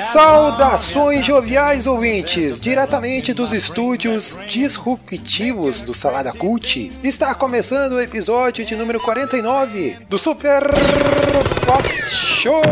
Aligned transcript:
Saudações 0.00 1.24
joviais 1.26 1.86
ouvintes, 1.86 2.58
diretamente 2.58 3.34
dos 3.34 3.52
estúdios 3.52 4.38
disruptivos 4.46 5.82
do 5.82 5.92
Salada 5.92 6.32
Cult. 6.32 6.90
Está 7.04 7.34
começando 7.34 7.92
o 7.92 8.00
episódio 8.00 8.64
de 8.64 8.74
número 8.74 8.98
49 8.98 9.98
do 10.08 10.16
Super 10.16 10.62
Pop 11.66 11.88
Show. 12.08 12.62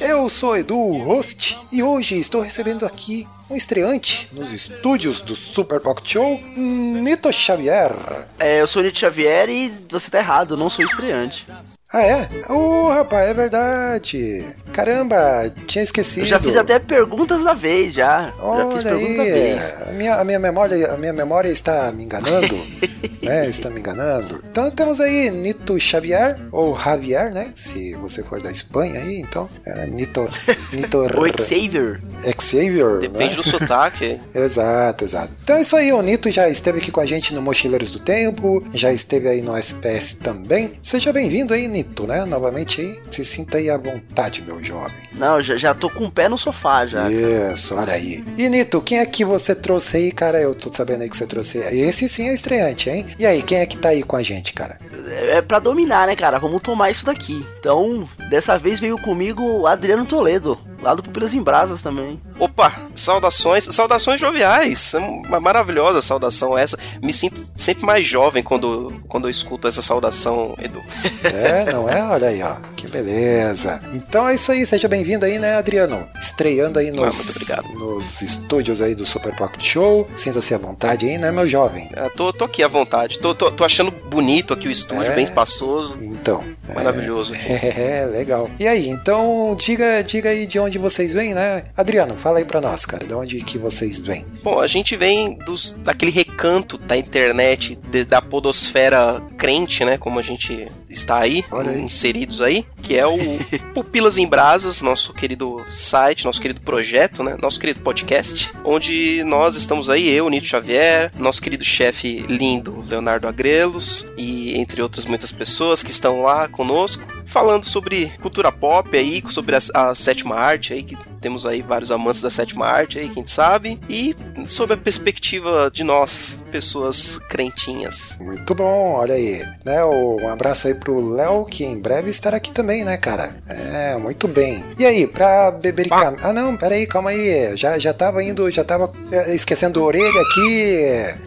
Eu 0.00 0.28
sou 0.28 0.56
Edu, 0.56 0.78
o 0.78 1.02
host, 1.02 1.58
e 1.72 1.82
hoje 1.82 2.20
estou 2.20 2.42
recebendo 2.42 2.84
aqui 2.84 3.26
um 3.48 3.56
estreante 3.56 4.28
nos 4.32 4.52
estúdios 4.52 5.20
do 5.20 5.34
Super 5.34 5.80
Pocket 5.80 6.12
Show, 6.12 6.40
Nito 6.56 7.32
Xavier. 7.32 7.92
É, 8.38 8.60
eu 8.60 8.66
sou 8.66 8.82
o 8.82 8.84
Nito 8.84 8.98
Xavier 8.98 9.48
e 9.48 9.72
você 9.88 10.10
tá 10.10 10.18
errado, 10.18 10.54
eu 10.54 10.58
não 10.58 10.68
sou 10.68 10.84
estreante. 10.84 11.46
Ah, 11.96 12.02
é? 12.02 12.28
Ô, 12.52 12.52
oh, 12.58 12.88
rapaz, 12.90 13.26
é 13.26 13.32
verdade. 13.32 14.44
Caramba, 14.70 15.50
tinha 15.66 15.82
esquecido. 15.82 16.24
Eu 16.24 16.26
já 16.26 16.38
fiz 16.38 16.54
até 16.54 16.78
perguntas 16.78 17.42
da 17.42 17.54
vez, 17.54 17.94
já. 17.94 18.34
Olha 18.38 18.64
já 18.64 18.70
fiz 18.70 18.82
perguntas 18.82 19.16
da 19.16 19.24
vez. 19.24 19.74
A 19.88 19.92
minha, 19.92 20.14
a, 20.16 20.22
minha 20.22 20.38
memória, 20.38 20.92
a 20.92 20.98
minha 20.98 21.14
memória 21.14 21.48
está 21.48 21.90
me 21.90 22.04
enganando. 22.04 22.54
né? 23.26 23.48
Está 23.48 23.68
me 23.68 23.80
enganando. 23.80 24.42
Então 24.50 24.70
temos 24.70 25.00
aí 25.00 25.30
Nito 25.30 25.78
Xavier, 25.78 26.38
ou 26.52 26.78
Javier, 26.78 27.32
né? 27.32 27.52
Se 27.54 27.94
você 27.94 28.22
for 28.22 28.40
da 28.40 28.50
Espanha 28.50 29.00
aí, 29.00 29.18
então. 29.18 29.48
É, 29.64 29.86
Nito. 29.86 30.28
Nito 30.72 30.98
o 31.04 31.42
Xavier. 31.42 32.00
Xavier. 32.40 33.00
Depende 33.00 33.36
né? 33.36 33.42
do 33.42 33.42
sotaque. 33.42 34.20
exato, 34.34 35.04
exato. 35.04 35.32
Então 35.42 35.56
é 35.56 35.60
isso 35.60 35.76
aí, 35.76 35.92
o 35.92 36.00
Nito 36.02 36.30
já 36.30 36.48
esteve 36.48 36.78
aqui 36.78 36.90
com 36.90 37.00
a 37.00 37.06
gente 37.06 37.34
no 37.34 37.42
Mochileiros 37.42 37.90
do 37.90 37.98
Tempo, 37.98 38.64
já 38.72 38.92
esteve 38.92 39.28
aí 39.28 39.42
no 39.42 39.56
SPS 39.56 40.14
também. 40.14 40.74
Seja 40.80 41.12
bem-vindo 41.12 41.52
aí, 41.52 41.68
Nito, 41.68 42.06
né? 42.06 42.24
Novamente 42.24 42.80
aí. 42.80 43.00
Se 43.10 43.24
sinta 43.24 43.58
aí 43.58 43.68
à 43.68 43.76
vontade, 43.76 44.42
meu 44.42 44.62
jovem. 44.62 44.96
Não, 45.12 45.40
já, 45.40 45.56
já 45.56 45.74
tô 45.74 45.90
com 45.90 46.04
o 46.04 46.10
pé 46.10 46.28
no 46.28 46.38
sofá 46.38 46.86
já. 46.86 47.10
Isso, 47.10 47.74
olha 47.74 47.92
aí. 47.92 48.24
E 48.36 48.48
Nito, 48.48 48.80
quem 48.80 48.98
é 48.98 49.06
que 49.06 49.24
você 49.24 49.54
trouxe 49.54 49.96
aí, 49.96 50.12
cara? 50.12 50.40
Eu 50.40 50.54
tô 50.54 50.72
sabendo 50.72 51.02
aí 51.02 51.08
que 51.08 51.16
você 51.16 51.26
trouxe. 51.26 51.58
Esse 51.58 52.08
sim 52.08 52.28
é 52.28 52.34
estreante, 52.34 52.90
hein? 52.90 53.06
E 53.18 53.24
aí, 53.24 53.42
quem 53.42 53.58
é 53.58 53.66
que 53.66 53.78
tá 53.78 53.88
aí 53.90 54.02
com 54.02 54.16
a 54.16 54.22
gente, 54.22 54.52
cara? 54.52 54.78
É, 55.08 55.38
é 55.38 55.42
pra 55.42 55.58
dominar, 55.58 56.06
né, 56.06 56.14
cara? 56.14 56.38
Vamos 56.38 56.60
tomar 56.60 56.90
isso 56.90 57.06
daqui. 57.06 57.44
Então, 57.58 58.06
dessa 58.28 58.58
vez 58.58 58.78
veio 58.78 58.98
comigo 58.98 59.42
o 59.42 59.66
Adriano 59.66 60.04
Toledo, 60.04 60.58
lá 60.86 60.94
do 60.94 61.02
Pupilas 61.02 61.34
em 61.34 61.42
Brasas 61.42 61.82
também. 61.82 62.20
Opa, 62.38 62.72
saudações, 62.94 63.64
saudações 63.64 64.20
joviais. 64.20 64.94
É 64.94 64.98
uma 64.98 65.40
maravilhosa 65.40 66.00
saudação 66.00 66.56
essa. 66.56 66.78
Me 67.02 67.12
sinto 67.12 67.40
sempre 67.56 67.84
mais 67.84 68.06
jovem 68.06 68.42
quando, 68.42 68.92
quando 69.08 69.26
eu 69.26 69.30
escuto 69.30 69.66
essa 69.68 69.82
saudação, 69.82 70.54
Edu. 70.60 70.80
É, 71.26 71.70
não 71.72 71.88
é? 71.88 72.02
Olha 72.04 72.28
aí, 72.28 72.42
ó. 72.42 72.56
Que 72.76 72.86
beleza. 72.86 73.80
Então 73.92 74.28
é 74.28 74.34
isso 74.34 74.52
aí, 74.52 74.64
seja 74.64 74.86
bem-vindo 74.88 75.24
aí, 75.24 75.38
né, 75.38 75.56
Adriano? 75.56 76.06
Estreando 76.20 76.78
aí 76.78 76.90
nos, 76.90 77.50
ah, 77.50 77.62
nos 77.74 78.22
estúdios 78.22 78.80
aí 78.80 78.94
do 78.94 79.04
Super 79.04 79.34
Pocket 79.36 79.62
Show. 79.64 80.08
Sinta-se 80.14 80.54
à 80.54 80.58
vontade 80.58 81.06
aí, 81.08 81.18
né, 81.18 81.30
meu 81.32 81.48
jovem? 81.48 81.90
É, 81.92 82.08
tô, 82.10 82.32
tô 82.32 82.44
aqui 82.44 82.62
à 82.62 82.68
vontade. 82.68 83.18
Tô, 83.18 83.34
tô, 83.34 83.50
tô 83.50 83.64
achando 83.64 83.90
bonito 83.90 84.54
aqui 84.54 84.68
o 84.68 84.70
estúdio, 84.70 85.10
É. 85.10 85.14
bem 85.14 85.24
espaçoso. 85.24 85.98
Então. 86.00 86.44
Maravilhoso 86.74 87.34
aqui. 87.34 87.46
É, 87.76 88.06
legal. 88.06 88.48
E 88.58 88.66
aí, 88.66 88.88
então, 88.88 89.56
diga, 89.58 90.02
diga 90.02 90.30
aí 90.30 90.46
de 90.46 90.58
onde 90.58 90.75
vocês 90.78 91.12
vêm, 91.12 91.34
né? 91.34 91.64
Adriano, 91.76 92.16
fala 92.16 92.38
aí 92.38 92.44
pra 92.44 92.60
nós, 92.60 92.84
cara, 92.84 93.04
de 93.06 93.14
onde 93.14 93.40
que 93.40 93.58
vocês 93.58 94.00
vêm? 94.00 94.24
Bom, 94.42 94.60
a 94.60 94.66
gente 94.66 94.96
vem 94.96 95.38
dos, 95.46 95.72
daquele 95.72 96.10
recanto 96.10 96.78
da 96.78 96.96
internet, 96.96 97.78
de- 97.90 98.04
da 98.04 98.20
podosfera 98.22 99.20
crente, 99.36 99.84
né? 99.84 99.96
Como 99.98 100.18
a 100.18 100.22
gente 100.22 100.68
está 100.96 101.18
aí, 101.18 101.44
aí. 101.52 101.80
inseridos 101.80 102.40
aí, 102.40 102.64
que 102.82 102.96
é 102.96 103.06
o 103.06 103.18
Pupilas 103.74 104.18
em 104.18 104.26
Brasas, 104.26 104.80
nosso 104.80 105.12
querido 105.12 105.64
site, 105.70 106.24
nosso 106.24 106.40
querido 106.40 106.60
projeto, 106.60 107.22
né? 107.22 107.36
Nosso 107.40 107.60
querido 107.60 107.80
podcast, 107.80 108.52
onde 108.64 109.22
nós 109.24 109.56
estamos 109.56 109.90
aí, 109.90 110.08
eu, 110.08 110.28
Nito 110.30 110.46
Xavier, 110.46 111.12
nosso 111.18 111.42
querido 111.42 111.64
chefe 111.64 112.24
lindo, 112.28 112.84
Leonardo 112.88 113.28
Agrelos, 113.28 114.06
e 114.16 114.56
entre 114.58 114.82
outras 114.82 115.04
muitas 115.04 115.32
pessoas 115.32 115.82
que 115.82 115.90
estão 115.90 116.22
lá 116.22 116.48
conosco, 116.48 117.04
falando 117.26 117.64
sobre 117.64 118.12
cultura 118.20 118.50
pop 118.50 118.96
aí, 118.96 119.22
sobre 119.28 119.56
a, 119.56 119.58
a 119.74 119.94
sétima 119.94 120.36
arte 120.36 120.72
aí, 120.72 120.82
que 120.82 120.96
temos 121.26 121.44
aí 121.44 121.60
vários 121.60 121.90
amantes 121.90 122.22
da 122.22 122.30
sétima 122.30 122.66
arte 122.66 123.00
aí, 123.00 123.08
quem 123.08 123.26
sabe, 123.26 123.80
e 123.90 124.14
sobre 124.44 124.74
a 124.74 124.76
perspectiva 124.76 125.68
de 125.74 125.82
nós, 125.82 126.40
pessoas 126.52 127.18
crentinhas. 127.28 128.16
Muito 128.20 128.54
bom, 128.54 128.92
olha 128.92 129.16
aí. 129.16 129.44
Né, 129.64 129.84
um 129.84 130.28
abraço 130.28 130.68
aí 130.68 130.74
pro 130.74 131.14
Léo, 131.14 131.44
que 131.44 131.64
em 131.64 131.80
breve 131.80 132.10
estará 132.10 132.36
aqui 132.36 132.52
também, 132.52 132.84
né, 132.84 132.96
cara? 132.96 133.34
É, 133.48 133.96
muito 133.96 134.28
bem. 134.28 134.64
E 134.78 134.86
aí, 134.86 135.04
pra 135.08 135.50
bebericar... 135.50 136.14
Ah, 136.22 136.32
não, 136.32 136.56
peraí, 136.56 136.86
calma 136.86 137.10
aí. 137.10 137.56
Já, 137.56 137.76
já 137.76 137.92
tava 137.92 138.22
indo, 138.22 138.48
já 138.48 138.62
tava 138.62 138.92
é, 139.10 139.34
esquecendo 139.34 139.80
a 139.80 139.82
orelha 139.82 140.20
aqui. 140.20 140.78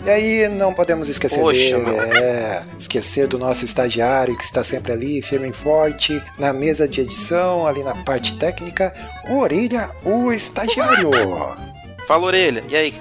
E 0.05 0.09
aí, 0.09 0.47
não 0.47 0.73
podemos 0.73 1.09
esquecer 1.09 1.39
Poxa, 1.41 1.77
dele. 1.77 2.17
É, 2.17 2.61
esquecer 2.77 3.27
do 3.27 3.37
nosso 3.37 3.65
estagiário, 3.65 4.37
que 4.37 4.45
está 4.45 4.63
sempre 4.63 4.93
ali, 4.93 5.21
firme 5.21 5.49
e 5.49 5.53
forte, 5.53 6.23
na 6.37 6.53
mesa 6.53 6.87
de 6.87 7.01
edição, 7.01 7.67
ali 7.67 7.83
na 7.83 7.95
parte 8.05 8.37
técnica. 8.37 8.93
O 9.29 9.39
Orelha, 9.39 9.88
o 10.03 10.31
estagiário. 10.31 11.11
Fala, 12.07 12.25
orelha, 12.25 12.63
e 12.67 12.75
aí? 12.75 12.93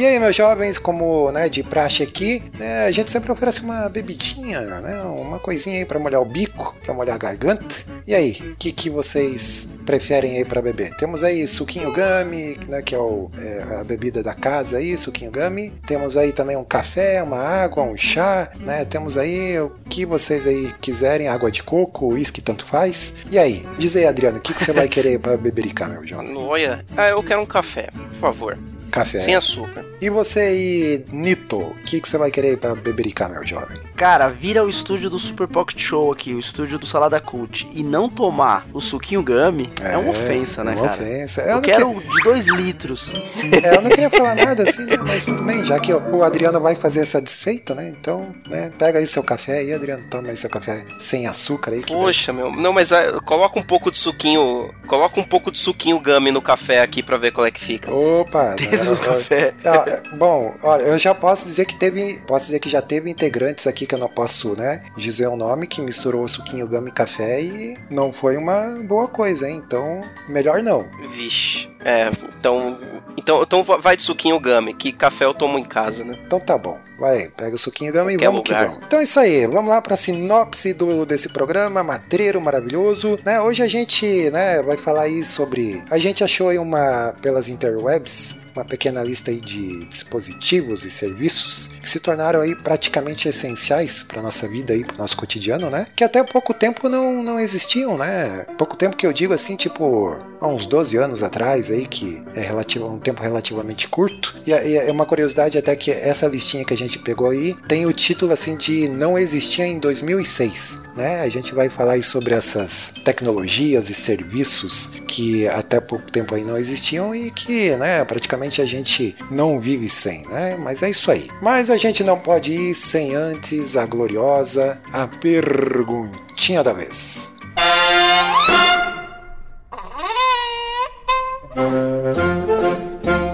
E 0.00 0.06
aí, 0.06 0.18
meus 0.18 0.34
jovens, 0.34 0.78
como 0.78 1.30
né, 1.30 1.46
de 1.46 1.62
praxe 1.62 2.02
aqui, 2.02 2.42
né, 2.58 2.86
a 2.86 2.90
gente 2.90 3.10
sempre 3.10 3.30
oferece 3.30 3.60
uma 3.60 3.86
bebidinha, 3.86 4.62
né, 4.62 5.02
uma 5.02 5.38
coisinha 5.38 5.76
aí 5.76 5.84
pra 5.84 5.98
molhar 5.98 6.22
o 6.22 6.24
bico, 6.24 6.74
pra 6.82 6.94
molhar 6.94 7.16
a 7.16 7.18
garganta. 7.18 7.76
E 8.06 8.14
aí, 8.14 8.30
o 8.40 8.56
que, 8.56 8.72
que 8.72 8.88
vocês 8.88 9.76
preferem 9.84 10.38
aí 10.38 10.44
pra 10.46 10.62
beber? 10.62 10.96
Temos 10.96 11.22
aí 11.22 11.46
suquinho 11.46 11.92
gummy, 11.92 12.58
né, 12.66 12.80
que 12.80 12.94
é, 12.94 12.98
o, 12.98 13.30
é 13.38 13.76
a 13.78 13.84
bebida 13.84 14.22
da 14.22 14.32
casa 14.32 14.78
aí, 14.78 14.96
suquinho 14.96 15.30
gummy. 15.30 15.70
Temos 15.86 16.16
aí 16.16 16.32
também 16.32 16.56
um 16.56 16.64
café, 16.64 17.22
uma 17.22 17.36
água, 17.36 17.84
um 17.84 17.94
chá, 17.94 18.50
né? 18.60 18.86
Temos 18.86 19.18
aí 19.18 19.60
o 19.60 19.68
que 19.90 20.06
vocês 20.06 20.46
aí 20.46 20.72
quiserem, 20.80 21.28
água 21.28 21.50
de 21.50 21.62
coco, 21.62 22.14
uísque, 22.14 22.40
tanto 22.40 22.64
faz. 22.64 23.18
E 23.30 23.38
aí, 23.38 23.68
diz 23.76 23.94
aí, 23.96 24.06
Adriano, 24.06 24.38
o 24.38 24.40
que, 24.40 24.54
que 24.54 24.64
você 24.64 24.72
vai 24.72 24.88
querer 24.88 25.20
pra 25.20 25.36
bebericar, 25.36 25.90
meu 25.90 26.06
jovem? 26.06 26.34
Olha, 26.38 26.82
ah, 26.96 27.10
eu 27.10 27.22
quero 27.22 27.42
um 27.42 27.46
café, 27.46 27.90
por 27.92 28.14
favor, 28.14 28.58
Café. 28.90 29.18
sem 29.20 29.34
açúcar. 29.34 29.84
E 30.00 30.08
você 30.10 30.40
aí, 30.40 31.04
Nito, 31.12 31.56
o 31.58 31.74
que, 31.86 32.00
que 32.00 32.08
você 32.08 32.16
vai 32.18 32.30
querer 32.30 32.58
pra 32.58 32.74
bebericar, 32.74 33.30
meu 33.30 33.46
jovem? 33.46 33.78
Cara, 33.96 34.28
vira 34.28 34.64
o 34.64 34.68
estúdio 34.68 35.10
do 35.10 35.18
Super 35.18 35.46
Pocket 35.46 35.78
Show 35.80 36.10
aqui, 36.12 36.32
o 36.34 36.38
estúdio 36.40 36.78
do 36.78 36.86
Salada 36.86 37.20
Cult, 37.20 37.68
e 37.72 37.82
não 37.82 38.08
tomar 38.08 38.66
o 38.72 38.80
suquinho 38.80 39.22
gummy 39.22 39.70
é, 39.82 39.96
uma 39.96 40.10
ofensa, 40.10 40.64
né, 40.64 40.72
uma 40.72 40.88
cara? 40.88 41.02
ofensa. 41.02 41.42
Eu, 41.42 41.56
Eu 41.56 41.60
quero 41.60 42.00
de 42.00 42.22
dois 42.22 42.48
litros. 42.48 43.10
que- 43.10 43.66
é, 43.66 43.76
eu 43.76 43.82
não 43.82 43.90
queria 43.90 44.10
falar 44.10 44.34
nada 44.34 44.62
assim, 44.62 44.84
né? 44.86 44.96
Mas 45.06 45.26
tudo 45.26 45.42
bem, 45.42 45.64
já 45.64 45.78
que 45.78 45.92
o 45.92 46.22
Adriano 46.22 46.60
vai 46.60 46.74
fazer 46.76 47.00
essa 47.00 47.20
desfeita, 47.20 47.74
né? 47.74 47.88
Então, 47.88 48.34
né, 48.48 48.72
pega 48.78 48.98
aí 48.98 49.06
seu 49.06 49.22
café 49.22 49.58
aí, 49.58 49.72
Adriano, 49.72 50.04
toma 50.10 50.28
aí 50.28 50.36
seu 50.36 50.48
café 50.50 50.84
sem 50.98 51.26
açúcar 51.26 51.72
aí. 51.72 51.82
Que 51.82 51.92
Poxa, 51.92 52.32
meu, 52.32 52.50
não, 52.50 52.72
mas 52.72 52.92
ah, 52.92 53.20
coloca 53.24 53.58
um 53.58 53.62
pouco 53.62 53.90
de 53.90 53.98
suquinho, 53.98 54.72
coloca 54.86 55.20
um 55.20 55.24
pouco 55.24 55.50
de 55.50 55.58
suquinho 55.58 55.98
gummy 56.00 56.30
no 56.30 56.40
café 56.40 56.80
aqui 56.80 57.02
pra 57.02 57.16
ver 57.18 57.32
qual 57.32 57.46
é 57.46 57.50
que 57.50 57.60
fica. 57.60 57.92
Opa! 57.92 58.56
Né, 58.84 58.90
do 58.90 59.00
café. 59.00 59.54
Ah, 59.64 59.84
é, 59.86 60.16
bom, 60.16 60.54
olha, 60.62 60.82
eu 60.82 60.98
já 60.98 61.14
posso 61.14 61.46
dizer 61.46 61.64
que 61.64 61.78
teve. 61.78 62.20
Posso 62.26 62.46
dizer 62.46 62.60
que 62.60 62.68
já 62.68 62.82
teve 62.82 63.10
integrantes 63.10 63.66
aqui 63.66 63.86
que 63.86 63.94
eu 63.94 63.98
não 63.98 64.08
posso, 64.08 64.56
né? 64.56 64.84
Dizer 64.96 65.28
o 65.28 65.36
nome, 65.36 65.66
que 65.66 65.80
misturou 65.80 66.26
suquinho 66.28 66.66
gama 66.66 66.88
e 66.88 66.92
café 66.92 67.40
e 67.40 67.78
não 67.90 68.12
foi 68.12 68.36
uma 68.36 68.82
boa 68.84 69.08
coisa, 69.08 69.48
hein? 69.48 69.62
Então, 69.64 70.02
melhor 70.28 70.62
não. 70.62 70.86
Vixe. 71.08 71.68
É, 71.84 72.10
então, 72.38 72.78
então, 73.16 73.42
então 73.42 73.62
vai 73.62 73.96
de 73.96 74.02
suquinho 74.02 74.38
gummy, 74.40 74.74
que 74.74 74.92
café 74.92 75.24
eu 75.24 75.34
tomo 75.34 75.58
em 75.58 75.64
casa, 75.64 76.04
né? 76.04 76.18
Então 76.24 76.40
tá 76.40 76.56
bom. 76.56 76.78
Vai, 77.00 77.28
pega 77.34 77.54
o 77.54 77.58
suquinho 77.58 77.92
gama 77.92 78.12
e 78.12 78.18
vamos 78.18 78.40
lugar. 78.40 78.66
que 78.66 78.70
vamos. 78.72 78.86
Então 78.86 79.00
é 79.00 79.04
isso 79.04 79.18
aí, 79.18 79.46
vamos 79.46 79.70
lá 79.70 79.80
pra 79.80 79.96
sinopse 79.96 80.74
do, 80.74 81.06
desse 81.06 81.30
programa, 81.30 81.82
matreiro 81.82 82.38
maravilhoso. 82.40 83.18
Né? 83.24 83.40
Hoje 83.40 83.62
a 83.62 83.68
gente 83.68 84.30
né, 84.30 84.60
vai 84.60 84.76
falar 84.76 85.02
aí 85.02 85.24
sobre. 85.24 85.82
A 85.90 85.98
gente 85.98 86.22
achou 86.22 86.50
aí 86.50 86.58
uma, 86.58 87.14
pelas 87.22 87.48
interwebs, 87.48 88.38
uma 88.54 88.64
pequena 88.64 89.02
lista 89.02 89.30
aí 89.30 89.40
de 89.40 89.86
dispositivos 89.86 90.84
e 90.84 90.90
serviços 90.90 91.70
que 91.80 91.88
se 91.88 92.00
tornaram 92.00 92.40
aí 92.40 92.54
praticamente 92.54 93.28
essenciais 93.28 94.02
para 94.02 94.20
nossa 94.20 94.46
vida 94.48 94.72
aí, 94.72 94.84
para 94.84 94.96
nosso 94.96 95.16
cotidiano, 95.16 95.70
né? 95.70 95.86
Que 95.96 96.04
até 96.04 96.22
pouco 96.22 96.52
tempo 96.52 96.88
não, 96.88 97.22
não 97.22 97.40
existiam, 97.40 97.96
né? 97.96 98.44
Pouco 98.58 98.76
tempo 98.76 98.96
que 98.96 99.06
eu 99.06 99.12
digo 99.12 99.32
assim, 99.32 99.56
tipo, 99.56 100.16
há 100.40 100.46
uns 100.46 100.66
12 100.66 100.96
anos 100.96 101.22
atrás 101.22 101.70
aí 101.70 101.86
que 101.86 102.22
é 102.34 102.40
relativo, 102.40 102.86
um 102.86 102.98
tempo 102.98 103.22
relativamente 103.22 103.88
curto. 103.88 104.36
E, 104.46 104.50
e 104.50 104.76
é 104.76 104.90
uma 104.90 105.06
curiosidade 105.06 105.56
até 105.56 105.74
que 105.74 105.90
essa 105.90 106.26
listinha 106.26 106.64
que 106.64 106.74
a 106.74 106.78
gente 106.78 106.89
pegou 106.98 107.30
aí 107.30 107.54
tem 107.68 107.86
o 107.86 107.92
título 107.92 108.32
assim 108.32 108.56
de 108.56 108.88
não 108.88 109.18
existia 109.18 109.66
em 109.66 109.78
2006, 109.78 110.82
né? 110.96 111.22
A 111.22 111.28
gente 111.28 111.54
vai 111.54 111.68
falar 111.68 111.92
aí 111.92 112.02
sobre 112.02 112.34
essas 112.34 112.92
tecnologias 113.04 113.88
e 113.90 113.94
serviços 113.94 114.94
que 115.06 115.46
até 115.48 115.80
pouco 115.80 116.10
tempo 116.10 116.34
aí 116.34 116.44
não 116.44 116.56
existiam 116.56 117.14
e 117.14 117.30
que, 117.30 117.76
né, 117.76 118.04
praticamente 118.04 118.60
a 118.60 118.66
gente 118.66 119.16
não 119.30 119.60
vive 119.60 119.88
sem, 119.88 120.26
né? 120.28 120.56
Mas 120.56 120.82
é 120.82 120.90
isso 120.90 121.10
aí. 121.10 121.28
Mas 121.42 121.70
a 121.70 121.76
gente 121.76 122.02
não 122.04 122.18
pode 122.18 122.52
ir 122.52 122.74
sem 122.74 123.14
antes 123.14 123.76
a 123.76 123.86
gloriosa 123.86 124.80
a 124.92 125.06
perguntinha 125.06 126.62
da 126.62 126.72
vez. 126.72 127.34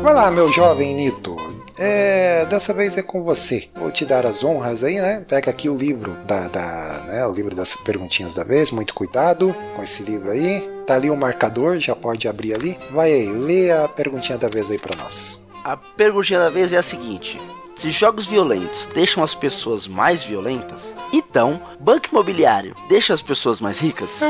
Vai 0.03 0.15
lá, 0.15 0.31
meu 0.31 0.51
jovem 0.51 0.95
Nito. 0.95 1.46
É, 1.79 2.45
dessa 2.47 2.73
vez 2.73 2.97
é 2.97 3.03
com 3.03 3.23
você. 3.23 3.69
Vou 3.75 3.91
te 3.91 4.05
dar 4.05 4.27
as 4.27 4.43
honras 4.43 4.83
aí, 4.83 4.97
né? 4.97 5.25
Pega 5.27 5.51
aqui 5.51 5.69
o 5.69 5.77
livro 5.77 6.13
da, 6.27 6.49
da 6.49 7.05
né, 7.07 7.27
o 7.27 7.33
livro 7.33 7.55
das 7.55 7.75
perguntinhas 7.75 8.35
da 8.35 8.45
vez. 8.45 8.71
Muito 8.71 8.95
cuidado 8.95 9.55
com 9.75 9.83
esse 9.83 10.03
livro 10.03 10.31
aí. 10.31 10.69
Tá 10.87 10.95
ali 10.95 11.11
o 11.11 11.17
marcador, 11.17 11.79
já 11.79 11.95
pode 11.95 12.29
abrir 12.29 12.55
ali. 12.55 12.79
Vai 12.93 13.13
aí, 13.13 13.29
lê 13.29 13.71
a 13.71 13.89
perguntinha 13.89 14.39
da 14.39 14.49
vez 14.49 14.71
aí 14.71 14.79
para 14.79 14.97
nós. 15.03 15.47
A 15.65 15.77
perguntinha 15.77 16.39
da 16.39 16.49
vez 16.49 16.73
é 16.73 16.77
a 16.77 16.83
seguinte: 16.83 17.41
se 17.75 17.91
jogos 17.91 18.27
violentos 18.27 18.89
deixam 18.95 19.23
as 19.23 19.35
pessoas 19.35 19.87
mais 19.87 20.25
violentas, 20.25 20.97
então 21.13 21.61
banco 21.79 22.09
imobiliário 22.11 22.75
deixa 22.89 23.13
as 23.13 23.21
pessoas 23.21 23.61
mais 23.61 23.79
ricas? 23.79 24.23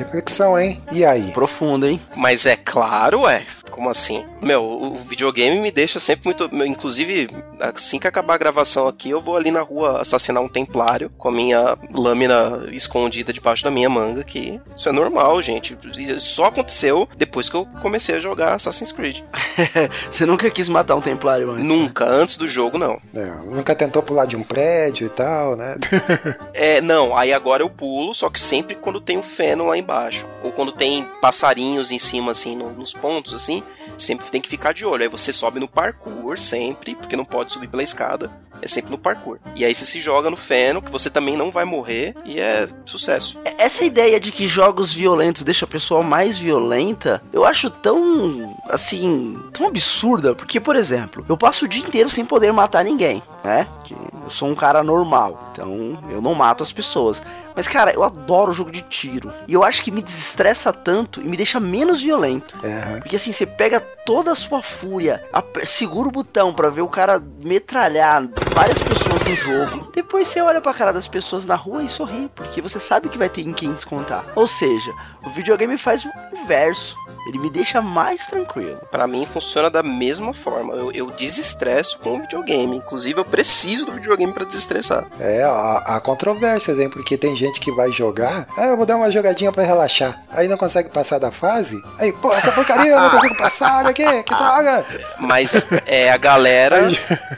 Reflexão, 0.00 0.58
hein? 0.58 0.82
E 0.90 1.04
aí? 1.04 1.32
Profundo, 1.32 1.86
hein? 1.86 2.00
Mas 2.16 2.46
é 2.46 2.56
claro, 2.56 3.28
é. 3.28 3.42
Como 3.80 3.88
assim? 3.88 4.26
Meu, 4.42 4.62
o 4.62 4.94
videogame 4.98 5.58
me 5.58 5.70
deixa 5.70 5.98
sempre 5.98 6.26
muito. 6.26 6.54
meu, 6.54 6.66
inclusive, 6.66 7.28
assim 7.58 7.98
que 7.98 8.06
acabar 8.06 8.34
a 8.34 8.36
gravação 8.38 8.86
aqui, 8.86 9.08
eu 9.08 9.22
vou 9.22 9.38
ali 9.38 9.50
na 9.50 9.62
rua 9.62 10.02
assassinar 10.02 10.42
um 10.42 10.48
templário 10.50 11.08
com 11.16 11.28
a 11.28 11.32
minha 11.32 11.78
lâmina 11.94 12.66
escondida 12.72 13.32
debaixo 13.32 13.64
da 13.64 13.70
minha 13.70 13.88
manga, 13.88 14.22
que 14.22 14.60
isso 14.76 14.86
é 14.86 14.92
normal, 14.92 15.40
gente. 15.40 15.78
Só 16.18 16.44
aconteceu 16.44 17.08
depois 17.16 17.48
que 17.48 17.56
eu 17.56 17.64
comecei 17.80 18.16
a 18.16 18.20
jogar 18.20 18.52
Assassin's 18.52 18.92
Creed. 18.92 19.22
Você 20.10 20.26
nunca 20.26 20.50
quis 20.50 20.68
matar 20.68 20.94
um 20.94 21.00
templário 21.00 21.50
antes? 21.50 21.64
Nunca, 21.64 22.04
antes 22.04 22.36
do 22.36 22.46
jogo, 22.46 22.76
não. 22.76 23.00
É, 23.14 23.24
nunca 23.46 23.74
tentou 23.74 24.02
pular 24.02 24.26
de 24.26 24.36
um 24.36 24.42
prédio 24.42 25.06
e 25.06 25.10
tal, 25.10 25.56
né? 25.56 25.76
É, 26.52 26.82
não, 26.82 27.16
aí 27.16 27.32
agora 27.32 27.62
eu 27.62 27.70
pulo, 27.70 28.14
só 28.14 28.28
que 28.28 28.38
sempre 28.38 28.74
quando 28.74 29.00
tem 29.00 29.16
o 29.16 29.22
feno 29.22 29.68
lá 29.68 29.78
embaixo. 29.78 30.26
Ou 30.42 30.52
quando 30.52 30.70
tem 30.72 31.06
passarinhos 31.22 31.90
em 31.90 31.98
cima, 31.98 32.32
assim, 32.32 32.54
no- 32.54 32.72
nos 32.72 32.92
pontos, 32.92 33.32
assim, 33.32 33.62
sempre 33.98 34.30
tem 34.30 34.40
que 34.40 34.48
ficar 34.48 34.72
de 34.72 34.84
olho. 34.84 35.02
Aí 35.02 35.08
você 35.08 35.32
sobe 35.32 35.60
no 35.60 35.68
parkour 35.68 36.38
sempre, 36.38 36.94
porque 36.94 37.16
não 37.16 37.24
pode 37.24 37.52
subir 37.52 37.68
pela 37.68 37.82
escada. 37.82 38.30
É 38.62 38.68
sempre 38.68 38.90
no 38.90 38.98
parkour. 38.98 39.38
E 39.56 39.64
aí 39.64 39.74
você 39.74 39.84
se 39.84 40.00
joga 40.00 40.28
no 40.28 40.36
feno, 40.36 40.82
que 40.82 40.90
você 40.90 41.08
também 41.08 41.36
não 41.36 41.50
vai 41.50 41.64
morrer, 41.64 42.14
e 42.24 42.38
é 42.38 42.68
sucesso. 42.84 43.38
Essa 43.58 43.84
ideia 43.84 44.20
de 44.20 44.30
que 44.30 44.46
jogos 44.46 44.92
violentos 44.92 45.42
deixam 45.42 45.66
a 45.66 45.70
pessoa 45.70 46.02
mais 46.02 46.38
violenta, 46.38 47.22
eu 47.32 47.44
acho 47.44 47.70
tão, 47.70 48.54
assim, 48.72 49.38
tão 49.52 49.66
absurda. 49.66 50.34
Porque, 50.34 50.60
por 50.60 50.76
exemplo, 50.76 51.24
eu 51.28 51.36
passo 51.36 51.64
o 51.64 51.68
dia 51.68 51.82
inteiro 51.82 52.08
sem 52.10 52.24
poder 52.24 52.52
matar 52.52 52.84
ninguém, 52.84 53.22
né? 53.44 53.66
Que 53.84 53.94
eu 53.94 54.30
sou 54.30 54.48
um 54.48 54.54
cara 54.54 54.82
normal, 54.82 55.50
então 55.52 55.98
eu 56.10 56.20
não 56.20 56.34
mato 56.34 56.62
as 56.62 56.72
pessoas. 56.72 57.22
Mas, 57.54 57.66
cara, 57.66 57.92
eu 57.92 58.02
adoro 58.04 58.52
jogo 58.52 58.70
de 58.70 58.80
tiro. 58.82 59.32
E 59.46 59.52
eu 59.52 59.64
acho 59.64 59.82
que 59.82 59.90
me 59.90 60.00
desestressa 60.00 60.72
tanto 60.72 61.20
e 61.20 61.24
me 61.24 61.36
deixa 61.36 61.58
menos 61.58 62.00
violento. 62.00 62.56
É, 62.62 63.00
Porque 63.00 63.16
assim, 63.16 63.32
você 63.32 63.44
pega 63.44 63.80
toda 63.80 64.32
a 64.32 64.36
sua 64.36 64.62
fúria, 64.62 65.22
segura 65.64 66.08
o 66.08 66.12
botão 66.12 66.54
pra 66.54 66.70
ver 66.70 66.82
o 66.82 66.88
cara 66.88 67.20
metralhar 67.44 68.26
várias 68.54 68.78
pessoas 68.78 69.20
no 69.24 69.34
jogo. 69.36 69.90
Depois 69.92 70.28
você 70.28 70.40
olha 70.40 70.60
pra 70.60 70.72
cara 70.72 70.92
das 70.92 71.08
pessoas 71.08 71.44
na 71.44 71.54
rua 71.56 71.82
e 71.82 71.88
sorri, 71.88 72.30
porque 72.34 72.62
você 72.62 72.78
sabe 72.80 73.08
que 73.08 73.18
vai 73.18 73.28
ter 73.28 73.42
em 73.42 73.52
quem 73.52 73.72
descontar. 73.72 74.24
Ou 74.34 74.46
seja, 74.46 74.92
o 75.26 75.30
videogame 75.30 75.76
faz 75.76 76.04
o 76.04 76.10
inverso. 76.32 76.96
Ele 77.30 77.38
me 77.38 77.48
deixa 77.50 77.80
mais 77.80 78.26
tranquilo. 78.26 78.78
Pra 78.90 79.06
mim 79.06 79.24
funciona 79.24 79.70
da 79.70 79.82
mesma 79.82 80.34
forma. 80.34 80.74
Eu, 80.74 80.90
eu 80.92 81.10
desestresso 81.12 81.98
com 82.00 82.16
o 82.16 82.20
videogame. 82.22 82.76
Inclusive, 82.76 83.20
eu 83.20 83.24
preciso 83.24 83.86
do 83.86 83.92
videogame 83.92 84.32
pra 84.32 84.44
desestressar. 84.44 85.06
é 85.20 85.42
há, 85.44 85.82
há 85.86 86.00
controvérsias, 86.00 86.78
hein? 86.78 86.90
Porque 86.90 87.16
tem 87.16 87.36
gente 87.36 87.60
que 87.60 87.70
vai 87.72 87.92
jogar, 87.92 88.46
ah, 88.56 88.66
eu 88.66 88.76
vou 88.76 88.84
dar 88.84 88.96
uma 88.96 89.10
jogadinha 89.10 89.52
pra 89.52 89.62
relaxar. 89.62 90.22
Aí 90.30 90.48
não 90.48 90.56
consegue 90.56 90.88
passar 90.90 91.18
da 91.18 91.30
fase. 91.30 91.80
Aí, 91.98 92.12
pô, 92.12 92.32
essa 92.32 92.50
porcaria 92.52 92.90
eu 92.92 93.00
não 93.00 93.10
consigo 93.10 93.36
passar, 93.36 93.78
olha 93.78 93.90
aqui, 93.90 94.22
que 94.24 94.34
droga. 94.34 94.84
Mas 95.20 95.66
é 95.86 96.10
a 96.10 96.16
galera. 96.16 96.88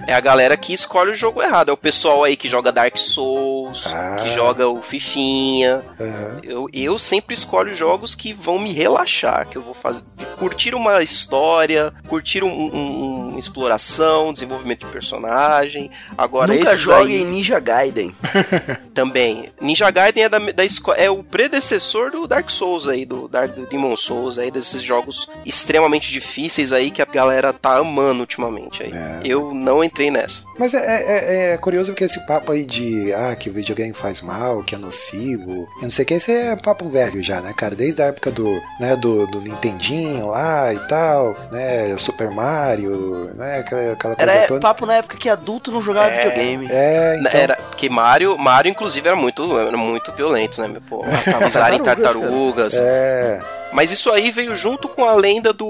É 0.06 0.14
a 0.14 0.20
galera 0.20 0.56
que 0.56 0.72
escolhe 0.72 1.10
o 1.10 1.14
jogo 1.14 1.42
errado. 1.42 1.68
É 1.68 1.72
o 1.72 1.76
pessoal 1.76 2.24
aí 2.24 2.34
que 2.36 2.48
joga 2.48 2.72
Dark 2.72 2.96
Souls, 2.96 3.86
Ah. 3.92 4.16
que 4.22 4.30
joga 4.30 4.66
o 4.68 4.80
Fifinha. 4.82 5.82
Aham. 6.00 6.40
Eu, 6.44 6.68
eu 6.72 6.98
sempre 6.98 7.34
escolho 7.34 7.74
jogos 7.74 8.14
que 8.14 8.32
vão 8.32 8.58
me 8.58 8.72
relaxar, 8.72 9.46
que 9.48 9.56
eu 9.58 9.62
vou 9.62 9.74
fazer. 9.82 10.02
Curtir 10.38 10.74
uma 10.74 11.02
história, 11.02 11.92
curtir 12.08 12.42
um, 12.42 12.50
um- 12.50 13.28
uma 13.30 13.38
exploração, 13.38 14.32
desenvolvimento 14.32 14.86
de 14.86 14.92
personagem. 14.92 15.90
Agora 16.16 16.52
Nunca 16.54 16.76
jogue 16.76 17.12
aí 17.14 17.22
em 17.22 17.26
Ninja 17.26 17.58
Gaiden. 17.60 18.14
também. 18.94 19.46
Ninja 19.60 19.90
Gaiden 19.90 20.24
é, 20.24 20.28
da, 20.28 20.38
da 20.38 20.62
é 20.96 21.10
o 21.10 21.22
predecessor 21.22 22.10
do 22.10 22.26
Dark 22.26 22.50
Souls 22.50 22.86
aí, 22.88 23.04
do, 23.04 23.26
Dark, 23.28 23.54
do 23.54 23.66
Demon 23.66 23.96
Souls 23.96 24.38
aí, 24.38 24.50
desses 24.50 24.82
jogos 24.82 25.28
extremamente 25.44 26.10
difíceis 26.10 26.72
aí 26.72 26.90
que 26.90 27.02
a 27.02 27.06
galera 27.06 27.52
tá 27.52 27.76
amando 27.78 28.20
ultimamente 28.20 28.82
aí. 28.82 28.92
É. 28.92 29.20
Eu 29.24 29.52
não 29.54 29.82
entrei 29.82 30.10
nessa. 30.10 30.44
Mas 30.58 30.74
é, 30.74 30.78
é- 30.78 31.52
é 31.54 31.58
curioso 31.58 31.94
que 31.94 32.04
esse 32.04 32.24
papo 32.26 32.52
aí 32.52 32.64
de 32.64 33.12
ah, 33.14 33.34
que 33.34 33.48
o 33.50 33.52
videogame 33.52 33.94
faz 33.94 34.20
mal, 34.20 34.62
que 34.62 34.74
é 34.74 34.78
nocivo, 34.78 35.66
e 35.80 35.82
não 35.82 35.90
sei 35.90 36.04
o 36.04 36.06
que, 36.06 36.14
esse 36.14 36.30
é 36.32 36.56
papo 36.56 36.88
velho 36.88 37.22
já, 37.22 37.40
né, 37.40 37.52
cara? 37.56 37.74
Desde 37.74 38.02
a 38.02 38.06
época 38.06 38.30
do, 38.30 38.60
né, 38.78 38.94
do, 38.96 39.26
do 39.26 39.40
Nintendinho 39.62 40.28
lá 40.28 40.74
e 40.74 40.78
tal, 40.80 41.36
né? 41.50 41.94
Super 41.96 42.30
Mario, 42.30 43.30
né? 43.34 43.58
Aquela, 43.60 43.92
aquela 43.92 44.16
coisa 44.16 44.32
Era 44.32 44.46
toda. 44.46 44.60
papo 44.60 44.84
na 44.86 44.94
época 44.96 45.16
que 45.16 45.28
adulto 45.28 45.70
não 45.70 45.80
jogava 45.80 46.08
É. 46.10 46.18
videogame. 46.28 46.68
É, 46.70 47.16
então. 47.20 47.40
Era, 47.40 47.54
porque 47.56 47.88
Mario, 47.88 48.36
Mario, 48.36 48.70
inclusive, 48.70 49.06
era 49.06 49.16
muito, 49.16 49.58
era 49.58 49.76
muito 49.76 50.10
violento, 50.12 50.60
né? 50.60 50.66
meu? 50.68 50.80
Pô, 50.80 51.04
pisar 51.44 51.72
em 51.72 51.78
Tartarugas, 51.78 52.74
tartarugas. 52.74 52.74
É, 52.80 53.40
Mas 53.72 53.90
isso 53.90 54.10
aí 54.10 54.30
veio 54.30 54.54
junto 54.54 54.88
com 54.88 55.04
a 55.04 55.14
lenda 55.14 55.52
do 55.52 55.66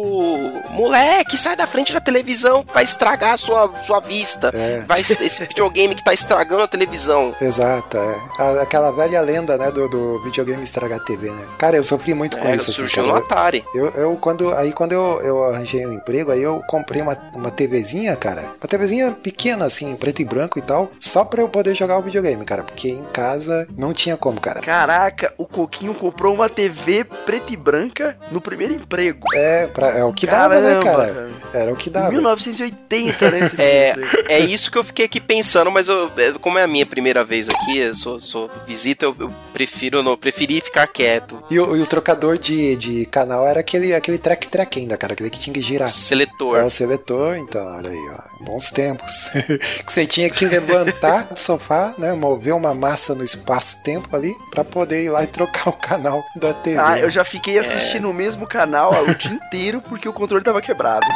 moleque, 0.70 1.36
sai 1.36 1.56
da 1.56 1.66
frente 1.66 1.92
da 1.92 2.00
televisão, 2.00 2.64
vai 2.72 2.84
estragar 2.84 3.34
a 3.34 3.36
sua, 3.36 3.70
sua 3.78 4.00
vista. 4.00 4.50
É. 4.54 4.80
Vai, 4.86 5.00
esse 5.00 5.44
videogame 5.46 5.94
que 5.94 6.04
tá 6.04 6.12
estragando 6.12 6.62
a 6.62 6.68
televisão. 6.68 7.34
exato, 7.40 7.96
é. 7.96 8.60
Aquela 8.60 8.90
velha 8.90 9.20
lenda, 9.20 9.56
né, 9.56 9.70
do, 9.70 9.88
do 9.88 10.22
videogame 10.24 10.62
estragar 10.62 10.98
a 11.00 11.04
TV, 11.04 11.30
né? 11.30 11.46
Cara, 11.58 11.76
eu 11.76 11.82
sofri 11.84 12.14
muito 12.14 12.36
com 12.36 12.48
É, 12.48 12.56
isso, 12.56 12.70
assim, 12.70 12.82
surgiu 12.82 13.04
cara. 13.04 13.14
no 13.18 13.24
Atari. 13.24 13.64
Eu, 13.74 13.86
eu 13.90 14.16
quando 14.16 14.52
aí 14.54 14.72
quando 14.72 14.92
eu, 14.92 15.20
eu 15.22 15.44
arranjei 15.44 15.86
um 15.86 15.92
emprego, 15.92 16.32
aí 16.32 16.42
eu 16.42 16.62
comprei 16.66 17.00
uma, 17.02 17.16
uma 17.34 17.50
TVzinha, 17.50 18.16
cara. 18.16 18.42
Uma 18.60 18.68
TVzinha 18.68 19.12
pequena 19.12 19.64
assim, 19.66 19.94
preto 19.96 20.20
e 20.22 20.24
branco 20.24 20.58
e 20.58 20.62
tal, 20.62 20.90
só 20.98 21.24
pra 21.24 21.42
eu 21.42 21.48
poder 21.48 21.74
jogar 21.74 21.98
o 21.98 22.02
videogame, 22.02 22.44
cara, 22.44 22.62
porque 22.62 22.88
em 22.88 23.04
casa 23.12 23.66
não 23.76 23.92
tinha 23.92 24.16
como, 24.16 24.40
cara. 24.40 24.60
Caraca, 24.60 25.32
o 25.38 25.46
Coquinho 25.46 25.94
comprou 25.94 26.34
uma 26.34 26.48
TV 26.48 27.04
preta 27.04 27.52
e 27.52 27.56
branca 27.92 28.16
no 28.30 28.40
primeiro 28.40 28.72
emprego. 28.72 29.26
É, 29.34 29.66
pra, 29.66 29.98
é 29.98 30.04
o 30.04 30.12
que 30.12 30.26
dava, 30.26 30.60
né, 30.60 30.80
Caramba, 30.82 31.12
cara? 31.12 31.30
Era 31.52 31.72
o 31.72 31.76
que 31.76 31.90
dava. 31.90 32.10
1980, 32.10 33.30
né? 33.30 33.42
É, 33.58 33.92
é 34.28 34.38
isso 34.40 34.70
que 34.70 34.78
eu 34.78 34.84
fiquei 34.84 35.04
aqui 35.04 35.20
pensando, 35.20 35.70
mas 35.70 35.88
eu, 35.88 36.10
é, 36.16 36.32
como 36.32 36.58
é 36.58 36.62
a 36.62 36.66
minha 36.66 36.86
primeira 36.86 37.22
vez 37.22 37.48
aqui, 37.48 37.78
eu 37.78 37.94
sou, 37.94 38.18
sou 38.18 38.50
visita, 38.66 39.04
eu, 39.04 39.14
eu 39.18 39.34
prefiro 39.52 40.02
não, 40.02 40.16
preferi 40.16 40.60
ficar 40.60 40.86
quieto. 40.86 41.42
E 41.50 41.60
o, 41.60 41.76
e 41.76 41.80
o 41.82 41.86
trocador 41.86 42.38
de, 42.38 42.76
de 42.76 43.06
canal 43.06 43.46
era 43.46 43.60
aquele 43.60 43.94
aquele 43.94 44.18
track 44.18 44.48
track 44.48 44.80
ainda, 44.80 44.96
cara, 44.96 45.12
aquele 45.12 45.30
que 45.30 45.38
tinha 45.38 45.52
que 45.52 45.60
girar. 45.60 45.86
É 45.88 45.90
Seletor. 45.90 46.64
o 46.64 46.70
seletor, 46.70 47.36
então, 47.36 47.64
olha 47.66 47.90
aí, 47.90 48.10
ó. 48.10 48.44
Bons 48.44 48.70
tempos. 48.70 49.28
que 49.84 49.92
você 49.92 50.06
tinha 50.06 50.30
que 50.30 50.46
levantar 50.46 51.28
do 51.32 51.38
sofá, 51.38 51.94
né? 51.98 52.12
Mover 52.12 52.54
uma 52.54 52.74
massa 52.74 53.14
no 53.14 53.22
espaço-tempo 53.22 54.14
ali 54.16 54.32
pra 54.50 54.64
poder 54.64 55.04
ir 55.04 55.10
lá 55.10 55.22
e 55.22 55.26
trocar 55.26 55.68
o 55.68 55.72
canal 55.72 56.24
da 56.36 56.52
TV. 56.54 56.78
Ah, 56.78 56.98
eu 56.98 57.10
já 57.10 57.24
fiquei 57.24 57.58
assistindo 57.58 57.81
o 58.08 58.12
mesmo 58.12 58.46
canal 58.46 58.94
o 59.00 59.14
dia 59.14 59.32
inteiro 59.32 59.80
porque 59.80 60.08
o 60.08 60.12
controle 60.12 60.44
tava 60.44 60.60
quebrado. 60.60 61.06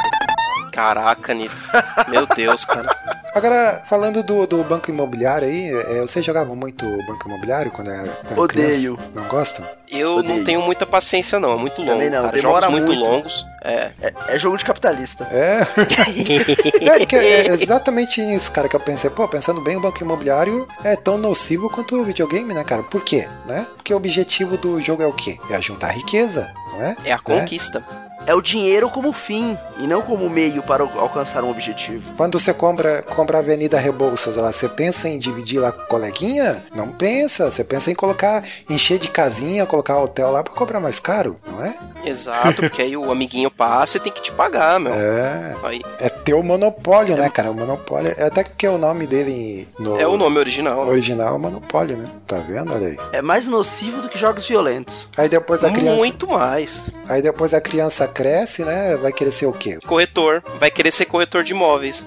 Caraca, 0.71 1.33
Nito. 1.33 1.61
Meu 2.07 2.25
Deus, 2.25 2.63
cara. 2.65 2.95
Agora, 3.37 3.83
falando 3.87 4.23
do, 4.23 4.47
do 4.47 4.63
banco 4.63 4.89
imobiliário 4.89 5.47
aí, 5.47 5.69
é, 5.69 6.01
vocês 6.01 6.25
jogavam 6.25 6.55
muito 6.55 6.85
banco 7.05 7.27
imobiliário 7.27 7.69
quando 7.71 7.91
era, 7.91 8.17
era 8.29 8.41
Odeio. 8.41 8.95
criança? 8.95 9.11
Não 9.13 9.27
gostam? 9.27 9.67
Eu 9.89 10.17
Odeio. 10.17 10.35
não 10.37 10.43
tenho 10.43 10.61
muita 10.63 10.87
paciência, 10.87 11.39
não. 11.39 11.53
É 11.53 11.55
muito 11.55 11.79
longo, 11.81 11.93
Também 11.93 12.09
não, 12.09 12.23
cara. 12.23 12.33
demora 12.33 12.65
Jogos 12.65 12.79
muito, 12.79 12.95
muito. 12.95 13.09
longos. 13.09 13.45
É. 13.63 13.91
É, 14.01 14.13
é 14.29 14.39
jogo 14.39 14.57
de 14.57 14.65
capitalista. 14.65 15.27
É. 15.29 15.61
é, 17.01 17.05
que 17.05 17.15
é 17.15 17.47
exatamente 17.49 18.21
isso, 18.21 18.51
cara, 18.51 18.67
que 18.67 18.75
eu 18.75 18.79
pensei. 18.79 19.09
Pô, 19.11 19.27
pensando 19.27 19.61
bem, 19.61 19.77
o 19.77 19.81
banco 19.81 20.01
imobiliário 20.01 20.67
é 20.83 20.95
tão 20.95 21.17
nocivo 21.17 21.69
quanto 21.69 21.95
o 21.95 22.03
videogame, 22.03 22.53
né, 22.55 22.63
cara? 22.63 22.81
Por 22.81 23.03
quê? 23.03 23.29
Né? 23.45 23.67
Porque 23.75 23.93
o 23.93 23.97
objetivo 23.97 24.57
do 24.57 24.81
jogo 24.81 25.03
é 25.03 25.07
o 25.07 25.13
quê? 25.13 25.37
É 25.49 25.61
juntar 25.61 25.91
riqueza, 25.91 26.51
não 26.71 26.81
é? 26.81 26.95
É 27.05 27.11
a 27.13 27.19
conquista. 27.19 27.83
É 28.03 28.06
o 28.33 28.41
dinheiro 28.41 28.89
como 28.89 29.11
fim 29.13 29.57
e 29.79 29.87
não 29.87 30.01
como 30.01 30.29
meio 30.29 30.61
para 30.63 30.83
al- 30.83 30.99
alcançar 30.99 31.43
um 31.43 31.49
objetivo. 31.49 32.13
Quando 32.17 32.39
você 32.39 32.53
compra, 32.53 33.01
compra 33.01 33.37
a 33.37 33.41
Avenida 33.41 33.79
Rebouças 33.79 34.35
lá, 34.35 34.51
você 34.51 34.67
pensa 34.67 35.07
em 35.07 35.17
dividir 35.19 35.59
lá 35.59 35.71
com 35.71 35.83
o 35.83 35.87
coleguinha? 35.87 36.63
Não 36.75 36.89
pensa. 36.89 37.49
Você 37.49 37.63
pensa 37.63 37.91
em 37.91 37.95
colocar, 37.95 38.43
encher 38.69 38.99
de 38.99 39.09
casinha, 39.09 39.65
colocar 39.65 39.99
hotel 39.99 40.31
lá 40.31 40.43
pra 40.43 40.53
cobrar 40.53 40.79
mais 40.79 40.99
caro, 40.99 41.37
não 41.45 41.63
é? 41.63 41.75
Exato, 42.05 42.61
porque 42.63 42.81
aí 42.81 42.95
o 42.97 43.11
amiguinho 43.11 43.49
passa 43.51 43.97
e 43.97 43.99
tem 43.99 44.11
que 44.11 44.21
te 44.21 44.31
pagar, 44.31 44.79
meu. 44.79 44.93
É. 44.93 45.55
Aí, 45.63 45.81
É 45.99 46.09
ter 46.09 46.33
o 46.33 46.43
monopólio, 46.43 47.17
né, 47.17 47.29
cara? 47.29 47.51
O 47.51 47.53
monopólio. 47.53 48.13
É 48.17 48.23
até 48.25 48.43
que 48.43 48.67
o 48.67 48.77
nome 48.77 49.05
dele 49.07 49.67
no 49.79 49.99
é 49.99 50.07
o 50.07 50.17
nome 50.17 50.37
original. 50.39 50.85
né? 50.85 50.91
original 50.91 51.29
é 51.29 51.31
o 51.31 51.39
monopólio, 51.39 51.97
né? 51.97 52.07
Tá 52.25 52.37
vendo? 52.37 52.73
Olha 52.73 52.87
aí. 52.87 52.97
É 53.11 53.21
mais 53.21 53.47
nocivo 53.47 54.01
do 54.01 54.09
que 54.09 54.17
jogos 54.17 54.47
violentos. 54.47 55.07
Aí 55.17 55.27
depois 55.29 55.63
a 55.63 55.69
criança. 55.71 55.97
Muito 55.97 56.27
mais. 56.27 56.89
Aí 57.07 57.21
depois 57.21 57.53
a 57.53 57.61
criança 57.61 58.07
cresce, 58.17 58.65
né? 58.65 58.95
Vai 58.95 59.13
querer 59.13 59.31
ser 59.31 59.45
o 59.45 59.53
quê? 59.53 59.77
Corretor. 59.85 60.41
Vai 60.59 60.71
querer 60.71 60.89
ser 60.91 61.05
corretor 61.05 61.43
de 61.43 61.51
imóveis. 61.53 62.03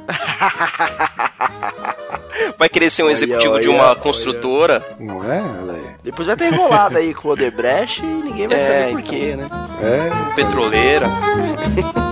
Vai 2.58 2.68
querer 2.68 2.90
ser 2.90 3.02
um 3.02 3.06
Olha, 3.06 3.12
executivo 3.12 3.60
de 3.60 3.68
olha, 3.68 3.76
uma 3.78 3.86
olha. 3.90 3.96
construtora. 3.96 4.84
Não 4.98 5.22
é? 5.30 5.42
Depois 6.02 6.26
vai 6.26 6.36
ter 6.36 6.46
enrolado 6.52 6.98
aí 6.98 7.14
com 7.14 7.28
o 7.28 7.32
Odebrecht 7.32 8.02
e 8.02 8.06
ninguém 8.06 8.48
vai 8.48 8.56
É, 8.58 8.60
saber 8.60 8.90
por 8.92 9.00
então. 9.00 9.02
quê, 9.02 9.36
né? 9.36 9.48
É. 9.82 10.34
Petroleira. 10.34 11.06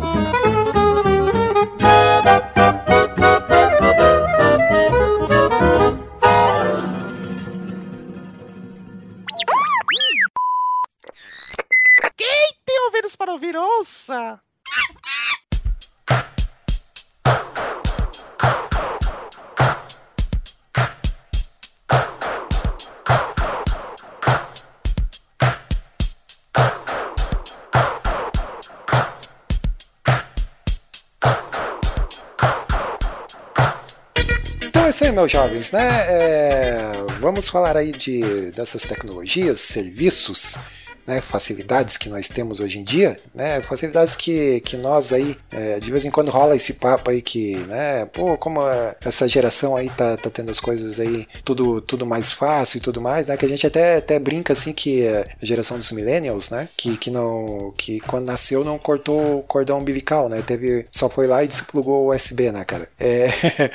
Aí, 35.08 35.14
meus 35.14 35.32
jovens, 35.32 35.72
né? 35.72 35.88
É, 36.06 36.92
Vamos 37.18 37.48
falar 37.48 37.76
aí 37.78 37.92
de, 37.92 38.50
dessas 38.52 38.82
tecnologias, 38.82 39.58
serviços, 39.58 40.58
né? 41.08 41.22
facilidades 41.22 41.96
que 41.96 42.10
nós 42.10 42.28
temos 42.28 42.60
hoje 42.60 42.78
em 42.78 42.84
dia, 42.84 43.16
né? 43.34 43.62
Facilidades 43.62 44.14
que, 44.14 44.60
que 44.60 44.76
nós 44.76 45.10
aí, 45.10 45.36
é, 45.50 45.80
de 45.80 45.90
vez 45.90 46.04
em 46.04 46.10
quando 46.10 46.30
rola 46.30 46.54
esse 46.54 46.74
papo 46.74 47.10
aí 47.10 47.22
que, 47.22 47.56
né? 47.66 48.04
Pô, 48.06 48.36
como 48.36 48.60
é, 48.68 48.94
essa 49.00 49.26
geração 49.26 49.74
aí 49.74 49.88
tá, 49.88 50.18
tá 50.18 50.28
tendo 50.28 50.50
as 50.50 50.60
coisas 50.60 51.00
aí 51.00 51.26
tudo, 51.42 51.80
tudo 51.80 52.04
mais 52.04 52.30
fácil 52.30 52.76
e 52.76 52.80
tudo 52.80 53.00
mais, 53.00 53.26
né? 53.26 53.38
Que 53.38 53.46
a 53.46 53.48
gente 53.48 53.66
até, 53.66 53.96
até 53.96 54.18
brinca 54.18 54.52
assim 54.52 54.74
que 54.74 55.02
é 55.02 55.30
a 55.40 55.46
geração 55.46 55.78
dos 55.78 55.90
millennials, 55.92 56.50
né? 56.50 56.68
Que, 56.76 56.98
que 56.98 57.10
não, 57.10 57.72
que 57.76 58.00
quando 58.00 58.26
nasceu 58.26 58.62
não 58.62 58.78
cortou 58.78 59.38
o 59.38 59.42
cordão 59.42 59.78
umbilical, 59.78 60.28
né? 60.28 60.42
Teve, 60.42 60.84
só 60.92 61.08
foi 61.08 61.26
lá 61.26 61.42
e 61.42 61.48
desplugou 61.48 62.06
o 62.06 62.14
USB, 62.14 62.52
né, 62.52 62.64
cara? 62.66 62.86
É, 63.00 63.30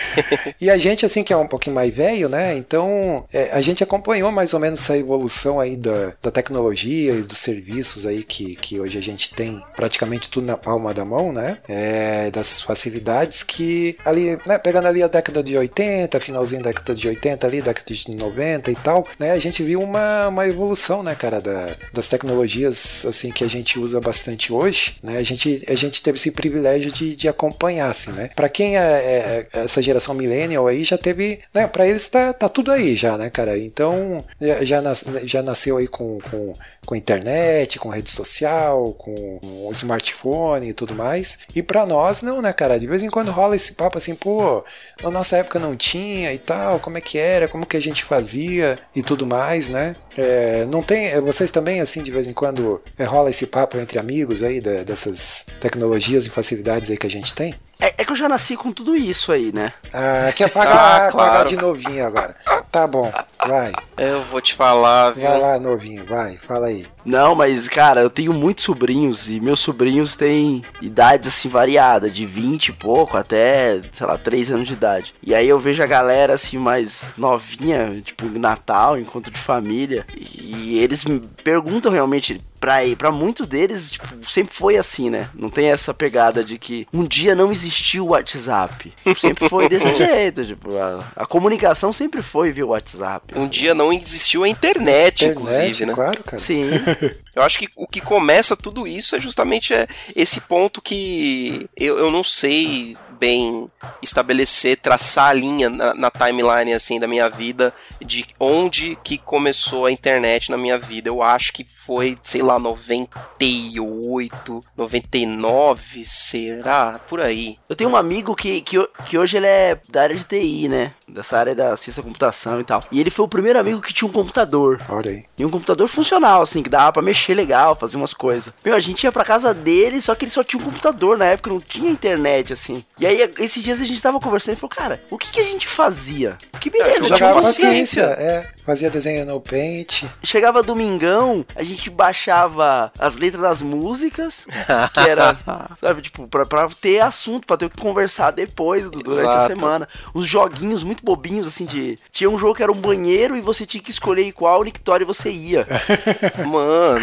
e 0.61 0.69
a 0.69 0.77
gente, 0.77 1.03
assim, 1.03 1.23
que 1.23 1.33
é 1.33 1.37
um 1.37 1.47
pouquinho 1.47 1.75
mais 1.75 1.91
velho, 1.91 2.29
né? 2.29 2.55
Então, 2.55 3.25
é, 3.33 3.49
a 3.51 3.61
gente 3.61 3.83
acompanhou 3.83 4.31
mais 4.31 4.53
ou 4.53 4.59
menos 4.59 4.81
essa 4.81 4.95
evolução 4.95 5.59
aí 5.59 5.75
da, 5.75 6.13
da 6.21 6.29
tecnologia 6.29 7.22
dos 7.25 7.39
serviços 7.39 8.05
aí 8.05 8.23
que, 8.23 8.55
que 8.55 8.79
hoje 8.79 8.97
a 8.97 9.01
gente 9.01 9.33
tem 9.33 9.61
praticamente 9.75 10.29
tudo 10.29 10.45
na 10.47 10.57
palma 10.57 10.93
da 10.93 11.03
mão, 11.05 11.31
né? 11.31 11.57
É, 11.67 12.29
das 12.31 12.61
facilidades 12.61 13.43
que 13.43 13.97
ali, 14.05 14.37
né? 14.45 14.57
Pegando 14.57 14.87
ali 14.87 15.01
a 15.03 15.07
década 15.07 15.41
de 15.43 15.57
80, 15.57 16.19
finalzinho 16.19 16.61
da 16.63 16.69
década 16.69 16.93
de 16.95 17.07
80 17.07 17.47
ali, 17.47 17.61
década 17.61 17.93
de 17.93 18.15
90 18.15 18.71
e 18.71 18.75
tal, 18.75 19.07
né? 19.19 19.31
A 19.31 19.39
gente 19.39 19.63
viu 19.63 19.81
uma, 19.81 20.27
uma 20.27 20.47
evolução, 20.47 21.03
né, 21.03 21.15
cara, 21.15 21.39
da, 21.41 21.75
das 21.93 22.07
tecnologias, 22.07 23.05
assim, 23.05 23.31
que 23.31 23.43
a 23.43 23.47
gente 23.49 23.79
usa 23.79 23.99
bastante 24.01 24.51
hoje, 24.51 24.95
né? 25.03 25.17
A 25.17 25.23
gente, 25.23 25.63
a 25.67 25.75
gente 25.75 26.01
teve 26.01 26.17
esse 26.17 26.31
privilégio 26.31 26.91
de, 26.91 27.15
de 27.15 27.27
acompanhar, 27.27 27.89
assim, 27.89 28.11
né? 28.11 28.29
Pra 28.35 28.49
quem 28.49 28.77
é, 28.77 28.81
é- 28.81 29.47
é 29.53 29.59
essa 29.63 29.81
geração 29.81 30.13
millennial 30.15 30.67
aí, 30.67 30.83
já 30.83 30.97
teve, 30.97 31.39
né? 31.53 31.67
Pra 31.67 31.87
eles 31.87 32.07
tá, 32.07 32.33
tá 32.33 32.49
tudo 32.49 32.71
aí 32.71 32.95
já, 32.95 33.17
né, 33.17 33.29
cara? 33.29 33.57
Então, 33.57 34.23
já, 34.41 34.63
já, 34.63 34.81
nas- 34.81 35.05
já 35.23 35.41
nasceu 35.41 35.77
aí 35.77 35.87
com, 35.87 36.19
com, 36.29 36.53
com 36.85 36.95
internet, 36.95 37.79
com 37.79 37.89
rede 37.89 38.11
social, 38.11 38.93
com 38.97 39.39
smartphone 39.71 40.69
e 40.69 40.73
tudo 40.73 40.95
mais. 40.95 41.39
E 41.55 41.61
pra 41.61 41.85
nós, 41.85 42.21
não, 42.21 42.41
né, 42.41 42.51
cara? 42.53 42.79
De 42.79 42.87
vez 42.87 43.03
em 43.03 43.09
quando 43.09 43.31
rola 43.31 43.55
esse 43.55 43.73
papo 43.73 43.97
assim, 43.97 44.15
pô, 44.15 44.63
na 45.01 45.09
nossa 45.11 45.37
época 45.37 45.59
não 45.59 45.75
tinha 45.75 46.33
e 46.33 46.37
tal, 46.37 46.79
como 46.79 46.97
é 46.97 47.01
que 47.01 47.17
era, 47.17 47.47
como 47.47 47.65
que 47.65 47.77
a 47.77 47.81
gente 47.81 48.03
fazia 48.03 48.77
e 48.95 49.01
tudo 49.03 49.25
mais, 49.25 49.69
né? 49.69 49.95
É, 50.17 50.65
não 50.71 50.81
tem, 50.83 51.07
é, 51.07 51.19
vocês 51.21 51.49
também, 51.51 51.79
assim, 51.81 52.03
de 52.03 52.11
vez 52.11 52.27
em 52.27 52.33
quando 52.33 52.81
é, 52.97 53.03
rola 53.03 53.29
esse 53.29 53.47
papo 53.47 53.77
entre 53.77 53.97
amigos 53.99 54.43
aí, 54.43 54.59
da- 54.61 54.83
dessas 54.83 55.45
tecnologias 55.59 56.25
e 56.25 56.29
facilidades 56.29 56.89
aí 56.89 56.97
que 56.97 57.07
a 57.07 57.11
gente 57.11 57.33
tem? 57.33 57.55
É, 57.83 57.93
é 57.97 58.05
que 58.05 58.13
eu 58.13 58.15
já 58.15 58.29
nasci 58.29 58.55
com 58.55 58.71
tudo 58.71 58.95
isso 58.95 59.29
aí, 59.33 59.51
né? 59.51 59.73
Ah, 59.93 60.31
quer 60.33 60.49
pagar, 60.49 60.73
Ah, 60.73 61.11
pagar 61.11 61.11
claro. 61.11 61.49
de 61.49 61.57
novinho 61.57 62.05
agora. 62.07 62.33
Tá 62.71 62.87
bom, 62.87 63.11
vai. 63.45 63.73
Eu 63.97 64.23
vou 64.23 64.39
te 64.39 64.53
falar, 64.53 65.11
viu? 65.11 65.27
Vai 65.27 65.37
lá, 65.37 65.59
novinho, 65.59 66.05
vai, 66.05 66.37
fala 66.47 66.67
aí. 66.67 66.87
Não, 67.03 67.35
mas, 67.35 67.67
cara, 67.67 67.99
eu 67.99 68.09
tenho 68.09 68.31
muitos 68.31 68.63
sobrinhos 68.63 69.29
e 69.29 69.37
meus 69.41 69.59
sobrinhos 69.59 70.15
têm 70.15 70.63
idades 70.81 71.27
assim 71.27 71.49
variadas, 71.49 72.13
de 72.13 72.25
20 72.25 72.69
e 72.69 72.71
pouco 72.71 73.17
até, 73.17 73.81
sei 73.91 74.07
lá, 74.07 74.17
3 74.17 74.49
anos 74.51 74.67
de 74.69 74.73
idade. 74.75 75.13
E 75.21 75.35
aí 75.35 75.49
eu 75.49 75.59
vejo 75.59 75.83
a 75.83 75.85
galera 75.85 76.33
assim 76.35 76.57
mais 76.57 77.13
novinha, 77.17 78.01
tipo 78.01 78.25
Natal, 78.39 78.97
encontro 78.97 79.29
de 79.31 79.39
família, 79.39 80.05
e 80.15 80.79
eles 80.79 81.03
me 81.03 81.19
perguntam 81.43 81.91
realmente 81.91 82.41
pra, 82.63 82.77
pra 82.97 83.11
muitos 83.11 83.45
deles, 83.45 83.91
tipo, 83.91 84.07
sempre 84.29 84.55
foi 84.55 84.77
assim, 84.77 85.09
né? 85.09 85.29
Não 85.35 85.49
tem 85.49 85.69
essa 85.69 85.93
pegada 85.93 86.41
de 86.41 86.57
que 86.57 86.87
um 86.93 87.03
dia 87.03 87.35
não 87.35 87.51
existiu 87.51 88.05
o 88.05 88.11
WhatsApp. 88.11 88.93
Sempre 89.17 89.49
foi 89.49 89.67
desse 89.67 89.91
jeito, 89.93 90.45
tipo, 90.45 90.73
a, 90.77 91.03
a 91.13 91.25
comunicação 91.25 91.91
sempre 91.91 92.21
foi 92.21 92.53
via 92.53 92.65
WhatsApp. 92.65 93.37
Um 93.37 93.49
dia 93.49 93.75
não 93.75 93.91
existiu 93.91 94.45
a 94.45 94.47
internet, 94.47 95.25
Internet, 95.25 95.25
inclusive, 95.25 95.85
né? 95.85 95.93
claro, 95.93 96.23
cara. 96.23 96.39
Sim. 96.39 96.69
Eu 97.35 97.43
acho 97.43 97.59
que 97.59 97.67
o 97.75 97.85
que 97.85 97.99
começa 97.99 98.55
tudo 98.55 98.87
isso 98.87 99.15
é 99.15 99.19
justamente 99.19 99.73
é, 99.73 99.85
esse 100.15 100.39
ponto 100.39 100.81
que 100.81 101.67
eu, 101.75 101.97
eu 101.97 102.11
não 102.11 102.23
sei 102.23 102.95
bem 103.23 103.71
estabelecer, 104.01 104.75
traçar 104.75 105.29
a 105.29 105.33
linha 105.33 105.69
na, 105.69 105.93
na 105.93 106.11
timeline 106.11 106.73
assim 106.73 106.99
da 106.99 107.07
minha 107.07 107.29
vida 107.29 107.73
de 108.05 108.25
onde 108.37 108.97
que 109.01 109.17
começou 109.17 109.85
a 109.85 109.91
internet 109.93 110.51
na 110.51 110.57
minha 110.57 110.77
vida. 110.77 111.07
Eu 111.07 111.23
acho 111.23 111.53
que 111.53 111.63
foi, 111.63 112.17
sei 112.21 112.41
lá, 112.41 112.59
98, 112.59 114.61
99, 114.75 116.03
será? 116.03 116.99
Por 117.07 117.21
aí. 117.21 117.57
Eu 117.69 117.77
tenho 117.77 117.91
um 117.91 117.95
amigo 117.95 118.35
que, 118.35 118.59
que, 118.59 118.85
que 119.05 119.17
hoje 119.17 119.37
ele 119.37 119.47
é 119.47 119.79
da 119.87 120.01
área 120.01 120.17
de 120.17 120.25
TI, 120.25 120.67
né? 120.67 120.93
Dessa 121.13 121.37
área 121.37 121.55
da 121.55 121.77
ciência 121.77 122.01
da 122.01 122.07
computação 122.07 122.59
e 122.59 122.63
tal. 122.63 122.83
E 122.91 122.99
ele 122.99 123.09
foi 123.09 123.25
o 123.25 123.27
primeiro 123.27 123.59
amigo 123.59 123.81
que 123.81 123.93
tinha 123.93 124.07
um 124.07 124.11
computador. 124.11 124.81
Olha 124.89 125.11
aí. 125.11 125.25
E 125.37 125.45
um 125.45 125.49
computador 125.49 125.87
funcional, 125.87 126.41
assim, 126.41 126.63
que 126.63 126.69
dava 126.69 126.91
pra 126.91 127.01
mexer 127.01 127.33
legal, 127.33 127.75
fazer 127.75 127.97
umas 127.97 128.13
coisas. 128.13 128.51
Meu, 128.63 128.75
a 128.75 128.79
gente 128.79 129.03
ia 129.03 129.11
pra 129.11 129.23
casa 129.23 129.53
dele, 129.53 130.01
só 130.01 130.15
que 130.15 130.25
ele 130.25 130.31
só 130.31 130.43
tinha 130.43 130.61
um 130.61 130.65
computador 130.65 131.17
na 131.17 131.25
época, 131.25 131.49
não 131.49 131.61
tinha 131.61 131.89
internet, 131.89 132.53
assim. 132.53 132.83
E 132.99 133.05
aí, 133.05 133.31
esses 133.39 133.63
dias 133.63 133.79
a 133.79 133.85
gente 133.85 134.01
tava 134.01 134.19
conversando 134.19 134.55
e 134.55 134.59
falou, 134.59 134.75
cara, 134.75 135.01
o 135.09 135.17
que, 135.17 135.31
que 135.31 135.39
a 135.39 135.43
gente 135.43 135.67
fazia? 135.67 136.37
Que 136.59 136.69
beleza, 136.69 137.01
jogava 137.01 137.15
tinha 137.15 137.27
uma 137.29 137.35
paciência, 137.35 138.01
é. 138.01 138.49
Fazia 138.65 138.89
desenho 138.89 139.25
no 139.25 139.41
Paint. 139.41 140.03
Chegava 140.23 140.63
domingão, 140.63 141.45
a 141.55 141.63
gente 141.63 141.89
baixava 141.89 142.91
as 142.97 143.17
letras 143.17 143.41
das 143.41 143.61
músicas, 143.61 144.45
que 144.93 144.99
era, 145.09 145.37
sabe, 145.79 146.01
tipo, 146.01 146.27
pra, 146.27 146.45
pra 146.45 146.67
ter 146.69 147.01
assunto, 147.01 147.45
pra 147.45 147.57
ter 147.57 147.65
o 147.65 147.69
que 147.69 147.81
conversar 147.81 148.31
depois, 148.31 148.89
du- 148.89 149.03
durante 149.03 149.25
a 149.27 149.29
Exato. 149.45 149.47
semana. 149.59 149.87
Os 150.13 150.25
joguinhos 150.25 150.83
muito 150.83 151.03
bobinhos, 151.03 151.45
assim, 151.47 151.65
de. 151.65 151.97
Tinha 152.11 152.29
um 152.29 152.37
jogo 152.37 152.55
que 152.55 152.63
era 152.63 152.71
um 152.71 152.75
banheiro 152.75 153.35
e 153.35 153.41
você 153.41 153.65
tinha 153.65 153.83
que 153.83 153.91
escolher 153.91 154.31
qual 154.31 154.63
Nictório 154.63 155.05
você 155.05 155.29
ia. 155.29 155.67
Mano, 156.45 157.01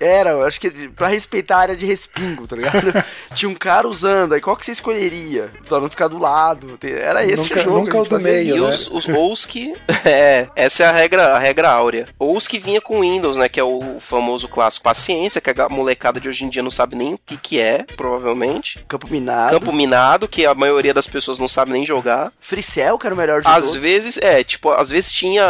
Era, 0.00 0.30
eu 0.30 0.42
acho 0.44 0.60
que 0.60 0.70
pra 0.90 1.08
respeitar 1.08 1.56
a 1.56 1.60
área 1.60 1.76
de 1.76 1.86
respingo, 1.86 2.46
tá 2.46 2.56
ligado? 2.56 3.04
Tinha 3.34 3.48
um 3.48 3.54
cara 3.54 3.88
usando, 3.88 4.34
aí 4.34 4.40
qual 4.40 4.56
que 4.56 4.64
você 4.64 4.72
escolheria? 4.72 5.50
Pra 5.68 5.80
não 5.80 5.88
ficar 5.88 6.08
do 6.08 6.18
lado. 6.18 6.78
Era 6.82 7.24
esse 7.24 7.48
Nunca- 7.48 7.60
o 7.60 7.64
jogo. 7.64 7.78
nunca 7.80 7.98
a 7.98 8.00
o 8.00 8.04
do 8.04 8.10
fazia 8.10 8.30
meio, 8.32 8.56
E 8.56 8.60
né? 8.60 8.66
os, 8.68 8.88
os 8.90 9.08
OUS 9.08 9.46
que. 9.46 9.74
É, 10.04 10.48
essa 10.54 10.83
é 10.84 10.88
a 10.88 10.92
regra, 10.92 11.34
a 11.34 11.38
regra 11.38 11.70
áurea. 11.70 12.08
OUS 12.18 12.46
que 12.46 12.58
vinha 12.58 12.80
com 12.80 13.00
Windows, 13.00 13.36
né? 13.36 13.48
Que 13.48 13.58
é 13.58 13.64
o 13.64 13.98
famoso 13.98 14.46
clássico 14.48 14.84
paciência, 14.84 15.40
que 15.40 15.50
a 15.50 15.68
molecada 15.68 16.20
de 16.20 16.28
hoje 16.28 16.44
em 16.44 16.48
dia 16.48 16.62
não 16.62 16.70
sabe 16.70 16.94
nem 16.96 17.14
o 17.14 17.18
que, 17.24 17.36
que 17.36 17.58
é, 17.60 17.84
provavelmente. 17.96 18.84
Campo 18.88 19.08
Minado. 19.10 19.50
Campo 19.58 19.72
minado, 19.72 20.28
que 20.28 20.44
a 20.46 20.54
maioria 20.54 20.94
das 20.94 21.06
pessoas 21.06 21.38
não 21.38 21.48
sabe 21.48 21.72
nem 21.72 21.84
jogar. 21.84 22.32
Freecell, 22.40 22.98
que 22.98 23.06
era 23.06 23.14
o 23.14 23.18
melhor 23.18 23.40
de 23.42 23.48
Às 23.48 23.64
todos. 23.64 23.76
vezes, 23.76 24.18
é, 24.18 24.42
tipo, 24.44 24.70
às 24.70 24.90
vezes 24.90 25.10
tinha. 25.12 25.42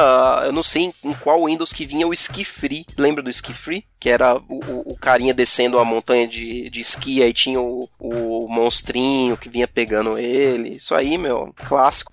Eu 0.44 0.52
não 0.52 0.62
sei 0.62 0.82
em, 0.84 0.94
em 1.04 1.12
qual 1.14 1.44
Windows 1.44 1.72
que 1.72 1.84
vinha 1.86 2.06
o 2.06 2.12
Ski 2.12 2.44
Free. 2.44 2.86
Lembra 2.96 3.22
do 3.22 3.30
Ski 3.30 3.52
Free? 3.52 3.84
Que 3.98 4.10
era 4.10 4.36
o, 4.36 4.40
o- 4.48 4.92
o 4.92 4.96
carinha 4.98 5.32
descendo 5.32 5.78
a 5.78 5.84
montanha 5.84 6.28
de, 6.28 6.68
de 6.68 6.80
esqui, 6.80 7.22
aí 7.22 7.32
tinha 7.32 7.60
o, 7.60 7.88
o 7.98 8.46
monstrinho 8.48 9.36
que 9.36 9.48
vinha 9.48 9.66
pegando 9.66 10.18
ele. 10.18 10.76
Isso 10.76 10.94
aí, 10.94 11.16
meu, 11.16 11.54
clássico. 11.64 12.12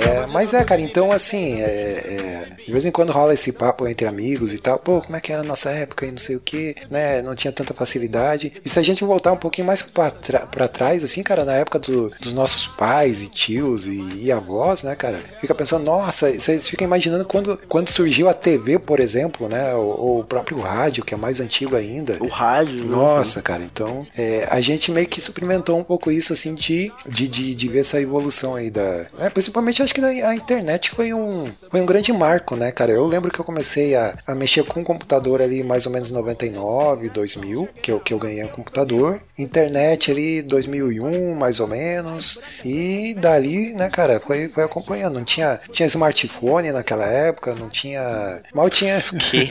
É, 0.00 0.26
mas 0.32 0.54
é, 0.54 0.64
cara, 0.64 0.80
então 0.80 1.12
assim, 1.12 1.60
é, 1.60 1.64
é, 1.66 2.48
de 2.64 2.72
vez 2.72 2.86
em 2.86 2.90
quando 2.90 3.12
rola 3.12 3.34
esse 3.34 3.52
papo 3.52 3.86
entre 3.86 4.06
amigos 4.06 4.52
e 4.54 4.58
tal, 4.58 4.78
pô, 4.78 5.02
como 5.02 5.14
é 5.14 5.20
que 5.20 5.30
era 5.32 5.42
a 5.42 5.44
nossa 5.44 5.70
época 5.70 6.06
e 6.06 6.10
não 6.10 6.16
sei 6.18 6.36
o 6.36 6.40
que, 6.40 6.74
né? 6.90 7.20
Não 7.20 7.34
tinha 7.34 7.52
tanta 7.52 7.74
facilidade. 7.74 8.52
E 8.64 8.68
se 8.68 8.78
a 8.78 8.82
gente 8.82 9.04
voltar 9.04 9.32
um 9.32 9.36
pouquinho 9.36 9.66
mais 9.66 9.82
pra, 9.82 10.10
trás, 10.68 11.04
assim, 11.04 11.22
cara, 11.22 11.44
na 11.44 11.54
época 11.54 11.78
do- 11.78 12.08
dos 12.20 12.32
nossos 12.32 12.66
pais 12.66 13.22
e 13.22 13.28
tios 13.28 13.86
e, 13.86 14.00
e 14.22 14.32
avós, 14.32 14.82
né, 14.82 14.94
cara, 14.94 15.20
fica 15.40 15.54
pensando, 15.54 15.84
nossa, 15.84 16.32
vocês 16.32 16.66
ficam 16.66 16.86
imaginando 16.86 17.24
quando, 17.26 17.58
quando 17.68 17.90
surgiu 17.90 18.28
a 18.28 18.34
TV, 18.34 18.78
por 18.78 19.00
exemplo, 19.00 19.48
né? 19.48 19.74
Ou, 19.74 20.00
ou 20.00 20.20
o 20.20 20.24
próprio 20.24 20.58
rádio, 20.60 21.04
que 21.04 21.12
é 21.12 21.16
mais 21.16 21.40
antigo 21.40 21.76
ainda. 21.76 22.16
O 22.20 22.28
rádio. 22.28 22.84
né? 22.84 22.96
Nossa, 22.96 23.42
cara, 23.42 23.62
então 23.62 24.06
é, 24.16 24.48
a 24.50 24.60
gente 24.62 24.90
meio 24.90 25.06
que 25.06 25.18
experimentou 25.18 25.78
um 25.78 25.84
pouco 25.84 26.10
isso, 26.10 26.32
assim, 26.32 26.53
de, 26.54 26.92
de, 27.06 27.28
de, 27.28 27.54
de 27.54 27.68
ver 27.68 27.80
essa 27.80 28.00
evolução 28.00 28.54
aí 28.54 28.70
da. 28.70 29.06
é, 29.18 29.28
principalmente 29.30 29.82
acho 29.82 29.94
que 29.94 30.00
a 30.00 30.34
internet 30.34 30.90
foi 30.90 31.12
um, 31.12 31.46
foi 31.70 31.80
um 31.80 31.86
grande 31.86 32.12
marco, 32.12 32.56
né, 32.56 32.70
cara? 32.72 32.92
Eu 32.92 33.06
lembro 33.06 33.30
que 33.30 33.40
eu 33.40 33.44
comecei 33.44 33.94
a, 33.94 34.16
a 34.26 34.34
mexer 34.34 34.64
com 34.64 34.80
o 34.80 34.84
computador 34.84 35.42
ali 35.42 35.62
mais 35.62 35.86
ou 35.86 35.92
menos 35.92 36.10
99, 36.10 37.08
2000, 37.10 37.68
que 37.82 37.92
eu, 37.92 38.00
que 38.00 38.14
eu 38.14 38.18
ganhei 38.18 38.44
um 38.44 38.48
computador. 38.48 39.20
Internet 39.38 40.10
ali 40.10 40.42
2001, 40.42 41.34
mais 41.34 41.60
ou 41.60 41.66
menos. 41.66 42.40
E 42.64 43.14
dali, 43.18 43.74
né, 43.74 43.90
cara, 43.90 44.20
foi, 44.20 44.48
foi 44.48 44.64
acompanhando. 44.64 45.14
Não 45.14 45.24
tinha, 45.24 45.60
tinha 45.72 45.86
smartphone 45.86 46.72
naquela 46.72 47.06
época, 47.06 47.54
não 47.54 47.68
tinha. 47.68 48.42
Mal 48.54 48.70
tinha. 48.70 48.94
Que 49.24 49.50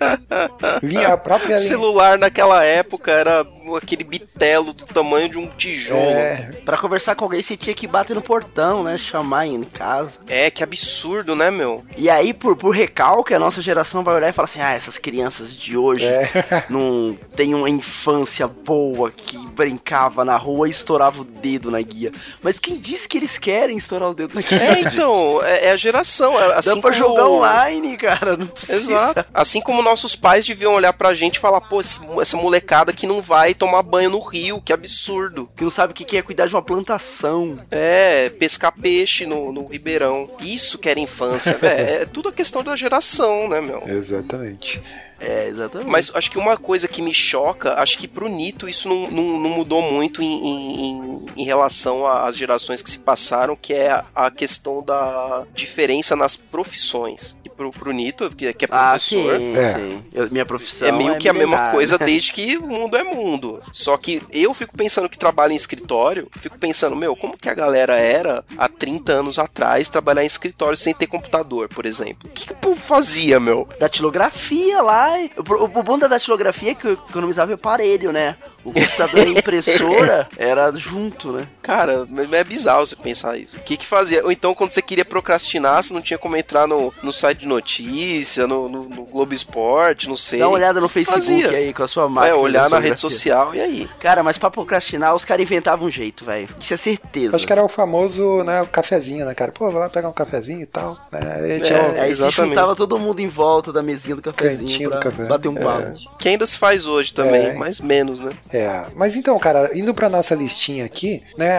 Linha, 0.82 1.08
a 1.08 1.16
própria 1.16 1.56
linha. 1.56 1.58
celular 1.68 2.18
naquela 2.18 2.64
época 2.64 3.10
era 3.12 3.46
aquele 3.76 4.04
bitelo 4.04 4.72
do 4.72 4.86
tamanho 4.86 5.28
de 5.28 5.38
um 5.38 5.46
tijolo. 5.48 6.00
É, 6.00 6.23
Pra 6.64 6.76
conversar 6.78 7.14
com 7.14 7.24
alguém, 7.24 7.42
você 7.42 7.56
tinha 7.56 7.74
que 7.74 7.86
bater 7.86 8.14
no 8.14 8.22
portão, 8.22 8.82
né? 8.82 8.96
Chamar 8.96 9.46
em 9.46 9.62
casa. 9.62 10.18
É, 10.26 10.50
que 10.50 10.62
absurdo, 10.62 11.34
né, 11.34 11.50
meu? 11.50 11.84
E 11.96 12.08
aí, 12.10 12.32
por, 12.34 12.56
por 12.56 12.70
recalque, 12.70 13.34
a 13.34 13.38
nossa 13.38 13.60
geração 13.62 14.02
vai 14.02 14.14
olhar 14.14 14.28
e 14.28 14.32
falar 14.32 14.44
assim: 14.44 14.60
ah, 14.60 14.72
essas 14.72 14.98
crianças 14.98 15.54
de 15.56 15.76
hoje 15.76 16.04
É. 16.06 16.28
não 16.70 17.16
têm 17.36 17.54
uma 17.54 17.68
infância 17.70 18.46
boa 18.46 19.10
que 19.10 19.38
brincava 19.48 20.24
na 20.24 20.36
rua 20.36 20.68
e 20.68 20.70
estourava 20.70 21.20
o 21.20 21.24
dedo 21.24 21.70
na 21.70 21.80
guia. 21.80 22.12
Mas 22.42 22.58
quem 22.58 22.78
disse 22.78 23.08
que 23.08 23.16
eles 23.18 23.38
querem 23.38 23.76
estourar 23.76 24.10
o 24.10 24.14
dedo 24.14 24.34
na 24.34 24.40
guia? 24.42 24.62
É, 24.62 24.80
então, 24.80 25.40
é, 25.42 25.66
é 25.66 25.70
a 25.72 25.76
geração. 25.76 26.38
é 26.40 26.54
Assim 26.58 26.76
Dá 26.76 26.80
pra 26.80 26.92
como- 26.92 27.08
jogar 27.08 27.28
online, 27.28 27.96
cara. 27.96 28.36
Não 28.36 28.46
precisa. 28.46 28.92
Exato. 28.92 29.28
Assim 29.32 29.60
como 29.60 29.82
nossos 29.82 30.14
pais 30.16 30.46
deviam 30.46 30.74
olhar 30.74 30.92
pra 30.92 31.14
gente 31.14 31.36
e 31.36 31.40
falar, 31.40 31.60
pô, 31.60 31.80
essa 32.20 32.36
molecada 32.36 32.92
que 32.92 33.06
não 33.06 33.20
vai 33.22 33.54
tomar 33.54 33.82
banho 33.82 34.10
no 34.10 34.20
rio, 34.20 34.60
que 34.62 34.72
absurdo. 34.72 35.48
Que 35.56 35.62
não 35.64 35.70
sabe 35.70 35.92
o 35.92 35.94
que 35.94 36.04
que 36.14 36.18
é 36.18 36.22
cuidar 36.22 36.46
de 36.46 36.54
uma 36.54 36.62
plantação. 36.62 37.58
É, 37.72 38.28
pescar 38.30 38.72
peixe 38.72 39.26
no, 39.26 39.50
no 39.50 39.66
ribeirão. 39.66 40.30
Isso 40.40 40.78
que 40.78 40.88
era 40.88 41.00
infância. 41.00 41.58
é, 41.60 42.02
é 42.02 42.06
tudo 42.06 42.28
a 42.28 42.32
questão 42.32 42.62
da 42.62 42.76
geração, 42.76 43.48
né, 43.48 43.60
meu? 43.60 43.82
exatamente. 43.88 44.80
É, 45.18 45.48
exatamente. 45.48 45.88
Mas 45.90 46.12
acho 46.14 46.30
que 46.30 46.38
uma 46.38 46.56
coisa 46.56 46.86
que 46.86 47.00
me 47.02 47.12
choca, 47.14 47.74
acho 47.80 47.98
que 47.98 48.06
pro 48.06 48.28
Nito 48.28 48.68
isso 48.68 48.88
não, 48.88 49.10
não, 49.10 49.38
não 49.40 49.50
mudou 49.50 49.80
muito 49.82 50.20
em, 50.22 50.26
em, 50.26 51.26
em- 51.36 51.44
relação 51.44 52.06
às 52.06 52.36
gerações 52.36 52.82
que 52.82 52.90
se 52.90 52.98
passaram, 52.98 53.56
que 53.56 53.72
é 53.72 54.02
a 54.14 54.30
questão 54.30 54.82
da 54.82 55.44
diferença 55.54 56.14
nas 56.14 56.36
profissões. 56.36 57.36
Pro, 57.56 57.70
pro 57.70 57.92
Nito, 57.92 58.28
que, 58.34 58.52
que 58.52 58.64
é 58.64 58.68
Ah, 58.70 58.90
professor, 58.90 59.38
sim, 59.38 59.56
É. 59.56 59.74
sim. 59.74 60.02
Eu- 60.12 60.30
minha 60.30 60.44
profissão 60.44 60.88
é 60.88 60.92
meio 60.92 61.16
que 61.18 61.28
a 61.28 61.32
mesma 61.32 61.70
coisa 61.70 61.96
desde 61.98 62.32
que 62.32 62.56
o 62.56 62.66
mundo 62.66 62.96
é 62.96 63.02
mundo. 63.04 63.62
Só 63.72 63.96
que 63.96 64.22
eu 64.32 64.52
fico 64.54 64.76
pensando 64.76 65.08
que 65.08 65.18
trabalho 65.18 65.52
em 65.52 65.56
escritório, 65.56 66.28
fico 66.38 66.58
pensando, 66.58 66.96
meu, 66.96 67.14
como 67.14 67.38
que 67.38 67.48
a 67.48 67.54
galera 67.54 67.94
era 67.94 68.44
há 68.58 68.68
30 68.68 69.12
anos 69.12 69.38
atrás 69.38 69.88
trabalhar 69.88 70.22
em 70.22 70.26
escritório 70.26 70.76
sem 70.76 70.92
ter 70.94 71.06
computador, 71.06 71.68
por 71.68 71.86
exemplo? 71.86 72.28
O 72.28 72.32
que, 72.32 72.46
que 72.46 72.52
o 72.52 72.56
povo 72.56 72.76
fazia, 72.80 73.38
meu? 73.38 73.68
datilografia 73.78 74.82
lá. 74.82 75.10
O, 75.36 75.64
o 75.78 75.82
bom 75.82 75.98
da 75.98 76.06
datilografia 76.08 76.72
é 76.72 76.74
que 76.74 76.86
eu 76.86 76.92
economizava 76.92 77.52
o 77.52 77.54
aparelho, 77.54 78.12
né? 78.12 78.36
O 78.64 78.72
computador 78.72 79.26
e 79.26 79.36
a 79.36 79.38
impressora 79.38 80.28
era 80.36 80.70
junto, 80.72 81.32
né? 81.32 81.46
Cara, 81.64 82.06
é 82.32 82.44
bizarro 82.44 82.86
você 82.86 82.94
pensar 82.94 83.38
isso. 83.38 83.56
O 83.56 83.60
que 83.60 83.76
que 83.78 83.86
fazia? 83.86 84.22
Ou 84.22 84.30
então, 84.30 84.54
quando 84.54 84.70
você 84.72 84.82
queria 84.82 85.04
procrastinar, 85.04 85.82
você 85.82 85.94
não 85.94 86.02
tinha 86.02 86.18
como 86.18 86.36
entrar 86.36 86.68
no, 86.68 86.92
no 87.02 87.10
site 87.12 87.38
de 87.40 87.46
notícia, 87.48 88.46
no, 88.46 88.68
no, 88.68 88.84
no 88.84 89.04
Globo 89.06 89.32
Esporte, 89.32 90.08
não 90.08 90.14
sei. 90.16 90.40
Dá 90.40 90.46
uma 90.48 90.54
olhada 90.56 90.78
no 90.80 90.88
Facebook 90.90 91.20
Fazia. 91.42 91.50
aí 91.56 91.72
com 91.72 91.82
a 91.82 91.88
sua 91.88 92.08
máquina. 92.08 92.28
É, 92.28 92.38
olhar 92.38 92.68
na 92.68 92.78
rede 92.78 93.00
social 93.00 93.54
e 93.54 93.60
aí. 93.60 93.88
Cara, 93.98 94.22
mas 94.22 94.36
pra 94.36 94.50
procrastinar, 94.50 95.14
os 95.14 95.24
caras 95.24 95.42
inventavam 95.42 95.86
um 95.86 95.90
jeito, 95.90 96.24
velho. 96.24 96.48
Isso 96.60 96.74
é 96.74 96.76
certeza. 96.76 97.36
Acho 97.36 97.46
que 97.46 97.52
era 97.52 97.64
o 97.64 97.68
famoso, 97.68 98.44
né, 98.44 98.60
o 98.60 98.66
cafezinho, 98.66 99.24
né, 99.24 99.34
cara? 99.34 99.50
Pô, 99.50 99.70
vai 99.70 99.80
lá 99.80 99.88
pegar 99.88 100.08
um 100.10 100.12
cafezinho 100.12 100.60
e 100.60 100.66
tal. 100.66 100.98
Né? 101.10 101.20
Aí 101.54 101.60
tinha 101.60 101.82
o- 101.82 102.00
Aí 102.00 102.14
se 102.14 102.22
Exatamente. 102.22 102.34
juntava 102.50 102.76
todo 102.76 102.98
mundo 102.98 103.20
em 103.20 103.28
volta 103.28 103.72
da 103.72 103.82
mesinha 103.82 104.14
do 104.16 104.22
cafezinho 104.22 104.68
Cantinho 104.68 104.90
pra 104.90 104.98
do 105.00 105.02
café. 105.02 105.24
bater 105.24 105.48
um 105.48 105.54
papo. 105.54 105.94
Que 106.18 106.28
ainda 106.28 106.44
se 106.46 106.58
faz 106.58 106.86
hoje 106.86 107.12
também, 107.14 107.46
É. 107.46 107.54
mas 107.54 107.80
menos, 107.80 108.18
né? 108.20 108.32
É, 108.52 108.82
mas 108.94 109.16
então, 109.16 109.38
cara, 109.38 109.70
indo 109.78 109.94
pra 109.94 110.08
nossa 110.10 110.34
listinha 110.34 110.84
aqui, 110.84 111.22
né, 111.38 111.53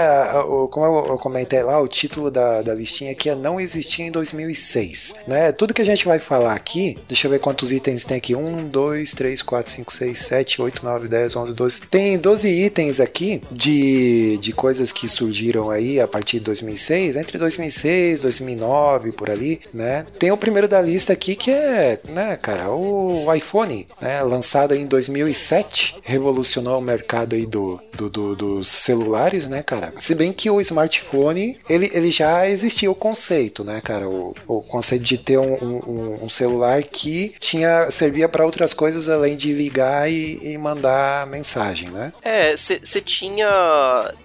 o- 0.47 0.67
como 0.67 0.85
eu, 0.85 1.05
eu 1.07 1.17
comentei 1.17 1.61
lá, 1.63 1.79
o 1.81 1.87
título 1.87 2.29
da, 2.31 2.61
da 2.61 2.73
listinha 2.73 3.11
aqui 3.11 3.29
é 3.29 3.35
Não 3.35 3.59
Existia 3.59 4.05
em 4.05 4.11
2006, 4.11 5.15
né, 5.27 5.51
tudo 5.51 5.73
que 5.73 5.81
a 5.81 5.85
gente 5.85 6.05
vai 6.05 6.19
falar 6.19 6.53
aqui, 6.53 6.97
deixa 7.07 7.27
eu 7.27 7.31
ver 7.31 7.39
quantos 7.39 7.71
itens 7.71 8.03
tem 8.03 8.17
aqui, 8.17 8.35
1, 8.35 8.67
2, 8.67 9.11
3, 9.13 9.41
4, 9.41 9.71
5, 9.73 9.91
6, 9.91 10.17
7, 10.19 10.61
8, 10.61 10.83
9, 10.83 11.07
10, 11.07 11.35
11, 11.35 11.53
12, 11.53 11.81
tem 11.81 12.17
12 12.17 12.49
itens 12.49 12.99
aqui 12.99 13.41
de, 13.51 14.37
de 14.41 14.51
coisas 14.53 14.91
que 14.91 15.07
surgiram 15.07 15.69
aí 15.69 15.99
a 15.99 16.07
partir 16.07 16.39
de 16.39 16.45
2006, 16.45 17.15
entre 17.15 17.37
2006, 17.37 18.21
2009, 18.21 19.11
por 19.11 19.29
ali, 19.29 19.61
né, 19.73 20.05
tem 20.19 20.31
o 20.31 20.37
primeiro 20.37 20.67
da 20.67 20.81
lista 20.81 21.13
aqui 21.13 21.35
que 21.35 21.51
é, 21.51 21.99
né, 22.09 22.37
cara, 22.41 22.69
o 22.71 23.33
iPhone, 23.33 23.87
né, 24.01 24.21
lançado 24.23 24.73
em 24.75 24.85
2007, 24.85 25.95
revolucionou 26.03 26.79
o 26.79 26.81
mercado 26.81 27.35
aí 27.35 27.45
do, 27.45 27.79
do, 27.95 28.09
do- 28.09 28.35
dos 28.35 28.67
celulares, 28.69 29.47
né, 29.47 29.63
cara? 29.63 29.84
Se 29.99 30.15
bem 30.15 30.31
que 30.33 30.49
o 30.49 30.59
smartphone, 30.61 31.59
ele, 31.69 31.89
ele 31.93 32.11
já 32.11 32.47
existia 32.47 32.89
o 32.89 32.95
conceito, 32.95 33.63
né, 33.63 33.81
cara? 33.81 34.07
O, 34.07 34.33
o 34.47 34.61
conceito 34.61 35.03
de 35.03 35.17
ter 35.17 35.37
um, 35.37 35.53
um- 35.55 36.19
um 36.25 36.29
celular 36.29 36.81
que 36.83 37.33
tinha 37.39 37.89
servia 37.91 38.27
para 38.29 38.45
outras 38.45 38.73
coisas 38.73 39.09
além 39.09 39.35
de 39.35 39.51
ligar 39.53 40.09
e, 40.11 40.39
e 40.53 40.57
mandar 40.57 41.27
mensagem, 41.27 41.89
né? 41.89 42.11
É, 42.21 42.55
você 42.55 43.01
tinha 43.01 43.47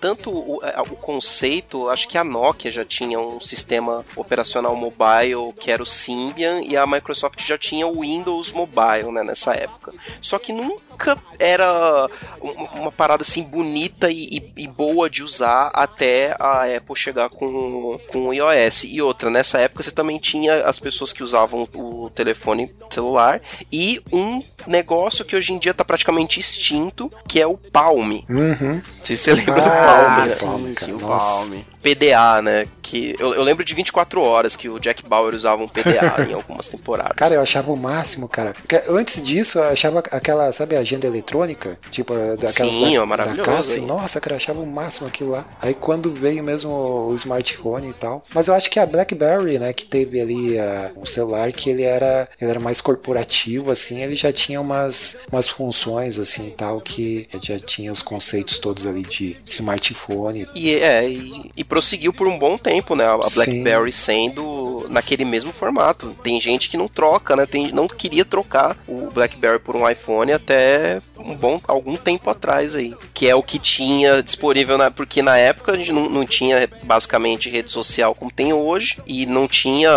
tanto 0.00 0.30
o, 0.30 0.60
é, 0.64 0.80
o 0.80 0.96
conceito, 0.96 1.88
acho 1.88 2.08
que 2.08 2.16
a 2.18 2.24
Nokia 2.24 2.70
já 2.70 2.84
tinha 2.84 3.18
um 3.18 3.40
sistema 3.40 4.04
operacional 4.16 4.74
mobile 4.76 5.52
que 5.58 5.70
era 5.70 5.82
o 5.82 5.86
Symbian 5.86 6.62
e 6.62 6.76
a 6.76 6.86
Microsoft 6.86 7.40
já 7.44 7.58
tinha 7.58 7.86
o 7.86 8.00
Windows 8.00 8.52
Mobile, 8.52 9.10
né, 9.12 9.22
nessa 9.22 9.52
época. 9.54 9.92
Só 10.20 10.38
que 10.38 10.52
nunca 10.52 11.16
era 11.38 12.08
um- 12.42 12.80
uma 12.80 12.92
parada 12.92 13.22
assim 13.22 13.42
bonita 13.42 14.10
e, 14.10 14.24
e- 14.24 14.52
e 14.64 14.68
boa 14.68 15.08
de 15.08 15.22
usar 15.22 15.49
até 15.74 16.34
a 16.38 16.64
Apple 16.76 16.96
chegar 16.96 17.28
com, 17.28 17.98
com 18.08 18.28
o 18.28 18.32
iOS. 18.34 18.84
E 18.84 19.00
outra, 19.02 19.30
nessa 19.30 19.58
época 19.58 19.82
você 19.82 19.90
também 19.90 20.18
tinha 20.18 20.64
as 20.64 20.78
pessoas 20.78 21.12
que 21.12 21.22
usavam 21.22 21.68
o 21.74 22.10
telefone 22.10 22.72
celular 22.90 23.40
e 23.72 24.00
um 24.12 24.42
negócio 24.66 25.24
que 25.24 25.36
hoje 25.36 25.52
em 25.52 25.58
dia 25.58 25.72
tá 25.74 25.84
praticamente 25.84 26.40
extinto, 26.40 27.12
que 27.28 27.40
é 27.40 27.46
o 27.46 27.56
Palm. 27.56 28.12
Uhum. 28.28 28.74
Não 28.74 28.82
sei 29.04 29.16
se 29.16 29.24
você 29.24 29.32
lembra 29.34 29.54
do 29.54 29.68
Ah, 29.68 29.72
Palm, 29.72 30.22
né? 30.22 30.28
sim. 30.28 30.46
Palme, 30.46 30.74
cara, 30.74 30.92
o 30.94 30.98
nossa. 31.00 31.50
PDA, 31.82 32.42
né? 32.42 32.66
Que 32.82 33.14
eu, 33.18 33.34
eu 33.34 33.42
lembro 33.42 33.64
de 33.64 33.74
24 33.74 34.20
horas 34.22 34.56
que 34.56 34.68
o 34.68 34.78
Jack 34.78 35.06
Bauer 35.06 35.34
usava 35.34 35.62
um 35.62 35.68
PDA 35.68 36.26
em 36.28 36.34
algumas 36.34 36.68
temporadas. 36.68 37.16
Cara, 37.16 37.34
eu 37.34 37.40
achava 37.40 37.72
o 37.72 37.76
máximo, 37.76 38.28
cara. 38.28 38.52
Porque 38.52 38.82
antes 38.88 39.22
disso, 39.22 39.58
eu 39.58 39.64
achava 39.64 40.00
aquela, 40.10 40.52
sabe, 40.52 40.76
agenda 40.76 41.06
eletrônica? 41.06 41.78
Tipo, 41.90 42.14
daquelas 42.14 42.74
Sim, 42.74 42.94
da, 42.94 43.02
ó, 43.02 43.06
da 43.16 43.24
hein? 43.24 43.86
Nossa, 43.86 44.20
cara, 44.20 44.34
eu 44.34 44.36
achava 44.36 44.60
o 44.60 44.66
máximo 44.66 45.08
aquilo 45.08 45.30
lá. 45.30 45.46
Aí 45.60 45.74
quando 45.74 46.12
veio 46.12 46.42
mesmo 46.42 46.70
o 46.70 47.14
smartphone 47.14 47.90
e 47.90 47.94
tal. 47.94 48.22
Mas 48.34 48.48
eu 48.48 48.54
acho 48.54 48.70
que 48.70 48.78
a 48.78 48.86
BlackBerry, 48.86 49.58
né, 49.58 49.72
que 49.72 49.86
teve 49.86 50.20
ali 50.20 50.58
ah, 50.58 50.90
um 50.96 51.06
celular 51.06 51.52
que 51.52 51.70
ele 51.70 51.82
era, 51.82 52.28
ele 52.40 52.50
era 52.50 52.60
mais 52.60 52.80
corporativo, 52.80 53.70
assim, 53.70 54.02
ele 54.02 54.16
já 54.16 54.32
tinha 54.32 54.60
umas, 54.60 55.18
umas 55.30 55.48
funções, 55.48 56.18
assim, 56.18 56.48
e 56.48 56.50
tal, 56.50 56.80
que 56.80 57.28
já 57.42 57.58
tinha 57.58 57.90
os 57.90 58.02
conceitos 58.02 58.58
todos 58.58 58.86
ali 58.86 59.02
de 59.02 59.36
smartphone. 59.46 60.46
E, 60.54 60.74
é, 60.74 61.08
e, 61.08 61.50
e 61.56 61.64
prosseguiu 61.70 62.12
por 62.12 62.26
um 62.26 62.36
bom 62.36 62.58
tempo, 62.58 62.96
né? 62.96 63.04
A. 63.06 63.16
BlackBerry 63.16 63.92
sendo 63.92 64.86
naquele 64.90 65.24
mesmo 65.24 65.52
formato. 65.52 66.14
Tem 66.20 66.40
gente 66.40 66.68
que 66.68 66.76
não 66.76 66.88
troca, 66.88 67.36
né? 67.36 67.46
Tem, 67.46 67.70
não 67.72 67.86
queria 67.86 68.24
trocar 68.24 68.76
o 68.88 69.08
BlackBerry 69.10 69.60
por 69.60 69.76
um 69.76 69.88
iPhone 69.88 70.32
até 70.32 71.00
um 71.24 71.34
bom 71.34 71.60
algum 71.66 71.96
tempo 71.96 72.28
atrás 72.30 72.74
aí. 72.74 72.94
Que 73.14 73.28
é 73.28 73.34
o 73.34 73.42
que 73.42 73.58
tinha 73.58 74.22
disponível, 74.22 74.76
na, 74.78 74.90
porque 74.90 75.22
na 75.22 75.36
época 75.36 75.72
a 75.72 75.76
gente 75.76 75.92
não, 75.92 76.08
não 76.08 76.24
tinha 76.26 76.68
basicamente 76.82 77.48
rede 77.50 77.70
social 77.70 78.14
como 78.14 78.30
tem 78.30 78.52
hoje 78.52 78.98
e 79.06 79.26
não 79.26 79.46
tinha, 79.46 79.90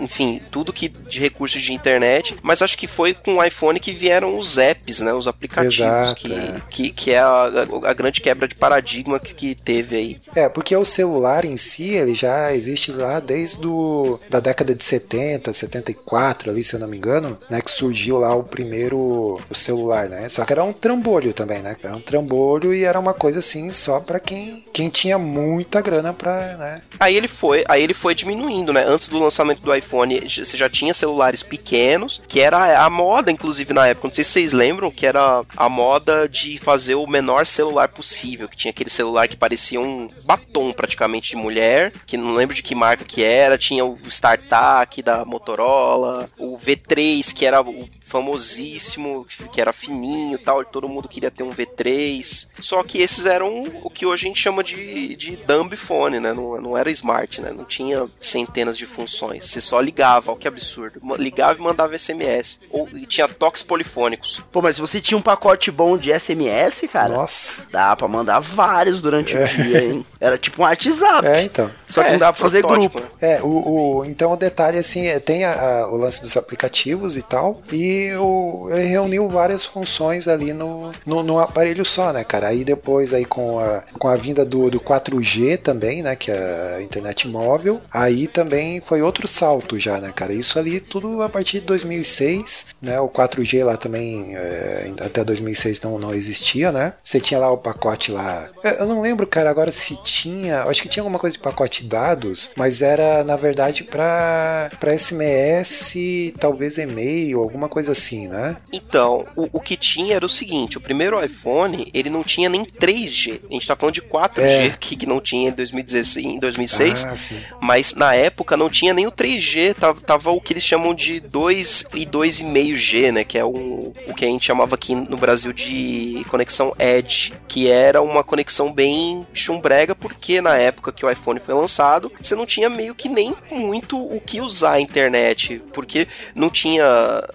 enfim, 0.00 0.40
tudo 0.50 0.72
que 0.72 0.88
de 0.88 1.20
recursos 1.20 1.62
de 1.62 1.72
internet. 1.72 2.36
Mas 2.42 2.62
acho 2.62 2.76
que 2.78 2.86
foi 2.86 3.14
com 3.14 3.34
o 3.36 3.44
iPhone 3.44 3.80
que 3.80 3.92
vieram 3.92 4.36
os 4.38 4.58
apps, 4.58 5.00
né? 5.00 5.12
Os 5.12 5.26
aplicativos 5.26 5.76
Exato, 5.78 6.14
que, 6.16 6.32
é. 6.32 6.60
que, 6.70 6.90
que 6.90 7.10
é 7.12 7.18
a, 7.18 7.42
a- 7.84 7.92
grande 7.92 8.20
quebra 8.20 8.46
de 8.48 8.54
paradigma 8.54 9.18
que, 9.18 9.34
que 9.34 9.54
teve 9.54 9.96
aí. 9.96 10.20
É, 10.34 10.48
porque 10.48 10.76
o 10.76 10.84
celular 10.84 11.44
em 11.44 11.56
si, 11.56 11.90
ele 11.90 12.14
já 12.14 12.54
existe 12.54 12.92
lá 12.92 13.20
desde 13.20 13.60
do, 13.60 14.20
da 14.28 14.40
década 14.40 14.74
de 14.74 14.84
70, 14.84 15.52
74 15.52 16.50
ali, 16.50 16.62
se 16.62 16.74
eu 16.74 16.80
não 16.80 16.88
me 16.88 16.96
engano, 16.96 17.38
né, 17.48 17.60
que 17.60 17.70
surgiu 17.70 18.18
lá 18.18 18.34
o 18.34 18.42
primeiro 18.44 19.40
o 19.48 19.54
celular, 19.54 20.08
né? 20.08 20.28
Só 20.28 20.44
que 20.44 20.52
era 20.52 20.64
um 20.66 20.72
trambolho 20.72 21.32
também, 21.32 21.62
né? 21.62 21.76
Era 21.82 21.96
um 21.96 22.00
trambolho 22.00 22.74
e 22.74 22.84
era 22.84 22.98
uma 22.98 23.14
coisa 23.14 23.38
assim 23.40 23.70
só 23.72 24.00
pra 24.00 24.20
quem, 24.20 24.64
quem 24.72 24.88
tinha 24.88 25.18
muita 25.18 25.80
grana 25.80 26.12
pra, 26.12 26.56
né? 26.56 26.82
Aí 26.98 27.16
ele 27.16 27.28
foi, 27.28 27.64
aí 27.68 27.82
ele 27.82 27.94
foi 27.94 28.14
diminuindo, 28.14 28.72
né? 28.72 28.84
Antes 28.86 29.08
do 29.08 29.18
lançamento 29.18 29.60
do 29.60 29.74
iPhone, 29.74 30.20
você 30.28 30.56
já 30.56 30.68
tinha 30.68 30.94
celulares 30.94 31.42
pequenos, 31.42 32.22
que 32.28 32.40
era 32.40 32.84
a 32.84 32.90
moda, 32.90 33.30
inclusive, 33.30 33.72
na 33.72 33.86
época. 33.86 34.08
Não 34.08 34.14
sei 34.14 34.24
se 34.24 34.30
vocês 34.30 34.52
lembram, 34.52 34.90
que 34.90 35.06
era 35.06 35.44
a 35.56 35.68
moda 35.68 36.28
de 36.28 36.58
fazer 36.58 36.94
o 36.94 37.06
menor 37.06 37.46
celular 37.46 37.88
possível, 37.88 38.48
que 38.48 38.56
tinha 38.56 38.70
aquele 38.70 38.90
celular 38.90 39.28
que 39.28 39.36
parecia 39.36 39.80
um 39.80 40.08
batom 40.24 40.72
praticamente 40.72 41.30
de 41.30 41.36
mulher, 41.36 41.92
que 42.06 42.16
não 42.16 42.34
lembro 42.34 42.54
de 42.54 42.62
que 42.62 42.74
marca 42.74 43.04
que 43.04 43.22
era, 43.22 43.58
tinha 43.58 43.84
o 43.84 43.98
StarTAC 44.06 45.02
da 45.02 45.24
Motorola, 45.24 46.28
o 46.38 46.58
V3, 46.58 47.32
que 47.32 47.44
era 47.44 47.60
o 47.62 47.88
famosíssimo, 48.00 49.26
que 49.52 49.60
era 49.60 49.72
fininho 49.72 50.36
e 50.36 50.38
tal, 50.38 50.55
todo 50.64 50.88
mundo 50.88 51.08
queria 51.08 51.30
ter 51.30 51.42
um 51.42 51.50
V3. 51.52 52.48
Só 52.60 52.82
que 52.82 52.98
esses 53.00 53.26
eram 53.26 53.64
o 53.82 53.90
que 53.90 54.06
hoje 54.06 54.26
a 54.26 54.28
gente 54.28 54.40
chama 54.40 54.62
de, 54.64 55.14
de 55.16 55.36
dumb 55.36 55.76
phone, 55.76 56.20
né? 56.20 56.32
Não, 56.32 56.60
não 56.60 56.76
era 56.76 56.90
smart, 56.90 57.40
né? 57.40 57.52
Não 57.54 57.64
tinha 57.64 58.06
centenas 58.20 58.76
de 58.76 58.86
funções. 58.86 59.44
Você 59.44 59.60
só 59.60 59.80
ligava, 59.80 60.32
ó, 60.32 60.36
que 60.36 60.48
absurdo. 60.48 61.00
Ligava 61.18 61.58
e 61.58 61.62
mandava 61.62 61.98
SMS. 61.98 62.60
Ou 62.70 62.88
e 62.94 63.06
tinha 63.06 63.28
toques 63.28 63.62
polifônicos. 63.62 64.40
Pô, 64.50 64.62
mas 64.62 64.78
você 64.78 65.00
tinha 65.00 65.16
um 65.18 65.22
pacote 65.22 65.70
bom 65.70 65.96
de 65.98 66.10
SMS, 66.18 66.86
cara? 66.92 67.14
Nossa. 67.14 67.62
Dá 67.70 67.94
pra 67.96 68.08
mandar 68.08 68.40
vários 68.40 69.00
durante 69.02 69.36
o 69.36 69.46
dia, 69.48 69.84
hein? 69.84 70.06
Era 70.20 70.38
tipo 70.38 70.62
um 70.62 70.64
WhatsApp. 70.64 71.26
É, 71.26 71.42
então. 71.42 71.70
Só 71.88 72.02
que 72.02 72.08
É, 72.08 72.12
não 72.12 72.18
dá 72.18 72.32
pra 72.32 72.40
fazer 72.40 72.62
grupo. 72.62 73.00
né? 73.00 73.06
É, 73.20 73.42
o, 73.42 73.98
o- 73.98 74.04
então 74.04 74.32
o 74.32 74.36
detalhe 74.36 74.78
assim, 74.78 75.06
é, 75.06 75.18
tem 75.20 75.44
a- 75.44 75.82
a- 75.82 75.88
o 75.88 75.96
lance 75.96 76.20
dos 76.20 76.36
aplicativos 76.36 77.16
e 77.16 77.22
tal, 77.22 77.60
e 77.72 78.12
o, 78.18 78.68
ele 78.70 78.84
reuniu 78.86 79.28
várias 79.28 79.64
funções 79.64 80.26
ali 80.28 80.45
no, 80.52 80.90
no, 81.04 81.22
no 81.22 81.38
aparelho 81.38 81.84
só, 81.84 82.12
né, 82.12 82.24
cara? 82.24 82.48
Aí 82.48 82.64
depois 82.64 83.12
aí 83.12 83.24
com 83.24 83.58
a, 83.58 83.82
com 83.98 84.08
a 84.08 84.16
vinda 84.16 84.44
do, 84.44 84.70
do 84.70 84.80
4G 84.80 85.58
também, 85.58 86.02
né, 86.02 86.16
que 86.16 86.30
é 86.30 86.76
a 86.78 86.82
internet 86.82 87.28
móvel, 87.28 87.80
aí 87.92 88.26
também 88.26 88.82
foi 88.86 89.02
outro 89.02 89.26
salto 89.26 89.78
já, 89.78 89.98
né, 89.98 90.12
cara? 90.14 90.32
Isso 90.32 90.58
ali 90.58 90.80
tudo 90.80 91.22
a 91.22 91.28
partir 91.28 91.60
de 91.60 91.66
2006, 91.66 92.66
né? 92.80 93.00
O 93.00 93.08
4G 93.08 93.64
lá 93.64 93.76
também 93.76 94.36
é, 94.36 94.92
até 95.00 95.24
2006 95.24 95.80
não, 95.82 95.98
não 95.98 96.14
existia, 96.14 96.72
né? 96.72 96.94
Você 97.02 97.20
tinha 97.20 97.40
lá 97.40 97.50
o 97.50 97.58
pacote 97.58 98.10
lá. 98.10 98.48
Eu 98.78 98.86
não 98.86 99.00
lembro, 99.00 99.26
cara, 99.26 99.50
agora 99.50 99.72
se 99.72 99.96
tinha, 100.02 100.62
acho 100.64 100.82
que 100.82 100.88
tinha 100.88 101.02
alguma 101.02 101.18
coisa 101.18 101.36
de 101.36 101.42
pacote 101.42 101.84
dados, 101.84 102.50
mas 102.56 102.82
era 102.82 103.24
na 103.24 103.36
verdade 103.36 103.84
para 103.84 104.70
para 104.78 104.96
SMS, 104.96 105.94
talvez 106.38 106.78
e-mail, 106.78 107.40
alguma 107.40 107.68
coisa 107.68 107.92
assim, 107.92 108.28
né? 108.28 108.56
Então, 108.72 109.26
o, 109.36 109.48
o 109.52 109.60
que 109.60 109.76
tinha 109.76 110.16
era 110.16 110.24
o 110.24 110.28
seguinte: 110.36 110.78
o 110.78 110.80
primeiro 110.80 111.22
iPhone, 111.24 111.90
ele 111.94 112.10
não 112.10 112.22
tinha 112.22 112.48
nem 112.48 112.64
3G. 112.64 113.40
A 113.48 113.52
gente 113.52 113.66
tá 113.66 113.74
falando 113.76 113.94
de 113.94 114.02
4G, 114.02 114.42
É. 114.42 114.70
que, 114.78 114.96
que 114.96 115.06
não 115.06 115.20
tinha 115.20 115.48
em 115.48 115.52
2016, 115.52 116.26
em 116.26 116.38
2006. 116.38 117.04
Ah. 117.04 117.56
Mas 117.60 117.94
na 117.94 118.14
época 118.14 118.56
não 118.56 118.68
tinha 118.70 118.92
nem 118.92 119.06
o 119.06 119.12
3G, 119.12 119.74
tava, 119.74 120.00
tava 120.00 120.30
o 120.30 120.40
que 120.40 120.52
eles 120.52 120.64
chamam 120.64 120.94
de 120.94 121.20
2 121.20 121.86
e 121.94 122.06
2,5G, 122.06 123.12
né? 123.12 123.24
Que 123.24 123.38
é 123.38 123.44
o, 123.44 123.92
o 124.06 124.14
que 124.14 124.24
a 124.24 124.28
gente 124.28 124.44
chamava 124.46 124.74
aqui 124.74 124.94
no 124.94 125.16
Brasil 125.16 125.52
de 125.52 126.24
conexão 126.28 126.74
Edge, 126.78 127.32
que 127.48 127.68
era 127.68 128.02
uma 128.02 128.22
conexão 128.24 128.72
bem 128.72 129.26
chumbrega, 129.32 129.94
porque 129.94 130.40
na 130.40 130.56
época 130.56 130.92
que 130.92 131.04
o 131.04 131.10
iPhone 131.10 131.40
foi 131.40 131.54
lançado, 131.54 132.10
você 132.20 132.34
não 132.34 132.46
tinha 132.46 132.68
meio 132.68 132.94
que 132.94 133.08
nem 133.08 133.34
muito 133.50 133.96
o 133.98 134.20
que 134.20 134.40
usar 134.40 134.72
a 134.72 134.80
internet, 134.80 135.60
porque 135.72 136.06
não 136.34 136.50
tinha 136.50 136.84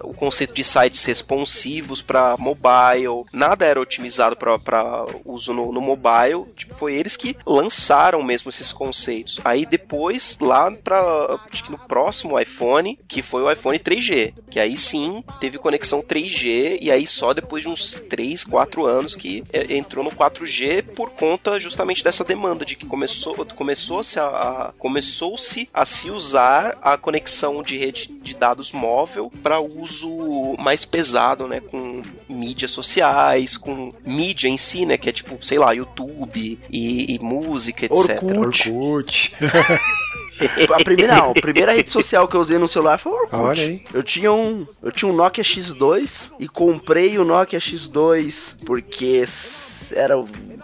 o 0.02 0.12
conceito 0.14 0.54
de 0.54 0.64
sites 0.64 1.04
responsivos 1.04 2.00
para 2.02 2.36
mobile, 2.38 2.91
nada 3.32 3.64
era 3.66 3.80
otimizado 3.80 4.36
para 4.36 5.06
uso 5.24 5.52
no, 5.52 5.72
no 5.72 5.80
mobile. 5.80 6.44
Tipo, 6.56 6.74
foi 6.74 6.94
eles 6.94 7.16
que 7.16 7.36
lançaram 7.46 8.22
mesmo 8.22 8.48
esses 8.50 8.72
conceitos. 8.72 9.40
Aí 9.44 9.64
depois, 9.66 10.38
lá 10.40 10.70
para 10.70 11.38
no 11.68 11.78
próximo 11.78 12.38
iPhone, 12.38 12.98
que 13.08 13.22
foi 13.22 13.42
o 13.42 13.50
iPhone 13.50 13.78
3G, 13.78 14.34
que 14.50 14.58
aí 14.60 14.76
sim 14.76 15.22
teve 15.40 15.58
conexão 15.58 16.02
3G, 16.02 16.78
e 16.80 16.90
aí 16.90 17.06
só 17.06 17.32
depois 17.32 17.62
de 17.62 17.68
uns 17.68 18.00
3, 18.08 18.44
4 18.44 18.84
anos 18.86 19.14
que 19.14 19.44
é, 19.52 19.74
entrou 19.76 20.04
no 20.04 20.10
4G 20.10 20.82
por 20.94 21.10
conta 21.10 21.58
justamente 21.60 22.02
dessa 22.04 22.24
demanda 22.24 22.64
de 22.64 22.76
que 22.76 22.86
começou 22.86 23.34
começou-se 23.54 24.18
a, 24.18 24.24
a- 24.24 24.72
começou-se 24.78 25.68
a 25.72 25.84
se 25.84 26.10
usar 26.10 26.76
a 26.82 26.96
conexão 26.96 27.62
de 27.62 27.76
rede 27.76 28.08
de 28.08 28.34
dados 28.34 28.72
móvel 28.72 29.30
para 29.42 29.60
uso 29.60 30.54
mais 30.58 30.84
pesado, 30.84 31.46
né, 31.48 31.60
com 31.60 32.02
mídias 32.28 32.70
sociais, 32.86 33.56
com 33.56 33.92
mídia 34.04 34.48
em 34.48 34.56
si, 34.56 34.84
né, 34.84 34.96
que 34.96 35.08
é 35.08 35.12
tipo, 35.12 35.38
sei 35.40 35.58
lá, 35.58 35.72
YouTube 35.72 36.58
e, 36.70 37.14
e 37.14 37.18
música, 37.18 37.86
etc. 37.86 38.22
Orkut. 38.22 38.70
Orkut. 38.70 39.36
A 40.74 40.82
primeira, 40.82 41.14
não, 41.14 41.30
a 41.30 41.34
primeira 41.34 41.72
rede 41.72 41.90
social 41.90 42.26
que 42.26 42.34
eu 42.34 42.40
usei 42.40 42.58
no 42.58 42.66
celular 42.66 42.98
foi 42.98 43.12
o 43.12 43.14
Orkut. 43.14 43.36
Olha 43.36 43.62
aí. 43.62 43.82
Eu 43.94 44.02
tinha 44.02 44.32
um, 44.32 44.66
eu 44.82 44.90
tinha 44.90 45.08
um 45.08 45.14
Nokia 45.14 45.44
X2 45.44 46.30
e 46.40 46.48
comprei 46.48 47.16
o 47.16 47.24
Nokia 47.24 47.60
X2 47.60 48.56
porque 48.64 49.24
era 49.90 50.14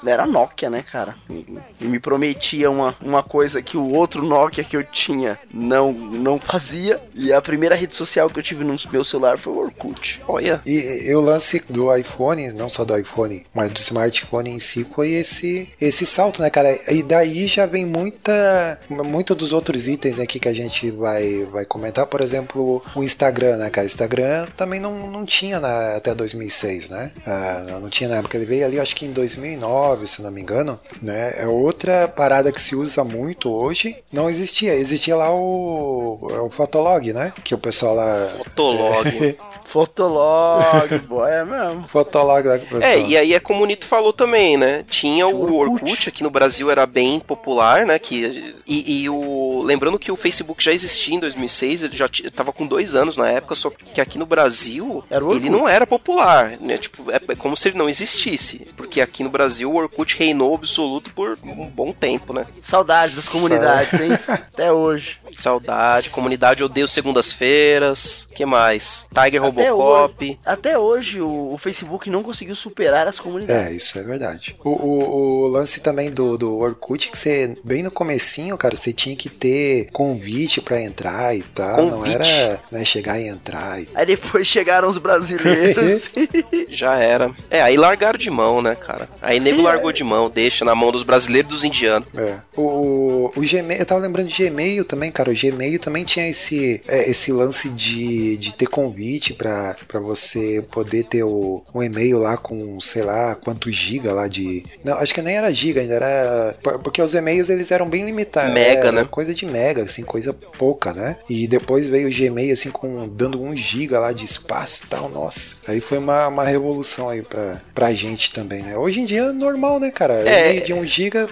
era 0.06 0.26
Nokia, 0.26 0.70
né, 0.70 0.84
cara? 0.88 1.16
E 1.28 1.84
me 1.84 1.98
prometia 1.98 2.70
uma, 2.70 2.94
uma 3.04 3.22
coisa 3.22 3.60
que 3.60 3.76
o 3.76 3.92
outro 3.92 4.22
Nokia 4.24 4.62
que 4.62 4.76
eu 4.76 4.84
tinha 4.84 5.38
não 5.52 5.92
não 5.92 6.38
fazia. 6.38 7.00
E 7.14 7.32
a 7.32 7.40
primeira 7.42 7.74
rede 7.74 7.94
social 7.96 8.28
que 8.30 8.38
eu 8.38 8.42
tive 8.42 8.62
no 8.62 8.76
meu 8.92 9.02
celular 9.04 9.38
foi 9.38 9.52
o 9.52 9.58
Orkut. 9.58 10.20
Olha, 10.28 10.62
E, 10.66 11.06
e 11.08 11.14
o 11.14 11.20
lance 11.20 11.62
do 11.68 11.94
iPhone, 11.96 12.52
não 12.52 12.68
só 12.68 12.84
do 12.84 12.96
iPhone, 12.96 13.44
mas 13.54 13.72
do 13.72 13.78
smartphone 13.80 14.50
em 14.50 14.60
si, 14.60 14.84
foi 14.94 15.10
esse, 15.12 15.70
esse 15.80 16.04
salto, 16.06 16.40
né, 16.42 16.50
cara? 16.50 16.78
E 16.92 17.02
daí 17.02 17.46
já 17.48 17.66
vem 17.66 17.84
muita, 17.86 18.78
muito 18.88 19.34
dos 19.34 19.52
outros 19.52 19.88
itens 19.88 20.20
aqui 20.20 20.38
que 20.38 20.48
a 20.48 20.54
gente 20.54 20.90
vai, 20.90 21.44
vai 21.50 21.64
comentar. 21.64 22.06
Por 22.06 22.20
exemplo, 22.20 22.82
o 22.94 23.02
Instagram, 23.02 23.56
né, 23.56 23.70
cara? 23.70 23.86
Instagram 23.86 24.46
também 24.56 24.78
não, 24.80 25.10
não 25.10 25.24
tinha 25.24 25.58
na- 25.58 25.96
até 25.96 26.14
2006, 26.14 26.88
né? 26.90 27.10
Ah, 27.26 27.78
não 27.80 27.88
tinha 27.88 28.08
na 28.08 28.16
época. 28.16 28.36
Ele 28.36 28.46
veio 28.46 28.64
ali, 28.66 28.78
acho 28.78 28.94
que 28.94 29.04
em 29.08 29.12
2009, 29.12 29.58
2009, 29.58 30.06
se 30.06 30.22
não 30.22 30.30
me 30.30 30.40
engano, 30.40 30.78
né? 31.02 31.34
É 31.38 31.46
outra 31.46 32.08
parada 32.08 32.52
que 32.52 32.60
se 32.60 32.74
usa 32.76 33.04
muito 33.04 33.50
hoje. 33.50 33.96
Não 34.12 34.28
existia, 34.28 34.74
existia 34.74 35.16
lá 35.16 35.30
o, 35.34 36.18
o 36.46 36.50
Fotolog, 36.50 37.12
né? 37.12 37.32
Que 37.44 37.54
o 37.54 37.58
pessoal 37.58 37.94
lá. 37.94 38.28
Fotolog. 38.36 39.38
Fotolog, 39.64 40.98
boy, 41.06 41.30
é 41.30 41.44
mesmo. 41.44 41.86
Fotolog 41.88 42.46
o 42.48 42.58
pessoal. 42.60 42.82
É, 42.82 43.00
e 43.00 43.16
aí 43.16 43.34
é 43.34 43.40
como 43.40 43.62
o 43.62 43.66
Nito 43.66 43.86
falou 43.86 44.12
também, 44.12 44.56
né? 44.56 44.82
Tinha 44.88 45.26
o 45.26 45.54
Orkut. 45.56 45.84
Orkut, 45.84 46.08
aqui 46.08 46.22
no 46.22 46.30
Brasil 46.30 46.70
era 46.70 46.86
bem 46.86 47.20
popular, 47.20 47.84
né? 47.84 47.98
Que, 47.98 48.54
e, 48.66 49.02
e 49.02 49.10
o. 49.10 49.62
Lembrando 49.64 49.98
que 49.98 50.10
o 50.10 50.16
Facebook 50.16 50.62
já 50.64 50.72
existia 50.72 51.14
em 51.14 51.18
2006, 51.20 51.82
ele 51.82 51.96
já 51.96 52.08
t- 52.08 52.30
tava 52.30 52.52
com 52.52 52.66
dois 52.66 52.94
anos 52.94 53.16
na 53.16 53.28
época, 53.28 53.54
só 53.54 53.70
que 53.70 54.00
aqui 54.00 54.18
no 54.18 54.24
Brasil 54.26 55.04
ele 55.36 55.50
não 55.50 55.68
era 55.68 55.86
popular, 55.86 56.56
né? 56.60 56.78
Tipo, 56.78 57.10
é, 57.10 57.20
é 57.28 57.34
como 57.34 57.56
se 57.56 57.68
ele 57.68 57.78
não 57.78 57.88
existisse. 57.88 58.66
Porque 58.88 59.02
aqui 59.02 59.22
no 59.22 59.28
Brasil 59.28 59.70
o 59.70 59.76
Orkut 59.76 60.16
reinou 60.18 60.54
absoluto 60.54 61.12
por 61.12 61.38
um 61.44 61.66
bom 61.66 61.92
tempo, 61.92 62.32
né? 62.32 62.46
Saudades 62.62 63.16
das 63.16 63.28
comunidades, 63.28 64.00
hein? 64.00 64.12
Até 64.26 64.72
hoje. 64.72 65.20
Saudade, 65.42 66.10
comunidade 66.10 66.62
odeio 66.64 66.88
segundas-feiras. 66.88 68.28
que 68.34 68.44
mais? 68.44 69.06
Tiger 69.12 69.42
Até 69.42 69.68
Robocop. 69.70 70.24
hoje, 70.24 70.38
até 70.44 70.78
hoje 70.78 71.20
o, 71.20 71.52
o 71.52 71.58
Facebook 71.58 72.10
não 72.10 72.22
conseguiu 72.22 72.54
superar 72.54 73.06
as 73.06 73.18
comunidades. 73.18 73.66
É, 73.66 73.72
isso 73.72 73.98
é 73.98 74.02
verdade. 74.02 74.56
O, 74.64 74.70
o, 74.70 75.42
o 75.42 75.48
lance 75.48 75.80
também 75.82 76.10
do, 76.10 76.36
do 76.36 76.56
Orkut, 76.58 77.10
que 77.10 77.18
você, 77.18 77.56
bem 77.64 77.82
no 77.82 77.90
comecinho, 77.90 78.56
cara, 78.56 78.76
você 78.76 78.92
tinha 78.92 79.16
que 79.16 79.28
ter 79.28 79.88
convite 79.92 80.60
pra 80.60 80.80
entrar 80.80 81.36
e 81.36 81.42
tal. 81.42 81.76
Não 81.76 81.90
Convite. 81.98 82.14
era 82.30 82.60
né, 82.70 82.84
chegar 82.84 83.18
e 83.20 83.28
entrar. 83.28 83.80
E... 83.80 83.88
Aí 83.94 84.06
depois 84.06 84.46
chegaram 84.48 84.88
os 84.88 84.98
brasileiros. 84.98 86.10
Já 86.68 86.96
era. 86.96 87.30
É, 87.50 87.60
aí 87.62 87.76
largaram 87.76 88.18
de 88.18 88.30
mão, 88.30 88.60
né, 88.62 88.74
cara? 88.74 89.08
Aí 89.22 89.40
nego 89.40 89.62
largou 89.62 89.92
de 89.92 90.04
mão, 90.04 90.28
deixa 90.30 90.64
na 90.64 90.74
mão 90.74 90.90
dos 90.92 91.02
brasileiros 91.02 91.48
e 91.50 91.54
dos 91.54 91.64
indianos. 91.64 92.08
É. 92.16 92.38
O, 92.56 92.62
o, 92.62 93.32
o 93.36 93.40
Gmail, 93.40 93.78
eu 93.80 93.86
tava 93.86 94.00
lembrando 94.00 94.28
de 94.28 94.48
Gmail 94.48 94.84
também, 94.84 95.10
cara. 95.10 95.27
O 95.30 95.34
Gmail 95.34 95.78
também 95.78 96.04
tinha 96.04 96.28
esse, 96.28 96.80
é, 96.88 97.08
esse 97.10 97.32
lance 97.32 97.68
de, 97.70 98.36
de 98.36 98.54
ter 98.54 98.66
convite 98.66 99.32
pra, 99.34 99.76
pra 99.86 100.00
você 100.00 100.62
poder 100.70 101.04
ter 101.04 101.22
o, 101.24 101.62
um 101.74 101.82
e-mail 101.82 102.18
lá 102.18 102.36
com, 102.36 102.80
sei 102.80 103.02
lá, 103.02 103.34
quantos 103.34 103.74
giga 103.74 104.12
lá 104.12 104.28
de. 104.28 104.64
Não, 104.84 104.94
acho 104.98 105.12
que 105.14 105.22
nem 105.22 105.36
era 105.36 105.52
giga 105.52 105.80
ainda, 105.80 105.94
era. 105.94 106.56
por- 106.62 106.78
Porque 106.80 107.02
os 107.02 107.14
e-mails 107.14 107.50
eles 107.50 107.70
eram 107.70 107.88
bem 107.88 108.04
limitados. 108.04 108.54
Mega, 108.54 108.90
né? 108.92 109.04
Coisa 109.10 109.34
de 109.34 109.46
mega, 109.46 109.82
assim, 109.84 110.02
coisa 110.02 110.32
pouca, 110.32 110.92
né? 110.92 111.16
E 111.28 111.46
depois 111.46 111.86
veio 111.86 112.08
o 112.08 112.12
Gmail, 112.12 112.52
assim, 112.52 112.70
com 112.70 113.08
dando 113.08 113.40
um 113.42 113.56
giga 113.56 113.98
lá 113.98 114.12
de 114.12 114.24
espaço 114.24 114.82
e 114.84 114.88
tal, 114.88 115.08
nossa. 115.08 115.56
Aí 115.66 115.80
foi 115.80 115.98
uma, 115.98 116.28
uma 116.28 116.44
revolução 116.44 117.08
aí 117.08 117.22
pra, 117.22 117.60
pra 117.74 117.92
gente 117.92 118.32
também, 118.32 118.62
né? 118.62 118.76
Hoje 118.76 119.00
em 119.00 119.04
dia 119.04 119.22
é 119.22 119.32
normal, 119.32 119.78
né, 119.80 119.90
cara? 119.90 120.14
É. 120.28 120.54
De 120.60 120.72
1 120.72 120.86
giga, 120.86 121.28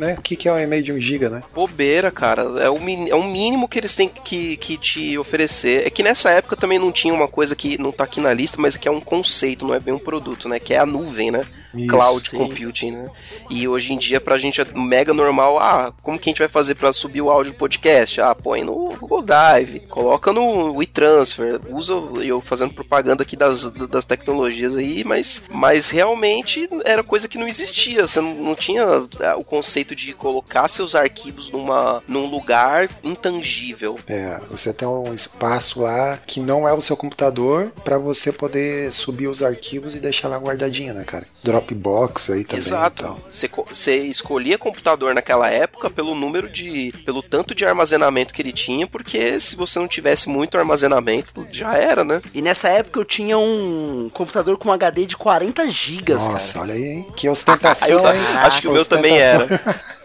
né? 0.00 0.16
O 0.18 0.22
que, 0.22 0.34
que 0.34 0.48
é 0.48 0.52
um 0.52 0.58
e-mail 0.58 0.82
de 0.82 0.92
1 0.92 1.00
giga, 1.00 1.28
né? 1.28 1.42
Bobeira, 1.54 2.10
cara. 2.10 2.42
É 2.58 2.70
o, 2.70 2.78
é 3.08 3.14
o 3.14 3.22
mínimo 3.22 3.68
que 3.68 3.78
eles 3.78 3.94
têm 3.94 4.08
que, 4.08 4.56
que 4.56 4.78
te 4.78 5.18
oferecer. 5.18 5.86
É 5.86 5.90
que 5.90 6.02
nessa 6.02 6.30
época 6.30 6.56
também 6.56 6.78
não 6.78 6.90
tinha 6.90 7.12
uma 7.12 7.28
coisa 7.28 7.54
que 7.54 7.78
não 7.78 7.92
tá 7.92 8.04
aqui 8.04 8.18
na 8.18 8.32
lista, 8.32 8.56
mas 8.58 8.76
que 8.78 8.88
é 8.88 8.90
um 8.90 9.00
conceito, 9.00 9.66
não 9.66 9.74
é 9.74 9.78
bem 9.78 9.92
um 9.92 9.98
produto, 9.98 10.48
né? 10.48 10.58
Que 10.58 10.72
é 10.72 10.78
a 10.78 10.86
nuvem, 10.86 11.30
né? 11.30 11.46
Isso, 11.74 11.88
Cloud 11.88 12.28
sim. 12.28 12.36
Computing, 12.36 12.90
né? 12.92 13.10
E 13.48 13.66
hoje 13.68 13.92
em 13.92 13.98
dia, 13.98 14.20
pra 14.20 14.38
gente 14.38 14.60
é 14.60 14.66
mega 14.74 15.12
normal. 15.14 15.58
Ah, 15.58 15.92
como 16.02 16.18
que 16.18 16.28
a 16.28 16.30
gente 16.30 16.38
vai 16.38 16.48
fazer 16.48 16.74
pra 16.74 16.92
subir 16.92 17.22
o 17.22 17.30
áudio 17.30 17.52
do 17.52 17.58
podcast? 17.58 18.20
Ah, 18.20 18.34
põe 18.34 18.62
no 18.62 18.96
Google 18.96 19.22
Drive, 19.22 19.80
coloca 19.88 20.32
no 20.32 20.74
WeTransfer, 20.74 21.60
usa 21.68 21.94
eu 22.22 22.40
fazendo 22.40 22.74
propaganda 22.74 23.22
aqui 23.22 23.36
das, 23.36 23.70
das 23.70 24.04
tecnologias 24.04 24.76
aí, 24.76 25.04
mas, 25.04 25.42
mas 25.50 25.90
realmente 25.90 26.68
era 26.84 27.02
coisa 27.02 27.28
que 27.28 27.38
não 27.38 27.48
existia. 27.48 28.06
Você 28.06 28.20
não, 28.20 28.34
não 28.34 28.54
tinha 28.54 28.84
ah, 28.84 29.36
o 29.36 29.44
conceito 29.44 29.94
de 29.94 30.12
colocar 30.12 30.68
seus 30.68 30.94
arquivos 30.94 31.50
numa, 31.50 32.02
num 32.06 32.26
lugar 32.26 32.88
intangível. 33.02 33.98
É, 34.06 34.40
você 34.50 34.72
tem 34.72 34.86
um 34.88 35.14
espaço 35.14 35.82
lá 35.82 36.18
que 36.26 36.40
não 36.40 36.66
é 36.66 36.72
o 36.72 36.80
seu 36.80 36.96
computador 36.96 37.72
pra 37.84 37.98
você 37.98 38.32
poder 38.32 38.92
subir 38.92 39.28
os 39.28 39.42
arquivos 39.42 39.94
e 39.94 40.00
deixar 40.00 40.28
lá 40.28 40.36
guardadinho, 40.38 40.94
né, 40.94 41.04
cara? 41.04 41.26
Dropbox 41.60 42.30
aí 42.30 42.44
também. 42.44 42.58
Exato. 42.64 43.02
e 43.02 43.06
tal. 43.06 43.20
Você, 43.30 43.48
co- 43.48 43.66
você 43.70 43.96
escolhia 43.98 44.58
computador 44.58 45.14
naquela 45.14 45.48
época 45.50 45.88
pelo 45.90 46.14
número 46.14 46.48
de. 46.48 46.92
pelo 47.04 47.22
tanto 47.22 47.54
de 47.54 47.64
armazenamento 47.64 48.32
que 48.34 48.42
ele 48.42 48.52
tinha, 48.52 48.86
porque 48.86 49.38
se 49.40 49.56
você 49.56 49.78
não 49.78 49.88
tivesse 49.88 50.28
muito 50.28 50.58
armazenamento, 50.58 51.46
já 51.50 51.74
era, 51.76 52.04
né? 52.04 52.20
E 52.34 52.40
nessa 52.42 52.68
época 52.68 53.00
eu 53.00 53.04
tinha 53.04 53.38
um 53.38 54.10
computador 54.12 54.56
com 54.58 54.72
HD 54.72 55.06
de 55.06 55.16
40 55.16 55.68
gigas, 55.68 56.22
Nossa, 56.22 56.54
cara. 56.54 56.64
olha 56.66 56.74
aí, 56.74 56.82
hein? 56.84 57.12
Que 57.16 57.28
ostentação, 57.28 57.86
Aí 57.86 57.92
eu 57.92 58.12
hein? 58.14 58.20
acho 58.42 58.60
que 58.60 58.68
o 58.68 58.72
meu 58.72 58.84
também 58.84 59.18
era. 59.18 59.46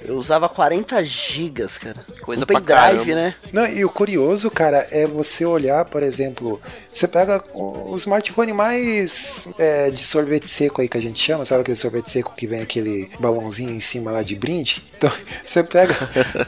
Eu 0.07 0.15
usava 0.15 0.47
40 0.49 1.03
gigas, 1.03 1.77
cara. 1.77 1.97
Coisa 2.21 2.43
um 2.43 2.47
pra 2.47 2.59
pendrive, 2.59 3.05
caramba. 3.05 3.15
né? 3.15 3.35
Não, 3.51 3.67
e 3.67 3.83
o 3.85 3.89
curioso, 3.89 4.49
cara, 4.51 4.87
é 4.91 5.05
você 5.05 5.45
olhar, 5.45 5.85
por 5.85 6.03
exemplo, 6.03 6.59
você 6.91 7.07
pega 7.07 7.43
o 7.53 7.95
smartphone 7.95 8.53
mais 8.53 9.47
é, 9.57 9.89
de 9.91 10.03
sorvete 10.03 10.47
seco 10.47 10.81
aí 10.81 10.87
que 10.89 10.97
a 10.97 11.01
gente 11.01 11.19
chama, 11.21 11.45
sabe 11.45 11.61
aquele 11.61 11.75
sorvete 11.77 12.11
seco 12.11 12.33
que 12.35 12.47
vem 12.47 12.61
aquele 12.61 13.09
balãozinho 13.19 13.71
em 13.71 13.79
cima 13.79 14.11
lá 14.11 14.23
de 14.23 14.35
brinde? 14.35 14.83
Então, 14.97 15.11
você 15.43 15.63
pega 15.63 15.95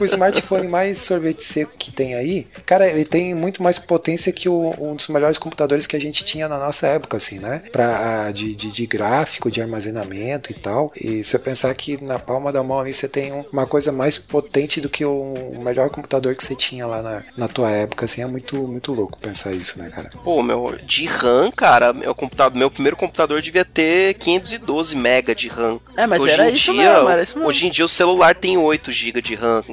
o 0.00 0.04
smartphone 0.04 0.68
mais 0.68 0.98
sorvete 0.98 1.42
seco 1.42 1.72
que 1.78 1.92
tem 1.92 2.14
aí, 2.14 2.46
cara, 2.66 2.88
ele 2.88 3.04
tem 3.04 3.34
muito 3.34 3.62
mais 3.62 3.78
potência 3.78 4.32
que 4.32 4.48
o- 4.48 4.74
um 4.78 4.94
dos 4.96 5.08
melhores 5.08 5.38
computadores 5.38 5.86
que 5.86 5.96
a 5.96 6.00
gente 6.00 6.24
tinha 6.24 6.48
na 6.48 6.58
nossa 6.58 6.86
época, 6.86 7.16
assim, 7.16 7.38
né? 7.38 7.62
Pra, 7.72 8.30
de, 8.32 8.54
de, 8.54 8.70
de 8.70 8.86
gráfico, 8.86 9.50
de 9.50 9.60
armazenamento 9.60 10.50
e 10.50 10.54
tal. 10.54 10.92
E 11.00 11.22
você 11.22 11.38
pensar 11.38 11.74
que 11.74 12.02
na 12.02 12.18
palma 12.18 12.52
da 12.52 12.62
mão 12.62 12.78
ali 12.80 12.92
você 12.92 13.08
tem 13.08 13.32
um- 13.32 13.44
uma 13.52 13.66
coisa 13.66 13.92
mais 13.92 14.18
potente 14.18 14.80
do 14.80 14.88
que 14.88 15.04
o, 15.04 15.34
melhor 15.60 15.90
computador 15.90 16.34
que 16.34 16.44
você 16.44 16.54
tinha 16.54 16.86
lá 16.86 17.02
na, 17.02 17.22
na 17.36 17.48
tua 17.48 17.70
época, 17.70 18.04
assim, 18.04 18.22
é 18.22 18.26
muito, 18.26 18.56
muito 18.56 18.92
louco 18.92 19.18
pensar 19.18 19.52
isso, 19.52 19.78
né, 19.78 19.90
cara? 19.90 20.10
Pô, 20.22 20.42
meu, 20.42 20.76
de 20.84 21.06
RAM, 21.06 21.50
cara, 21.50 21.92
meu 21.92 22.14
computador, 22.14 22.58
meu 22.58 22.70
primeiro 22.70 22.96
computador 22.96 23.40
devia 23.42 23.64
ter 23.64 24.14
512 24.14 24.96
MB 24.96 25.34
de 25.34 25.48
RAM. 25.48 25.80
É, 25.96 26.06
mas 26.06 26.22
hoje 26.22 26.32
era 26.32 26.50
em 26.50 26.52
isso 26.52 26.72
dia, 26.72 26.94
mesmo, 26.94 27.08
era 27.08 27.22
isso 27.22 27.34
mesmo. 27.34 27.48
Hoje 27.48 27.66
em 27.66 27.70
dia 27.70 27.84
o 27.84 27.88
celular 27.88 28.34
tem 28.34 28.56
8 28.56 28.90
GB 28.90 29.22
de 29.22 29.34
RAM. 29.34 29.64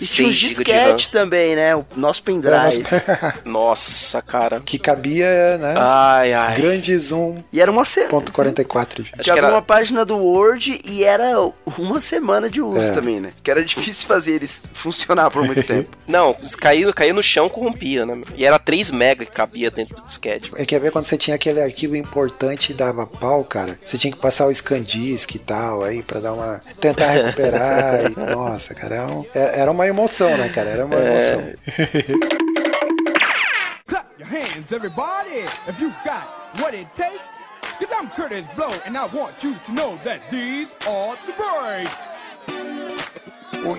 E 0.00 0.04
tinha 0.06 0.28
6 0.28 0.28
os 0.28 0.36
disquete 0.36 1.10
também, 1.10 1.56
né? 1.56 1.74
O 1.74 1.84
nosso 1.96 2.22
pendrive. 2.22 2.84
Nossa, 3.44 4.22
cara. 4.22 4.60
que 4.60 4.78
cabia, 4.78 5.58
né? 5.58 5.74
Ai, 5.76 6.32
ai. 6.32 6.56
Grande 6.56 6.96
zoom. 6.98 7.42
E 7.52 7.60
era 7.60 7.70
uma 7.70 7.84
semana. 7.84 8.10
Ponto 8.10 8.32
44, 8.32 9.02
gente. 9.02 9.14
Acho 9.14 9.22
Tinha 9.24 9.34
que 9.34 9.38
era- 9.40 9.48
uma 9.52 9.62
página 9.62 10.04
do 10.04 10.16
Word 10.16 10.80
e 10.84 11.02
era 11.04 11.40
uma 11.76 12.00
semana 12.00 12.48
de 12.48 12.60
uso 12.60 12.78
É. 12.80 12.92
também, 12.92 13.20
né? 13.20 13.32
Que 13.42 13.50
era 13.50 13.64
difícil 13.64 14.06
fazer 14.06 14.34
eles 14.34 14.62
funcionar 14.72 15.30
por 15.30 15.44
muito 15.44 15.62
tempo. 15.66 15.90
Não, 16.06 16.34
caía, 16.60 16.92
caía 16.92 17.12
no 17.12 17.22
chão, 17.22 17.48
corrompia, 17.48 18.06
né? 18.06 18.20
E 18.36 18.44
era 18.44 18.58
3 18.58 18.90
MB 18.92 19.26
que 19.26 19.32
cabia 19.32 19.70
dentro 19.70 19.96
do 19.96 20.02
disquete. 20.02 20.52
É, 20.56 20.64
quer 20.64 20.80
ver 20.80 20.90
quando 20.92 21.04
você 21.06 21.16
tinha 21.18 21.34
aquele 21.36 21.60
arquivo 21.60 21.96
importante 21.96 22.70
e 22.70 22.74
dava 22.74 23.06
pau, 23.06 23.44
cara? 23.44 23.78
Você 23.84 23.98
tinha 23.98 24.12
que 24.12 24.18
passar 24.18 24.46
o 24.46 24.50
ScanDisk 24.54 25.34
e 25.34 25.38
tal, 25.38 25.82
aí 25.82 26.02
pra 26.02 26.20
dar 26.20 26.32
uma. 26.34 26.60
tentar 26.80 27.08
recuperar. 27.10 28.04
e, 28.10 28.34
nossa, 28.34 28.74
cara, 28.74 28.94
era, 28.96 29.06
um- 29.06 29.24
é- 29.34 29.60
era 29.60 29.70
uma 29.70 29.87
emoção, 29.88 30.36
né, 30.36 30.48
cara? 30.48 30.70
Era 30.70 30.84
uma 30.84 30.96
emoção. 30.96 31.52
Clap 33.86 34.06
your 34.18 34.28
hands, 34.28 34.72
everybody, 34.72 35.44
if 35.66 35.80
you 35.80 35.90
got 36.04 36.26
what 36.60 36.74
it 36.74 36.88
takes. 36.94 37.18
Cause 37.78 37.92
I'm 37.92 38.10
Curtis 38.10 38.46
Blow, 38.56 38.70
and 38.86 38.96
I 38.98 39.06
want 39.06 39.44
you 39.44 39.54
to 39.54 39.72
know 39.72 39.96
that 40.02 40.20
these 40.30 40.74
are 40.86 41.16
the 41.26 41.32
breaks. 41.32 41.96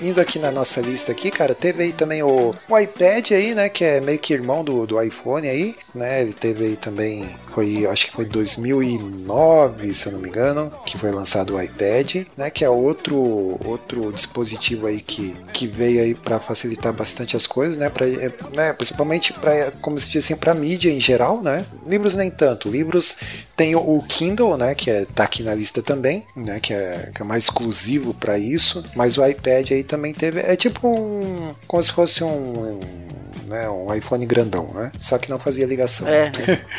Indo 0.02 0.22
aqui 0.22 0.39
na 0.39 0.52
nossa 0.52 0.80
lista 0.80 1.12
aqui, 1.12 1.30
cara, 1.30 1.54
teve 1.54 1.84
aí 1.84 1.94
também 1.94 2.24
o, 2.24 2.54
o 2.70 2.80
iPad 2.80 3.32
aí, 3.32 3.54
né, 3.54 3.68
que 3.70 3.84
é 3.84 4.00
meio 4.00 4.18
que 4.18 4.34
irmão 4.34 4.63
do, 4.63 4.86
do 4.88 5.02
iPhone 5.02 5.48
aí, 5.48 5.76
né, 5.94 6.22
ele 6.22 6.32
teve 6.32 6.65
aí 6.65 6.78
também, 6.78 7.30
foi, 7.54 7.86
acho 7.86 8.08
que 8.08 8.13
foi 8.13 8.26
2009, 8.26 9.94
se 9.94 10.08
eu 10.08 10.13
não 10.13 10.20
me 10.20 10.30
engano, 10.30 10.72
que 10.86 10.98
foi 10.98 11.12
lançado 11.12 11.56
o 11.56 11.62
iPad, 11.62 12.28
né, 12.38 12.50
que 12.50 12.63
é 12.63 12.70
outro, 12.70 13.60
outro 13.65 14.12
dispositivo 14.13 14.88
aí 14.88 15.02
que, 15.02 15.36
que 15.52 15.68
veio 15.68 16.02
aí 16.02 16.15
para 16.15 16.39
facilitar 16.39 16.94
bastante 16.94 17.36
as 17.36 17.46
coisas, 17.46 17.78
né, 17.78 17.89
pra, 17.89 18.08
é, 18.08 18.32
né 18.54 18.74
principalmente 18.74 19.34
para, 19.34 19.72
como 19.82 20.00
se 20.00 20.10
diz 20.10 20.24
assim, 20.24 20.36
para 20.36 20.54
mídia 20.54 20.92
em 20.92 21.02
geral, 21.02 21.42
né, 21.42 21.65
livros 21.86 22.15
nem 22.15 22.32
tanto, 22.32 22.70
livros 22.70 23.18
tem 23.56 23.76
o 23.76 24.02
Kindle, 24.08 24.56
né, 24.56 24.74
que 24.74 24.89
é, 24.89 25.06
tá 25.06 25.26
aqui 25.26 25.44
na 25.44 25.54
lista 25.54 25.82
também, 25.82 26.26
né, 26.36 26.60
que 26.62 26.74
é, 26.74 27.12
que 27.13 27.22
é 27.22 27.26
mais 27.26 27.44
exclusivo 27.46 28.13
para 28.13 28.38
isso, 28.38 28.84
mas 28.96 29.18
o 29.18 29.26
iPad 29.26 29.69
aí 29.74 29.84
também 29.84 30.14
teve, 30.14 30.40
é 30.40 30.56
tipo 30.56 30.88
um, 30.88 31.54
como 31.68 31.82
se 31.82 31.92
fosse 31.92 32.24
um, 32.24 32.80
né, 33.48 33.70
um 33.70 33.94
iPhone 33.94 34.26
grandão, 34.26 34.68
né, 34.74 34.92
só 35.00 35.18
que 35.18 35.30
não 35.30 35.40
fazia 35.40 35.66
ligação. 35.66 36.08
É. 36.08 36.32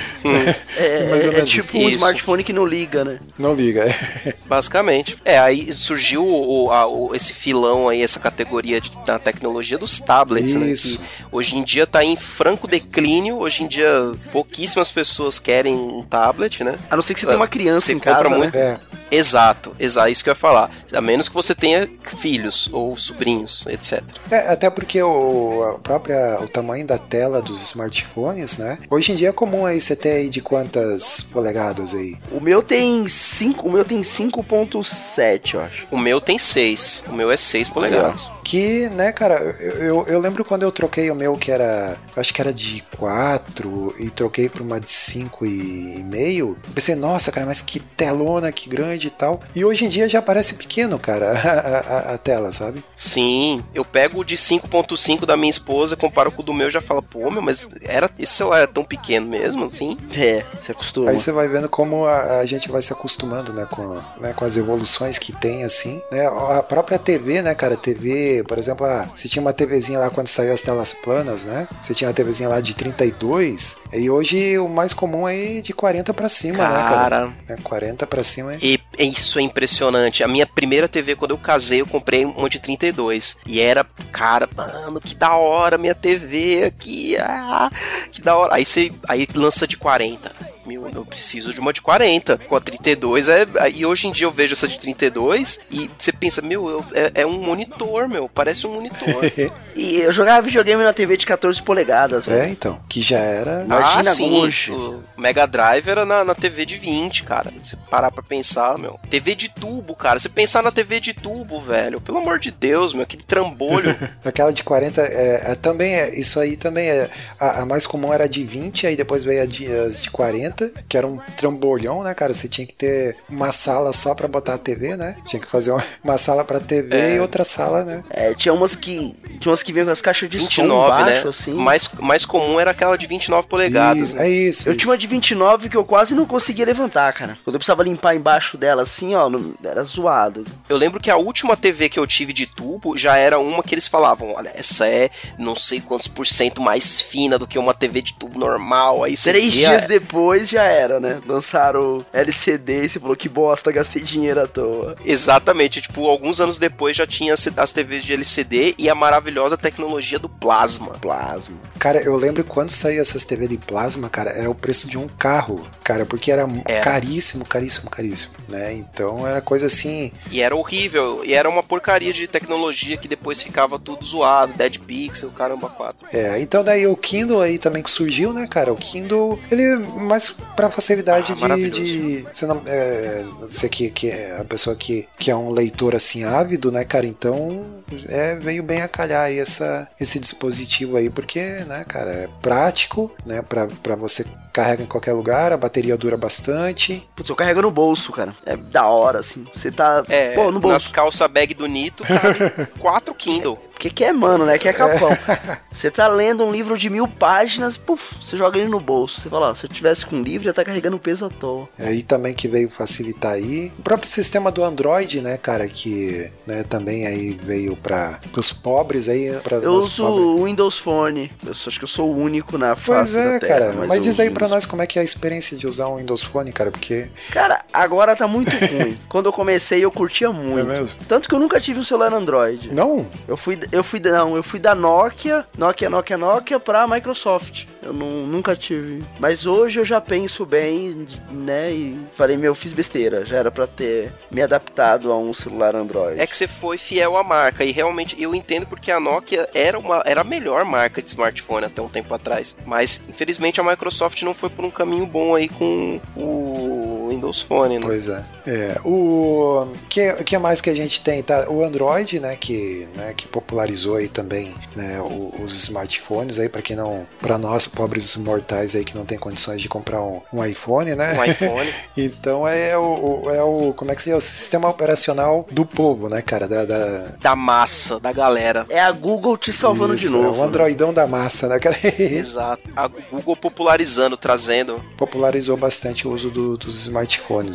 É, 0.76 1.05
ou 1.05 1.14
é, 1.16 1.24
é 1.24 1.31
menos 1.31 1.50
tipo 1.50 1.66
isso. 1.66 1.76
um 1.76 1.88
smartphone 1.88 2.44
que 2.44 2.53
não 2.53 2.64
liga, 2.64 3.05
né? 3.05 3.18
Não 3.38 3.55
liga, 3.55 3.85
é. 3.85 4.35
Basicamente. 4.50 5.16
É, 5.24 5.38
aí 5.38 5.72
surgiu 5.72 6.26
o, 6.26 6.70
a- 6.72 6.86
o- 6.86 7.14
esse 7.14 7.32
filão 7.32 7.88
aí, 7.88 8.02
essa 8.02 8.18
categoria 8.18 8.80
de, 8.80 8.90
da 9.06 9.16
tecnologia 9.18 9.78
dos 9.78 10.00
tablets, 10.00 10.56
né? 10.56 10.66
Isso. 10.72 10.98
Que 10.98 11.04
hoje 11.30 11.56
em 11.56 11.62
dia 11.62 11.86
tá 11.86 12.04
em 12.04 12.16
franco 12.16 12.66
declínio. 12.66 13.38
Hoje 13.38 13.62
em 13.62 13.68
dia, 13.68 13.88
pouquíssimas 14.32 14.90
pessoas 14.90 15.38
querem 15.38 15.74
um 15.76 16.02
tablet, 16.02 16.64
né? 16.64 16.76
A 16.90 16.96
não 16.96 17.02
ser 17.02 17.14
que 17.14 17.20
você 17.20 17.26
tenha 17.26 17.38
uma 17.38 17.46
criança 17.48 17.86
Você 17.86 17.92
em 17.92 17.98
compra 18.00 18.22
casa, 18.24 18.36
muito- 18.36 18.58
né? 18.58 18.80
É, 18.86 19.00
Exato, 19.12 19.74
exato, 19.78 20.08
isso 20.08 20.22
que 20.22 20.30
eu 20.30 20.32
ia 20.32 20.36
falar. 20.36 20.70
A 20.92 21.00
menos 21.00 21.28
que 21.28 21.34
você 21.34 21.52
tenha 21.52 21.88
filhos 22.16 22.68
ou 22.72 22.96
sobrinhos, 22.96 23.66
etc. 23.66 24.02
É, 24.30 24.52
até 24.52 24.70
porque 24.70 25.02
o, 25.02 25.64
a 25.74 25.78
própria, 25.80 26.38
o 26.40 26.46
tamanho 26.46 26.86
da 26.86 26.96
tela 26.96 27.42
dos 27.42 27.60
smartphones, 27.60 28.56
né? 28.58 28.78
Hoje 28.88 29.10
em 29.10 29.16
dia 29.16 29.30
é 29.30 29.32
comum 29.32 29.66
aí 29.66 29.80
você 29.80 29.96
ter 29.96 30.12
aí 30.12 30.28
de 30.30 30.40
quantas 30.40 31.22
polegadas 31.22 31.92
aí? 31.92 32.16
O 32.30 32.40
meu 32.40 32.62
tem 32.62 33.08
5, 33.08 33.66
o 33.68 33.72
meu 33.72 33.84
tem 33.84 34.00
5.7, 34.42 35.55
eu 35.55 35.61
acho. 35.61 35.87
O 35.90 35.98
meu 35.98 36.20
tem 36.20 36.38
6, 36.38 37.05
o 37.09 37.12
meu 37.12 37.31
é 37.31 37.37
6 37.37 37.68
polegadas. 37.68 38.31
Que, 38.44 38.88
né, 38.90 39.12
cara, 39.12 39.37
eu, 39.61 39.72
eu, 39.76 40.07
eu 40.09 40.20
lembro 40.20 40.44
quando 40.44 40.62
eu 40.62 40.72
troquei 40.72 41.11
o 41.11 41.14
meu 41.14 41.37
que 41.37 41.50
era, 41.53 41.96
acho 42.16 42.35
que 42.35 42.40
era 42.40 42.53
de 42.53 42.83
4 42.96 43.94
e 43.98 44.11
troquei 44.11 44.48
pra 44.48 44.62
uma 44.62 44.81
de 44.81 44.90
5 44.90 45.46
e 45.46 46.03
meio. 46.05 46.57
Pensei, 46.74 46.94
nossa, 46.94 47.31
cara, 47.31 47.46
mas 47.46 47.62
que 47.62 47.79
telona, 47.81 48.50
que 48.50 48.68
grande 48.68 49.07
e 49.07 49.11
tal. 49.11 49.40
E 49.55 49.64
hoje 49.64 49.85
em 49.85 49.88
dia 49.88 50.09
já 50.09 50.20
parece 50.20 50.55
pequeno, 50.55 50.98
cara, 50.98 51.31
a, 51.38 52.11
a- 52.11 52.14
a 52.14 52.18
tela, 52.18 52.53
sabe? 52.53 52.83
Sim, 52.96 53.62
eu 53.74 53.85
pego 53.85 54.20
o 54.20 54.24
de 54.24 54.37
5.5 54.37 55.24
da 55.24 55.37
minha 55.37 55.50
esposa, 55.50 55.96
comparo 55.96 56.33
com 56.33 56.42
o 56.42 56.44
do 56.44 56.55
meu 56.55 56.68
e 56.68 56.70
já 56.70 56.81
falo, 56.83 57.03
pô, 57.03 57.31
meu, 57.31 57.42
mas 57.42 57.68
era, 57.85 58.11
esse 58.18 58.33
celular 58.35 58.59
era 58.59 58.66
tão 58.68 58.85
pequeno 58.85 59.26
mesmo, 59.29 59.64
assim? 59.64 59.96
É, 60.16 60.44
você 60.61 60.72
acostuma. 60.72 61.11
Aí 61.11 61.18
você 61.18 61.31
vai 61.33 61.46
vendo 61.48 61.68
como 61.68 62.05
a, 62.07 62.38
a 62.38 62.46
gente 62.46 62.68
vai 62.70 62.83
se 62.83 62.92
acostumando, 62.92 63.53
né, 63.53 63.66
com, 63.70 64.00
né, 64.20 64.29
com 64.32 64.44
as 64.44 64.56
evoluções 64.56 65.18
que 65.18 65.32
tem, 65.32 65.64
assim, 65.64 66.00
né, 66.10 66.26
a 66.26 66.62
própria 66.62 66.98
TV, 66.98 67.42
né, 67.42 67.54
cara, 67.54 67.76
TV, 67.76 68.44
por 68.46 68.58
exemplo, 68.58 68.86
ah, 68.86 69.08
você 69.14 69.28
tinha 69.28 69.40
uma 69.42 69.52
TVzinha 69.52 69.98
lá 69.98 70.10
quando 70.10 70.28
saiu 70.28 70.52
as 70.52 70.60
telas 70.60 70.92
planas, 70.92 71.44
né, 71.44 71.68
você 71.80 71.94
tinha 71.94 72.08
uma 72.08 72.14
TVzinha 72.14 72.48
lá 72.48 72.60
de 72.60 72.74
32, 72.74 73.78
e 73.92 74.10
hoje 74.10 74.58
o 74.58 74.68
mais 74.68 74.92
comum 74.92 75.28
é 75.28 75.60
de 75.60 75.72
40 75.72 76.12
pra 76.14 76.28
cima, 76.28 76.58
né, 76.58 76.82
cara? 76.82 77.10
Cara, 77.10 77.32
É, 77.48 77.56
40 77.56 78.06
pra 78.06 78.22
cima 78.22 78.54
é... 78.54 78.58
e 78.60 78.80
isso 78.98 79.38
é 79.38 79.42
impressionante. 79.42 80.22
A 80.22 80.28
minha 80.28 80.46
primeira 80.46 80.86
TV, 80.88 81.16
quando 81.16 81.30
eu 81.30 81.38
casei, 81.38 81.80
eu 81.80 81.86
comprei 81.86 82.24
uma 82.24 82.48
de 82.50 82.58
32. 82.58 83.38
E 83.46 83.60
era, 83.60 83.84
cara, 84.12 84.48
mano, 84.54 85.00
que 85.00 85.14
da 85.14 85.36
hora 85.36 85.78
minha 85.78 85.94
TV 85.94 86.64
aqui, 86.64 87.16
ah, 87.18 87.70
que 88.10 88.20
da 88.20 88.36
hora. 88.36 88.54
Aí 88.54 88.64
você 88.66 88.90
aí 89.08 89.26
lança 89.34 89.66
de 89.66 89.76
40. 89.76 90.30
Meu, 90.70 90.88
eu 90.94 91.04
preciso 91.04 91.52
de 91.52 91.59
uma 91.61 91.72
de 91.72 91.83
40. 91.83 92.38
Com 92.38 92.54
a 92.54 92.61
32 92.61 93.28
é. 93.28 93.44
E 93.74 93.85
hoje 93.85 94.06
em 94.06 94.12
dia 94.12 94.26
eu 94.26 94.30
vejo 94.30 94.52
essa 94.52 94.68
de 94.68 94.78
32 94.78 95.61
e 95.70 95.90
você 95.98 96.12
pensa, 96.12 96.40
meu, 96.40 96.68
eu- 96.68 96.85
é, 96.94 97.22
é 97.22 97.26
um 97.26 97.42
monitor, 97.42 98.09
meu. 98.09 98.28
Parece 98.28 98.66
um 98.66 98.74
monitor. 98.74 99.20
E 99.76 99.96
eu 100.00 100.12
jogava 100.12 100.42
videogame 100.42 100.83
na 100.85 100.92
TV 100.92 101.16
de 101.16 101.24
14 101.24 101.62
polegadas, 101.62 102.28
É, 102.28 102.30
velho. 102.40 102.52
então, 102.52 102.78
que 102.87 103.00
já 103.00 103.16
era... 103.18 103.62
Imagina 103.64 104.11
ah, 104.11 104.14
sim. 104.14 104.38
hoje. 104.38 104.72
O 104.72 105.02
Mega 105.16 105.46
Drive 105.46 105.88
era 105.88 106.04
na, 106.04 106.22
na 106.22 106.35
TV 106.35 106.66
de 106.66 106.76
20, 106.76 107.22
cara. 107.22 107.50
Você 107.62 107.76
parar 107.88 108.11
pra 108.11 108.22
pensar, 108.22 108.76
meu. 108.76 109.00
TV 109.09 109.35
de 109.35 109.48
tubo, 109.48 109.94
cara. 109.94 110.18
Você 110.20 110.28
pensar 110.28 110.62
na 110.62 110.70
TV 110.70 111.00
de 111.00 111.14
tubo, 111.14 111.59
velho. 111.61 111.98
Pelo 112.00 112.18
amor 112.18 112.38
de 112.38 112.50
Deus, 112.50 112.92
meu. 112.92 113.04
Aquele 113.04 113.22
trambolho. 113.22 113.96
Aquela 114.22 114.52
de 114.52 114.62
40 114.62 115.00
é, 115.00 115.42
é, 115.52 115.54
também 115.54 115.94
é, 115.94 116.14
isso 116.18 116.38
aí 116.38 116.59
também 116.59 116.88
é 116.90 117.09
a, 117.38 117.61
a 117.62 117.66
mais 117.66 117.87
comum 117.87 118.12
era 118.12 118.28
de 118.28 118.44
20, 118.44 118.87
aí 118.87 118.96
depois 118.96 119.24
veio 119.24 119.42
a 119.42 119.46
de, 119.46 119.66
as 119.72 119.98
de 120.00 120.11
40, 120.11 120.59
que 120.88 120.96
era 120.96 121.06
um 121.06 121.18
trambolhão, 121.36 122.02
né, 122.02 122.14
cara? 122.14 122.34
Você 122.34 122.48
tinha 122.48 122.66
que 122.66 122.74
ter 122.74 123.16
uma 123.28 123.52
sala 123.52 123.92
só 123.92 124.14
pra 124.14 124.28
botar 124.28 124.54
a 124.54 124.58
TV, 124.58 124.96
né? 124.96 125.16
Tinha 125.24 125.40
que 125.40 125.50
fazer 125.50 125.70
uma, 125.72 125.84
uma 126.04 126.18
sala 126.18 126.44
pra 126.44 126.60
TV 126.60 126.94
É. 126.96 127.16
e 127.16 127.20
outra 127.20 127.44
sala, 127.44 127.84
né? 127.84 128.02
É, 128.10 128.34
tinha 128.34 128.52
umas 128.52 128.74
que. 128.76 129.14
Tinha 129.38 129.50
umas 129.50 129.62
que 129.62 129.72
vinham 129.72 129.86
com 129.86 129.92
as 129.92 130.02
caixas 130.02 130.28
de 130.28 130.38
som 130.38 130.44
29, 130.46 131.02
embaixo, 131.02 131.24
né? 131.24 131.30
assim. 131.30 131.54
Mais, 131.54 131.88
mais 132.00 132.24
comum 132.24 132.58
era 132.60 132.70
aquela 132.70 132.96
de 132.96 133.06
29 133.06 133.48
polegadas. 133.48 134.08
Isso, 134.10 134.16
né? 134.16 134.26
é 134.26 134.30
isso. 134.30 134.68
Eu 134.68 134.72
isso. 134.72 134.78
tinha 134.80 134.90
uma 134.90 134.98
de 134.98 135.06
29 135.06 135.68
que 135.68 135.76
eu 135.76 135.84
quase 135.84 136.14
não 136.14 136.26
conseguia 136.26 136.64
levantar, 136.66 137.12
cara. 137.12 137.38
Quando 137.44 137.54
eu 137.54 137.58
precisava 137.58 137.82
limpar 137.82 138.14
embaixo 138.14 138.56
dela, 138.56 138.82
assim, 138.82 139.14
ó, 139.14 139.28
não- 139.28 139.54
era 139.64 139.82
zoado. 139.84 140.44
Eu 140.68 140.76
lembro 140.76 141.00
que 141.00 141.10
a 141.10 141.16
última 141.16 141.56
TV 141.56 141.88
que 141.88 141.98
eu 141.98 142.06
tive 142.06 142.32
de 142.32 142.46
tubo 142.46 142.96
já 142.96 143.16
era 143.16 143.38
uma 143.38 143.62
que 143.62 143.74
eles 143.74 143.86
falavam: 143.86 144.32
olha, 144.34 144.50
essa 144.54 144.86
é 144.86 145.10
não 145.38 145.54
sei 145.54 145.80
quantos 145.80 146.08
por 146.08 146.26
cento 146.26 146.60
mais 146.60 147.00
fina 147.00 147.38
do 147.38 147.46
que 147.46 147.58
uma 147.58 147.74
TV 147.74 148.02
de 148.02 148.14
tubo 148.18 148.38
normal. 148.38 149.04
Aí 149.04 149.14
Três 149.16 149.52
dias 149.52 149.86
depois 149.86 150.39
já 150.48 150.62
era, 150.64 150.98
né? 151.00 151.20
Lançaram 151.26 151.98
o 151.98 152.07
LCD 152.12 152.85
e 152.85 152.88
você 152.88 153.00
falou 153.00 153.16
que 153.16 153.29
bosta, 153.29 153.72
gastei 153.72 154.03
dinheiro 154.03 154.40
à 154.40 154.46
toa. 154.46 154.94
Exatamente, 155.05 155.81
tipo, 155.81 156.07
alguns 156.07 156.40
anos 156.40 156.59
depois 156.59 156.96
já 156.96 157.07
tinha 157.07 157.35
as 157.35 157.72
TVs 157.72 158.05
de 158.05 158.12
LCD 158.12 158.74
e 158.79 158.88
a 158.88 158.94
maravilhosa 158.94 159.57
tecnologia 159.57 160.18
do 160.18 160.29
plasma. 160.29 160.94
Plasma. 161.00 161.57
Cara, 161.79 162.00
eu 162.03 162.16
lembro 162.16 162.44
quando 162.44 162.70
saiu 162.70 163.00
essas 163.00 163.24
TV 163.24 163.48
de 163.48 163.57
plasma, 163.57 164.09
cara, 164.09 164.31
era 164.31 164.50
o 164.50 164.55
preço 164.55 164.88
de 164.88 164.98
um 164.98 165.09
carro, 165.09 165.66
cara, 165.83 166.05
porque 166.07 166.31
era 166.31 166.46
Era. 166.64 166.83
caríssimo, 166.83 167.44
caríssimo, 167.44 167.90
caríssimo, 167.90 168.35
né? 168.48 168.72
Então 168.74 169.26
era 169.26 169.40
coisa 169.40 169.66
assim, 169.66 170.12
E 170.31 170.40
era 170.40 170.55
horrível, 170.55 171.22
e 171.24 171.35
era 171.35 171.48
uma 171.48 171.62
porcaria 171.62 172.12
de 172.12 172.26
tecnologia 172.26 172.96
que 172.96 173.09
depois 173.09 173.42
ficava 173.42 173.79
tudo 173.79 174.05
zoado, 174.05 174.53
Dead 174.55 174.79
Pixel, 174.79 175.31
caramba, 175.31 175.68
4. 175.68 176.09
É, 176.12 176.40
então 176.40 176.62
daí 176.62 176.87
o 176.87 176.96
Kindle 176.96 177.40
aí 177.40 177.59
também 177.59 177.83
que 177.83 177.90
surgiu, 177.90 178.33
né, 178.33 178.46
cara? 178.46 178.72
O 178.72 178.76
Kindle, 178.76 179.38
ele 179.50 179.76
mais 179.79 180.29
pra 180.56 180.70
facilidade 180.70 181.34
Ah, 181.40 181.56
de, 181.56 181.70
de. 181.70 182.26
Você 182.32 182.46
não. 182.46 182.62
É, 182.66 183.24
você 183.40 183.68
que, 183.68 183.90
que 183.90 184.10
é 184.10 184.36
a 184.38 184.44
pessoa 184.44 184.74
que, 184.76 185.08
que 185.18 185.30
é 185.30 185.36
um 185.36 185.50
leitor 185.50 185.94
assim 185.94 186.24
ávido, 186.24 186.70
né, 186.70 186.84
cara? 186.84 187.06
Então 187.06 187.82
é, 188.08 188.36
veio 188.36 188.62
bem 188.62 188.82
a 188.82 188.88
calhar 188.88 189.24
aí 189.24 189.38
essa, 189.38 189.88
esse 189.98 190.18
dispositivo 190.18 190.96
aí, 190.96 191.10
porque, 191.10 191.40
né, 191.66 191.84
cara, 191.86 192.10
é 192.10 192.28
prático, 192.42 193.10
né, 193.24 193.42
pra 193.42 193.96
você 193.96 194.24
carrega 194.52 194.82
em 194.82 194.86
qualquer 194.86 195.12
lugar, 195.12 195.52
a 195.52 195.56
bateria 195.56 195.96
dura 195.96 196.16
bastante. 196.16 197.08
Putz, 197.14 197.28
eu 197.28 197.36
carrego 197.36 197.62
no 197.62 197.70
bolso, 197.70 198.12
cara. 198.12 198.34
É 198.44 198.56
da 198.56 198.86
hora, 198.86 199.18
assim. 199.20 199.46
Você 199.54 199.70
tá. 199.70 200.02
É, 200.08 200.34
Pô, 200.34 200.46
no 200.46 200.52
nas 200.52 200.62
bolso. 200.62 200.90
calça 200.92 201.28
bag 201.28 201.54
do 201.54 201.66
Nito, 201.66 202.04
cabe 202.04 202.66
4 202.78 203.14
Kindle. 203.14 203.56
Porque 203.80 203.88
que 203.88 204.04
é 204.04 204.12
mano, 204.12 204.44
né? 204.44 204.58
Que 204.58 204.68
é 204.68 204.74
capão. 204.74 205.08
Você 205.72 205.90
tá 205.90 206.06
lendo 206.06 206.44
um 206.44 206.50
livro 206.52 206.76
de 206.76 206.90
mil 206.90 207.08
páginas, 207.08 207.78
puf, 207.78 208.14
você 208.20 208.36
joga 208.36 208.58
ele 208.58 208.68
no 208.68 208.78
bolso. 208.78 209.22
Você 209.22 209.30
fala, 209.30 209.48
ó, 209.50 209.54
se 209.54 209.64
eu 209.64 209.70
tivesse 209.70 210.04
com 210.04 210.16
um 210.16 210.22
livro, 210.22 210.44
já 210.44 210.52
tá 210.52 210.62
carregando 210.62 210.98
peso 210.98 211.24
à 211.24 211.30
toa. 211.30 211.66
Aí 211.78 212.02
também 212.02 212.34
que 212.34 212.46
veio 212.46 212.68
facilitar 212.68 213.32
aí. 213.32 213.72
O 213.78 213.82
próprio 213.82 214.10
sistema 214.10 214.50
do 214.52 214.62
Android, 214.62 215.22
né, 215.22 215.38
cara, 215.38 215.66
que 215.66 216.30
né, 216.46 216.62
também 216.64 217.06
aí 217.06 217.30
veio 217.30 217.74
para 217.74 218.20
os 218.36 218.52
pobres 218.52 219.08
aí, 219.08 219.28
Eu 219.62 219.72
uso 219.72 220.04
o 220.04 220.44
Windows 220.44 220.78
Phone. 220.78 221.32
Eu 221.42 221.52
acho 221.52 221.78
que 221.78 221.84
eu 221.84 221.88
sou 221.88 222.12
o 222.12 222.16
único 222.18 222.58
na 222.58 222.76
Pois 222.76 222.84
face 223.12 223.18
é, 223.18 223.32
da 223.32 223.40
Terra. 223.40 223.58
cara. 223.60 223.72
Mas, 223.72 223.96
eu 223.96 224.00
diz 224.02 224.12
uso 224.14 224.22
aí 224.22 224.30
pra 224.40 224.48
nós 224.48 224.64
como 224.64 224.81
é 224.81 224.87
que 224.87 224.98
é 224.98 225.03
a 225.03 225.05
experiência 225.05 225.55
de 225.55 225.66
usar 225.66 225.88
um 225.88 225.96
Windows 225.96 226.22
Phone, 226.22 226.50
cara, 226.50 226.70
porque 226.70 227.09
Cara, 227.31 227.62
agora 227.70 228.16
tá 228.16 228.26
muito 228.26 228.50
ruim. 228.50 228.98
Quando 229.07 229.26
eu 229.26 229.33
comecei, 229.35 229.85
eu 229.85 229.92
curtia 229.92 230.33
muito. 230.33 230.61
É 230.70 230.79
mesmo? 230.81 230.98
Tanto 231.07 231.29
que 231.29 231.35
eu 231.35 231.38
nunca 231.38 231.61
tive 231.61 231.79
um 231.79 231.85
celular 231.85 232.14
Android. 232.14 232.72
não, 232.72 233.07
Eu 233.29 233.37
fui, 233.37 233.61
eu 233.70 233.85
fui, 233.85 234.00
não, 234.00 234.37
eu 234.37 234.42
fui 234.42 234.59
da 234.59 234.74
Nokia, 234.74 235.44
Nokia, 235.59 235.90
Nokia, 235.90 236.16
Nokia 236.16 236.59
pra 236.59 236.87
Microsoft. 236.87 237.66
Eu 237.83 237.92
não, 237.92 238.26
nunca 238.26 238.57
tive. 238.57 239.05
Mas 239.18 239.44
hoje 239.44 239.79
eu 239.81 239.85
já 239.85 240.00
penso 240.00 240.46
bem, 240.46 241.07
né? 241.31 241.70
E 241.70 242.00
falei, 242.16 242.38
meu, 242.38 242.55
fiz 242.55 242.72
besteira. 242.72 243.24
Já 243.26 243.37
era 243.37 243.50
pra 243.50 243.66
ter 243.66 244.11
me 244.31 244.40
adaptado 244.40 245.12
a 245.12 245.18
um 245.18 245.35
celular 245.35 245.76
Android. 245.76 246.18
É 246.18 246.26
que 246.26 246.37
você 246.37 246.46
foi 246.46 246.79
fiel 246.79 247.16
à 247.16 247.22
marca 247.22 247.62
e 247.62 247.72
realmente 247.72 248.20
eu 248.20 248.35
entendo 248.35 248.66
porque 248.66 248.90
a 248.90 248.98
Nokia 248.98 249.46
era 249.55 249.79
uma 249.79 250.03
era 250.07 250.22
a 250.22 250.24
melhor 250.24 250.64
marca 250.64 251.03
de 251.03 251.09
smartphone 251.09 251.66
até 251.66 251.83
um 251.83 251.88
tempo 251.88 252.14
atrás, 252.14 252.57
mas 252.64 253.05
infelizmente 253.09 253.61
a 253.61 253.64
Microsoft 253.64 254.22
não 254.22 254.29
foi 254.34 254.50
por 254.50 254.64
um 254.64 254.70
caminho 254.70 255.06
bom 255.06 255.34
aí 255.34 255.48
com 255.48 256.00
o 256.16 256.89
Windows 257.10 257.40
Phone, 257.42 257.76
né? 257.78 257.80
pois 257.84 258.08
é. 258.08 258.24
É, 258.46 258.80
o 258.84 259.66
que 259.88 260.12
que 260.24 260.38
mais 260.38 260.60
que 260.60 260.70
a 260.70 260.74
gente 260.74 261.02
tem, 261.02 261.22
tá? 261.22 261.46
O 261.50 261.62
Android, 261.62 262.18
né, 262.18 262.36
que, 262.36 262.88
né, 262.96 263.12
que 263.16 263.28
popularizou 263.28 263.96
aí 263.96 264.08
também, 264.08 264.54
né, 264.74 264.98
os 265.42 265.54
smartphones 265.54 266.38
aí 266.38 266.48
para 266.48 266.62
quem 266.62 266.74
não, 266.76 267.06
para 267.20 267.36
nós 267.38 267.66
pobres 267.66 268.16
mortais 268.16 268.74
aí 268.74 268.84
que 268.84 268.96
não 268.96 269.04
tem 269.04 269.18
condições 269.18 269.60
de 269.60 269.68
comprar 269.68 270.02
um, 270.02 270.20
um 270.32 270.44
iPhone, 270.44 270.94
né? 270.94 271.18
Um 271.18 271.24
iPhone. 271.24 271.70
Então 271.96 272.46
é 272.48 272.76
o, 272.78 273.24
o- 273.24 273.30
é 273.30 273.42
o 273.42 273.74
como 273.74 273.90
é 273.90 273.94
que 273.94 274.02
se 274.02 274.10
é 274.10 274.16
o 274.16 274.20
sistema 274.20 274.68
operacional 274.68 275.46
do 275.50 275.66
povo, 275.66 276.08
né, 276.08 276.22
cara, 276.22 276.48
da, 276.48 276.64
da 276.64 276.80
da 277.20 277.36
massa, 277.36 278.00
da 278.00 278.12
galera. 278.12 278.64
É 278.70 278.80
a 278.80 278.90
Google 278.92 279.36
te 279.36 279.52
salvando 279.52 279.94
de 279.96 280.04
Isso, 280.04 280.12
novo. 280.16 280.36
É 280.36 280.38
o 280.38 280.42
Androidão 280.42 280.92
da 280.94 281.06
massa, 281.06 281.46
né, 281.48 281.58
cara? 281.58 281.76
Exato. 281.98 282.70
A 282.74 282.86
Google 282.88 283.36
popularizando, 283.36 284.16
trazendo. 284.16 284.82
Popularizou 284.96 285.56
bastante 285.56 286.06
o 286.08 286.12
uso 286.12 286.30
do- 286.30 286.56
dos 286.56 286.80
smartphones 286.80 286.99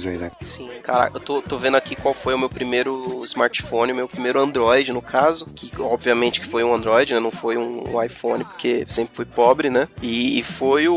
aí, 0.06 0.18
né? 0.18 0.32
Sim, 0.42 0.70
cara, 0.84 1.12
eu 1.14 1.20
tô, 1.20 1.42
tô 1.42 1.58
vendo 1.58 1.76
aqui 1.76 1.96
qual 1.96 2.14
foi 2.14 2.34
o 2.34 2.40
meu 2.40 2.50
primeiro 2.50 3.24
smartphone, 3.24 3.92
o 3.92 3.96
meu 3.96 4.08
primeiro 4.08 4.40
Android, 4.42 4.92
no 4.92 5.02
caso, 5.02 5.46
que 5.56 5.72
obviamente 5.80 6.42
que 6.42 6.48
foi 6.48 6.64
um 6.64 6.74
Android, 6.74 7.14
né? 7.14 7.20
Não 7.20 7.32
foi 7.32 7.58
um, 7.58 7.96
um 7.96 8.04
iPhone, 8.04 8.44
porque 8.44 8.86
sempre 8.88 9.16
fui 9.16 9.26
pobre, 9.26 9.70
né? 9.70 9.88
E, 10.02 10.40
e 10.40 10.44
foi 10.44 10.88
o 10.88 10.96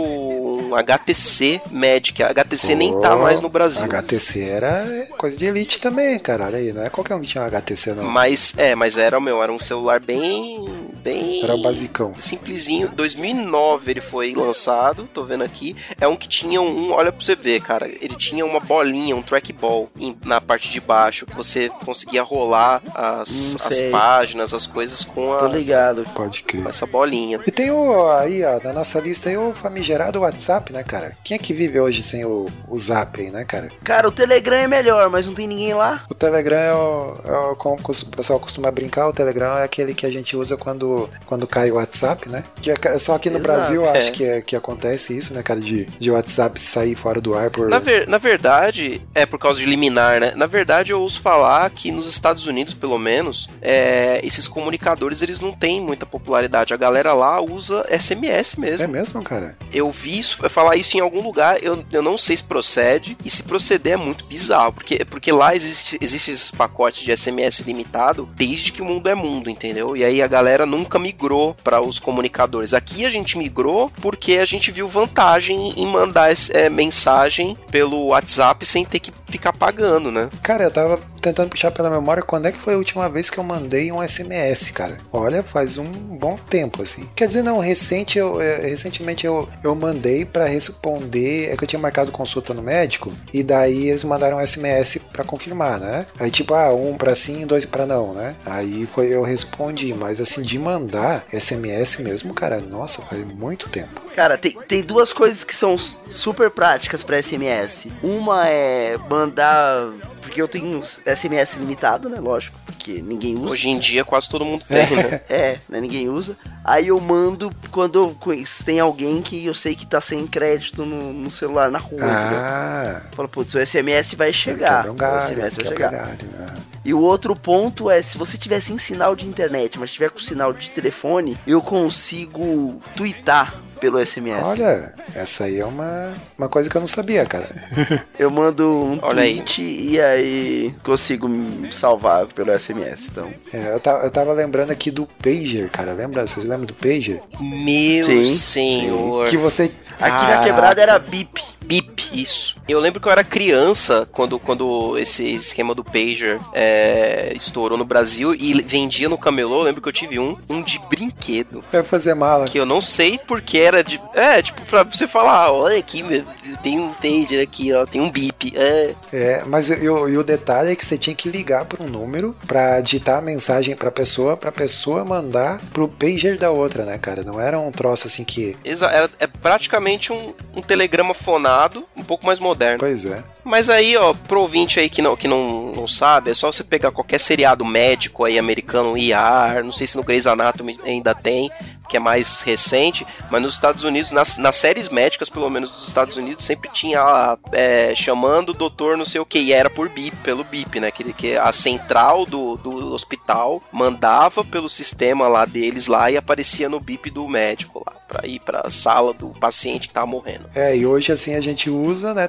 um 0.70 0.74
HTC 0.74 1.60
Magic. 1.70 2.22
A 2.22 2.30
HTC 2.30 2.74
nem 2.74 2.98
tá 3.00 3.16
Oh, 3.16 3.20
mais 3.20 3.40
no 3.40 3.48
Brasil. 3.48 3.84
HTC 3.84 4.40
era 4.40 4.86
coisa 5.16 5.36
de 5.36 5.46
elite 5.46 5.80
também, 5.80 6.18
cara. 6.18 6.46
Olha 6.46 6.58
aí, 6.58 6.72
não 6.72 6.82
é 6.82 6.90
qualquer 6.90 7.14
um 7.14 7.20
que 7.20 7.26
tinha 7.26 7.42
um 7.42 7.46
HTC, 7.46 7.94
não. 7.94 8.04
Mas, 8.04 8.54
é, 8.56 8.74
mas 8.74 8.96
era, 8.96 9.18
meu, 9.20 9.42
era 9.42 9.52
um 9.52 9.58
celular 9.58 9.98
bem, 10.00 10.68
bem 11.02 11.42
Era 11.42 11.54
o 11.54 11.62
basicão. 11.62 12.14
simplesinho. 12.16 12.88
2009 12.88 13.90
ele 13.90 14.00
foi 14.00 14.34
lançado, 14.34 15.08
tô 15.12 15.24
vendo 15.24 15.42
aqui. 15.44 15.74
É 16.00 16.06
um 16.06 16.16
que 16.16 16.28
tinha 16.28 16.60
um, 16.60 16.92
olha 16.92 17.10
pra 17.12 17.24
você 17.24 17.34
ver, 17.34 17.60
cara. 17.62 17.88
Ele 17.88 18.14
tinha 18.16 18.37
uma 18.44 18.60
bolinha, 18.60 19.14
um 19.16 19.22
trackball 19.22 19.88
em- 19.98 20.16
na 20.24 20.40
parte 20.40 20.70
de 20.70 20.80
baixo, 20.80 21.26
que 21.26 21.34
você 21.34 21.68
conseguia 21.84 22.22
rolar 22.22 22.82
as, 22.94 23.54
Hum, 23.54 23.56
as 23.64 23.80
páginas, 23.90 24.54
as 24.54 24.66
coisas 24.66 25.04
com, 25.04 25.36
Tô 25.38 25.44
a, 25.44 25.48
ligado. 25.48 26.04
Pode 26.14 26.42
crer. 26.42 26.62
com 26.62 26.68
essa 26.68 26.86
bolinha. 26.86 27.40
E 27.46 27.50
tem 27.50 27.70
o 27.70 28.10
aí, 28.10 28.42
ó, 28.44 28.60
na 28.62 28.72
nossa 28.72 29.00
lista 29.00 29.28
aí 29.28 29.36
o 29.36 29.52
famigerado 29.54 30.20
WhatsApp, 30.20 30.72
né, 30.72 30.82
cara? 30.82 31.16
Quem 31.24 31.34
é 31.34 31.38
que 31.38 31.52
vive 31.54 31.78
hoje 31.80 32.02
sem 32.02 32.24
o, 32.24 32.46
o 32.68 32.78
Zap 32.78 33.20
aí, 33.20 33.30
né, 33.30 33.44
cara? 33.44 33.70
Cara, 33.84 34.08
o 34.08 34.12
Telegram 34.12 34.56
é 34.56 34.66
melhor, 34.68 35.08
mas 35.10 35.26
não 35.26 35.34
tem 35.34 35.46
ninguém 35.46 35.74
lá. 35.74 36.04
O 36.10 36.14
Telegram 36.14 36.56
é 36.58 36.74
o, 36.74 37.16
é 37.24 37.38
o 37.52 37.56
como 37.56 37.76
o 37.76 38.16
pessoal 38.16 38.38
costuma 38.40 38.70
brincar, 38.70 39.08
o 39.08 39.12
Telegram 39.12 39.56
é 39.58 39.64
aquele 39.64 39.94
que 39.94 40.06
a 40.06 40.10
gente 40.10 40.36
usa 40.36 40.56
quando, 40.56 41.08
quando 41.26 41.46
cai 41.46 41.70
o 41.70 41.74
WhatsApp, 41.76 42.28
né? 42.28 42.44
Que 42.60 42.70
é, 42.70 42.98
só 42.98 43.14
aqui 43.14 43.30
no 43.30 43.38
Exato. 43.38 43.52
Brasil 43.52 43.84
eu 43.84 43.90
acho 43.90 44.08
É. 44.08 44.10
que, 44.10 44.24
é, 44.24 44.40
que 44.40 44.56
acontece 44.56 45.16
isso, 45.16 45.34
né, 45.34 45.42
cara? 45.42 45.60
De, 45.60 45.86
de 45.86 46.10
WhatsApp 46.10 46.60
sair 46.60 46.94
fora 46.94 47.20
do 47.20 47.34
ar 47.36 47.50
por. 47.50 47.68
Na, 47.68 47.78
ver- 47.78 48.06
na 48.08 48.18
verdade, 48.28 49.00
é 49.14 49.24
por 49.24 49.38
causa 49.38 49.58
de 49.58 49.64
liminar, 49.64 50.20
né? 50.20 50.32
Na 50.36 50.46
verdade, 50.46 50.92
eu 50.92 51.00
ouço 51.00 51.20
falar 51.20 51.70
que 51.70 51.90
nos 51.90 52.06
Estados 52.06 52.46
Unidos, 52.46 52.74
pelo 52.74 52.98
menos, 52.98 53.48
é, 53.62 54.20
esses 54.22 54.46
comunicadores 54.46 55.22
eles 55.22 55.40
não 55.40 55.52
têm 55.52 55.80
muita 55.80 56.04
popularidade. 56.04 56.74
A 56.74 56.76
galera 56.76 57.14
lá 57.14 57.40
usa 57.40 57.86
SMS 57.90 58.56
mesmo. 58.56 58.84
É 58.84 58.86
mesmo, 58.86 59.22
cara? 59.22 59.56
Eu 59.72 59.90
vi 59.90 60.18
isso, 60.18 60.48
falar 60.50 60.76
isso 60.76 60.96
em 60.96 61.00
algum 61.00 61.22
lugar, 61.22 61.62
eu, 61.62 61.82
eu 61.90 62.02
não 62.02 62.18
sei 62.18 62.36
se 62.36 62.44
procede, 62.44 63.16
e 63.24 63.30
se 63.30 63.42
proceder 63.42 63.94
é 63.94 63.96
muito 63.96 64.26
bizarro, 64.26 64.74
porque, 64.74 65.04
porque 65.06 65.32
lá 65.32 65.54
existe, 65.54 65.96
existe 66.00 66.30
esses 66.30 66.50
pacotes 66.50 67.02
de 67.02 67.16
SMS 67.16 67.60
limitado 67.60 68.28
desde 68.34 68.72
que 68.72 68.82
o 68.82 68.84
mundo 68.84 69.08
é 69.08 69.14
mundo, 69.14 69.48
entendeu? 69.48 69.96
E 69.96 70.04
aí 70.04 70.20
a 70.20 70.26
galera 70.26 70.66
nunca 70.66 70.98
migrou 70.98 71.56
para 71.64 71.80
os 71.80 71.98
comunicadores. 71.98 72.74
Aqui 72.74 73.06
a 73.06 73.10
gente 73.10 73.38
migrou 73.38 73.90
porque 74.02 74.34
a 74.34 74.44
gente 74.44 74.70
viu 74.70 74.86
vantagem 74.86 75.72
em 75.76 75.86
mandar 75.86 76.30
é, 76.50 76.68
mensagem 76.68 77.56
pelo 77.70 78.17
WhatsApp 78.18 78.64
sem 78.66 78.84
ter 78.84 78.98
que 78.98 79.12
ficar 79.26 79.52
pagando, 79.52 80.10
né? 80.10 80.28
Cara, 80.42 80.64
eu 80.64 80.70
tava 80.70 80.98
tentando 81.20 81.50
puxar 81.50 81.70
pela 81.70 81.90
memória 81.90 82.22
quando 82.22 82.46
é 82.46 82.52
que 82.52 82.60
foi 82.60 82.74
a 82.74 82.78
última 82.78 83.08
vez 83.08 83.30
que 83.30 83.38
eu 83.38 83.44
mandei 83.44 83.90
um 83.92 84.06
SMS, 84.06 84.70
cara. 84.70 84.96
Olha, 85.12 85.42
faz 85.42 85.78
um 85.78 85.90
bom 85.90 86.36
tempo, 86.48 86.82
assim. 86.82 87.08
Quer 87.14 87.26
dizer, 87.26 87.42
não, 87.42 87.58
recente 87.58 88.18
eu, 88.18 88.40
é, 88.40 88.68
recentemente 88.68 89.26
eu, 89.26 89.48
eu 89.62 89.74
mandei 89.74 90.24
pra 90.24 90.46
responder. 90.46 91.50
É 91.50 91.56
que 91.56 91.64
eu 91.64 91.68
tinha 91.68 91.80
marcado 91.80 92.12
consulta 92.12 92.54
no 92.54 92.62
médico, 92.62 93.12
e 93.32 93.42
daí 93.42 93.88
eles 93.88 94.04
mandaram 94.04 94.38
um 94.38 94.46
SMS 94.46 94.98
pra 95.18 95.24
confirmar, 95.24 95.80
né? 95.80 96.06
Aí, 96.18 96.30
tipo, 96.30 96.54
ah, 96.54 96.72
um 96.72 96.94
pra 96.96 97.12
sim, 97.12 97.44
dois 97.44 97.64
pra 97.64 97.84
não, 97.84 98.14
né? 98.14 98.36
Aí 98.46 98.86
foi, 98.94 99.12
eu 99.12 99.22
respondi, 99.22 99.92
mas 99.92 100.20
assim, 100.20 100.42
de 100.42 100.56
mandar 100.58 101.24
SMS 101.32 101.98
mesmo, 101.98 102.32
cara, 102.32 102.60
nossa, 102.60 103.02
faz 103.02 103.24
muito 103.24 103.68
tempo. 103.68 104.00
Cara, 104.14 104.38
tem, 104.38 104.52
tem 104.52 104.80
duas 104.80 105.12
coisas 105.12 105.42
que 105.42 105.54
são 105.54 105.76
super 105.76 106.50
práticas 106.50 107.02
pra 107.02 107.20
SMS. 107.20 107.88
Uma 108.00 108.48
é 108.48 108.96
mandar. 109.10 109.92
Porque 110.28 110.42
eu 110.42 110.48
tenho 110.48 110.82
SMS 110.82 111.56
limitado, 111.58 112.08
né? 112.08 112.20
Lógico, 112.20 112.58
porque 112.66 113.00
ninguém 113.02 113.34
usa. 113.36 113.48
Hoje 113.50 113.70
em 113.70 113.78
dia 113.78 114.04
quase 114.04 114.28
todo 114.28 114.44
mundo 114.44 114.64
tem, 114.66 114.88
né? 114.96 115.20
É, 115.28 115.58
né? 115.68 115.80
Ninguém 115.80 116.08
usa. 116.08 116.36
Aí 116.64 116.88
eu 116.88 117.00
mando 117.00 117.50
quando 117.70 117.98
eu 117.98 118.16
conheço- 118.20 118.64
tem 118.64 118.78
alguém 118.78 119.22
que 119.22 119.44
eu 119.46 119.54
sei 119.54 119.74
que 119.74 119.86
tá 119.86 120.00
sem 120.00 120.26
crédito 120.26 120.84
no, 120.84 121.12
no 121.12 121.30
celular 121.30 121.70
na 121.70 121.78
rua. 121.78 122.00
Ah, 122.04 123.00
Fala, 123.12 123.28
putz, 123.28 123.54
o 123.54 123.58
SMS 123.64 124.14
vai 124.14 124.32
chegar. 124.32 124.86
um 124.86 124.90
o 124.90 124.94
galho, 124.94 125.22
SMS 125.26 125.56
vai 125.56 125.66
chegar. 125.66 125.90
galho, 125.90 126.28
né? 126.38 126.46
E 126.84 126.94
o 126.94 127.00
outro 127.00 127.34
ponto 127.34 127.90
é, 127.90 128.00
se 128.00 128.16
você 128.16 128.38
tiver 128.38 128.60
sem 128.60 128.78
sinal 128.78 129.14
de 129.16 129.26
internet, 129.26 129.78
mas 129.78 129.92
tiver 129.92 130.10
com 130.10 130.18
sinal 130.20 130.52
de 130.52 130.70
telefone, 130.72 131.38
eu 131.46 131.60
consigo 131.60 132.80
twittar 132.96 133.54
pelo 133.78 134.04
SMS. 134.04 134.46
Olha, 134.46 134.92
essa 135.14 135.44
aí 135.44 135.58
é 135.60 135.64
uma, 135.64 136.12
uma 136.36 136.48
coisa 136.48 136.68
que 136.68 136.76
eu 136.76 136.80
não 136.80 136.86
sabia, 136.86 137.24
cara. 137.26 137.48
Eu 138.18 138.30
mando 138.30 138.64
um 138.68 138.98
Olha 139.02 139.22
aí. 139.22 139.36
tweet 139.36 139.62
e 139.62 140.00
aí 140.00 140.74
consigo 140.82 141.28
me 141.28 141.72
salvar 141.72 142.26
pelo 142.26 142.52
SMS. 142.58 143.08
Então, 143.10 143.32
É, 143.52 143.72
eu, 143.74 143.80
tava, 143.80 144.04
eu 144.04 144.10
tava 144.10 144.32
lembrando 144.32 144.70
aqui 144.70 144.90
do 144.90 145.06
Pager, 145.06 145.68
cara. 145.70 145.92
Lembra? 145.92 146.26
Vocês 146.26 146.44
lembram 146.44 146.66
do 146.66 146.74
Pager? 146.74 147.20
Meu 147.40 148.04
Sim, 148.04 148.24
senhor. 148.24 149.28
Que 149.28 149.36
você. 149.36 149.64
aqui 149.64 149.72
na 150.00 150.08
Caraca. 150.10 150.44
quebrada 150.44 150.82
era 150.82 150.98
bip. 150.98 151.40
Bip, 151.68 152.08
isso. 152.14 152.56
Eu 152.66 152.80
lembro 152.80 152.98
que 152.98 153.06
eu 153.06 153.12
era 153.12 153.22
criança 153.22 154.08
quando, 154.10 154.38
quando 154.38 154.96
esse 154.98 155.22
esquema 155.34 155.74
do 155.74 155.84
pager 155.84 156.40
é, 156.54 157.30
estourou 157.36 157.76
no 157.76 157.84
Brasil 157.84 158.34
e 158.34 158.62
vendia 158.62 159.06
no 159.06 159.18
camelô. 159.18 159.58
Eu 159.58 159.62
lembro 159.64 159.82
que 159.82 159.88
eu 159.88 159.92
tive 159.92 160.18
um, 160.18 160.34
um 160.48 160.62
de 160.62 160.78
brinquedo. 160.88 161.62
Vai 161.70 161.82
fazer 161.82 162.14
mala. 162.14 162.46
Que 162.46 162.58
eu 162.58 162.64
não 162.64 162.80
sei 162.80 163.18
porque 163.26 163.58
era 163.58 163.84
de. 163.84 164.00
É, 164.14 164.40
tipo, 164.40 164.62
pra 164.62 164.82
você 164.82 165.06
falar, 165.06 165.44
"Ah, 165.44 165.52
olha 165.52 165.76
aqui, 165.78 166.02
meu, 166.02 166.24
tem 166.62 166.80
um 166.80 166.90
pager 166.94 167.42
aqui, 167.42 167.70
ó, 167.74 167.84
tem 167.84 168.00
um 168.00 168.10
bip. 168.10 168.54
É. 168.56 168.94
É, 169.12 169.44
mas 169.46 169.68
e 169.68 169.86
o, 169.90 170.08
e 170.08 170.16
o 170.16 170.24
detalhe 170.24 170.72
é 170.72 170.76
que 170.76 170.86
você 170.86 170.96
tinha 170.96 171.14
que 171.14 171.28
ligar 171.28 171.66
para 171.66 171.82
um 171.84 171.86
número 171.86 172.34
pra 172.46 172.80
digitar 172.80 173.18
a 173.18 173.22
mensagem 173.22 173.76
pra 173.76 173.90
pessoa, 173.90 174.38
pra 174.38 174.50
pessoa 174.50 175.04
mandar 175.04 175.60
pro 175.74 175.86
pager 175.86 176.38
da 176.38 176.50
outra, 176.50 176.86
né, 176.86 176.96
cara? 176.96 177.22
Não 177.22 177.38
era 177.38 177.60
um 177.60 177.70
troço 177.70 178.06
assim 178.06 178.24
que. 178.24 178.56
Exa 178.64 178.86
era, 178.86 179.10
é 179.18 179.26
praticamente 179.26 180.14
um, 180.14 180.32
um 180.56 180.62
telegrama 180.62 181.12
fonado, 181.12 181.57
um 181.96 182.04
pouco 182.04 182.26
mais 182.26 182.38
moderno. 182.38 182.78
Pois 182.78 183.04
é. 183.04 183.22
Mas 183.44 183.70
aí, 183.70 183.96
ó, 183.96 184.14
pro 184.14 184.40
ouvinte 184.40 184.78
aí 184.78 184.88
que 184.88 185.00
não, 185.00 185.16
que 185.16 185.26
não, 185.26 185.72
não 185.72 185.86
sabe, 185.86 186.30
é 186.30 186.34
só 186.34 186.52
você 186.52 186.62
pegar 186.62 186.90
qualquer 186.90 187.18
seriado 187.18 187.64
médico 187.64 188.24
aí 188.24 188.38
americano, 188.38 188.96
IR, 188.96 189.64
não 189.64 189.72
sei 189.72 189.86
se 189.86 189.96
no 189.96 190.04
Grey's 190.04 190.26
Anatomy 190.26 190.78
ainda 190.84 191.14
tem, 191.14 191.50
que 191.88 191.96
é 191.96 192.00
mais 192.00 192.42
recente, 192.42 193.06
mas 193.30 193.40
nos 193.40 193.54
Estados 193.54 193.84
Unidos, 193.84 194.10
nas, 194.10 194.36
nas 194.36 194.56
séries 194.56 194.88
médicas, 194.88 195.28
pelo 195.30 195.48
menos 195.48 195.70
dos 195.70 195.88
Estados 195.88 196.16
Unidos, 196.16 196.44
sempre 196.44 196.70
tinha 196.70 197.38
é, 197.52 197.94
chamando 197.94 198.50
o 198.50 198.54
doutor 198.54 198.96
não 198.96 199.04
sei 199.04 199.20
o 199.20 199.26
que, 199.26 199.38
e 199.38 199.52
era 199.52 199.70
por 199.70 199.88
BIP, 199.88 200.16
pelo 200.18 200.44
BIP, 200.44 200.78
né, 200.78 200.90
que, 200.90 201.12
que 201.12 201.36
a 201.36 201.52
central 201.52 202.26
do, 202.26 202.56
do 202.58 202.92
hospital 202.92 203.62
mandava 203.72 204.44
pelo 204.44 204.68
sistema 204.68 205.26
lá 205.26 205.46
deles 205.46 205.86
lá 205.86 206.10
e 206.10 206.16
aparecia 206.16 206.68
no 206.68 206.78
BIP 206.78 207.10
do 207.10 207.26
médico 207.26 207.82
lá, 207.84 207.94
pra 208.08 208.26
ir 208.26 208.40
pra 208.40 208.70
sala 208.70 209.12
do 209.12 209.28
paciente 209.28 209.86
que 209.86 209.94
tava 209.94 210.06
morrendo. 210.06 210.46
É, 210.54 210.74
e 210.74 210.86
hoje 210.86 211.12
assim 211.12 211.34
a 211.34 211.40
gente 211.40 211.68
usa, 211.68 212.14
né? 212.14 212.28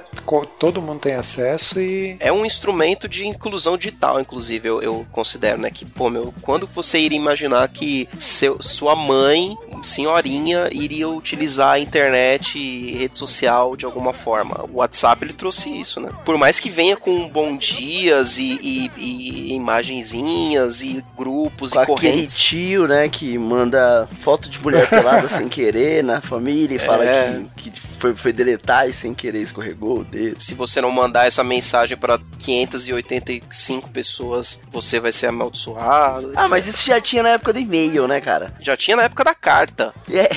Todo 0.58 0.82
mundo 0.82 1.00
tem 1.00 1.14
acesso 1.14 1.80
e. 1.80 2.16
É 2.20 2.30
um 2.30 2.44
instrumento 2.44 3.08
de 3.08 3.26
inclusão 3.26 3.78
digital, 3.78 4.20
inclusive, 4.20 4.68
eu, 4.68 4.82
eu 4.82 5.06
considero, 5.10 5.60
né? 5.60 5.70
Que, 5.70 5.84
pô, 5.84 6.10
meu, 6.10 6.34
quando 6.42 6.66
você 6.66 6.98
iria 6.98 7.18
imaginar 7.18 7.66
que 7.68 8.08
seu, 8.20 8.60
sua 8.60 8.94
mãe, 8.94 9.56
senhorinha, 9.82 10.68
iria 10.72 11.08
utilizar 11.08 11.72
a 11.72 11.78
internet 11.78 12.58
e 12.58 12.96
rede 12.96 13.16
social 13.16 13.76
de 13.76 13.84
alguma 13.84 14.12
forma? 14.12 14.64
O 14.72 14.78
WhatsApp, 14.78 15.24
ele 15.24 15.32
trouxe 15.32 15.70
isso, 15.70 16.00
né? 16.00 16.10
Por 16.24 16.36
mais 16.38 16.58
que 16.60 16.68
venha 16.70 16.96
com 16.96 17.28
bom 17.28 17.56
dias 17.56 18.38
e, 18.38 18.58
e, 18.60 18.90
e 18.96 19.54
imagenzinhas 19.54 20.82
e 20.82 21.04
grupos 21.16 21.72
Com 21.72 21.78
e 21.78 21.82
aquele 21.82 21.96
correntes. 22.12 22.36
tio, 22.36 22.86
né, 22.86 23.08
que 23.08 23.36
manda 23.38 24.08
foto 24.20 24.48
de 24.48 24.58
mulher 24.60 24.88
pelada 24.88 25.26
sem 25.28 25.48
querer 25.48 26.02
na 26.04 26.20
família 26.20 26.76
e 26.76 26.78
fala 26.78 27.04
É. 27.04 27.42
que, 27.56 27.70
que 27.70 27.80
foi, 27.80 28.14
foi 28.14 28.32
deletar 28.32 28.88
e 28.88 28.92
sem 28.92 29.12
querer 29.14 29.42
escorregou 29.42 29.98
o 30.00 30.04
dedo. 30.04 30.40
Se 30.40 30.54
você 30.54 30.80
não 30.80 30.90
mandar 30.90 31.26
essa 31.26 31.44
mensagem 31.44 31.96
para 31.96 32.18
585 32.38 33.90
pessoas, 33.90 34.60
você 34.70 34.98
vai 35.00 35.12
ser 35.12 35.26
amaldiçoado. 35.26 36.28
Ah, 36.34 36.40
etc. 36.40 36.50
mas 36.50 36.66
isso 36.66 36.84
já 36.84 37.00
tinha 37.00 37.22
na 37.22 37.30
época 37.30 37.52
do 37.52 37.58
e-mail, 37.58 38.06
né, 38.08 38.20
cara? 38.20 38.54
Já 38.60 38.76
tinha 38.76 38.96
na 38.96 39.04
época 39.04 39.24
da 39.24 39.34
carta. 39.34 39.69
É. 40.10 40.28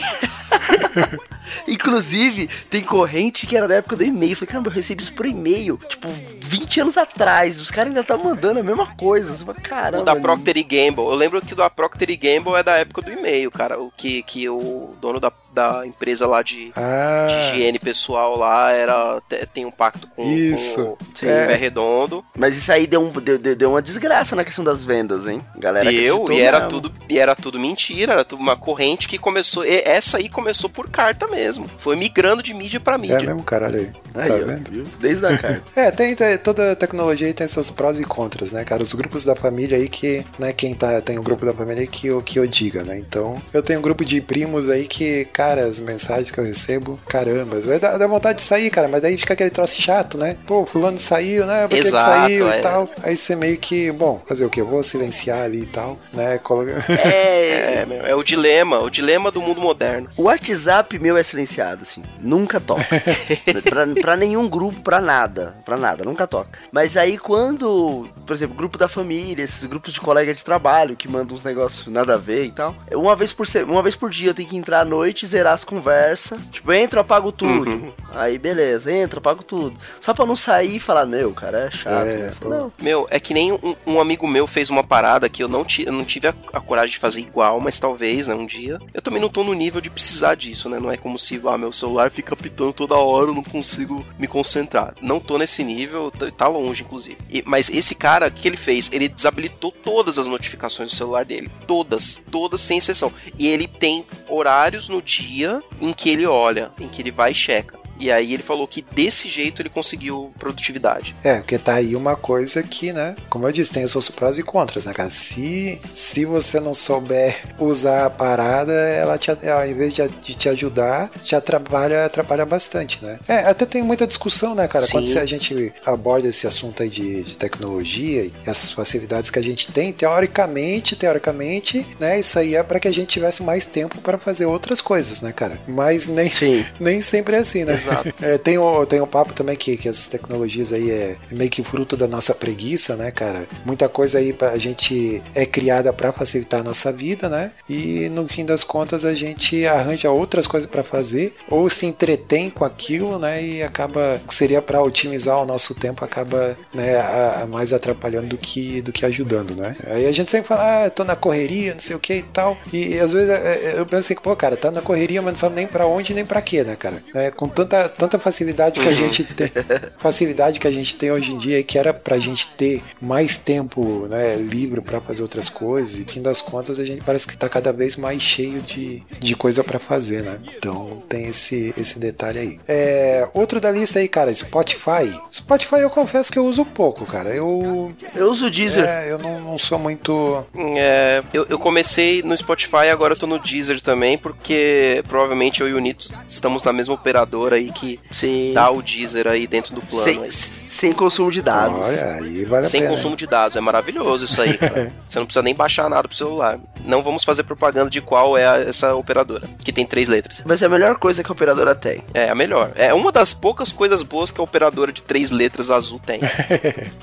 Inclusive, 1.67 2.49
tem 2.69 2.81
corrente 2.83 3.45
que 3.47 3.55
era 3.57 3.67
da 3.67 3.75
época 3.75 3.95
do 3.95 4.03
e-mail. 4.03 4.35
Falei, 4.35 4.47
caramba, 4.47 4.69
eu 4.69 4.73
recebi 4.73 5.01
isso 5.03 5.13
por 5.13 5.25
e-mail, 5.25 5.79
tipo, 5.89 6.07
20 6.41 6.81
anos 6.81 6.97
atrás. 6.97 7.59
Os 7.59 7.71
caras 7.71 7.89
ainda 7.89 8.01
estão 8.01 8.17
mandando 8.17 8.59
a 8.59 8.63
mesma 8.63 8.87
coisa. 8.95 9.33
Você 9.35 9.43
fala, 9.45 9.57
caramba. 9.59 10.01
O 10.01 10.05
da? 10.05 10.15
Procter 10.15 10.57
e 10.57 10.63
Gamble. 10.63 11.05
Eu 11.05 11.15
lembro 11.15 11.41
que 11.41 11.53
o 11.53 11.55
da 11.55 11.69
Procter 11.69 12.09
e 12.09 12.15
Gamble 12.15 12.53
é 12.55 12.63
da 12.63 12.73
época 12.77 13.01
do 13.01 13.11
e-mail, 13.11 13.49
cara. 13.51 13.79
O 13.79 13.91
que, 13.95 14.21
que 14.23 14.47
o 14.47 14.95
dono 15.01 15.19
da, 15.19 15.31
da 15.53 15.85
empresa 15.85 16.25
lá 16.27 16.41
de, 16.41 16.71
Ah, 16.75 17.27
de 17.29 17.35
higiene 17.57 17.79
pessoal 17.79 18.37
lá 18.37 18.71
era 18.71 19.21
te- 19.27 19.45
tem 19.47 19.65
um 19.65 19.71
pacto 19.71 20.07
com, 20.07 20.23
Isso. 20.31 20.77
com 20.85 20.91
o 20.93 20.97
pé 21.19 21.55
redondo. 21.55 22.23
Mas 22.37 22.55
isso 22.57 22.71
aí 22.71 22.87
deu, 22.87 23.01
um, 23.01 23.09
deu, 23.09 23.37
deu, 23.37 23.55
deu 23.55 23.69
uma 23.71 23.81
desgraça 23.81 24.35
na 24.35 24.43
questão 24.43 24.63
das 24.63 24.83
vendas, 24.83 25.27
hein? 25.27 25.41
Galera 25.57 25.91
E 25.91 25.95
eu, 25.99 26.23
acreditou 26.23 26.35
e 26.37 26.41
era 26.41 26.57
mesmo. 26.59 26.69
tudo, 26.69 26.93
e 27.09 27.19
era 27.19 27.35
tudo 27.35 27.59
mentira, 27.59 28.13
era 28.13 28.25
tudo 28.25 28.39
uma 28.41 28.55
corrente 28.55 29.07
que 29.07 29.17
começou. 29.17 29.65
e 29.65 29.81
essa 29.85 30.17
aí 30.17 30.29
começou 30.29 30.69
por 30.69 30.89
carta 30.89 31.27
mesmo. 31.33 31.65
Foi 31.77 31.95
migrando 31.95 32.43
de 32.43 32.53
mídia 32.53 32.79
pra 32.79 32.95
É 32.95 32.97
mídia. 32.97 33.19
mesmo, 33.21 33.43
cara, 33.43 33.67
olha 33.67 33.79
aí. 33.79 33.91
Aí, 34.15 34.29
tá 34.29 34.35
ó, 34.35 34.45
vendo? 34.45 34.71
viu? 34.71 34.83
Desde 34.99 35.25
a 35.25 35.35
carta. 35.37 35.61
É, 35.75 35.91
tem, 35.91 36.15
tem- 36.15 36.37
toda 36.37 36.75
tecnologia 36.75 37.27
aí 37.27 37.33
tem 37.33 37.47
seus 37.47 37.69
prós 37.71 37.99
e 37.99 38.03
contras, 38.03 38.51
né, 38.51 38.63
cara? 38.63 38.83
Os 38.83 38.93
grupos 38.93 39.25
da 39.25 39.35
família 39.35 39.77
aí 39.77 39.89
que, 39.89 40.23
né, 40.37 40.53
quem 40.53 40.73
tá, 40.75 41.01
tem 41.01 41.17
o 41.17 41.23
grupo 41.23 41.45
da 41.45 41.53
família 41.53 41.81
aí 41.81 41.87
que, 41.87 42.07
eu- 42.07 42.21
que 42.21 42.37
eu 42.39 42.45
diga, 42.47 42.83
né? 42.83 42.97
Então, 42.97 43.41
eu 43.53 43.63
tenho 43.63 43.79
um 43.79 43.81
grupo 43.81 44.05
de 44.05 44.21
primos 44.21 44.69
aí 44.69 44.87
que, 44.87 45.25
cara, 45.25 45.65
as 45.65 45.79
mensagens 45.79 46.29
que 46.31 46.39
eu 46.39 46.43
recebo, 46.43 46.99
caramba, 47.07 47.59
dar, 47.79 47.97
dá 47.97 48.07
vontade 48.07 48.37
de 48.39 48.43
sair, 48.43 48.69
cara, 48.69 48.87
mas 48.87 49.01
daí 49.01 49.17
fica 49.17 49.33
aquele 49.33 49.49
troço 49.49 49.81
chato, 49.81 50.17
né? 50.17 50.37
Pô, 50.45 50.65
fulano 50.65 50.97
saiu, 50.99 51.45
né? 51.45 51.61
Por 51.67 51.69
que 51.75 51.81
que 51.81 51.87
Exato, 51.87 52.03
saiu 52.05 52.51
é. 52.51 52.59
e 52.59 52.61
tal? 52.61 52.89
Aí 53.01 53.17
você 53.17 53.35
meio 53.35 53.57
que, 53.57 53.91
bom, 53.91 54.21
fazer 54.27 54.45
o 54.45 54.49
quê? 54.49 54.61
Eu 54.61 54.67
vou 54.67 54.83
silenciar 54.83 55.41
ali 55.41 55.63
e 55.63 55.67
tal, 55.67 55.97
né? 56.13 56.37
Coloca... 56.37 56.71
É. 56.89 57.73
É, 57.73 57.85
meu, 57.85 58.05
é 58.05 58.15
o 58.15 58.23
dilema, 58.23 58.79
o 58.79 58.89
dilema 58.89 59.31
do 59.31 59.41
mundo 59.41 59.59
moderno. 59.59 60.07
O 60.15 60.23
WhatsApp 60.23 60.97
meu 60.99 61.17
é 61.17 61.22
silenciado, 61.23 61.83
assim. 61.83 62.03
Nunca 62.19 62.59
toca. 62.59 62.83
pra, 63.63 63.87
pra 64.01 64.15
nenhum 64.15 64.47
grupo, 64.47 64.81
pra 64.81 65.01
nada. 65.01 65.55
Pra 65.65 65.77
nada, 65.77 66.03
nunca 66.03 66.27
toca. 66.27 66.59
Mas 66.71 66.97
aí 66.97 67.17
quando, 67.17 68.07
por 68.25 68.33
exemplo, 68.33 68.55
grupo 68.55 68.77
da 68.77 68.87
família, 68.87 69.43
esses 69.43 69.63
grupos 69.65 69.93
de 69.93 70.01
colega 70.01 70.33
de 70.33 70.43
trabalho 70.43 70.95
que 70.95 71.07
mandam 71.07 71.35
uns 71.35 71.43
negócios 71.43 71.87
nada 71.87 72.15
a 72.15 72.17
ver 72.17 72.45
e 72.45 72.51
tal. 72.51 72.75
Uma 72.91 73.15
vez 73.15 73.31
por, 73.31 73.47
uma 73.67 73.83
vez 73.83 73.95
por 73.95 74.09
dia 74.09 74.29
eu 74.29 74.33
tenho 74.33 74.49
que 74.49 74.57
entrar 74.57 74.81
à 74.81 74.85
noite, 74.85 75.27
zerar 75.27 75.53
as 75.53 75.63
conversas. 75.63 76.39
Tipo, 76.51 76.71
entro, 76.73 76.99
apago 76.99 77.31
tudo. 77.31 77.69
Uhum. 77.69 77.93
Aí 78.13 78.37
beleza, 78.37 78.91
entra, 78.91 79.19
apago 79.19 79.43
tudo. 79.43 79.77
Só 79.99 80.13
pra 80.13 80.25
não 80.25 80.35
sair 80.35 80.75
e 80.75 80.79
falar, 80.79 81.05
meu, 81.05 81.31
cara, 81.33 81.67
é 81.67 81.71
chato. 81.71 82.07
É, 82.07 82.15
né? 82.15 82.31
Não. 82.45 82.71
Meu, 82.81 83.07
é 83.09 83.19
que 83.19 83.33
nem 83.33 83.51
um, 83.51 83.75
um 83.85 84.01
amigo 84.01 84.27
meu 84.27 84.45
fez 84.45 84.69
uma 84.69 84.83
parada 84.83 85.29
que 85.29 85.41
eu 85.43 85.47
não, 85.47 85.63
ti, 85.63 85.85
eu 85.85 85.93
não 85.93 86.03
tive 86.03 86.27
a, 86.27 86.33
a 86.53 86.61
coragem 86.61 86.91
de 86.91 86.99
fazer 86.99 87.21
igual, 87.21 87.59
mas 87.59 87.79
talvez, 87.79 88.27
né, 88.27 88.35
um 88.35 88.45
dia. 88.45 88.79
Eu 88.93 89.01
também 89.01 89.21
não 89.21 89.29
tô 89.29 89.43
no 89.43 89.53
nível 89.53 89.81
de 89.81 89.89
precisar 89.89 90.35
disso, 90.35 90.69
né? 90.69 90.79
Não 90.79 90.91
é 90.91 90.97
como 90.97 91.12
se, 91.17 91.41
ah, 91.45 91.57
meu 91.57 91.71
celular 91.71 92.09
fica 92.11 92.35
pitando 92.35 92.73
toda 92.73 92.95
hora, 92.95 93.27
eu 93.31 93.35
não 93.35 93.43
consigo 93.43 94.05
me 94.17 94.27
concentrar. 94.27 94.95
Não 95.01 95.19
tô 95.19 95.37
nesse 95.37 95.63
nível, 95.63 96.11
tá, 96.11 96.29
tá 96.31 96.47
longe, 96.47 96.83
inclusive. 96.83 97.17
E- 97.29 97.43
mas 97.45 97.69
esse 97.69 97.95
cara, 97.95 98.27
o 98.27 98.31
que 98.31 98.47
ele 98.47 98.57
fez? 98.57 98.89
Ele 98.91 99.07
desabilitou 99.07 99.71
todas 99.71 100.17
as 100.17 100.27
notificações 100.27 100.91
do 100.91 100.95
celular 100.95 101.25
dele. 101.25 101.51
Todas, 101.67 102.21
todas, 102.31 102.61
sem 102.61 102.77
exceção. 102.77 103.11
E 103.37 103.47
ele 103.47 103.67
tem 103.67 104.05
horários 104.27 104.89
no 104.89 105.01
dia 105.01 105.61
em 105.81 105.93
que 105.93 106.09
ele 106.09 106.25
olha, 106.25 106.71
em 106.79 106.87
que 106.87 107.01
ele 107.01 107.11
vai 107.11 107.31
e 107.31 107.35
checa. 107.35 107.82
E 107.99 108.11
aí 108.11 108.33
ele 108.33 108.43
falou 108.43 108.67
que 108.67 108.83
desse 108.93 109.27
jeito 109.27 109.61
ele 109.61 109.69
conseguiu 109.69 110.33
produtividade. 110.37 111.15
É, 111.23 111.37
porque 111.37 111.57
tá 111.57 111.75
aí 111.75 111.95
uma 111.95 112.15
coisa 112.15 112.61
que, 112.61 112.91
né? 112.91 113.15
Como 113.29 113.47
eu 113.47 113.51
disse, 113.51 113.71
tem 113.71 113.83
os 113.83 113.91
seus 113.91 114.09
prós 114.09 114.37
e 114.37 114.43
contras, 114.43 114.85
né, 114.85 114.93
cara? 114.93 115.09
Se, 115.09 115.79
se 115.93 116.25
você 116.25 116.59
não 116.59 116.73
souber 116.73 117.55
usar 117.59 118.05
a 118.05 118.09
parada, 118.09 118.73
ela 118.73 119.17
te, 119.17 119.31
ao 119.31 119.67
invés 119.67 119.93
de, 119.93 120.07
de 120.07 120.35
te 120.35 120.49
ajudar, 120.49 121.09
te 121.23 121.35
atrapalha, 121.35 122.05
atrapalha 122.05 122.45
bastante, 122.45 123.03
né? 123.03 123.19
É, 123.27 123.39
até 123.39 123.65
tem 123.65 123.81
muita 123.81 124.07
discussão, 124.07 124.55
né, 124.55 124.67
cara? 124.67 124.85
Sim. 124.85 124.93
Quando 124.93 125.17
a 125.17 125.25
gente 125.25 125.73
aborda 125.85 126.27
esse 126.27 126.47
assunto 126.47 126.83
aí 126.83 126.89
de, 126.89 127.23
de 127.23 127.37
tecnologia 127.37 128.25
e 128.25 128.33
essas 128.45 128.71
facilidades 128.71 129.29
que 129.29 129.39
a 129.39 129.43
gente 129.43 129.71
tem, 129.71 129.93
teoricamente, 129.93 130.95
teoricamente, 130.95 131.85
né? 131.99 132.19
Isso 132.19 132.37
aí 132.37 132.55
é 132.55 132.63
para 132.63 132.79
que 132.79 132.87
a 132.87 132.93
gente 132.93 133.07
tivesse 133.09 133.43
mais 133.43 133.65
tempo 133.65 133.99
para 134.01 134.17
fazer 134.17 134.45
outras 134.45 134.81
coisas, 134.81 135.21
né, 135.21 135.31
cara? 135.31 135.59
Mas 135.67 136.07
nem, 136.07 136.29
Sim. 136.29 136.65
nem 136.79 137.01
sempre 137.01 137.35
é 137.35 137.39
assim, 137.39 137.63
né? 137.63 137.73
Exato. 137.83 138.13
É, 138.23 138.37
tem, 138.37 138.57
o, 138.57 138.85
tem 138.85 139.01
um 139.01 139.07
papo 139.07 139.33
também 139.33 139.55
que, 139.55 139.75
que 139.75 139.89
as 139.89 140.07
tecnologias 140.07 140.71
aí 140.71 140.89
é, 140.89 141.17
é 141.31 141.35
meio 141.35 141.49
que 141.49 141.63
fruto 141.63 141.97
da 141.97 142.07
nossa 142.07 142.33
preguiça, 142.33 142.95
né, 142.95 143.11
cara? 143.11 143.45
Muita 143.65 143.89
coisa 143.89 144.17
aí 144.19 144.31
pra, 144.31 144.51
a 144.51 144.57
gente 144.57 145.21
é 145.35 145.45
criada 145.45 145.91
para 145.91 146.11
facilitar 146.13 146.61
a 146.61 146.63
nossa 146.63 146.91
vida, 146.91 147.27
né? 147.27 147.51
E 147.69 148.07
no 148.09 148.27
fim 148.27 148.45
das 148.45 148.63
contas 148.63 149.03
a 149.03 149.13
gente 149.13 149.65
arranja 149.65 150.09
outras 150.11 150.47
coisas 150.47 150.69
para 150.69 150.83
fazer 150.83 151.33
ou 151.49 151.69
se 151.69 151.85
entretém 151.85 152.49
com 152.49 152.63
aquilo, 152.63 153.19
né? 153.19 153.43
E 153.43 153.63
acaba 153.63 154.21
que 154.25 154.33
seria 154.33 154.61
para 154.61 154.81
otimizar 154.81 155.37
o 155.41 155.45
nosso 155.45 155.75
tempo, 155.75 156.05
acaba 156.05 156.57
né, 156.73 156.95
a- 156.97 157.41
a 157.43 157.45
mais 157.47 157.73
atrapalhando 157.73 158.27
do 158.27 158.37
que, 158.37 158.81
do 158.81 158.91
que 158.91 159.05
ajudando, 159.05 159.55
né? 159.55 159.75
Aí 159.87 160.05
a 160.05 160.11
gente 160.11 160.31
sempre 160.31 160.47
fala, 160.47 160.85
ah, 160.85 160.89
tô 160.89 161.03
na 161.03 161.15
correria, 161.15 161.73
não 161.73 161.79
sei 161.81 161.95
o 161.95 161.99
que 161.99 162.13
e 162.15 162.23
tal. 162.23 162.57
E, 162.71 162.99
às 162.99 163.11
vezes 163.11 163.29
é, 163.29 163.33
é, 163.35 163.73
eu 163.77 163.85
penso 163.85 164.11
assim, 164.11 164.21
pô, 164.21 164.35
cara, 164.35 164.55
tá 164.55 164.71
na 164.71 164.81
correria, 164.81 165.21
mas 165.21 165.33
não 165.33 165.39
sabe 165.39 165.55
nem 165.55 165.67
para 165.67 165.85
onde 165.87 166.13
nem 166.13 166.25
para 166.25 166.41
quê, 166.41 166.63
né, 166.63 166.75
cara? 166.75 167.03
É, 167.13 167.31
com 167.31 167.47
tanta, 167.47 167.72
tanta 167.89 168.19
facilidade 168.19 168.79
que 168.79 168.87
a 168.87 168.91
gente 168.93 169.23
tem, 169.23 169.51
facilidade 169.97 170.59
que 170.59 170.67
a 170.67 170.71
gente 170.71 170.95
tem 170.95 171.11
hoje 171.11 171.31
em 171.31 171.37
dia 171.37 171.63
que 171.63 171.77
era 171.77 171.93
pra 171.93 172.17
gente 172.17 172.47
ter 172.55 172.81
mais 173.01 173.37
tempo, 173.37 174.07
né, 174.09 174.35
livre 174.35 174.81
para 174.81 174.99
fazer 175.01 175.21
outras 175.21 175.49
coisas. 175.49 175.97
E 175.97 176.03
fim 176.03 176.21
das 176.21 176.41
contas 176.41 176.79
a 176.79 176.85
gente 176.85 177.03
parece 177.03 177.27
que 177.27 177.37
tá 177.37 177.49
cada 177.49 177.71
vez 177.71 177.95
mais 177.95 178.21
cheio 178.21 178.61
de, 178.61 179.03
de 179.19 179.35
coisa 179.35 179.63
para 179.63 179.79
fazer, 179.79 180.23
né? 180.23 180.39
Então 180.57 181.03
tem 181.09 181.25
esse, 181.27 181.73
esse 181.77 181.99
detalhe 181.99 182.39
aí. 182.39 182.59
É, 182.67 183.27
outro 183.33 183.59
da 183.59 183.71
lista 183.71 183.99
aí, 183.99 184.07
cara, 184.07 184.33
Spotify. 184.33 185.13
Spotify 185.31 185.75
eu 185.77 185.89
confesso 185.89 186.31
que 186.31 186.39
eu 186.39 186.45
uso 186.45 186.65
pouco, 186.65 187.05
cara. 187.05 187.29
Eu, 187.33 187.93
Eu 188.15 188.29
uso 188.29 188.47
o 188.47 188.51
Deezer. 188.51 188.85
é, 188.85 189.11
eu 189.11 189.17
não, 189.17 189.39
não 189.39 189.57
sou 189.57 189.79
muito. 189.79 190.45
É, 190.77 191.23
eu, 191.33 191.45
eu 191.49 191.59
comecei 191.59 192.21
no 192.23 192.35
Spotify, 192.35 192.89
agora 192.91 193.13
eu 193.13 193.17
tô 193.17 193.27
no 193.27 193.39
Deezer 193.39 193.81
também, 193.81 194.17
porque 194.17 195.03
provavelmente 195.07 195.61
eu 195.61 195.69
e 195.69 195.73
o 195.73 195.79
Nito 195.79 196.07
estamos 196.27 196.63
na 196.63 196.73
mesma 196.73 196.93
operadora 196.93 197.59
aí 197.63 197.71
que 197.71 197.99
Sim. 198.11 198.51
dá 198.53 198.69
o 198.69 198.81
Deezer 198.81 199.27
aí 199.27 199.47
dentro 199.47 199.73
do 199.75 199.81
plano. 199.81 200.03
Sem, 200.03 200.29
sem 200.29 200.93
consumo 200.93 201.31
de 201.31 201.41
dados. 201.41 201.85
Olha, 201.87 202.13
aí 202.15 202.45
vale 202.45 202.65
a 202.65 202.69
Sem 202.69 202.81
pena. 202.81 202.91
consumo 202.93 203.15
de 203.15 203.27
dados, 203.27 203.55
é 203.57 203.61
maravilhoso 203.61 204.25
isso 204.25 204.41
aí, 204.41 204.57
cara. 204.57 204.91
Você 205.05 205.19
não 205.19 205.25
precisa 205.25 205.43
nem 205.43 205.53
baixar 205.55 205.89
nada 205.89 206.07
pro 206.07 206.17
celular. 206.17 206.59
Não 206.85 207.01
vamos 207.01 207.23
fazer 207.23 207.43
propaganda 207.43 207.89
de 207.89 208.01
qual 208.01 208.37
é 208.37 208.45
a- 208.45 208.57
essa 208.57 208.93
operadora, 208.95 209.47
que 209.63 209.71
tem 209.71 209.85
três 209.85 210.07
letras. 210.07 210.41
Vai 210.45 210.57
ser 210.57 210.65
a 210.65 210.69
melhor 210.69 210.97
coisa 210.97 211.23
que 211.23 211.31
a 211.31 211.33
operadora 211.33 211.73
tem. 211.75 212.03
É 212.13 212.29
a 212.29 212.35
melhor. 212.35 212.71
É 212.75 212.93
uma 212.93 213.11
das 213.11 213.33
poucas 213.33 213.71
coisas 213.71 214.03
boas 214.03 214.31
que 214.31 214.39
a 214.41 214.43
operadora 214.43 214.91
de 214.91 215.01
três 215.01 215.31
letras 215.31 215.69
azul 215.71 215.99
tem. 215.99 216.19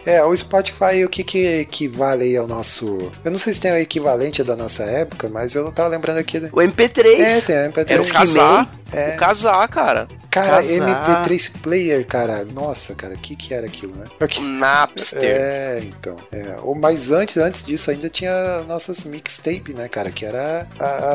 É, 0.05 0.23
o 0.25 0.35
Spotify, 0.35 1.05
o 1.05 1.09
que 1.09 1.23
que 1.23 1.39
equivale 1.61 2.25
aí 2.25 2.37
ao 2.37 2.47
nosso. 2.47 3.11
Eu 3.25 3.31
não 3.31 3.39
sei 3.39 3.53
se 3.53 3.61
tem 3.61 3.73
o 3.73 3.77
equivalente 3.77 4.43
da 4.43 4.57
nossa 4.57 4.83
época, 4.85 5.29
mas 5.29 5.55
eu 5.55 5.71
tava 5.73 5.89
lembrando 5.89 6.19
aqui. 6.19 6.39
O 6.39 6.57
MP3. 6.61 7.21
É, 7.21 7.41
tem 7.41 7.57
o 7.57 7.73
MP3. 7.73 7.91
Era 7.91 8.03
o 8.03 8.09
casar. 8.09 8.71
É. 8.93 9.15
O 9.15 9.17
casar, 9.19 9.69
cara. 9.69 10.09
Cara, 10.31 10.49
Casar. 10.57 11.24
MP3 11.24 11.53
player, 11.62 12.07
cara. 12.07 12.44
Nossa, 12.53 12.94
cara, 12.94 13.14
o 13.14 13.18
que 13.18 13.36
que 13.36 13.53
era 13.55 13.66
aquilo, 13.66 13.94
né? 13.96 14.05
O 14.20 14.40
Napster. 14.42 15.22
É, 15.22 15.80
então. 15.84 16.16
É. 16.32 16.57
Mas 16.80 17.11
antes, 17.12 17.36
antes 17.36 17.62
disso 17.64 17.90
ainda 17.90 18.09
tinha 18.09 18.62
nossas 18.66 19.05
mixtape, 19.05 19.72
né, 19.74 19.88
cara? 19.88 20.11
Que 20.11 20.24
era 20.24 20.66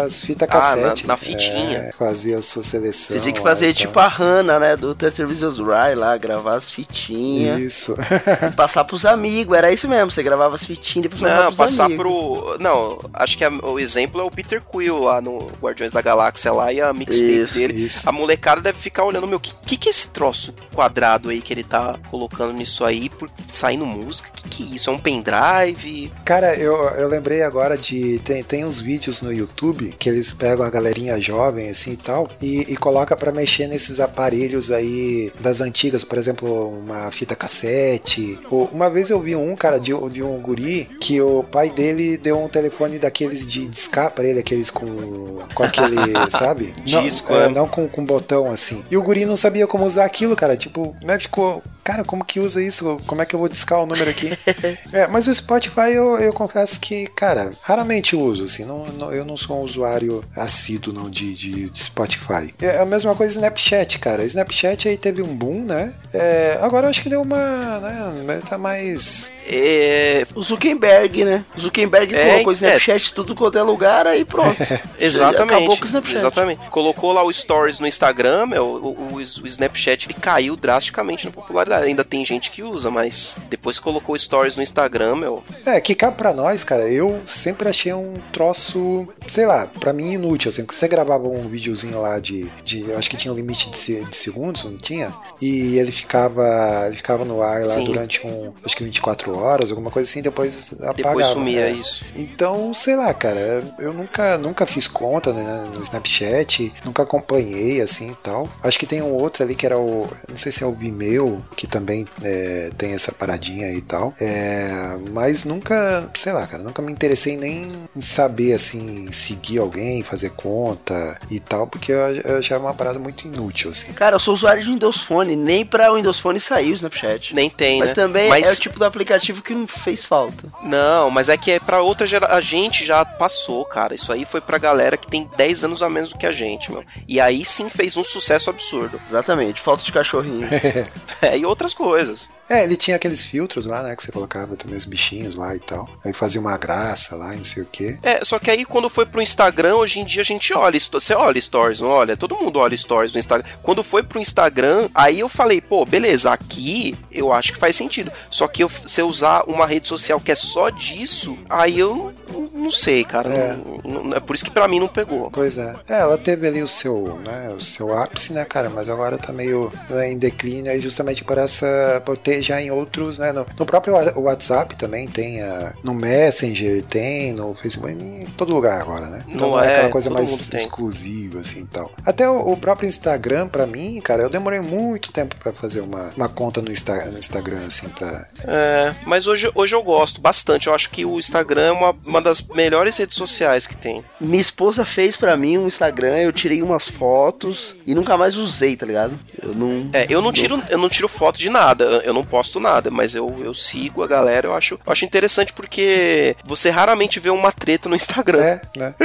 as 0.06 0.20
fitas 0.20 0.48
Ah, 0.50 0.52
cassete. 0.52 1.08
na- 1.08 1.14
na 1.14 1.18
fitinha. 1.18 1.78
É, 1.78 1.92
fazia 1.98 2.38
a 2.38 2.42
sua 2.42 2.64
seleção. 2.64 3.16
Você 3.18 3.22
tinha 3.24 3.34
que 3.34 3.40
lá 3.40 3.46
fazer 3.50 3.70
e 3.70 3.74
tipo 3.74 3.94
tal. 3.94 4.04
a 4.04 4.08
Hannah, 4.08 4.60
né? 4.60 4.76
Do 4.76 4.94
Terceiro 4.96 5.30
Visuals 5.30 5.60
Rai 5.60 5.96
lá, 5.96 6.16
gravar 6.18 6.56
as 6.56 6.72
fitinhas. 6.72 7.60
Isso. 7.60 7.96
E 7.96 8.52
passar 8.56 8.84
pros 8.84 9.06
amigos. 9.06 9.58
Era 9.58 9.72
isso 9.72 9.88
mesmo. 9.88 10.12
Você 10.12 10.24
gravava 10.24 10.56
as 10.56 10.66
fitinhas 10.66 11.06
e 11.06 11.10
depois 11.10 11.22
Não, 11.22 11.46
pros 11.46 11.58
passar 11.58 11.86
amigos. 11.86 12.04
pro. 12.04 12.58
Não, 12.60 13.00
acho 13.14 13.38
que 13.38 13.44
a- 13.44 13.50
o 13.50 13.80
exemplo 13.80 14.20
é 14.22 14.24
o 14.24 14.32
Peter 14.32 14.62
Quill 14.62 15.00
lá 15.04 15.22
no 15.22 15.48
Guardiões 15.62 15.92
da 15.92 16.02
Galáxia 16.02 16.52
lá 16.52 16.72
e 16.72 16.80
a 16.82 16.94
mixtape 16.94 17.42
Isso, 17.44 17.54
dele. 17.56 17.86
isso. 17.86 18.08
A 18.08 18.12
molecada 18.12 18.62
deve 18.62 18.78
ficar 18.78 19.04
olhando, 19.04 19.25
meu, 19.28 19.40
que, 19.40 19.52
que 19.66 19.78
que 19.78 19.90
é 19.90 19.92
esse 19.92 20.10
troço 20.10 20.54
quadrado 20.74 21.30
aí 21.30 21.42
que 21.42 21.54
ele 21.54 21.64
tá 21.64 21.98
colocando 22.10 22.54
nisso 22.54 22.84
aí, 22.86 23.10
por, 23.10 23.30
saindo 23.48 23.86
música? 23.86 24.30
Que 24.36 24.50
que 24.50 24.64
é 24.64 24.76
isso? 24.76 24.90
É 24.90 24.94
um 24.94 25.00
pendrive? 25.00 26.12
Cara, 26.24 26.56
eu, 26.56 26.74
eu 26.92 27.08
lembrei 27.08 27.42
agora 27.44 27.78
de. 27.78 28.20
Tem, 28.20 28.44
tem 28.44 28.66
uns 28.66 28.80
vídeos 28.80 29.22
no 29.22 29.32
YouTube 29.34 29.94
que 29.98 30.10
eles 30.10 30.32
pegam 30.32 30.66
a 30.66 30.70
galerinha 30.70 31.20
jovem 31.22 31.70
assim 31.70 31.94
e 31.94 31.98
tal 31.98 32.28
e, 32.42 32.60
e 32.70 32.78
coloca 32.78 33.16
pra 33.16 33.32
mexer 33.32 33.68
nesses 33.68 34.00
aparelhos 34.00 34.72
aí 34.72 35.32
das 35.40 35.62
antigas, 35.62 36.04
por 36.04 36.18
exemplo, 36.18 36.70
uma 36.70 37.12
fita 37.12 37.36
cassete. 37.36 38.40
Ou- 38.50 38.66
Uma 38.72 38.90
vez 38.90 39.10
eu 39.10 39.20
vi 39.20 39.36
um, 39.36 39.56
cara, 39.56 39.80
de, 39.80 39.92
de 40.10 40.22
um 40.24 40.40
guri 40.40 40.86
que 41.00 41.22
o 41.22 41.44
pai 41.44 41.70
dele 41.70 42.18
deu 42.18 42.38
um 42.42 42.48
telefone 42.48 43.00
daqueles 43.00 43.48
de 43.48 43.68
discar 43.68 44.12
pra 44.12 44.26
ele, 44.28 44.40
aqueles 44.40 44.70
com, 44.70 45.40
com 45.54 45.64
aquele, 45.64 45.96
sabe? 46.32 46.74
Disco, 46.84 47.34
não, 47.34 47.40
é, 47.42 47.46
é. 47.46 47.50
não 47.50 47.68
com, 47.68 47.88
com 47.88 48.06
botão 48.06 48.52
assim. 48.52 48.84
E 48.90 48.98
o 48.98 49.04
guri 49.04 49.15
não 49.24 49.36
sabia 49.36 49.68
como 49.68 49.86
usar 49.86 50.04
aquilo, 50.04 50.36
cara. 50.36 50.58
Tipo, 50.58 50.96
né, 51.02 51.20
ficou. 51.20 51.62
Cara, 51.84 52.04
como 52.04 52.26
que 52.26 52.40
usa 52.40 52.64
isso? 52.64 53.00
Como 53.06 53.22
é 53.22 53.26
que 53.28 53.36
eu 53.36 53.40
vou 53.40 53.48
discar 53.48 53.80
o 53.80 53.86
número 53.86 54.10
aqui? 54.10 54.32
É, 54.92 55.08
mas 55.08 55.28
o 55.28 55.34
Spotify 55.34 55.92
eu, 55.94 56.18
eu 56.18 56.34
confesso 56.34 56.80
que, 56.80 57.06
cara, 57.08 57.50
raramente 57.62 58.16
uso, 58.16 58.46
assim, 58.46 58.64
não, 58.66 58.86
não- 58.86 59.12
eu 59.14 59.24
não 59.26 59.36
sou 59.38 59.60
um 59.60 59.62
usuário 59.62 60.24
assíduo 60.36 60.94
não, 60.94 61.10
de, 61.10 61.34
de, 61.34 61.70
de 61.70 61.84
Spotify. 61.84 62.54
É 62.62 62.80
a 62.80 62.86
mesma 62.86 63.14
coisa 63.14 63.34
Snapchat, 63.36 64.00
cara. 64.00 64.24
Snapchat 64.24 64.88
aí 64.90 64.98
teve 64.98 65.22
um 65.22 65.36
boom, 65.36 65.62
né? 65.66 65.94
É, 66.14 66.58
agora 66.62 66.86
eu 66.86 66.90
acho 66.90 67.02
que 67.02 67.10
deu 67.10 67.22
uma, 67.22 67.80
né, 67.80 68.42
tá 68.50 68.58
mais... 68.58 69.32
É, 69.48 70.26
O 70.34 70.42
Zuckerberg, 70.42 71.24
né? 71.24 71.46
O 71.58 71.62
Zuckerberg 71.62 72.16
É, 72.16 72.32
colocou 72.32 72.48
o 72.48 72.52
é. 72.52 72.56
Snapchat 72.56 73.14
tudo 73.14 73.36
quanto 73.36 73.58
é 73.58 73.64
lugar, 73.64 74.08
aí 74.08 74.26
pronto. 74.26 74.58
Exatamente. 74.98 75.54
Acabou 75.56 75.78
com 75.78 75.84
o 75.84 75.88
Snapchat. 75.88 76.18
Exatamente. 76.18 76.70
Colocou 76.70 77.12
lá 77.12 77.24
o 77.24 77.32
Stories 77.32 77.80
no 77.80 77.88
Instagram, 77.88 78.48
meu, 78.48 78.66
o, 78.66 79.05
o, 79.12 79.18
o 79.18 79.22
Snapchat 79.22 80.08
ele 80.08 80.14
caiu 80.14 80.56
drasticamente 80.56 81.26
na 81.26 81.32
popularidade. 81.32 81.86
ainda 81.86 82.04
tem 82.04 82.26
gente 82.26 82.52
que 82.52 82.64
usa, 82.64 82.90
mas 82.90 83.38
depois 83.50 83.78
que 83.78 83.84
colocou 83.84 84.18
stories 84.18 84.56
no 84.56 84.64
Instagram, 84.64 85.16
meu. 85.16 85.44
É, 85.66 85.80
que 85.80 85.96
cabe 85.96 86.18
pra 86.18 86.34
nós, 86.34 86.64
cara, 86.64 86.88
eu 86.90 87.22
sempre 87.28 87.70
achei 87.70 87.94
um 87.94 88.16
troço, 88.32 89.08
sei 89.28 89.46
lá, 89.46 89.68
pra 89.68 89.94
mim 89.94 90.14
inútil, 90.14 90.50
assim, 90.50 90.66
você 90.66 90.88
gravava 90.88 91.28
um 91.28 91.48
videozinho 91.48 92.02
lá 92.02 92.20
de, 92.20 92.50
de 92.64 92.82
eu 92.90 92.98
acho 92.98 93.10
que 93.10 93.18
tinha 93.18 93.34
um 93.34 93.36
limite 93.36 93.70
de, 93.70 94.04
de 94.04 94.18
segundos, 94.18 94.64
não 94.64 94.78
tinha? 94.78 95.14
E 95.42 95.78
ele 95.78 95.92
ficava, 95.92 96.86
ele 96.88 96.98
ficava 96.98 97.26
no 97.26 97.42
ar 97.42 97.64
lá 97.64 97.70
Sim. 97.70 97.84
durante 97.84 98.26
um, 98.26 98.54
acho 98.64 98.76
que 98.76 98.84
24 98.84 99.38
horas, 99.38 99.72
alguma 99.72 99.92
coisa 99.92 100.10
assim, 100.10 100.22
depois 100.22 100.74
apagava. 100.74 100.94
Depois 100.96 101.28
sumia 101.28 101.62
né? 101.62 101.72
isso. 101.72 102.06
Então, 102.16 102.74
sei 102.74 102.96
lá, 102.96 103.14
cara, 103.14 103.64
eu 103.80 103.94
nunca, 103.94 104.38
nunca 104.38 104.66
fiz 104.66 104.88
conta 104.88 105.34
né, 105.34 105.70
no 105.74 105.82
Snapchat, 105.82 106.74
nunca 106.84 107.04
acompanhei 107.04 107.82
assim 107.82 108.12
e 108.12 108.16
tal. 108.16 108.50
Acho 108.64 108.80
que 108.80 108.88
tem 108.88 108.95
um 109.02 109.14
outro 109.14 109.44
ali 109.44 109.56
que 109.56 109.66
era 109.66 109.78
o, 109.78 110.08
não 110.30 110.38
sei 110.38 110.52
se 110.52 110.64
é 110.64 110.68
o 110.68 110.72
Vimeo, 110.74 111.44
que 111.56 111.68
também 111.68 112.08
é, 112.24 112.72
tem 112.78 112.94
essa 112.94 113.12
paradinha 113.12 113.68
aí 113.68 113.78
e 113.78 113.82
tal. 113.82 114.14
É, 114.20 114.96
mas 115.12 115.44
nunca, 115.44 116.10
sei 116.16 116.34
lá, 116.34 116.46
cara, 116.48 116.64
nunca 116.64 116.82
me 116.82 116.92
interessei 116.92 117.38
nem 117.38 117.72
em 117.96 118.02
saber 118.02 118.54
assim, 118.54 119.12
seguir 119.12 119.60
alguém, 119.60 120.04
fazer 120.04 120.32
conta 120.32 121.18
e 121.30 121.40
tal, 121.40 121.68
porque 121.68 121.92
eu, 121.92 121.98
eu 121.98 122.38
achava 122.38 122.66
uma 122.66 122.74
parada 122.74 123.00
muito 123.00 123.26
inútil, 123.28 123.72
assim. 123.72 123.94
Cara, 123.94 124.16
eu 124.16 124.20
sou 124.20 124.34
usuário 124.34 124.64
de 124.64 124.70
Windows 124.70 125.02
Phone, 125.02 125.36
nem 125.36 125.66
pra 125.66 125.94
Windows 125.94 126.20
Phone 126.20 126.40
saiu 126.40 126.72
o 126.72 126.74
Snapchat. 126.74 127.34
Nem 127.34 127.50
tem, 127.50 127.80
Mas 127.80 127.90
né? 127.90 127.96
também 127.96 128.30
Mas- 128.30 128.48
é 128.50 128.54
o 128.54 128.60
tipo 128.60 128.80
do 128.80 128.86
aplicativo 128.86 129.42
que 129.42 129.54
não 129.54 129.68
fez 129.68 130.06
falta. 130.06 130.48
Não, 130.64 131.10
mas 131.10 131.30
é 131.30 131.38
que 131.38 131.52
é 131.52 131.60
pra 131.60 131.82
outra 131.82 132.06
geração. 132.06 132.36
A 132.36 132.42
gente 132.42 132.86
já 132.86 133.04
passou, 133.06 133.64
cara. 133.66 133.94
Isso 133.96 134.12
aí 134.12 134.26
foi 134.26 134.42
pra 134.42 134.58
galera 134.58 134.98
que 134.98 135.08
tem 135.08 135.30
10 135.38 135.64
anos 135.64 135.82
a 135.84 135.90
menos 135.90 136.10
do 136.12 136.18
que 136.18 136.26
a 136.26 136.32
gente, 136.32 136.72
meu. 136.72 136.84
E 137.08 137.20
aí 137.20 137.46
sim 137.46 137.70
fez 137.70 137.96
um 137.98 138.04
sucesso 138.04 138.50
absurdo. 138.50 138.75
Exatamente, 139.08 139.62
falta 139.62 139.84
de 139.84 139.92
cachorrinho. 139.92 140.48
É, 141.22 141.38
e 141.38 141.46
outras 141.46 141.74
coisas. 141.74 142.30
É, 142.50 142.64
ele 142.64 142.76
tinha 142.78 142.96
aqueles 142.96 143.24
filtros 143.24 143.66
lá, 143.66 143.82
né, 143.82 143.96
que 143.96 144.04
você 144.04 144.12
colocava 144.12 144.56
também 144.56 144.78
os 144.78 144.86
bichinhos 144.86 145.36
lá 145.36 145.56
e 145.56 145.60
tal. 145.60 145.90
Aí 146.04 146.14
fazia 146.14 146.40
uma 146.40 146.58
graça 146.58 147.16
lá 147.16 147.34
e 147.34 147.38
não 147.38 147.44
sei 147.44 147.64
o 147.64 147.66
quê. 147.66 147.98
É, 148.04 148.24
só 148.24 148.38
que 148.40 148.52
aí 148.52 148.64
quando 148.66 148.90
foi 148.90 149.06
pro 149.06 149.22
Instagram, 149.22 149.76
hoje 149.76 150.00
em 150.00 150.06
dia 150.06 150.22
a 150.22 150.26
gente 150.26 150.54
olha. 150.54 150.80
Você 150.80 151.14
olha 151.14 151.40
stories, 151.42 151.80
não 151.80 151.90
olha? 151.90 152.16
Todo 152.16 152.36
mundo 152.38 152.60
olha 152.60 152.78
stories 152.78 153.14
no 153.14 153.20
Instagram. 153.20 153.48
Quando 153.64 153.84
foi 153.84 154.04
pro 154.04 154.20
Instagram, 154.20 154.90
aí 154.94 155.20
eu 155.20 155.30
falei, 155.30 155.60
pô, 155.60 155.86
beleza, 155.86 156.32
aqui 156.32 156.96
eu 157.12 157.34
acho 157.34 157.54
que 157.54 157.60
faz 157.60 157.76
sentido. 157.76 158.12
Só 158.30 158.48
que 158.48 158.64
eu, 158.64 158.70
se 158.70 159.02
eu 159.02 159.08
usar 159.08 159.44
uma 159.48 159.66
rede 159.66 159.88
social 159.88 160.20
que 160.20 160.32
é 160.32 160.36
só 160.36 160.70
disso, 160.70 161.38
aí 161.50 161.80
eu 161.80 162.14
não, 162.54 162.70
sei, 162.72 163.04
cara. 163.04 163.30
É. 163.34 163.56
Não- 163.88 164.04
não- 164.04 164.18
é 164.18 164.20
por 164.20 164.36
isso 164.36 164.46
que 164.46 164.52
pra 164.52 164.68
mim 164.68 164.80
não 164.80 164.88
pegou. 164.88 165.32
Pois 165.32 165.58
é. 165.58 165.76
É, 165.88 166.00
ela 166.00 166.18
teve 166.18 166.48
ali 166.48 166.62
o 166.62 166.68
seu, 166.68 167.20
né, 167.24 167.54
o 167.56 167.60
seu 167.62 167.98
ápice, 167.98 168.34
né, 168.34 168.46
cara, 168.46 168.70
mas 168.70 168.88
agora 168.90 169.18
tá 169.18 169.32
meio 169.32 169.72
né, 169.90 170.12
em 170.12 170.18
declínio 170.18 170.72
aí 170.72 170.80
justamente 170.80 171.24
por 171.24 171.38
essa, 171.38 172.02
por 172.06 172.18
ter 172.18 172.35
já 172.42 172.62
em 172.62 172.72
outros, 172.72 173.20
né, 173.20 173.32
no, 173.32 173.46
no 173.58 173.66
próprio 173.66 173.94
WhatsApp 174.20 174.76
também 174.76 175.08
tem, 175.08 175.42
a, 175.42 175.74
no 175.84 175.94
Messenger 175.94 176.84
tem, 176.84 177.34
no 177.34 177.54
Facebook, 177.56 177.94
em 177.94 178.26
todo 178.38 178.54
lugar 178.54 178.82
agora, 178.82 179.06
né? 179.08 179.24
Então 179.28 179.48
Não 179.50 179.56
não 179.58 179.64
é 179.64 179.68
é, 179.68 179.74
aquela 179.76 179.90
coisa 179.90 180.10
mais 180.10 180.30
exclusiva, 180.54 181.40
assim, 181.40 181.62
e 181.64 181.68
tal. 181.68 181.92
Até 182.06 182.30
o, 182.30 182.52
o 182.52 182.58
próprio 182.58 182.88
Instagram, 182.88 183.48
pra 183.48 183.66
mim, 183.66 184.00
cara, 184.02 184.24
eu 184.24 184.30
demorei 184.30 184.60
muito 184.62 185.12
tempo 185.12 185.36
pra 185.38 185.52
fazer 185.54 185.82
uma, 185.82 186.10
uma 186.16 186.30
conta 186.30 186.62
no, 186.62 186.72
Insta, 186.72 186.94
no 187.06 187.18
Instagram, 187.18 187.66
assim, 187.68 187.90
pra... 187.90 188.26
É, 188.44 188.94
mas 189.06 189.28
hoje, 189.28 189.50
hoje 189.56 189.76
eu 189.76 189.84
gosto 189.84 190.20
bastante. 190.22 190.68
Eu 190.68 190.74
acho 190.76 190.90
que 190.90 191.06
o 191.06 191.18
Instagram 191.20 191.62
é 191.68 191.72
uma, 191.72 191.96
uma 192.06 192.22
das 192.22 192.42
melhores 192.42 192.98
redes 192.98 193.16
sociais 193.18 193.68
que 193.68 193.76
tem. 193.76 194.04
Minha 194.20 194.42
esposa 194.42 194.86
fez 194.86 195.16
pra 195.16 195.38
mim 195.38 195.58
um 195.58 195.68
Instagram, 195.68 196.18
eu 196.18 196.32
tirei 196.34 196.62
umas 196.62 196.88
fotos 196.88 197.76
e 197.86 197.94
nunca 197.96 198.18
mais 198.18 198.36
usei, 198.38 198.76
tá 198.76 198.86
ligado? 198.86 199.18
Eu 199.42 199.54
não. 199.54 199.90
É, 199.94 200.06
eu 200.10 200.22
não 200.22 200.32
tiro, 200.32 200.62
eu 200.70 200.78
não 200.78 200.90
tiro 200.90 201.08
foto 201.08 201.38
de 201.40 201.50
nada, 201.50 201.84
eu- 201.86 202.02
eu 202.02 202.14
não 202.14 202.25
posto 202.26 202.60
nada, 202.60 202.92
mas 202.92 203.16
eu, 203.16 203.42
eu 203.44 203.54
sigo 203.54 204.04
a 204.04 204.08
galera, 204.08 204.48
eu 204.48 204.54
acho, 204.54 204.76
eu 204.86 204.92
acho 204.92 205.06
interessante 205.06 205.54
porque 205.54 206.36
você 206.44 206.70
raramente 206.70 207.20
vê 207.20 207.30
uma 207.30 207.52
treta 207.52 207.90
no 207.90 207.96
Instagram. 207.96 208.44
É, 208.44 208.62
né? 208.76 208.96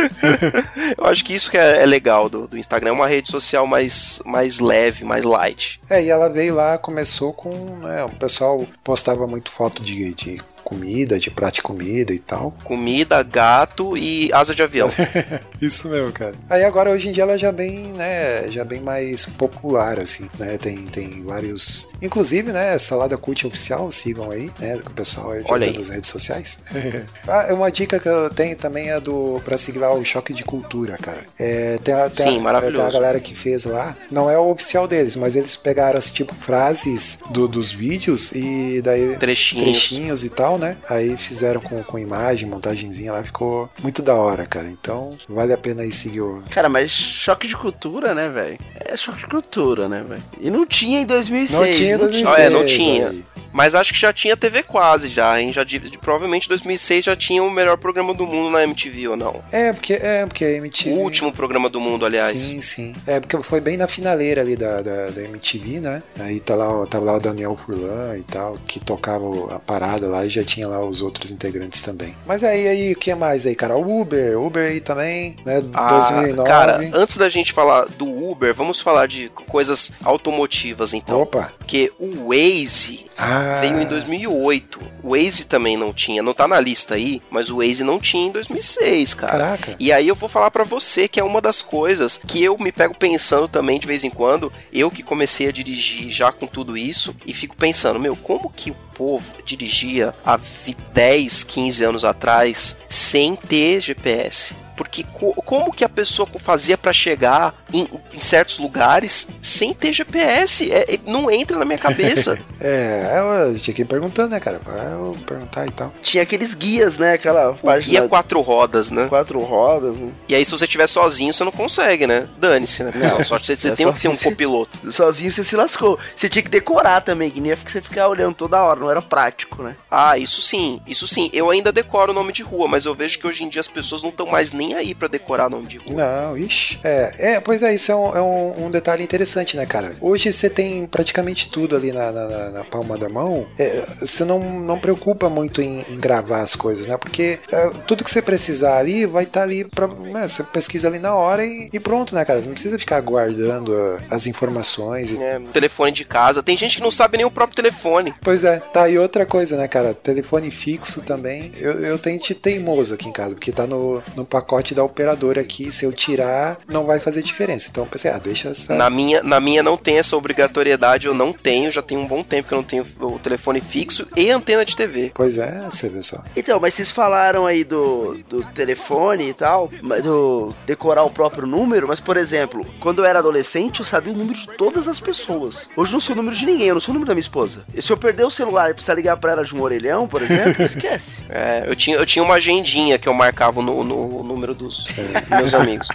Eu 0.96 1.06
acho 1.06 1.24
que 1.24 1.34
isso 1.34 1.50
que 1.50 1.58
é, 1.58 1.82
é 1.82 1.86
legal 1.86 2.28
do, 2.28 2.46
do 2.46 2.58
Instagram, 2.58 2.90
é 2.90 2.92
uma 2.94 3.06
rede 3.06 3.30
social 3.30 3.66
mais, 3.66 4.22
mais 4.24 4.60
leve, 4.60 5.04
mais 5.04 5.24
light. 5.24 5.80
É, 5.88 6.02
e 6.02 6.08
ela 6.08 6.28
veio 6.28 6.54
lá, 6.54 6.78
começou 6.78 7.32
com. 7.32 7.50
Né, 7.50 8.04
o 8.04 8.10
pessoal 8.10 8.66
postava 8.82 9.26
muito 9.26 9.50
foto 9.50 9.82
de, 9.82 10.14
de 10.14 10.42
comida, 10.70 11.18
de 11.18 11.30
prato 11.32 11.56
de 11.56 11.62
comida 11.62 12.12
e 12.14 12.18
tal. 12.20 12.54
Comida, 12.62 13.20
gato 13.24 13.96
e 13.96 14.30
asa 14.32 14.54
de 14.54 14.62
avião. 14.62 14.88
Isso 15.60 15.88
mesmo, 15.88 16.12
cara. 16.12 16.34
Aí 16.48 16.62
agora, 16.62 16.90
hoje 16.90 17.08
em 17.08 17.12
dia, 17.12 17.24
ela 17.24 17.36
já 17.36 17.50
bem, 17.50 17.92
né, 17.92 18.48
já 18.50 18.64
bem 18.64 18.80
mais 18.80 19.26
popular, 19.26 19.98
assim, 19.98 20.28
né? 20.38 20.56
Tem, 20.58 20.76
tem 20.86 21.24
vários. 21.24 21.90
Inclusive, 22.00 22.52
né, 22.52 22.78
Salada 22.78 23.18
Cult 23.18 23.44
Oficial, 23.46 23.90
sigam 23.90 24.30
aí, 24.30 24.48
né? 24.60 24.78
Que 24.78 24.86
o 24.86 24.94
pessoal 24.94 25.32
aí 25.32 25.42
Olha 25.48 25.66
aí. 25.66 25.76
nas 25.76 25.88
redes 25.88 26.08
sociais. 26.08 26.62
ah, 27.26 27.52
uma 27.52 27.70
dica 27.70 27.98
que 27.98 28.08
eu 28.08 28.30
tenho 28.30 28.54
também 28.56 28.90
é 28.90 29.00
do. 29.00 29.40
pra 29.44 29.58
seguir 29.58 29.80
lá 29.80 29.92
o 29.92 30.04
Choque 30.04 30.32
de 30.32 30.44
Cultura, 30.44 30.96
cara. 30.96 31.24
É, 31.36 31.78
tem, 31.78 31.94
a, 31.94 32.08
tem, 32.08 32.26
Sim, 32.26 32.38
a, 32.38 32.40
maravilhoso. 32.40 32.76
tem 32.76 32.86
a 32.86 32.92
galera 32.92 33.18
que 33.20 33.34
fez 33.34 33.64
lá. 33.64 33.96
Não 34.10 34.30
é 34.30 34.38
o 34.38 34.50
oficial 34.50 34.86
deles, 34.86 35.16
mas 35.16 35.34
eles 35.34 35.56
pegaram, 35.56 35.98
assim, 35.98 36.14
tipo, 36.14 36.34
frases 36.34 37.18
do, 37.30 37.48
dos 37.48 37.72
vídeos 37.72 38.30
e 38.32 38.80
daí 38.82 39.16
Trechinhos. 39.16 39.64
trechinhos 39.64 40.24
e 40.24 40.30
tal, 40.30 40.59
né? 40.60 40.76
Aí 40.88 41.16
fizeram 41.16 41.60
com, 41.60 41.82
com 41.82 41.98
imagem, 41.98 42.48
montagenzinha 42.48 43.12
lá, 43.12 43.24
ficou 43.24 43.68
muito 43.82 44.02
da 44.02 44.14
hora, 44.14 44.46
cara. 44.46 44.68
Então, 44.68 45.18
vale 45.28 45.52
a 45.52 45.58
pena 45.58 45.82
aí 45.82 45.90
seguir 45.90 46.20
o. 46.20 46.42
Cara, 46.50 46.68
mas 46.68 46.90
choque 46.90 47.48
de 47.48 47.56
cultura, 47.56 48.14
né, 48.14 48.28
velho? 48.28 48.58
É 48.76 48.96
choque 48.96 49.20
de 49.20 49.26
cultura, 49.26 49.88
né, 49.88 50.04
velho? 50.06 50.22
E 50.40 50.50
não 50.50 50.66
tinha 50.66 51.00
em 51.00 51.06
2006. 51.06 51.58
Não 51.60 51.72
tinha 51.72 51.88
em 51.88 51.92
não 51.92 52.06
2006. 52.06 52.38
Ah, 52.38 52.40
é, 52.40 52.50
não 52.50 52.64
tinha. 52.64 53.14
Mas 53.52 53.74
acho 53.74 53.92
que 53.92 53.98
já 53.98 54.12
tinha 54.12 54.36
TV 54.36 54.62
quase 54.62 55.08
já, 55.08 55.40
hein? 55.40 55.52
Já, 55.52 55.64
de, 55.64 55.78
de- 55.78 55.98
provavelmente 55.98 56.48
2006 56.48 57.04
já 57.04 57.16
tinha 57.16 57.42
o 57.42 57.50
melhor 57.50 57.76
programa 57.76 58.14
do 58.14 58.26
mundo 58.26 58.50
na 58.50 58.62
MTV 58.62 59.08
ou 59.08 59.16
não? 59.16 59.42
É, 59.50 59.72
porque 59.72 59.94
é 59.94 60.24
porque 60.26 60.44
a 60.44 60.50
MTV. 60.52 60.90
O 60.90 60.98
último 61.00 61.32
programa 61.32 61.68
do 61.68 61.80
mundo, 61.80 62.06
aliás. 62.06 62.38
Sim, 62.38 62.60
sim. 62.60 62.94
É, 63.06 63.18
porque 63.20 63.40
foi 63.42 63.60
bem 63.60 63.76
na 63.76 63.88
finaleira 63.88 64.40
ali 64.40 64.56
da, 64.56 64.80
da, 64.82 65.06
da 65.06 65.22
MTV, 65.22 65.80
né? 65.80 66.02
Aí 66.18 66.40
tá 66.40 66.54
lá, 66.54 66.70
o- 66.82 66.86
tava 66.86 67.04
lá 67.06 67.16
o 67.16 67.20
Daniel 67.20 67.58
Furlan 67.64 68.16
e 68.16 68.22
tal, 68.22 68.56
que 68.66 68.78
tocava 68.78 69.26
a 69.54 69.58
parada 69.58 70.06
lá 70.06 70.24
e 70.24 70.30
já 70.30 70.44
tinha 70.44 70.68
lá 70.68 70.84
os 70.84 71.02
outros 71.02 71.30
integrantes 71.30 71.82
também. 71.82 72.14
Mas 72.26 72.44
aí, 72.44 72.68
aí, 72.68 72.92
o 72.92 72.96
que 72.96 73.14
mais 73.14 73.46
aí, 73.46 73.54
cara? 73.54 73.76
O 73.76 74.00
Uber, 74.00 74.40
Uber 74.40 74.66
aí 74.66 74.80
também, 74.80 75.36
né? 75.44 75.62
Ah, 75.74 75.88
2009. 75.88 76.48
Cara, 76.48 76.90
antes 76.94 77.16
da 77.16 77.28
gente 77.28 77.52
falar 77.52 77.86
do 77.86 78.06
Uber, 78.06 78.54
vamos 78.54 78.80
falar 78.80 79.06
de 79.06 79.28
coisas 79.30 79.92
automotivas 80.04 80.94
então. 80.94 81.20
Opa! 81.22 81.52
Porque 81.58 81.92
o 81.98 82.28
Waze 82.28 83.06
Ah, 83.16 83.39
veio 83.60 83.80
em 83.80 83.86
2008. 83.86 84.80
O 85.02 85.10
Waze 85.16 85.44
também 85.46 85.76
não 85.76 85.92
tinha, 85.92 86.22
não 86.22 86.32
tá 86.34 86.46
na 86.46 86.60
lista 86.60 86.94
aí, 86.94 87.20
mas 87.30 87.50
o 87.50 87.58
Waze 87.58 87.82
não 87.84 87.98
tinha 87.98 88.26
em 88.26 88.30
2006, 88.32 89.14
cara. 89.14 89.32
Caraca. 89.32 89.76
E 89.78 89.92
aí 89.92 90.06
eu 90.08 90.14
vou 90.14 90.28
falar 90.28 90.50
pra 90.50 90.64
você 90.64 91.08
que 91.08 91.18
é 91.20 91.24
uma 91.24 91.40
das 91.40 91.62
coisas 91.62 92.20
que 92.26 92.42
eu 92.42 92.56
me 92.58 92.70
pego 92.72 92.94
pensando 92.94 93.48
também 93.48 93.78
de 93.78 93.86
vez 93.86 94.04
em 94.04 94.10
quando, 94.10 94.52
eu 94.72 94.90
que 94.90 95.02
comecei 95.02 95.48
a 95.48 95.52
dirigir 95.52 96.10
já 96.10 96.30
com 96.32 96.46
tudo 96.46 96.76
isso 96.76 97.14
e 97.26 97.32
fico 97.32 97.56
pensando, 97.56 97.98
meu, 98.00 98.14
como 98.16 98.50
que 98.54 98.70
o 98.70 98.76
povo 98.94 99.32
dirigia 99.44 100.14
há 100.24 100.36
vi- 100.36 100.76
10, 100.92 101.44
15 101.44 101.84
anos 101.84 102.04
atrás 102.04 102.76
sem 102.88 103.34
ter 103.34 103.80
GPS? 103.80 104.54
Porque 104.80 105.04
co- 105.04 105.34
como 105.44 105.70
que 105.72 105.84
a 105.84 105.88
pessoa 105.90 106.26
fazia 106.38 106.78
pra 106.78 106.90
chegar 106.90 107.54
em, 107.70 107.86
em 108.14 108.18
certos 108.20 108.58
lugares 108.58 109.28
sem 109.42 109.74
ter 109.74 109.92
GPS? 109.92 110.72
É- 110.72 110.94
é- 110.94 111.00
não 111.06 111.30
entra 111.30 111.58
na 111.58 111.66
minha 111.66 111.78
cabeça. 111.78 112.38
É, 112.62 113.16
eu 113.48 113.58
tinha 113.58 113.74
que 113.74 113.80
ir 113.80 113.84
perguntando, 113.86 114.32
né, 114.32 114.38
cara? 114.38 114.58
Pra 114.62 114.74
eu 114.74 115.16
perguntar 115.26 115.66
e 115.66 115.70
tal. 115.70 115.90
Tinha 116.02 116.22
aqueles 116.22 116.52
guias, 116.52 116.98
né? 116.98 117.14
Aquela 117.14 117.52
O 117.52 117.54
página 117.56 118.00
guia 118.00 118.06
quatro 118.08 118.38
rodas, 118.42 118.90
né? 118.90 119.06
quatro 119.08 119.40
rodas. 119.40 119.96
Né? 119.96 120.10
E 120.28 120.34
aí, 120.34 120.44
se 120.44 120.50
você 120.50 120.66
estiver 120.66 120.86
sozinho, 120.86 121.32
você 121.32 121.42
não 121.42 121.52
consegue, 121.52 122.06
né? 122.06 122.28
Dane-se, 122.36 122.82
né, 122.84 122.92
pessoal? 122.92 123.24
Só 123.24 123.38
que 123.38 123.46
você, 123.46 123.56
você 123.56 123.68
É 123.68 123.74
tem 123.74 123.90
que 123.90 123.98
ter 123.98 124.08
um 124.08 124.14
se 124.14 124.22
você- 124.22 124.28
copiloto. 124.28 124.92
Sozinho 124.92 125.32
você 125.32 125.42
se 125.42 125.56
lascou. 125.56 125.98
Você 126.14 126.28
tinha 126.28 126.42
que 126.42 126.50
decorar 126.50 127.00
também, 127.00 127.30
que 127.30 127.40
nem 127.40 127.48
ia 127.48 127.56
você 127.56 127.80
ficar 127.80 128.08
olhando 128.08 128.34
toda 128.34 128.62
hora, 128.62 128.78
não 128.78 128.90
era 128.90 129.00
prático, 129.00 129.62
né? 129.62 129.74
Ah, 129.90 130.18
isso 130.18 130.42
sim, 130.42 130.82
isso 130.86 131.06
sim. 131.06 131.30
Eu 131.32 131.48
ainda 131.48 131.72
decoro 131.72 132.12
o 132.12 132.14
nome 132.14 132.30
de 132.30 132.42
rua, 132.42 132.68
mas 132.68 132.84
eu 132.84 132.94
vejo 132.94 133.18
que 133.18 133.26
hoje 133.26 133.42
em 133.42 133.48
dia 133.48 133.60
as 133.62 133.68
pessoas 133.68 134.02
não 134.02 134.10
estão 134.10 134.26
mais 134.26 134.52
nem 134.52 134.69
aí 134.74 134.94
pra 134.94 135.08
decorar 135.08 135.48
nome 135.48 135.66
de 135.66 135.78
rua. 135.78 135.94
Não, 135.94 136.36
ixi. 136.38 136.78
É, 136.84 137.14
é 137.36 137.40
pois 137.40 137.62
é, 137.62 137.74
isso 137.74 137.90
é, 137.92 137.96
um, 137.96 138.16
é 138.16 138.22
um- 138.22 138.66
um 138.66 138.70
detalhe 138.70 139.02
interessante, 139.02 139.56
né, 139.56 139.66
cara? 139.66 139.96
Hoje 140.00 140.32
você 140.32 140.48
tem 140.50 140.86
praticamente 140.86 141.50
tudo 141.50 141.76
ali 141.76 141.92
na, 141.92 142.10
na- 142.12 142.50
na- 142.50 142.64
palma 142.64 142.96
da 142.96 143.08
mão. 143.08 143.46
É, 143.58 143.82
você 143.98 144.24
não, 144.24 144.38
não 144.60 144.78
preocupa 144.78 145.28
muito 145.28 145.60
em, 145.60 145.84
em 145.88 145.96
gravar 145.98 146.40
as 146.42 146.54
coisas, 146.54 146.86
né? 146.86 146.96
Porque 146.96 147.38
é, 147.50 147.70
tudo 147.86 148.04
que 148.04 148.10
você 148.10 148.22
precisar 148.22 148.78
ali 148.78 149.06
vai 149.06 149.24
estar 149.24 149.42
ali 149.42 149.64
pra. 149.64 149.86
né, 149.88 150.28
você 150.28 150.42
pesquisa 150.44 150.88
ali 150.88 150.98
na 150.98 151.14
hora 151.14 151.44
e, 151.44 151.68
e 151.72 151.80
pronto, 151.80 152.14
né, 152.14 152.24
cara? 152.24 152.40
Você 152.40 152.46
não 152.46 152.54
precisa 152.54 152.78
ficar 152.78 153.00
guardando 153.00 153.74
ah, 153.74 153.98
as 154.10 154.26
informações. 154.26 155.10
E... 155.10 155.20
É, 155.20 155.40
telefone 155.52 155.92
de 155.92 156.04
casa. 156.04 156.42
Tem 156.42 156.56
gente 156.56 156.76
que 156.76 156.82
não 156.82 156.90
sabe 156.90 157.16
nem 157.16 157.26
o 157.26 157.30
próprio 157.30 157.56
telefone. 157.56 158.14
Pois 158.20 158.44
é, 158.44 158.58
tá 158.60 158.84
aí 158.84 158.98
outra 158.98 159.26
coisa, 159.26 159.56
né, 159.56 159.66
cara? 159.66 159.94
Telefone 159.94 160.50
fixo 160.50 161.02
também. 161.02 161.52
Eu, 161.56 161.72
eu 161.84 161.98
tenho 161.98 162.20
teimoso 162.34 162.94
aqui 162.94 163.08
em 163.08 163.12
casa, 163.12 163.34
porque 163.34 163.50
tá 163.52 163.66
no, 163.66 164.02
no 164.14 164.24
pacote 164.24 164.59
da 164.74 164.84
operadora 164.84 165.40
aqui. 165.40 165.72
Se 165.72 165.84
eu 165.84 165.92
tirar, 165.92 166.58
não 166.68 166.84
vai 166.84 167.00
fazer 167.00 167.22
diferença. 167.22 167.68
Então 167.70 167.84
eu 167.84 167.90
pensei, 167.90 168.10
ah, 168.10 168.18
deixa 168.18 168.50
essa. 168.50 168.74
Na 168.74 168.90
minha, 168.90 169.22
na 169.22 169.40
minha 169.40 169.62
não 169.62 169.76
tem 169.76 169.98
essa 169.98 170.16
obrigatoriedade, 170.16 171.06
eu 171.06 171.14
não 171.14 171.32
tenho, 171.32 171.72
já 171.72 171.82
tem 171.82 171.96
um 171.96 172.06
bom 172.06 172.22
tempo 172.22 172.48
que 172.48 172.54
eu 172.54 172.58
não 172.58 172.64
tenho 172.64 172.86
o 173.00 173.18
telefone 173.18 173.60
fixo 173.60 174.06
e 174.16 174.30
antena 174.30 174.64
de 174.64 174.76
TV. 174.76 175.10
Pois 175.14 175.38
é, 175.38 175.66
você 175.70 175.88
vê 175.88 176.02
só. 176.02 176.22
Então, 176.36 176.60
mas 176.60 176.74
vocês 176.74 176.90
falaram 176.90 177.46
aí 177.46 177.64
do, 177.64 178.18
do 178.28 178.42
telefone 178.52 179.30
e 179.30 179.34
tal, 179.34 179.70
mas 179.82 180.04
do 180.04 180.54
decorar 180.66 181.04
o 181.04 181.10
próprio 181.10 181.46
número, 181.46 181.88
mas 181.88 182.00
por 182.00 182.16
exemplo, 182.16 182.66
quando 182.80 183.00
eu 183.00 183.04
era 183.04 183.18
adolescente, 183.18 183.80
eu 183.80 183.86
sabia 183.86 184.12
o 184.12 184.16
número 184.16 184.38
de 184.38 184.48
todas 184.48 184.88
as 184.88 185.00
pessoas. 185.00 185.68
Hoje 185.76 185.90
eu 185.90 185.94
não 185.94 186.00
sei 186.00 186.12
o 186.12 186.16
número 186.16 186.36
de 186.36 186.46
ninguém, 186.46 186.68
eu 186.68 186.74
não 186.74 186.80
sei 186.80 186.92
o 186.92 186.94
número 186.94 187.08
da 187.08 187.14
minha 187.14 187.20
esposa. 187.20 187.64
E 187.74 187.82
se 187.82 187.92
eu 187.92 187.96
perder 187.96 188.24
o 188.24 188.30
celular 188.30 188.70
e 188.70 188.74
precisar 188.74 188.94
ligar 188.94 189.16
pra 189.16 189.32
ela 189.32 189.44
de 189.44 189.54
um 189.54 189.62
orelhão, 189.62 190.06
por 190.06 190.22
exemplo, 190.22 190.62
esquece. 190.64 191.22
É, 191.28 191.64
eu 191.66 191.76
tinha, 191.76 191.96
eu 191.96 192.06
tinha 192.06 192.22
uma 192.22 192.34
agendinha 192.34 192.98
que 192.98 193.08
eu 193.08 193.14
marcava 193.14 193.62
no, 193.62 193.84
no 193.84 194.36
número 194.40 194.54
dos 194.54 194.86
meus 195.28 195.52
amigos. 195.52 195.88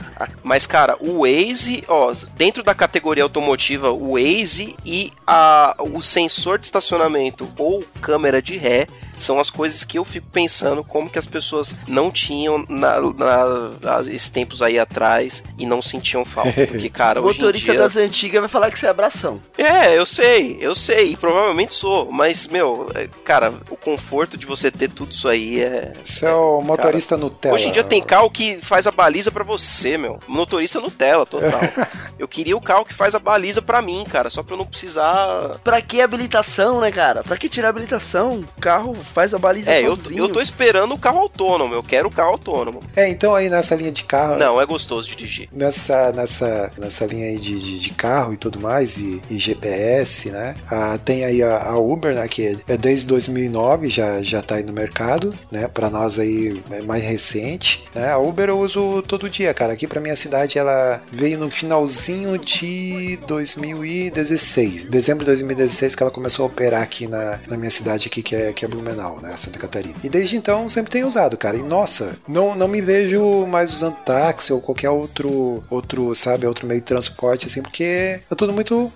Mas, 0.44 0.68
cara, 0.68 0.96
o 1.00 1.22
Waze, 1.22 1.84
ó, 1.88 2.14
dentro 2.38 2.62
da 2.62 2.76
categoria 2.76 3.24
automotiva, 3.24 3.90
o 3.90 4.14
Waze 4.14 4.76
e 4.86 5.12
a, 5.26 5.76
o 5.80 6.02
sensor 6.02 6.60
de 6.60 6.66
estacionamento 6.66 7.48
ou 7.58 7.84
câmera 8.00 8.42
de 8.42 8.56
ré 8.56 8.86
são 9.18 9.40
as 9.40 9.50
coisas 9.50 9.84
que 9.84 9.98
eu 9.98 10.06
fico 10.06 10.28
pensando 10.32 10.84
como 10.84 11.10
que 11.10 11.20
as 11.20 11.26
pessoas 11.26 11.76
não 11.88 12.12
tinham 12.12 12.66
na, 12.68 13.00
na, 13.02 14.02
esses 14.08 14.30
tempos 14.30 14.62
aí 14.62 14.78
atrás 14.80 15.44
e 15.58 15.66
não 15.66 15.82
sentiam 15.82 16.26
falta. 16.26 16.66
Porque, 16.68 16.90
cara, 16.90 17.22
O 17.22 17.26
hoje 17.26 17.40
em 17.40 17.42
motorista 17.42 17.72
dia... 17.72 17.82
das 17.82 17.98
antigas 17.98 18.40
vai 18.42 18.50
falar 18.50 18.72
que 18.72 18.80
você 18.80 18.88
é 18.88 18.90
abração. 18.90 19.40
É, 19.58 19.98
eu 19.98 20.06
sei, 20.06 20.58
eu 20.60 20.76
sei, 20.76 21.12
e 21.12 21.18
provavelmente 21.18 21.74
sou, 21.74 22.12
mas, 22.12 22.48
meu, 22.48 22.90
é, 22.96 23.08
cara, 23.24 23.54
o 23.70 23.78
conforto 23.78 24.38
de 24.38 24.46
você 24.46 24.72
ter 24.72 24.90
tudo 24.90 25.12
isso 25.12 25.28
aí 25.28 25.62
é. 25.62 25.92
Você 26.04 26.26
é 26.26 26.34
o 26.34 26.62
motorista 26.62 27.18
Nutella. 27.18 27.56
Hoje 27.56 27.68
em 27.68 27.72
dia 27.72 27.84
tem 27.84 28.02
carro 28.02 28.30
que 28.30 28.60
faz 28.62 28.88
a 28.88 28.92
baliza 28.92 29.32
pra 29.32 29.44
você, 29.44 29.98
meu. 29.98 30.20
Motorista 30.28 30.80
Nutella, 30.80 31.26
total. 31.26 31.62
eu 32.18 32.28
queria 32.28 32.56
o 32.56 32.62
carro 32.62 32.86
que 32.86 32.94
faz 32.94 33.16
a 33.16 33.20
baliza 33.20 33.62
pra 33.62 33.82
mim, 33.82 34.04
cara, 34.10 34.30
só 34.30 34.44
pra 34.44 34.54
eu 34.54 34.58
não 34.58 34.66
precisar. 34.66 35.60
Pra 35.64 35.82
que 35.82 36.02
habilitação, 36.02 36.82
né, 36.82 36.92
cara? 36.92 37.24
Pra 37.24 37.38
que 37.38 37.50
tirar 37.50 37.70
habilitação? 37.70 38.40
O 38.58 38.62
carro 38.62 38.96
faz 39.14 39.34
a 39.34 39.38
baliza 39.38 39.72
É, 39.72 39.82
eu, 39.86 39.96
sozinho. 39.96 40.20
eu 40.20 40.30
tô 40.30 40.42
esperando 40.42 40.94
o 40.94 40.98
carro 40.98 41.20
autônomo, 41.20 41.74
eu 41.74 41.84
quero 41.84 42.08
o 42.08 42.12
carro 42.12 42.32
autônomo. 42.32 42.80
É, 42.96 43.08
então 43.10 43.34
aí 43.36 43.50
nessa 43.50 43.76
linha 43.76 43.92
de 43.92 44.04
carro. 44.04 44.38
Não, 44.38 44.60
é 44.60 44.66
gostoso 44.66 45.08
dirigir. 45.10 45.48
Nessa, 45.52 46.12
nessa, 46.12 46.72
nessa 46.78 47.06
linha 47.06 47.28
aí 47.28 47.38
de, 47.38 47.58
de, 47.60 47.80
de 47.80 47.90
carro 47.92 48.34
e 48.34 48.38
tudo 48.38 48.60
mais, 48.60 48.98
e, 48.98 49.22
e 49.30 49.38
GPS, 49.38 50.30
né? 50.32 50.56
Ah, 50.70 50.98
tem 51.04 51.24
aí 51.26 51.42
a, 51.44 51.64
a 51.70 51.78
Uber, 51.78 52.14
né? 52.16 52.28
Que 52.28 52.58
é 52.68 52.78
desde 52.78 53.06
2009 53.06 53.90
já, 53.90 54.22
já 54.22 54.42
tá 54.42 54.56
aí 54.56 54.64
no 54.64 54.74
mercado, 54.74 55.34
né? 55.52 55.68
Pra 55.68 55.90
nós 55.90 56.18
aí 56.20 56.62
é 56.72 56.82
mais 56.82 57.04
recente, 57.04 57.84
né? 57.94 58.12
A 58.12 58.18
Uber 58.18 58.50
eu 58.50 58.60
uso 58.60 59.02
todo 59.04 59.30
dia, 59.30 59.54
cara. 59.54 59.74
Aqui 59.74 59.88
pra 59.88 60.02
minha 60.02 60.16
cidade 60.16 60.58
ela 60.58 61.02
veio 61.12 61.38
no 61.38 61.50
finalzinho 61.50 62.38
de 62.38 63.18
2016. 63.28 64.86
Dezembro 64.86 65.20
de 65.24 65.32
2016 65.32 65.96
que 65.96 66.04
ela 66.04 66.12
começou 66.12 66.44
a 66.44 66.48
operar 66.48 66.82
aqui 66.82 67.08
na, 67.08 67.40
na 67.48 67.58
minha 67.58 67.70
cidade 67.72 68.08
aqui, 68.08 68.22
que 68.22 68.36
é, 68.36 68.54
que 68.54 68.66
é 68.66 68.68
Blumenau, 68.68 68.95
né? 69.22 69.36
Santa 69.36 69.60
Catarina. 69.60 69.96
E 70.04 70.10
desde 70.10 70.38
então 70.38 70.68
sempre 70.70 70.92
tenho 70.92 71.08
usado, 71.08 71.38
cara. 71.38 71.58
E 71.58 71.64
nossa, 71.64 72.18
não, 72.28 72.56
não 72.56 72.68
me 72.68 72.82
vejo 72.82 73.46
mais 73.46 73.72
usando 73.74 73.96
táxi 73.98 74.54
ou 74.54 74.62
qualquer 74.62 74.90
outro, 74.90 75.62
outro, 75.70 76.14
sabe, 76.16 76.46
outro 76.48 76.66
meio 76.68 76.80
de 76.80 76.86
transporte, 76.86 77.46
assim, 77.46 77.62
porque 77.62 78.20
é 78.30 78.36
tudo 78.36 78.54
muito 78.54 78.92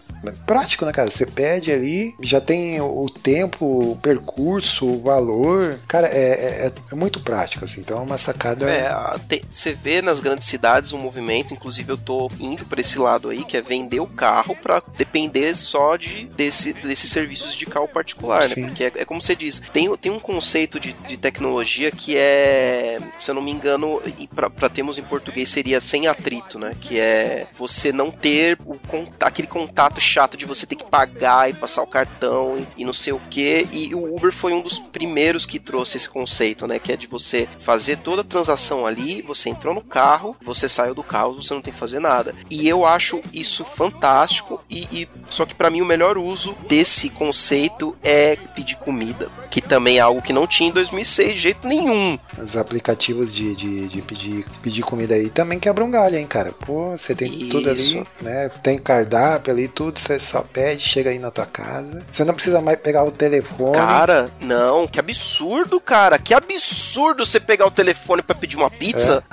prático, 0.46 0.86
né, 0.86 0.92
cara? 0.92 1.10
Você 1.10 1.26
pede 1.26 1.72
ali, 1.72 2.14
já 2.22 2.42
tem 2.42 2.80
o 2.82 3.06
tempo, 3.10 3.92
o 3.92 3.96
percurso, 3.98 4.86
o 4.86 5.02
valor. 5.02 5.80
Cara, 5.88 6.08
é, 6.08 6.68
é, 6.68 6.72
é 6.92 6.96
muito 6.96 7.22
prático, 7.22 7.64
assim. 7.66 7.82
Então 7.82 7.98
é 7.98 8.02
uma 8.02 8.18
sacada. 8.18 8.70
É, 8.70 8.90
te- 9.28 9.44
você 9.50 9.74
vê 9.74 10.02
nas 10.02 10.20
grandes 10.20 10.48
cidades 10.48 10.94
um 10.94 10.98
movimento, 11.00 11.54
inclusive 11.54 11.92
eu 11.92 11.98
tô 11.98 12.30
indo 12.40 12.66
pra 12.66 12.82
esse 12.82 13.00
lado 13.00 13.30
aí, 13.30 13.44
que 13.44 13.56
é 13.58 13.62
vender 13.62 14.00
o 14.00 14.08
carro 14.08 14.56
pra 14.56 14.82
depender 14.98 15.56
só 15.56 15.96
de 15.96 16.26
desse, 16.36 16.74
desses 16.74 17.10
serviços 17.12 17.56
de 17.56 17.66
carro 17.66 17.88
particular, 17.88 18.44
Sim. 18.48 18.62
né? 18.62 18.68
Porque 18.68 18.84
é, 18.84 18.92
é 18.98 19.06
como 19.06 19.22
você 19.22 19.36
diz, 19.36 19.62
tem, 19.72 19.89
tem 19.98 20.12
um 20.12 20.20
conceito 20.20 20.80
de, 20.80 20.94
de 20.94 21.18
tecnologia 21.18 21.92
que 21.92 22.16
é, 22.18 23.00
se 23.18 23.32
eu 23.32 23.36
não 23.36 23.42
me 23.42 23.52
engano, 23.52 24.02
e 24.18 24.28
pra 24.28 24.50
termos 24.70 24.98
em 24.98 25.04
português 25.04 25.50
seria 25.50 25.80
sem 25.82 26.08
atrito, 26.08 26.58
né? 26.60 26.76
Que 26.80 27.00
é 27.00 27.48
você 27.58 27.92
não 27.92 28.12
ter 28.12 28.58
o, 28.66 28.78
aquele 29.20 29.48
contato 29.48 30.00
chato 30.00 30.36
de 30.38 30.46
você 30.46 30.66
ter 30.66 30.76
que 30.76 30.86
pagar 30.86 31.50
e 31.50 31.54
passar 31.54 31.82
o 31.84 31.88
cartão 31.88 32.58
e, 32.78 32.82
e 32.82 32.86
não 32.86 32.94
sei 32.94 33.14
o 33.14 33.22
que. 33.30 33.68
E 33.72 33.94
o 33.96 34.16
Uber 34.16 34.32
foi 34.32 34.54
um 34.54 34.62
dos 34.62 34.80
primeiros 34.80 35.46
que 35.46 35.60
trouxe 35.60 35.98
esse 35.98 36.10
conceito, 36.10 36.68
né? 36.68 36.80
Que 36.80 36.92
é 36.94 36.98
de 36.98 37.08
você 37.08 37.48
fazer 37.60 37.98
toda 37.98 38.22
a 38.22 38.26
transação 38.26 38.86
ali, 38.86 39.22
você 39.22 39.50
entrou 39.50 39.74
no 39.74 39.82
carro, 39.82 40.36
você 40.42 40.68
saiu 40.70 40.94
do 40.96 41.04
carro, 41.04 41.36
você 41.42 41.54
não 41.54 41.62
tem 41.62 41.74
que 41.74 41.80
fazer 41.80 42.00
nada. 42.00 42.34
E 42.50 42.68
eu 42.68 42.86
acho 42.86 43.22
isso 43.34 43.64
fantástico. 43.66 44.62
E, 44.70 44.82
e- 44.92 45.10
só 45.30 45.46
que 45.46 45.56
pra 45.56 45.70
mim 45.70 45.82
o 45.82 45.86
melhor 45.86 46.18
uso 46.18 46.56
desse 46.68 47.10
conceito 47.10 47.98
é 48.04 48.36
pedir 48.36 48.76
comida, 48.78 49.30
que 49.50 49.62
também 49.62 49.79
é 49.88 50.00
algo 50.00 50.22
que 50.22 50.34
não 50.34 50.48
tinha 50.48 50.70
em 50.70 50.74
2006 50.74 51.34
de 51.34 51.40
jeito 51.40 51.68
nenhum. 51.68 52.18
Os 52.42 52.58
aplicativos 52.58 53.34
de, 53.34 53.56
de, 53.56 53.88
de 53.88 54.02
pedir, 54.02 54.46
pedir 54.62 54.82
comida 54.84 55.16
aí 55.16 55.30
também 55.30 55.60
quebram 55.60 55.90
galho, 55.90 56.18
hein, 56.18 56.28
cara? 56.28 56.52
Pô, 56.52 56.92
você 56.98 57.16
tem 57.16 57.48
tudo 57.50 57.70
ali, 57.70 57.80
Isso. 57.80 58.06
né? 58.22 58.50
Tem 58.62 58.78
cardápio 58.78 59.54
ali, 59.54 59.68
tudo, 59.68 60.00
você 60.00 60.20
só 60.20 60.42
pede, 60.42 60.82
chega 60.82 61.10
aí 61.10 61.20
na 61.20 61.32
tua 61.32 61.46
casa. 61.46 62.06
Você 62.10 62.24
não 62.24 62.34
precisa 62.34 62.62
mais 62.62 62.80
pegar 62.80 63.04
o 63.04 63.12
telefone. 63.12 63.74
Cara, 63.74 64.32
não, 64.40 64.88
que 64.88 65.00
absurdo, 65.00 65.80
cara. 65.80 66.18
Que 66.18 66.34
absurdo 66.34 67.26
você 67.26 67.40
pegar 67.40 67.66
o 67.66 67.72
telefone 67.72 68.22
pra 68.22 68.36
pedir 68.36 68.58
uma 68.58 68.70
pizza. 68.70 69.24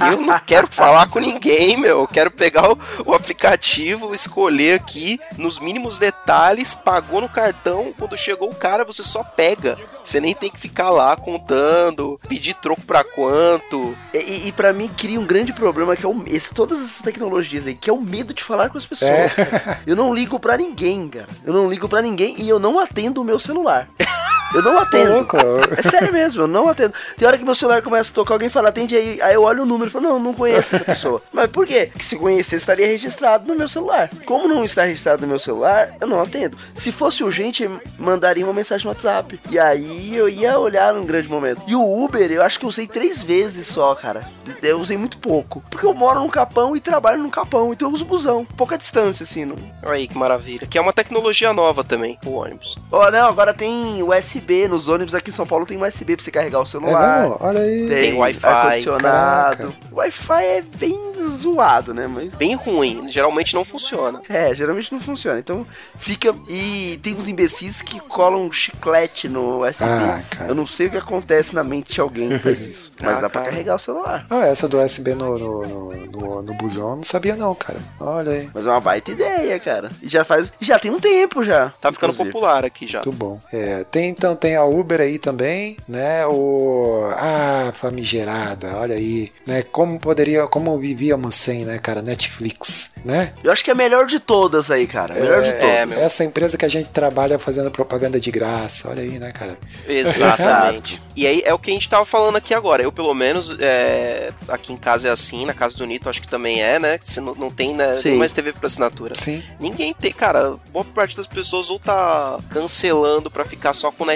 Eu 0.00 0.20
não 0.20 0.38
quero 0.40 0.66
falar 0.70 1.08
com 1.08 1.18
ninguém, 1.18 1.76
meu. 1.76 2.00
Eu 2.00 2.08
quero 2.08 2.30
pegar 2.30 2.70
o, 2.70 2.78
o 3.06 3.14
aplicativo, 3.14 4.14
escolher 4.14 4.74
aqui 4.74 5.18
nos 5.36 5.58
mínimos 5.58 5.98
detalhes, 5.98 6.74
pagou 6.74 7.20
no 7.20 7.28
cartão. 7.28 7.92
Quando 7.98 8.16
chegou 8.16 8.50
o 8.50 8.54
cara, 8.54 8.84
você 8.84 9.02
só 9.02 9.22
pega. 9.22 9.75
Você 10.02 10.20
nem 10.20 10.34
tem 10.34 10.50
que 10.50 10.60
ficar 10.60 10.90
lá 10.90 11.16
contando, 11.16 12.18
pedir 12.28 12.54
troco 12.54 12.82
pra 12.82 13.02
quanto. 13.02 13.96
E, 14.14 14.18
e, 14.18 14.48
e 14.48 14.52
pra 14.52 14.72
mim 14.72 14.88
cria 14.88 15.18
um 15.18 15.26
grande 15.26 15.52
problema 15.52 15.96
que 15.96 16.04
é 16.06 16.08
o, 16.08 16.22
esse, 16.26 16.54
todas 16.54 16.80
essas 16.80 17.02
tecnologias 17.02 17.66
aí, 17.66 17.74
que 17.74 17.90
é 17.90 17.92
o 17.92 18.00
medo 18.00 18.32
de 18.32 18.42
falar 18.42 18.70
com 18.70 18.78
as 18.78 18.86
pessoas. 18.86 19.10
É. 19.10 19.28
cara. 19.28 19.80
Eu 19.86 19.96
não 19.96 20.14
ligo 20.14 20.38
pra 20.38 20.56
ninguém, 20.56 21.08
cara. 21.08 21.26
Eu 21.44 21.52
não 21.52 21.68
ligo 21.68 21.88
pra 21.88 22.02
ninguém 22.02 22.36
e 22.38 22.48
eu 22.48 22.58
não 22.58 22.78
atendo 22.78 23.20
o 23.20 23.24
meu 23.24 23.38
celular. 23.38 23.88
Eu 24.54 24.62
não 24.62 24.78
atendo. 24.78 25.12
louco. 25.12 25.36
É 25.76 25.82
sério 25.82 26.12
mesmo, 26.12 26.42
eu 26.42 26.46
não 26.46 26.68
atendo. 26.68 26.94
Tem 27.16 27.26
hora 27.26 27.36
que 27.36 27.44
meu 27.44 27.54
celular 27.54 27.82
começa 27.82 28.10
a 28.10 28.14
tocar, 28.14 28.34
alguém 28.34 28.48
fala, 28.48 28.68
atende 28.68 28.96
aí. 28.96 29.20
Aí 29.20 29.34
eu 29.34 29.42
olho 29.42 29.62
o 29.62 29.66
número 29.66 29.90
e 29.90 29.92
falo, 29.92 30.06
não, 30.06 30.18
não 30.18 30.34
conheço 30.34 30.76
essa 30.76 30.84
pessoa. 30.84 31.22
Mas 31.32 31.50
por 31.50 31.66
quê? 31.66 31.88
Porque 31.92 32.04
se 32.04 32.16
conhecer, 32.16 32.56
estaria 32.56 32.86
registrado 32.86 33.46
no 33.46 33.58
meu 33.58 33.68
celular. 33.68 34.10
Como 34.24 34.48
não 34.48 34.64
está 34.64 34.84
registrado 34.84 35.22
no 35.22 35.28
meu 35.28 35.38
celular, 35.38 35.92
eu 36.00 36.06
não 36.06 36.20
atendo. 36.20 36.56
Se 36.74 36.90
fosse 36.92 37.24
urgente, 37.24 37.68
mandaria 37.98 38.44
uma 38.44 38.52
mensagem 38.52 38.84
no 38.84 38.90
WhatsApp. 38.90 39.38
E 39.50 39.58
aí 39.58 40.16
eu 40.16 40.28
ia 40.28 40.58
olhar 40.58 40.94
num 40.94 41.04
grande 41.04 41.28
momento. 41.28 41.62
E 41.66 41.74
o 41.74 42.04
Uber, 42.04 42.30
eu 42.30 42.42
acho 42.42 42.58
que 42.58 42.64
eu 42.64 42.70
usei 42.70 42.86
três 42.86 43.22
vezes 43.22 43.66
só, 43.66 43.94
cara. 43.94 44.26
Eu 44.62 44.80
usei 44.80 44.96
muito 44.96 45.18
pouco. 45.18 45.62
Porque 45.70 45.86
eu 45.86 45.94
moro 45.94 46.20
num 46.20 46.28
capão 46.28 46.76
e 46.76 46.80
trabalho 46.80 47.22
num 47.22 47.30
capão. 47.30 47.72
Então 47.72 47.88
eu 47.88 47.94
uso 47.94 48.04
busão. 48.04 48.44
Pouca 48.56 48.78
distância, 48.78 49.24
assim. 49.24 49.44
Não... 49.44 49.56
Olha 49.84 49.94
aí 49.94 50.08
que 50.08 50.16
maravilha. 50.16 50.66
Que 50.66 50.78
é 50.78 50.80
uma 50.80 50.92
tecnologia 50.92 51.52
nova 51.52 51.84
também, 51.84 52.18
o 52.24 52.32
ônibus. 52.32 52.78
Ó, 52.90 53.10
não, 53.10 53.26
agora 53.26 53.52
tem 53.52 54.02
USB 54.36 54.68
nos 54.68 54.88
ônibus 54.88 55.14
aqui 55.14 55.30
em 55.30 55.32
São 55.32 55.46
Paulo. 55.46 55.66
Tem 55.66 55.80
USB 55.82 56.16
pra 56.16 56.24
você 56.24 56.30
carregar 56.30 56.60
o 56.60 56.62
É 56.62 56.66
celular. 56.66 57.20
mesmo? 57.22 57.36
Olha 57.40 57.60
aí. 57.60 57.88
Tem 57.88 58.14
Wi-Fi, 58.14 58.46
ar-condicionado. 58.46 59.74
Wi-Fi 59.92 60.44
é 60.44 60.62
bem 60.62 60.98
zoado, 61.30 61.94
né? 61.94 62.06
Mas 62.06 62.34
Bem 62.34 62.54
ruim, 62.54 63.08
geralmente 63.08 63.54
não 63.54 63.64
funciona. 63.64 64.20
é, 64.28 64.54
geralmente 64.54 64.92
não 64.92 65.00
funciona. 65.00 65.38
Então 65.38 65.66
fica. 65.98 66.34
E 66.48 66.98
tem 67.02 67.14
uns 67.14 67.28
imbecis 67.28 67.82
que 67.82 67.98
colam 68.00 68.50
chiclete 68.52 69.28
no 69.28 69.62
USB. 69.66 69.84
Ah, 69.84 70.22
cara. 70.30 70.50
Eu 70.50 70.54
não 70.54 70.66
sei 70.66 70.86
o 70.86 70.90
que 70.90 70.96
acontece 70.96 71.54
na 71.54 71.64
mente 71.64 71.92
de 71.94 72.00
alguém 72.00 72.28
que 72.30 72.38
faz 72.38 72.60
isso. 72.60 72.92
Mas 73.00 73.16
Ah, 73.18 73.20
dá 73.20 73.30
pra 73.30 73.40
cara. 73.42 73.52
carregar 73.52 73.74
o 73.76 73.78
celular. 73.78 74.26
Ah, 74.30 74.46
essa 74.46 74.68
do 74.68 74.78
USB 74.80 75.14
no, 75.14 75.38
no, 75.38 75.66
no, 75.66 76.06
no, 76.06 76.42
no 76.42 76.54
busão 76.54 76.90
eu 76.90 76.96
não 76.96 77.04
sabia 77.04 77.36
não, 77.36 77.54
cara. 77.54 77.78
Olha 78.00 78.32
aí. 78.32 78.50
Mas 78.52 78.66
é 78.66 78.70
uma 78.70 78.80
baita 78.80 79.10
ideia, 79.10 79.58
cara. 79.58 79.88
E 80.02 80.08
já 80.08 80.24
faz. 80.24 80.52
Já 80.60 80.78
tem 80.78 80.90
um 80.90 81.00
tempo 81.00 81.42
já. 81.44 81.70
Tá 81.80 81.90
ficando 81.92 82.12
inclusive. 82.12 82.32
popular 82.32 82.64
aqui 82.64 82.86
já. 82.86 82.98
Muito 83.04 83.12
bom. 83.12 83.40
É, 83.52 83.84
tem 83.84 84.10
então 84.10 84.25
tem 84.34 84.56
a 84.56 84.64
Uber 84.64 85.00
aí 85.00 85.18
também, 85.18 85.76
né? 85.86 86.26
O 86.26 87.08
ah, 87.16 87.72
famigerada, 87.80 88.76
olha 88.76 88.96
aí, 88.96 89.30
né? 89.46 89.62
Como 89.62 89.98
poderia, 90.00 90.46
como 90.46 90.78
vivíamos 90.78 91.34
sem, 91.34 91.64
né, 91.64 91.78
cara? 91.78 92.02
Netflix, 92.02 92.96
né? 93.04 93.32
Eu 93.44 93.52
acho 93.52 93.62
que 93.62 93.70
é 93.70 93.72
a 93.72 93.76
melhor 93.76 94.06
de 94.06 94.18
todas 94.18 94.70
aí, 94.70 94.86
cara. 94.86 95.14
A 95.14 95.20
melhor 95.20 95.42
de 95.42 95.52
todas. 95.52 95.68
é, 95.68 95.86
meu. 95.86 95.98
Essa 95.98 96.24
empresa 96.24 96.56
que 96.56 96.64
a 96.64 96.68
gente 96.68 96.88
trabalha 96.90 97.38
fazendo 97.38 97.70
propaganda 97.70 98.18
de 98.18 98.30
graça, 98.30 98.88
olha 98.88 99.02
aí, 99.02 99.18
né, 99.18 99.32
cara? 99.32 99.58
Exatamente. 99.86 101.02
e 101.14 101.26
aí 101.26 101.42
é 101.44 101.52
o 101.52 101.58
que 101.58 101.70
a 101.70 101.74
gente 101.74 101.88
tava 101.88 102.04
falando 102.04 102.36
aqui 102.36 102.54
agora. 102.54 102.82
Eu, 102.82 102.90
pelo 102.90 103.14
menos, 103.14 103.56
é, 103.60 104.30
aqui 104.48 104.72
em 104.72 104.76
casa 104.76 105.08
é 105.08 105.10
assim, 105.10 105.44
na 105.44 105.54
casa 105.54 105.76
do 105.76 105.86
Nito 105.86 106.08
acho 106.08 106.22
que 106.22 106.28
também 106.28 106.62
é, 106.62 106.78
né? 106.78 106.98
Você 107.02 107.20
não, 107.20 107.34
não 107.34 107.50
tem 107.50 107.74
né, 107.74 107.96
Sim. 107.96 108.16
mais 108.16 108.32
TV 108.32 108.52
por 108.52 108.66
assinatura. 108.66 109.14
Sim. 109.14 109.42
Ninguém 109.60 109.92
tem, 109.94 110.12
cara, 110.12 110.56
boa 110.72 110.84
parte 110.84 111.16
das 111.16 111.26
pessoas 111.26 111.70
ou 111.70 111.78
tá 111.78 112.38
cancelando 112.50 113.30
pra 113.30 113.44
ficar 113.44 113.72
só 113.72 113.90
com 113.90 114.04
Netflix 114.04 114.15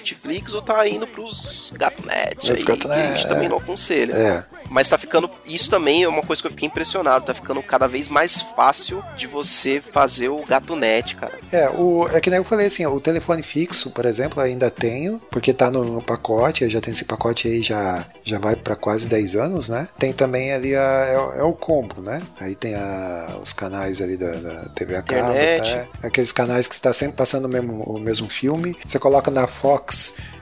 ou 0.54 0.62
tá 0.62 0.86
indo 0.88 1.06
pros 1.06 1.72
GatoNet 1.76 2.38
Os 2.42 2.50
aí, 2.50 2.62
Gato 2.64 2.90
a 2.90 3.06
gente 3.14 3.28
também 3.28 3.48
não 3.48 3.58
aconselha. 3.58 4.12
É. 4.14 4.44
Mas 4.68 4.88
tá 4.88 4.96
ficando. 4.96 5.28
Isso 5.44 5.68
também 5.68 6.04
é 6.04 6.08
uma 6.08 6.22
coisa 6.22 6.40
que 6.40 6.46
eu 6.46 6.50
fiquei 6.52 6.66
impressionado. 6.68 7.24
Tá 7.24 7.34
ficando 7.34 7.60
cada 7.62 7.88
vez 7.88 8.08
mais 8.08 8.40
fácil 8.40 9.02
de 9.16 9.26
você 9.26 9.80
fazer 9.80 10.28
o 10.28 10.44
gato 10.44 10.76
net, 10.76 11.16
cara. 11.16 11.32
É, 11.50 11.68
o, 11.70 12.08
é 12.08 12.20
que 12.20 12.30
nem 12.30 12.38
eu 12.38 12.44
falei 12.44 12.66
assim, 12.66 12.86
o 12.86 13.00
telefone 13.00 13.42
fixo, 13.42 13.90
por 13.90 14.04
exemplo, 14.06 14.40
ainda 14.40 14.70
tenho, 14.70 15.20
porque 15.30 15.52
tá 15.52 15.70
no, 15.70 15.82
no 15.84 16.02
pacote, 16.02 16.62
eu 16.62 16.70
já 16.70 16.80
tenho 16.80 16.94
esse 16.94 17.04
pacote 17.04 17.48
aí 17.48 17.62
já, 17.62 18.04
já 18.22 18.38
vai 18.38 18.54
para 18.54 18.76
quase 18.76 19.08
10 19.08 19.34
anos, 19.34 19.68
né? 19.68 19.88
Tem 19.98 20.12
também 20.12 20.52
ali 20.52 20.74
a, 20.76 20.80
é, 20.80 21.18
o- 21.18 21.32
é 21.32 21.42
o 21.42 21.52
combo, 21.52 22.00
né? 22.00 22.22
Aí 22.40 22.54
tem 22.54 22.74
a, 22.76 23.26
os 23.42 23.52
canais 23.52 24.00
ali 24.00 24.16
da, 24.16 24.30
da 24.32 24.60
TV 24.74 24.94
a 24.96 25.02
cabo, 25.02 25.32
tá? 25.32 26.06
aqueles 26.06 26.30
canais 26.32 26.68
que 26.68 26.74
está 26.74 26.92
sempre 26.92 27.16
passando 27.16 27.46
o 27.46 27.48
mesmo, 27.48 27.82
o 27.82 27.98
mesmo 27.98 28.28
filme. 28.30 28.76
Você 28.86 28.98
coloca 29.00 29.30
na 29.32 29.48
Fox, 29.48 29.89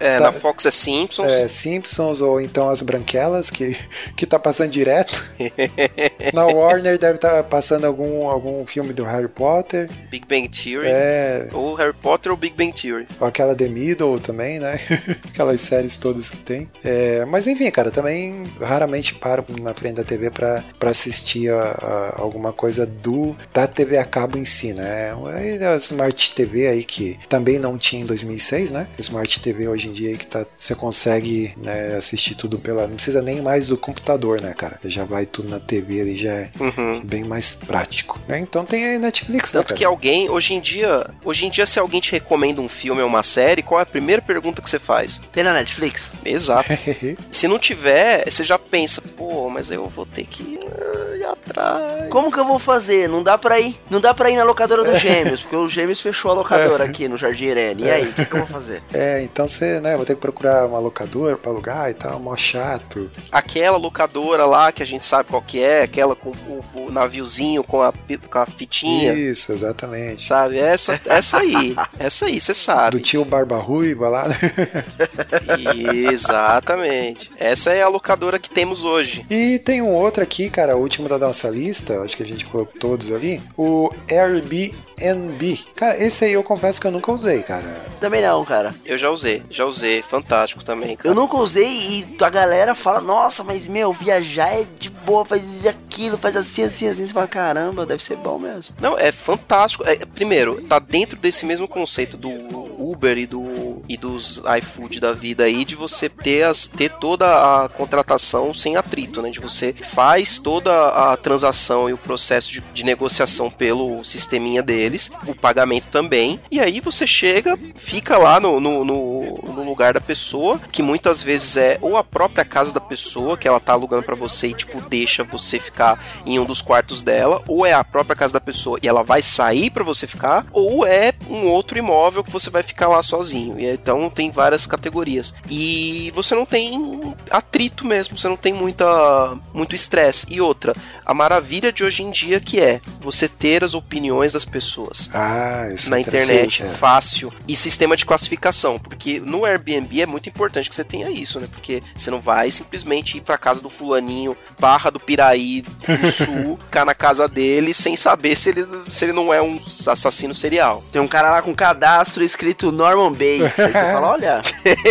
É, 0.00 0.16
Tá. 0.16 0.24
na 0.24 0.32
Fox 0.32 0.64
é 0.64 0.70
Simpsons. 0.70 1.32
é, 1.32 1.48
Simpsons 1.48 2.20
ou 2.20 2.40
então 2.40 2.68
as 2.68 2.82
Branquelas, 2.82 3.50
que, 3.50 3.76
que 4.16 4.26
tá 4.26 4.38
passando 4.38 4.70
direto. 4.70 5.24
na 6.32 6.46
Warner 6.46 6.98
deve 6.98 7.16
estar 7.16 7.42
passando 7.44 7.84
algum, 7.84 8.28
algum 8.28 8.64
filme 8.66 8.92
do 8.92 9.04
Harry 9.04 9.26
Potter. 9.28 9.88
Big 10.10 10.24
Bang 10.26 10.48
Theory. 10.48 10.86
É, 10.88 11.48
Ou 11.52 11.74
Harry 11.74 11.92
Potter 11.94 12.30
ou 12.30 12.38
Big 12.38 12.54
Bang 12.56 12.72
Theory. 12.72 13.06
Ou 13.20 13.26
aquela 13.26 13.54
The 13.54 13.68
Middle 13.68 14.18
também, 14.20 14.60
né? 14.60 14.78
Aquelas 15.32 15.60
séries 15.60 15.96
todas 15.96 16.30
que 16.30 16.36
tem. 16.38 16.70
É, 16.84 17.24
mas 17.24 17.46
enfim, 17.48 17.68
cara, 17.70 17.90
também 17.90 18.44
raramente 18.60 19.14
paro 19.16 19.44
na 19.60 19.74
frente 19.74 19.96
da 19.96 20.04
TV 20.04 20.30
pra, 20.30 20.62
pra 20.78 20.90
assistir 20.90 21.50
a, 21.52 21.60
a 21.60 22.20
alguma 22.20 22.52
coisa 22.52 22.86
do 22.86 23.36
da 23.52 23.66
TV 23.66 23.98
a 23.98 24.04
cabo 24.04 24.38
em 24.38 24.44
si, 24.44 24.72
né? 24.72 25.12
Aí 25.34 25.62
a 25.64 25.76
Smart 25.76 26.34
TV 26.34 26.68
aí 26.68 26.84
que 26.84 27.18
também 27.28 27.58
não 27.58 27.76
tinha 27.76 28.02
em 28.02 28.06
2006, 28.06 28.70
né? 28.70 28.86
Smart 28.98 29.37
TV 29.40 29.68
hoje 29.68 29.88
em 29.88 29.92
dia 29.92 30.16
que 30.16 30.26
tá, 30.26 30.44
você 30.56 30.74
consegue 30.74 31.52
né, 31.56 31.94
assistir 31.96 32.34
tudo 32.34 32.58
pela. 32.58 32.86
Não 32.86 32.94
precisa 32.96 33.22
nem 33.22 33.40
mais 33.42 33.66
do 33.66 33.76
computador, 33.76 34.40
né, 34.40 34.54
cara? 34.54 34.78
Já 34.84 35.04
vai 35.04 35.26
tudo 35.26 35.48
na 35.50 35.60
TV 35.60 36.00
ali, 36.00 36.16
já 36.16 36.32
é 36.32 36.50
Uhum. 36.60 37.00
bem 37.04 37.24
mais 37.24 37.52
prático. 37.52 38.18
né? 38.28 38.38
Então 38.38 38.64
tem 38.64 38.84
aí 38.84 38.98
Netflix, 38.98 39.52
né, 39.52 39.60
Tanto 39.60 39.68
cara? 39.68 39.78
que 39.78 39.84
alguém, 39.84 40.28
hoje 40.30 40.54
em 40.54 40.60
dia, 40.60 41.06
hoje 41.24 41.46
em 41.46 41.50
dia, 41.50 41.66
se 41.66 41.78
alguém 41.78 42.00
te 42.00 42.12
recomenda 42.12 42.60
um 42.60 42.68
filme 42.68 43.00
ou 43.02 43.08
uma 43.08 43.22
série, 43.22 43.62
qual 43.62 43.78
é 43.80 43.82
a 43.82 43.86
primeira 43.86 44.20
pergunta 44.22 44.60
que 44.62 44.68
você 44.68 44.78
faz? 44.78 45.20
Tem 45.32 45.42
na 45.44 45.52
Netflix? 45.52 46.10
Exato. 46.24 46.68
se 47.32 47.46
não 47.48 47.58
tiver, 47.58 48.24
você 48.30 48.44
já 48.44 48.58
pensa, 48.58 49.00
pô, 49.16 49.48
mas 49.48 49.70
eu 49.70 49.88
vou 49.88 50.04
ter 50.06 50.24
que 50.26 50.58
ah, 50.66 51.16
ir 51.16 51.24
atrás. 51.24 52.08
Como 52.10 52.32
que 52.32 52.38
eu 52.38 52.44
vou 52.44 52.58
fazer? 52.58 53.08
Não 53.08 53.22
dá 53.22 53.36
pra 53.38 53.58
ir. 53.60 53.78
Não 53.90 54.00
dá 54.00 54.12
pra 54.14 54.30
ir 54.30 54.36
na 54.36 54.44
locadora 54.44 54.84
dos 54.84 54.98
gêmeos, 55.00 55.42
porque 55.42 55.56
o 55.56 55.68
Gêmeos 55.68 56.00
fechou 56.00 56.30
a 56.30 56.34
locadora 56.34 56.84
aqui 56.84 57.08
no 57.08 57.16
Jardim 57.16 57.46
Irene. 57.46 57.84
E 57.84 57.90
aí, 57.90 58.08
o 58.08 58.12
que, 58.12 58.24
que 58.24 58.32
eu 58.34 58.38
vou 58.38 58.46
fazer? 58.46 58.82
É, 58.92 59.22
então 59.30 59.46
você, 59.48 59.80
né, 59.80 59.96
vou 59.96 60.04
ter 60.04 60.14
que 60.14 60.20
procurar 60.20 60.66
uma 60.66 60.78
locadora 60.78 61.36
pra 61.36 61.50
alugar 61.50 61.90
e 61.90 61.94
tal, 61.94 62.18
mó 62.18 62.36
chato. 62.36 63.10
Aquela 63.30 63.76
locadora 63.76 64.44
lá 64.44 64.72
que 64.72 64.82
a 64.82 64.86
gente 64.86 65.04
sabe 65.06 65.28
qual 65.30 65.42
que 65.42 65.62
é, 65.62 65.82
aquela 65.82 66.14
com 66.14 66.30
o, 66.30 66.64
o 66.86 66.90
naviozinho 66.92 67.62
com 67.62 67.82
a, 67.82 67.92
com 67.92 68.38
a 68.38 68.46
fitinha. 68.46 69.12
Isso, 69.14 69.52
exatamente. 69.52 70.24
Sabe? 70.24 70.58
Essa, 70.58 71.00
essa 71.06 71.38
aí. 71.38 71.76
Essa 71.98 72.26
aí, 72.26 72.40
você 72.40 72.52
Do 72.52 72.56
sabe. 72.58 73.00
tio 73.00 73.24
Barba 73.24 73.58
Ruiva 73.58 74.08
lá, 74.08 74.28
né? 74.28 74.38
Exatamente. 76.12 77.30
Essa 77.38 77.72
é 77.72 77.82
a 77.82 77.88
locadora 77.88 78.38
que 78.38 78.50
temos 78.50 78.84
hoje. 78.84 79.24
E 79.30 79.58
tem 79.58 79.82
um 79.82 79.94
outro 79.94 80.22
aqui, 80.22 80.50
cara, 80.50 80.76
o 80.76 80.80
último 80.80 81.08
da 81.08 81.18
nossa 81.18 81.48
lista, 81.48 82.00
acho 82.02 82.16
que 82.16 82.22
a 82.22 82.26
gente 82.26 82.44
colocou 82.46 82.78
todos 82.78 83.12
ali, 83.12 83.40
o 83.56 83.90
Airbnb. 84.10 85.60
Cara, 85.76 86.02
esse 86.02 86.24
aí 86.24 86.32
eu 86.32 86.42
confesso 86.42 86.80
que 86.80 86.86
eu 86.86 86.90
nunca 86.90 87.12
usei, 87.12 87.42
cara. 87.42 87.86
Também 88.00 88.22
não, 88.22 88.44
cara. 88.44 88.74
Eu 88.84 88.96
já 88.96 89.07
usei, 89.10 89.42
já 89.50 89.64
usei. 89.64 90.02
Fantástico 90.02 90.64
também, 90.64 90.96
cara. 90.96 91.08
Eu 91.08 91.14
nunca 91.14 91.36
usei 91.36 91.66
e 91.66 92.16
a 92.20 92.30
galera 92.30 92.74
fala, 92.74 93.00
nossa, 93.00 93.42
mas 93.44 93.66
meu, 93.66 93.92
viajar 93.92 94.60
é 94.60 94.64
de 94.78 94.90
boa, 94.90 95.24
faz 95.24 95.66
aquilo, 95.66 96.18
faz 96.18 96.36
assim, 96.36 96.64
assim, 96.64 96.88
assim. 96.88 97.06
Você 97.06 97.12
fala, 97.12 97.26
caramba, 97.26 97.86
deve 97.86 98.02
ser 98.02 98.16
bom 98.16 98.38
mesmo. 98.38 98.74
Não, 98.80 98.98
é 98.98 99.12
fantástico. 99.12 99.84
É, 99.86 99.96
primeiro, 99.96 100.62
tá 100.62 100.78
dentro 100.78 101.18
desse 101.18 101.46
mesmo 101.46 101.66
conceito 101.66 102.16
do 102.16 102.67
Uber 102.90 103.18
e 103.18 103.26
do 103.26 103.82
e 103.88 103.96
dos 103.96 104.42
iFood 104.58 105.00
da 105.00 105.12
vida 105.12 105.44
aí 105.44 105.64
de 105.64 105.74
você 105.74 106.08
ter 106.08 106.44
as 106.44 106.66
ter 106.66 106.90
toda 106.98 107.26
a 107.64 107.68
contratação 107.68 108.52
sem 108.54 108.76
atrito, 108.76 109.20
né? 109.22 109.30
De 109.30 109.40
você 109.40 109.72
faz 109.72 110.38
toda 110.38 110.88
a 110.88 111.16
transação 111.16 111.88
e 111.88 111.92
o 111.92 111.98
processo 111.98 112.52
de, 112.52 112.60
de 112.72 112.84
negociação 112.84 113.50
pelo 113.50 114.02
sisteminha 114.04 114.62
deles, 114.62 115.10
o 115.26 115.34
pagamento 115.34 115.86
também. 115.90 116.40
E 116.50 116.60
aí 116.60 116.80
você 116.80 117.06
chega, 117.06 117.58
fica 117.76 118.16
lá 118.18 118.38
no, 118.40 118.60
no, 118.60 118.84
no- 118.84 119.38
no 119.54 119.64
lugar 119.64 119.94
da 119.94 120.00
pessoa, 120.00 120.58
que 120.70 120.82
muitas 120.82 121.22
vezes 121.22 121.56
é 121.56 121.78
ou 121.80 121.96
a 121.96 122.04
própria 122.04 122.44
casa 122.44 122.72
da 122.72 122.80
pessoa 122.80 123.36
que 123.36 123.46
ela 123.48 123.60
tá 123.60 123.72
alugando 123.72 124.02
pra 124.02 124.14
você 124.14 124.48
e 124.48 124.54
tipo 124.54 124.80
deixa 124.80 125.24
você 125.24 125.58
ficar 125.58 126.02
em 126.24 126.38
um 126.38 126.44
dos 126.44 126.60
quartos 126.62 127.02
dela, 127.02 127.42
ou 127.48 127.66
é 127.66 127.72
a 127.72 127.82
própria 127.84 128.14
casa 128.16 128.32
da 128.34 128.40
pessoa 128.40 128.78
e 128.82 128.88
ela 128.88 129.02
vai 129.02 129.22
sair 129.22 129.70
pra 129.70 129.82
você 129.84 130.06
ficar, 130.06 130.46
ou 130.52 130.86
é 130.86 131.12
um 131.28 131.46
outro 131.46 131.78
imóvel 131.78 132.22
que 132.22 132.30
você 132.30 132.50
vai 132.50 132.62
ficar 132.62 132.77
lá 132.86 133.02
sozinho. 133.02 133.58
E 133.58 133.66
então 133.66 134.08
tem 134.10 134.30
várias 134.30 134.66
categorias. 134.66 135.34
E 135.48 136.12
você 136.14 136.34
não 136.34 136.44
tem 136.46 137.14
atrito 137.30 137.86
mesmo, 137.86 138.16
você 138.18 138.28
não 138.28 138.36
tem 138.36 138.52
muita 138.52 139.36
muito 139.52 139.74
estresse. 139.74 140.26
E 140.28 140.40
outra, 140.40 140.74
a 141.04 141.14
maravilha 141.14 141.72
de 141.72 141.84
hoje 141.84 142.02
em 142.02 142.10
dia 142.10 142.40
que 142.40 142.60
é 142.60 142.80
você 143.00 143.28
ter 143.28 143.64
as 143.64 143.74
opiniões 143.74 144.32
das 144.32 144.44
pessoas 144.44 145.08
Ah, 145.12 145.68
isso 145.74 145.90
na 145.90 145.98
é 145.98 146.00
internet, 146.00 146.62
é. 146.62 146.68
fácil 146.68 147.32
e 147.46 147.56
sistema 147.56 147.96
de 147.96 148.04
classificação, 148.04 148.78
porque 148.78 149.20
no 149.20 149.44
Airbnb 149.44 150.00
é 150.02 150.06
muito 150.06 150.28
importante 150.28 150.68
que 150.68 150.74
você 150.74 150.84
tenha 150.84 151.10
isso, 151.10 151.40
né? 151.40 151.48
Porque 151.50 151.82
você 151.96 152.10
não 152.10 152.20
vai 152.20 152.50
simplesmente 152.50 153.16
ir 153.18 153.20
pra 153.20 153.38
casa 153.38 153.60
do 153.60 153.70
fulaninho, 153.70 154.36
barra 154.58 154.90
do 154.90 155.00
Piraí 155.00 155.62
do 155.62 156.06
Sul, 156.10 156.58
ficar 156.64 156.84
na 156.84 156.94
casa 156.94 157.28
dele 157.28 157.72
sem 157.74 157.96
saber 157.96 158.36
se 158.36 158.50
ele, 158.50 158.66
se 158.88 159.04
ele 159.04 159.12
não 159.12 159.32
é 159.32 159.40
um 159.40 159.58
assassino 159.86 160.34
serial. 160.34 160.82
Tem 160.92 161.00
um 161.00 161.08
cara 161.08 161.30
lá 161.30 161.42
com 161.42 161.54
cadastro 161.54 162.22
escrito 162.24 162.67
Norman 162.72 163.12
Bates. 163.12 163.58
Aí 163.58 163.72
você 163.72 163.72
fala, 163.92 164.08
olha, 164.08 164.42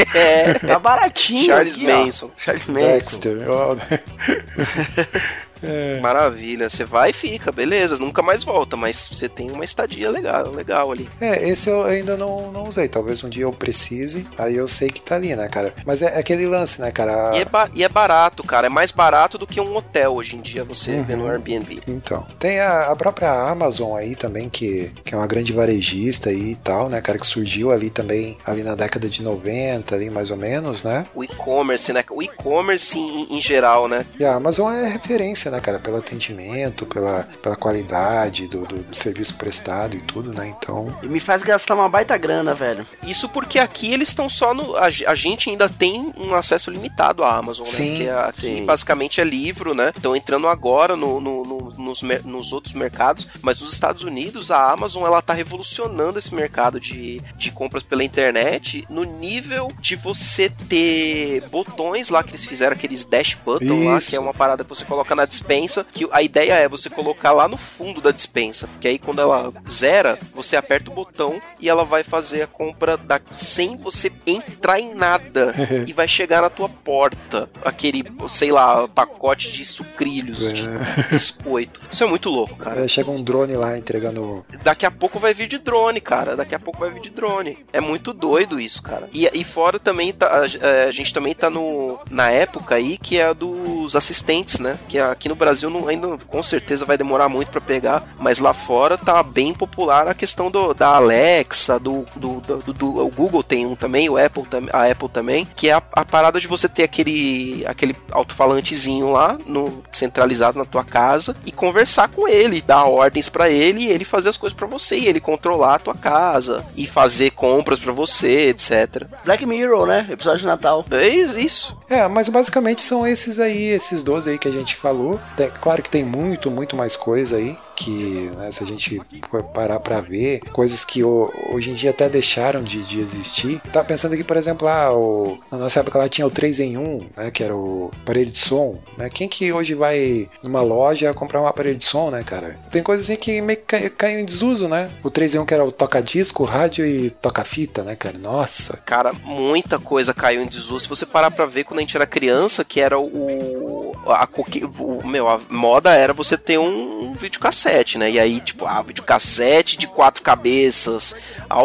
tá 0.68 0.80
baratinho. 0.80 1.46
Charles 1.46 1.76
aqui, 1.76 1.92
ó. 1.92 2.04
Manson. 2.04 2.32
Charles 2.38 2.68
Manson. 2.68 2.88
Dexter. 2.88 3.38
ó. 5.64 6.02
Maravilha, 6.02 6.70
você 6.70 6.84
vai 6.86 7.10
e 7.12 7.14
fica, 7.14 7.52
beleza, 7.52 7.98
nunca 7.98 8.22
mais 8.22 8.44
volta, 8.44 8.76
mas 8.78 9.08
você 9.12 9.28
tem 9.30 9.52
uma 9.52 9.64
estadia 9.66 10.10
legal, 10.10 10.52
legal 10.52 10.92
ali. 10.92 11.08
É, 11.20 11.48
esse 11.50 11.70
eu 11.70 11.84
ainda 11.84 12.16
não, 12.18 12.52
não 12.52 12.64
usei. 12.64 12.88
Talvez 12.88 13.24
um 13.24 13.30
dia 13.30 13.44
eu 13.44 13.52
precise, 13.52 14.28
aí 14.38 14.56
eu 14.56 14.68
sei 14.68 14.90
que 14.90 15.02
tá 15.02 15.16
ali, 15.16 15.36
né, 15.36 15.48
cara? 15.48 15.74
Mas 15.86 16.02
é 16.02 16.18
aquele 16.18 16.46
lance, 16.46 16.82
né, 16.82 16.92
cara? 16.92 17.32
E, 17.36 17.42
é 17.42 17.46
ba- 17.46 17.70
e 17.74 17.84
é 17.84 17.90
barato, 17.90 18.44
cara, 18.44 18.68
é 18.68 18.70
mais 18.70 18.92
barato 18.92 19.38
do 19.38 19.48
que 19.48 19.60
um 19.60 19.76
hotel 19.76 20.14
hoje 20.16 20.36
em 20.36 20.42
dia 20.42 20.64
você 20.64 20.92
Uhum. 20.92 21.04
vê 21.04 21.16
no 21.16 21.28
Airbnb. 21.28 21.82
Então, 21.88 22.26
tem 22.40 22.60
a, 22.60 22.88
a 22.92 22.96
própria 22.96 23.32
Amazon 23.32 23.96
aí 23.96 24.16
também, 24.16 24.50
que, 24.50 24.92
que 25.04 25.14
é 25.14 25.18
uma 25.18 25.28
grande 25.28 25.52
varejista 25.54 26.30
aí 26.30 26.52
e 26.52 26.56
tal, 26.56 26.90
né, 26.90 27.02
cara, 27.02 27.18
que 27.20 27.28
surgiu 27.28 27.72
ali 27.72 27.90
também, 27.90 28.38
ali 28.46 28.64
na 28.64 28.76
década 28.76 29.08
de 29.10 29.22
90, 29.22 29.96
ali 29.96 30.10
mais 30.10 30.32
ou 30.32 30.38
menos, 30.38 30.84
né? 30.84 31.06
O 31.14 31.24
e-commerce, 31.24 31.92
né? 31.94 32.04
O 32.10 32.22
e-commerce 32.22 32.98
em, 32.98 33.38
em 33.38 33.42
geral, 33.42 33.88
né? 33.88 34.06
E 34.20 34.26
a 34.26 34.36
Amazon 34.36 34.72
é 34.74 34.88
referência, 34.88 35.47
né, 35.50 35.60
cara, 35.60 35.80
pelo 35.80 35.98
atendimento, 35.98 36.86
pela, 36.86 37.28
pela 37.42 37.56
qualidade 37.56 38.48
do, 38.48 38.66
do, 38.66 38.78
do 38.84 38.96
serviço 38.96 39.36
prestado 39.36 39.96
e 39.96 40.02
tudo, 40.02 40.34
né, 40.34 40.54
então... 40.58 40.98
E 41.02 41.08
me 41.08 41.20
faz 41.20 41.44
gastar 41.44 41.76
uma 41.76 41.90
baita 41.90 42.18
grana, 42.18 42.54
velho. 42.54 42.86
Isso 43.04 43.30
porque 43.30 43.60
aqui 43.60 43.92
eles 43.94 44.10
estão 44.10 44.28
só 44.30 44.54
no. 44.54 44.76
A, 44.76 44.86
a 44.86 45.16
gente 45.16 45.50
ainda 45.50 45.70
tem 45.70 46.12
um 46.18 46.34
acesso 46.34 46.70
limitado 46.72 47.24
à 47.24 47.36
Amazon, 47.36 47.66
né? 47.66 47.72
Sim, 47.72 47.98
Porque 47.98 48.10
aqui 48.10 48.42
sim. 48.42 48.66
basicamente 48.66 49.22
é 49.22 49.24
livro, 49.24 49.74
né? 49.74 49.92
Estão 49.96 50.16
entrando 50.16 50.48
agora 50.48 50.96
no, 50.96 51.20
no- 51.20 51.44
no- 51.44 51.74
nos, 51.78 52.02
nos 52.24 52.54
outros 52.54 52.74
mercados, 52.74 53.28
mas 53.42 53.60
nos 53.62 53.74
Estados 53.74 54.04
Unidos 54.04 54.52
a 54.52 54.72
Amazon 54.72 55.04
ela 55.06 55.22
tá 55.22 55.34
revolucionando 55.34 56.18
esse 56.20 56.34
mercado 56.34 56.80
de, 56.80 57.22
de 57.36 57.52
compras 57.52 57.84
pela 57.84 58.04
internet 58.04 58.86
no 58.90 59.04
nível 59.04 59.72
de 59.80 59.96
você 59.96 60.50
ter 60.50 61.42
botões 61.52 62.10
lá 62.10 62.24
que 62.24 62.32
eles 62.32 62.46
fizeram, 62.46 62.74
aqueles 62.76 63.06
dash 63.06 63.36
button 63.46 63.86
lá, 63.86 63.98
Isso. 63.98 64.10
que 64.10 64.16
é 64.16 64.20
uma 64.20 64.34
parada 64.34 64.64
que 64.64 64.70
você 64.70 64.86
coloca 64.86 65.16
na 65.16 65.26
dispensa, 65.38 65.86
que 65.92 66.08
a 66.12 66.22
ideia 66.22 66.54
é 66.54 66.68
você 66.68 66.90
colocar 66.90 67.32
lá 67.32 67.48
no 67.48 67.58
fundo 67.58 68.02
da 68.02 68.12
dispensa, 68.12 68.68
porque 68.68 68.88
aí 68.88 69.00
quando 69.00 69.22
ela 69.22 69.54
zera, 69.68 70.18
você 70.34 70.56
aperta 70.56 70.90
o 70.90 70.94
botão 70.94 71.42
e 71.60 71.70
ela 71.70 71.86
vai 71.86 72.04
fazer 72.04 72.42
a 72.42 72.48
compra 72.48 72.98
da, 72.98 73.20
sem 73.32 73.78
você 73.78 74.12
entrar 74.26 74.80
em 74.80 74.94
nada 74.94 75.54
e 75.88 75.94
vai 75.94 76.08
chegar 76.08 76.42
na 76.42 76.50
tua 76.50 76.70
porta 76.70 77.50
aquele, 77.64 78.04
sei 78.28 78.52
lá, 78.52 78.88
pacote 78.88 79.52
de 79.52 79.64
sucrilhos, 79.64 80.52
de 80.54 80.64
biscoito. 81.12 81.82
Isso 81.90 82.04
é 82.04 82.08
muito 82.08 82.30
louco, 82.30 82.56
cara. 82.56 82.84
É, 82.84 82.88
chega 82.88 83.12
um 83.12 83.24
drone 83.24 83.56
lá 83.56 83.78
entregando... 83.78 84.46
Daqui 84.64 84.86
a 84.86 84.92
pouco 84.92 85.20
vai 85.20 85.34
vir 85.34 85.48
de 85.48 85.58
drone, 85.58 86.02
cara. 86.02 86.36
Daqui 86.36 86.56
a 86.56 86.60
pouco 86.60 86.80
vai 86.80 86.92
vir 86.92 87.02
de 87.02 87.10
drone. 87.10 87.66
É 87.72 87.80
muito 87.80 88.14
doido 88.14 88.60
isso, 88.60 88.82
cara. 88.82 89.08
E, 89.14 89.30
e 89.34 89.44
fora 89.44 89.80
também, 89.80 90.14
tá, 90.14 90.28
a, 90.28 90.86
a 90.88 90.92
gente 90.92 91.14
também 91.14 91.34
tá 91.34 91.50
no, 91.50 92.00
na 92.10 92.30
época 92.30 92.76
aí 92.76 92.98
que 92.98 93.20
é 93.20 93.26
a 93.26 93.34
dos 93.34 93.96
assistentes, 93.96 94.60
né? 94.60 94.78
Que 94.88 94.98
aqui 95.28 95.30
no 95.30 95.36
Brasil 95.36 95.70
não, 95.70 95.88
ainda 95.88 96.18
com 96.26 96.42
certeza 96.42 96.86
vai 96.86 96.98
demorar 96.98 97.28
muito 97.30 97.50
para 97.50 97.62
pegar, 97.62 98.04
mas 98.20 98.40
lá 98.40 98.54
fora 98.54 98.98
tá 98.98 99.22
bem 99.22 99.54
popular 99.54 100.08
a 100.08 100.14
questão 100.14 100.50
do, 100.50 100.74
da 100.74 100.96
Alexa, 100.96 101.78
do, 101.80 102.06
do, 102.16 102.40
do, 102.40 102.74
do 102.74 103.06
o 103.06 103.10
Google 103.10 103.44
tem 103.44 103.66
um 103.66 103.76
também, 103.76 104.10
o 104.10 104.18
Apple, 104.18 104.44
a 104.72 104.90
Apple 104.90 105.10
também, 105.10 105.46
que 105.56 105.70
é 105.70 105.74
a, 105.74 105.84
a 105.92 106.06
parada 106.06 106.40
de 106.40 106.48
você 106.48 106.70
ter 106.70 106.84
aquele, 106.84 107.66
aquele 107.68 107.96
alto-falantezinho 108.12 109.12
lá 109.12 109.38
no 109.46 109.84
centralizado 109.92 110.58
na 110.58 110.66
tua 110.66 110.84
casa 110.84 111.36
e 111.46 111.52
conversar 111.52 112.08
com 112.08 112.28
ele, 112.28 112.62
dar 112.62 112.86
ordens 112.86 113.28
para 113.28 113.50
ele 113.50 113.84
e 113.84 113.88
ele 113.88 114.06
fazer 114.06 114.30
as 114.30 114.38
coisas 114.38 114.58
para 114.58 114.68
você 114.68 114.98
e 114.98 115.08
ele 115.08 115.20
controlar 115.20 115.76
a 115.76 115.80
tua 115.80 115.96
casa 115.96 116.66
e 116.76 116.88
fazer 116.88 117.32
compras 117.32 117.80
para 117.80 117.92
você, 117.92 118.50
etc. 118.50 119.08
Black 119.26 119.46
Mirror, 119.46 119.88
né? 119.88 120.08
Episódio 120.10 120.40
de 120.40 120.46
Natal. 120.46 120.86
É 120.92 121.08
isso. 121.08 121.78
É, 121.90 122.08
mas 122.08 122.30
basicamente 122.30 122.82
são 122.82 123.06
esses 123.06 123.40
aí, 123.40 123.64
esses 123.70 124.02
12 124.02 124.32
aí 124.32 124.38
que 124.38 124.48
a 124.48 124.52
gente 124.52 124.76
falou. 124.76 125.17
Tem- 125.36 125.52
claro 125.52 125.82
que 125.84 125.90
tem 125.90 126.04
muito, 126.04 126.50
muito 126.52 126.76
mais 126.76 126.96
coisa 126.96 127.38
aí. 127.38 127.58
Que 127.78 128.32
né, 128.36 128.52
se 128.52 128.64
a 128.64 128.68
gente 128.68 129.00
for 129.30 129.44
parar 129.44 129.80
pra 129.80 130.02
ver, 130.02 130.40
coisas 130.52 130.84
que 130.84 131.04
ho- 131.04 131.32
hoje 131.52 131.70
em 131.70 131.76
dia 131.76 131.92
até 131.92 132.10
deixaram 132.10 132.64
de, 132.64 132.82
de 132.84 133.00
existir. 133.00 133.62
Tá 133.72 133.84
pensando 133.84 134.14
aqui, 134.14 134.24
por 134.24 134.36
exemplo, 134.36 134.68
ah, 134.68 134.92
o, 134.92 135.38
na 135.52 135.60
nossa 135.60 135.80
época 135.82 136.00
lá 136.00 136.10
tinha 136.10 136.26
o 136.26 136.32
3 136.32 136.60
em 136.60 136.76
1, 136.78 137.06
né? 137.16 137.30
Que 137.32 137.44
era 137.44 137.56
o 137.56 137.92
aparelho 138.02 138.32
de 138.32 138.40
som. 138.40 138.80
Né? 138.98 139.10
Quem 139.12 139.30
que 139.30 139.54
hoje 139.54 139.76
vai 139.76 140.28
numa 140.44 140.62
loja 140.62 141.14
comprar 141.14 141.40
um 141.42 141.46
aparelho 141.46 141.78
de 141.78 141.86
som, 141.86 142.10
né, 142.10 142.24
cara? 142.24 142.58
Tem 142.72 142.82
coisas 142.82 143.06
assim 143.06 143.16
que 143.16 143.40
meio 143.42 143.60
que 143.60 143.66
cai- 143.66 143.90
caiu 143.92 144.20
em 144.20 144.26
desuso, 144.26 144.68
né? 144.68 144.90
O 145.04 145.12
3 145.12 145.36
em 145.36 145.40
1 145.40 145.46
que 145.46 145.54
era 145.54 145.64
o 145.64 145.72
toca-disco, 145.72 146.44
rádio 146.46 146.84
e 146.86 147.12
toca-fita, 147.12 147.84
né, 147.84 147.96
cara? 147.96 148.18
Nossa. 148.18 148.78
Cara, 148.86 149.14
muita 149.24 149.78
coisa 149.78 150.14
caiu 150.16 150.42
em 150.42 150.48
desuso. 150.48 150.80
Se 150.80 150.90
você 150.90 151.06
parar 151.06 151.30
pra 151.30 151.46
ver 151.46 151.64
quando 151.64 151.78
a 151.78 151.82
gente 151.82 151.96
era 151.96 152.08
criança, 152.08 152.66
que 152.66 152.80
era 152.80 152.98
o. 153.00 153.96
A, 154.08 154.26
coque- 154.26 154.64
o 154.80 155.06
meu, 155.06 155.28
a 155.28 155.40
moda 155.50 155.92
era 155.94 156.14
você 156.14 156.38
ter 156.38 156.58
um 156.58 157.14
videocassete, 157.14 157.67
né? 157.98 158.12
E 158.12 158.20
aí, 158.20 158.40
tipo, 158.40 158.66
ah, 158.66 158.82
videocassete 158.82 159.78
de 159.78 159.88
quatro 159.88 160.24
cabeças, 160.24 161.16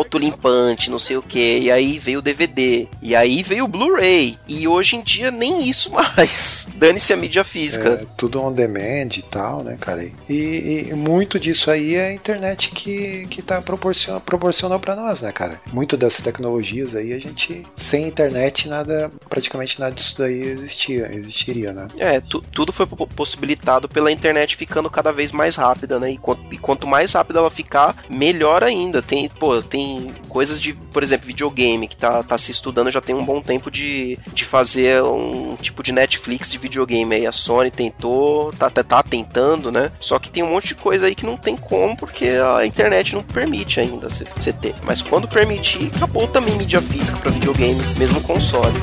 autolimpante, 0.03 0.91
não 0.91 0.99
sei 0.99 1.17
o 1.17 1.23
que. 1.23 1.61
E 1.61 1.71
aí 1.71 1.99
veio 1.99 2.19
o 2.19 2.23
DVD. 2.23 2.89
E 3.01 3.15
aí 3.15 3.43
veio 3.43 3.65
o 3.65 3.69
Blu-ray. 3.69 4.39
E 4.49 4.67
hoje 4.67 4.97
em 4.97 5.03
dia 5.03 5.31
nem 5.31 5.69
isso 5.69 5.91
mais. 5.95 6.67
Dane-se 6.75 7.13
a 7.13 7.17
mídia 7.17 7.45
física. 7.45 7.89
É, 7.89 8.07
tudo 8.17 8.41
on 8.41 8.53
demand 8.53 9.09
e 9.17 9.23
tal, 9.23 9.63
né, 9.63 9.77
cara? 9.81 10.03
E, 10.29 10.89
e 10.91 10.95
muito 10.95 11.39
disso 11.39 11.71
aí 11.71 11.95
é 11.95 12.09
a 12.09 12.13
internet 12.13 12.71
que, 12.71 13.27
que 13.29 13.41
tá 13.43 13.61
proporciona, 13.63 14.21
proporcionou 14.21 14.79
pra 14.81 14.97
nós, 14.97 15.21
né, 15.21 15.31
cara? 15.33 15.61
Muito 15.73 15.97
dessas 15.97 16.21
tecnologias 16.23 16.95
aí 16.95 17.13
a 17.13 17.19
gente, 17.19 17.65
sem 17.77 18.07
internet, 18.07 18.69
nada, 18.69 19.11
praticamente 19.29 19.79
nada 19.79 19.95
disso 19.95 20.15
daí 20.19 20.43
existia, 20.43 21.09
existiria, 21.15 21.73
né? 21.73 21.89
É, 21.99 22.21
tu- 22.21 22.41
tudo 22.41 22.73
foi 22.73 22.87
po- 22.87 23.07
possibilitado 23.07 23.89
pela 23.89 24.11
internet 24.11 24.57
ficando 24.57 24.91
cada 24.91 25.13
vez 25.13 25.33
mais 25.33 25.57
rápida, 25.57 25.92
né? 25.99 26.13
E 26.13 26.19
quanto, 26.19 26.43
e 26.53 26.59
quanto 26.59 26.87
mais 26.87 27.13
rápida 27.13 27.39
ela 27.39 27.51
ficar, 27.51 27.97
melhor 28.09 28.65
ainda. 28.65 29.03
Tem, 29.03 29.29
pô, 29.29 29.63
tem 29.63 30.13
coisas 30.29 30.61
de, 30.61 30.73
por 30.73 31.03
exemplo, 31.03 31.27
videogame 31.27 31.89
que 31.89 31.97
tá, 31.97 32.23
tá 32.23 32.39
se 32.39 32.51
estudando 32.51 32.91
já 32.91 33.01
tem 33.01 33.15
um 33.15 33.25
bom 33.25 33.41
tempo 33.41 33.71
de, 33.71 34.19
de 34.33 34.45
fazer 34.45 35.03
um 35.03 35.57
tipo 35.57 35.83
de 35.83 35.93
Netflix 35.93 36.51
de 36.51 36.59
videogame. 36.59 37.15
Aí 37.15 37.27
a 37.27 37.33
Sony 37.33 37.71
tentou, 37.71 38.53
tá, 38.53 38.71
tá, 38.71 38.83
tá 38.83 39.03
tentando, 39.03 39.71
né? 39.71 39.91
Só 40.01 40.19
que 40.19 40.31
tem 40.31 40.43
um 40.43 40.51
monte 40.51 40.69
de 40.69 40.75
coisa 40.75 41.07
aí 41.07 41.15
que 41.15 41.27
não 41.27 41.37
tem 41.37 41.57
como 41.57 41.97
porque 41.97 42.27
a 42.57 42.67
internet 42.67 43.15
não 43.15 43.23
permite 43.23 43.81
ainda 43.81 44.09
você 44.09 44.53
ter. 44.53 44.75
Mas 44.85 45.03
quando 45.03 45.29
permitir, 45.29 45.91
acabou 45.95 46.27
também 46.27 46.55
mídia 46.57 46.81
física 46.81 47.19
pra 47.19 47.31
videogame, 47.31 47.83
mesmo 47.99 48.21
console. 48.21 48.79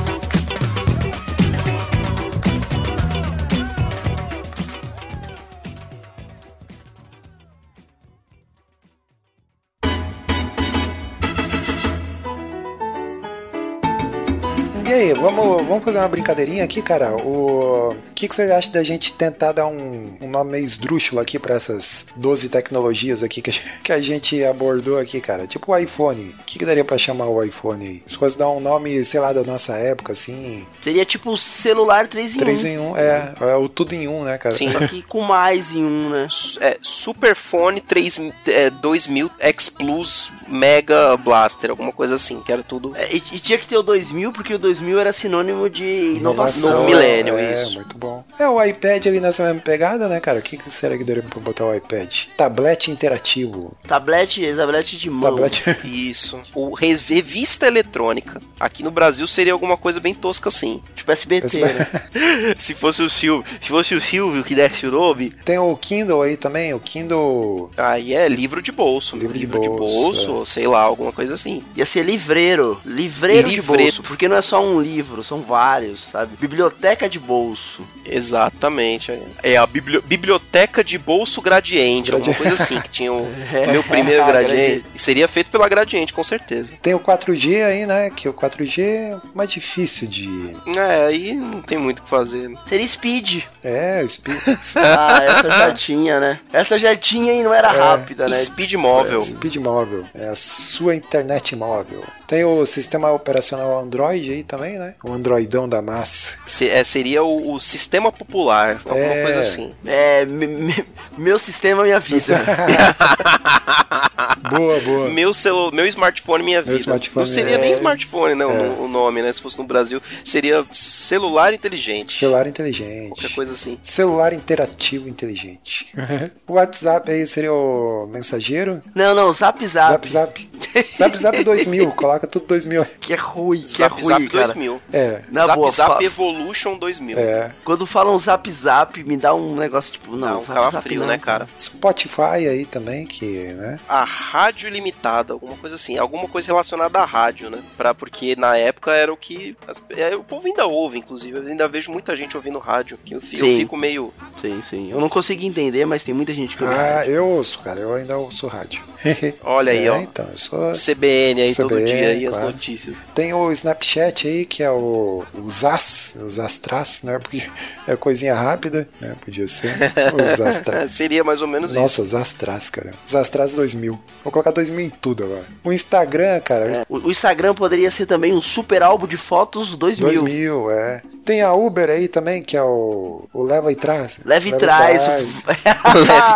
Aí, 15.00 15.12
vamos, 15.14 15.62
vamos 15.66 15.84
fazer 15.84 15.98
uma 15.98 16.08
brincadeirinha 16.08 16.64
aqui, 16.64 16.80
cara? 16.82 17.14
O 17.16 17.94
que, 18.14 18.28
que 18.28 18.34
você 18.34 18.42
acha 18.42 18.70
da 18.70 18.82
gente 18.82 19.14
tentar 19.14 19.52
dar 19.52 19.66
um, 19.66 20.16
um 20.20 20.28
nome 20.28 20.52
meio 20.52 20.64
esdrúxulo 20.64 21.20
aqui 21.20 21.38
pra 21.38 21.54
essas 21.56 22.06
12 22.16 22.48
tecnologias 22.48 23.22
aqui 23.22 23.40
que 23.42 23.50
a, 23.50 23.52
gente- 23.52 23.70
que 23.84 23.92
a 23.92 24.00
gente 24.00 24.44
abordou 24.44 24.98
aqui, 24.98 25.20
cara? 25.20 25.46
Tipo 25.46 25.72
o 25.72 25.76
iPhone. 25.76 26.34
O 26.40 26.44
que, 26.44 26.58
que 26.58 26.64
daria 26.64 26.84
pra 26.84 26.98
chamar 26.98 27.26
o 27.26 27.42
iPhone 27.42 27.84
aí? 27.86 28.02
Se 28.06 28.16
fosse 28.16 28.38
dar 28.38 28.50
um 28.50 28.60
nome, 28.60 29.04
sei 29.04 29.20
lá, 29.20 29.32
da 29.32 29.42
nossa 29.42 29.74
época, 29.76 30.12
assim. 30.12 30.66
Seria 30.80 31.04
tipo 31.04 31.36
celular 31.36 32.06
3 32.06 32.34
em 32.34 32.38
3 32.38 32.64
1. 32.64 32.66
em 32.68 32.78
1, 32.78 32.96
é, 32.96 33.34
é 33.40 33.54
o 33.56 33.68
tudo 33.68 33.94
em 33.94 34.06
um, 34.08 34.24
né, 34.24 34.36
cara? 34.38 34.54
Sim. 34.54 34.70
Só 34.72 34.78
que 34.86 35.02
com 35.02 35.20
mais 35.22 35.72
em 35.74 35.84
um, 35.84 36.10
né? 36.10 36.26
é, 36.60 36.76
Superfone 36.82 37.80
3, 37.80 38.20
é, 38.46 38.70
2000 38.70 39.30
X 39.38 39.68
Plus 39.68 40.32
Mega 40.46 41.16
Blaster, 41.16 41.70
alguma 41.70 41.92
coisa 41.92 42.14
assim, 42.16 42.40
que 42.40 42.52
era 42.52 42.62
tudo. 42.62 42.94
É, 42.96 43.08
E, 43.14 43.22
e 43.32 43.38
tinha 43.38 43.58
que 43.58 43.66
ter 43.66 43.76
o 43.76 43.82
2000, 43.82 44.32
porque 44.32 44.54
o 44.54 44.58
2000 44.58 44.89
era 44.98 45.12
sinônimo 45.12 45.68
de 45.68 46.16
inovação. 46.16 46.72
Novo 46.72 46.84
milênio, 46.86 47.36
é, 47.38 47.52
isso. 47.52 47.76
muito 47.76 47.96
bom. 47.96 48.24
É, 48.38 48.48
o 48.48 48.62
iPad 48.62 49.06
ali 49.06 49.20
nessa 49.20 49.44
mesma 49.44 49.60
pegada, 49.60 50.08
né, 50.08 50.20
cara? 50.20 50.38
O 50.38 50.42
que, 50.42 50.56
que 50.56 50.70
será 50.70 50.96
que 50.96 51.04
daria 51.04 51.22
pra 51.22 51.40
botar 51.40 51.64
o 51.66 51.74
iPad? 51.74 52.26
Tablete 52.36 52.90
interativo. 52.90 53.76
Tablete, 53.86 54.54
tablete 54.54 54.96
de 54.96 55.10
mão. 55.10 55.22
Tablete. 55.30 55.64
Isso. 55.84 56.40
O 56.54 56.74
revista 56.74 57.66
eletrônica. 57.66 58.40
Aqui 58.58 58.82
no 58.82 58.90
Brasil 58.90 59.26
seria 59.26 59.52
alguma 59.52 59.76
coisa 59.76 60.00
bem 60.00 60.14
tosca 60.14 60.48
assim. 60.48 60.82
Tipo 60.94 61.12
SBT, 61.12 61.60
né? 61.60 61.88
se 62.58 62.74
fosse 62.74 63.02
o 63.02 63.10
Silvio, 63.10 63.44
se 63.60 63.68
fosse 63.68 63.94
o 63.94 64.00
Silvio 64.00 64.44
que 64.44 64.54
desse 64.54 64.86
o 64.86 64.90
nome, 64.90 65.30
Tem 65.44 65.58
o 65.58 65.76
Kindle 65.76 66.22
aí 66.22 66.36
também, 66.36 66.72
o 66.74 66.80
Kindle. 66.80 67.70
aí 67.76 68.14
é 68.14 68.28
livro 68.28 68.62
de 68.62 68.72
bolso. 68.72 69.16
Livro 69.16 69.36
Livro, 69.36 69.60
de 69.60 69.68
de 69.68 69.76
bolso, 69.76 70.02
bolso, 70.02 70.32
ou 70.32 70.44
sei 70.46 70.66
lá, 70.66 70.80
alguma 70.82 71.12
coisa 71.12 71.34
assim. 71.34 71.62
Ia 71.76 71.86
ser 71.86 72.04
livreiro. 72.04 72.80
Livreiro 72.84 73.48
de 73.48 73.56
Livreto. 73.56 73.82
bolso. 73.82 74.02
Porque 74.02 74.28
não 74.28 74.36
é 74.36 74.42
só 74.42 74.62
um 74.64 74.79
livro, 74.80 75.22
são 75.22 75.42
vários, 75.42 76.00
sabe? 76.10 76.36
Biblioteca 76.38 77.08
de 77.08 77.18
bolso. 77.18 77.82
Exatamente. 78.06 79.12
É 79.42 79.56
a 79.56 79.66
bibli- 79.66 80.00
biblioteca 80.02 80.82
de 80.82 80.96
bolso 80.98 81.40
gradiente, 81.42 82.12
alguma 82.12 82.32
Gradiente. 82.32 82.56
coisa 82.56 82.62
assim, 82.62 82.80
que 82.80 82.88
tinha 82.90 83.12
o 83.12 83.26
meu 83.70 83.82
primeiro 83.84 84.24
gradiente. 84.26 84.84
Seria 84.96 85.26
feito 85.28 85.50
pela 85.50 85.68
gradiente, 85.68 86.12
com 86.12 86.22
certeza. 86.24 86.74
Tem 86.82 86.94
o 86.94 87.00
4G 87.00 87.64
aí, 87.64 87.86
né? 87.86 88.10
Que 88.10 88.28
o 88.28 88.34
4G 88.34 88.80
é 88.82 89.16
mais 89.34 89.50
difícil 89.50 90.08
de. 90.08 90.52
É, 90.76 91.06
aí 91.06 91.34
não 91.34 91.62
tem 91.62 91.78
muito 91.78 92.00
o 92.00 92.02
que 92.02 92.08
fazer. 92.08 92.50
Seria 92.66 92.86
Speed. 92.86 93.44
É, 93.62 94.02
o 94.04 94.08
Speed. 94.08 94.36
Ah, 94.76 95.22
essa 95.24 95.50
já 95.50 95.74
tinha, 95.74 96.20
né? 96.20 96.40
Essa 96.52 96.78
já 96.78 96.96
tinha 96.96 97.32
e 97.32 97.42
não 97.42 97.52
era 97.52 97.70
rápida, 97.70 98.28
né? 98.28 98.36
Speed 98.36 98.74
móvel. 98.74 99.20
Speed 99.20 99.56
móvel. 99.56 100.04
É 100.14 100.28
a 100.28 100.36
sua 100.36 100.94
internet 100.94 101.54
móvel. 101.56 102.04
Tem 102.26 102.44
o 102.44 102.64
sistema 102.64 103.10
operacional 103.10 103.80
Android 103.80 104.30
aí 104.32 104.44
também, 104.44 104.69
né? 104.78 104.94
O 105.04 105.12
Androidão 105.12 105.68
da 105.68 105.80
massa. 105.82 106.32
Se- 106.46 106.68
é, 106.68 106.82
seria 106.84 107.22
o, 107.22 107.52
o 107.54 107.60
sistema 107.60 108.10
popular, 108.12 108.80
alguma 108.84 108.98
É. 108.98 109.22
coisa 109.22 109.40
assim. 109.40 109.70
É, 109.86 110.24
me- 110.26 110.46
me- 110.46 110.84
meu 111.18 111.38
sistema, 111.38 111.82
minha 111.82 112.00
vida. 112.00 112.44
boa, 114.50 114.80
boa. 114.80 115.08
Meu, 115.10 115.32
celu 115.34 115.72
meu 115.72 115.86
smartphone, 115.86 116.42
minha 116.44 116.62
vida. 116.62 116.76
smartphone, 116.76 117.26
não 117.26 117.32
seria 117.32 117.54
é. 117.56 117.58
nem 117.58 117.72
smartphone, 117.72 118.34
não, 118.34 118.50
É. 118.50 118.68
o 118.78 118.88
nome, 118.88 119.22
né? 119.22 119.32
Se 119.32 119.40
fosse 119.42 119.58
no 119.58 119.64
Brasil, 119.64 120.00
seria 120.24 120.64
celular 120.72 121.52
inteligente. 121.54 122.14
Celular 122.16 122.46
inteligente. 122.46 123.08
Qualquer 123.10 123.34
coisa 123.34 123.52
assim. 123.52 123.78
Celular 123.82 124.32
interativo 124.32 125.08
inteligente. 125.08 125.92
o 126.46 126.54
WhatsApp 126.54 127.10
aí 127.10 127.26
seria 127.26 127.52
o 127.52 128.06
mensageiro. 128.10 128.82
Não, 128.94 129.14
não, 129.14 129.32
Zap 129.32 129.64
Zap. 129.66 130.06
Zap 130.06 130.08
Zap. 130.08 130.50
Zap 130.96 131.18
Zap 131.18 131.42
2000. 131.44 131.90
Coloca 131.92 132.26
tudo 132.26 132.46
2000. 132.46 132.86
Que 133.00 133.12
é 133.14 133.16
ruim, 133.16 133.60
que 133.62 133.68
Zap 133.68 133.98
é 133.98 134.02
Zap 134.02 134.18
ruim, 134.20 134.28
cara. 134.28 134.44
2000. 134.46 134.82
É. 134.92 135.20
Na 135.30 135.40
Zap 135.42 135.56
boa, 135.56 135.70
Zap 135.70 135.94
fa- 135.94 136.04
Evolution 136.04 136.78
2000. 136.78 137.18
É. 137.18 137.50
Quando 137.64 137.86
falam 137.86 138.18
Zap 138.18 138.48
Zap, 138.50 139.02
me 139.04 139.16
dá 139.16 139.34
um 139.34 139.54
negócio 139.54 139.92
tipo, 139.92 140.16
não, 140.16 140.28
Não, 140.30 140.38
um 140.38 140.42
Zap 140.42 140.54
calafrio, 140.54 141.00
não, 141.00 141.06
né, 141.06 141.18
cara? 141.18 141.46
Spotify 141.58 142.46
aí 142.48 142.64
também, 142.64 143.06
que, 143.06 143.26
né? 143.54 143.78
A 143.88 144.04
rádio 144.40 144.70
limitada, 144.70 145.32
alguma 145.32 145.56
coisa 145.56 145.76
assim, 145.76 145.98
alguma 145.98 146.26
coisa 146.26 146.46
relacionada 146.48 146.98
à 146.98 147.04
rádio, 147.04 147.50
né? 147.50 147.58
Pra, 147.76 147.94
porque 147.94 148.34
na 148.36 148.56
época 148.56 148.92
era 148.92 149.12
o 149.12 149.16
que. 149.16 149.56
as- 149.66 149.82
é, 149.90 150.16
o 150.16 150.24
povo 150.24 150.46
ainda 150.46 150.66
ouve, 150.66 150.98
inclusive. 150.98 151.36
Eu 151.38 151.46
ainda 151.46 151.68
vejo 151.68 151.92
muita 151.92 152.16
gente 152.16 152.36
ouvindo 152.36 152.58
rádio. 152.58 152.98
Que 153.04 153.14
eu, 153.14 153.18
eu 153.18 153.22
fico 153.58 153.76
meio. 153.76 154.12
Sim, 154.40 154.60
sim. 154.62 154.90
Eu 154.90 155.00
não 155.00 155.08
consegui 155.08 155.46
entender, 155.46 155.84
mas 155.84 156.02
tem 156.02 156.14
muita 156.14 156.32
gente 156.32 156.56
que 156.56 156.62
ouve 156.64 156.74
Ah, 156.74 156.96
rádio. 156.96 157.12
eu 157.12 157.26
ouço, 157.26 157.58
cara. 157.60 157.80
Eu 157.80 157.94
ainda 157.94 158.16
ouço 158.16 158.46
rádio. 158.46 158.82
Olha 159.44 159.72
aí, 159.72 159.86
é, 159.86 159.90
ó. 159.90 159.96
então, 159.98 160.26
eu 160.30 160.38
sou. 160.38 160.72
CBN 160.72 161.40
aí 161.42 161.54
todo 161.54 161.70
CBN, 161.74 161.86
dia 161.86 162.08
aí 162.08 162.26
as 162.26 162.38
notícias. 162.38 163.04
Tem 163.14 163.32
o 163.32 163.50
Snapchat 163.52 164.26
aí, 164.28 164.44
que 164.46 164.62
é 164.62 164.70
o, 164.70 165.24
o 165.34 165.50
Zas, 165.50 166.16
o 166.20 166.28
Zastras, 166.28 167.02
né? 167.02 167.18
Porque 167.18 167.42
é 167.86 167.96
coisinha 167.96 168.34
rápida, 168.34 168.88
né? 169.00 169.14
Podia 169.24 169.48
ser. 169.48 169.74
O 170.14 170.24
Zastras. 170.36 170.92
Seria 170.92 171.24
mais 171.24 171.40
ou 171.42 171.48
menos 171.48 171.74
Nossa, 171.74 172.02
isso. 172.02 172.10
Zastras, 172.16 172.68
cara. 172.70 172.90
Zastras 173.08 173.54
2000. 173.54 173.98
Vou 174.30 174.34
colocar 174.34 174.52
2000 174.52 174.86
em 174.86 174.90
tudo 174.90 175.24
agora. 175.24 175.42
O 175.64 175.72
Instagram, 175.72 176.40
cara. 176.40 176.70
O, 176.88 176.98
o 176.98 177.10
Instagram 177.10 177.52
poderia 177.52 177.90
ser 177.90 178.06
também 178.06 178.32
um 178.32 178.40
super 178.40 178.80
álbum 178.80 179.08
de 179.08 179.16
fotos 179.16 179.76
2000. 179.76 180.22
2000, 180.22 180.70
é. 180.70 181.02
Tem 181.24 181.42
a 181.42 181.52
Uber 181.52 181.90
aí 181.90 182.06
também, 182.06 182.40
que 182.40 182.56
é 182.56 182.62
o, 182.62 183.28
o 183.32 183.42
Leva 183.42 183.72
e 183.72 183.74
Traz. 183.74 184.20
Leve 184.24 184.50
e 184.50 184.56
traz. 184.56 185.08
Leve 185.08 185.32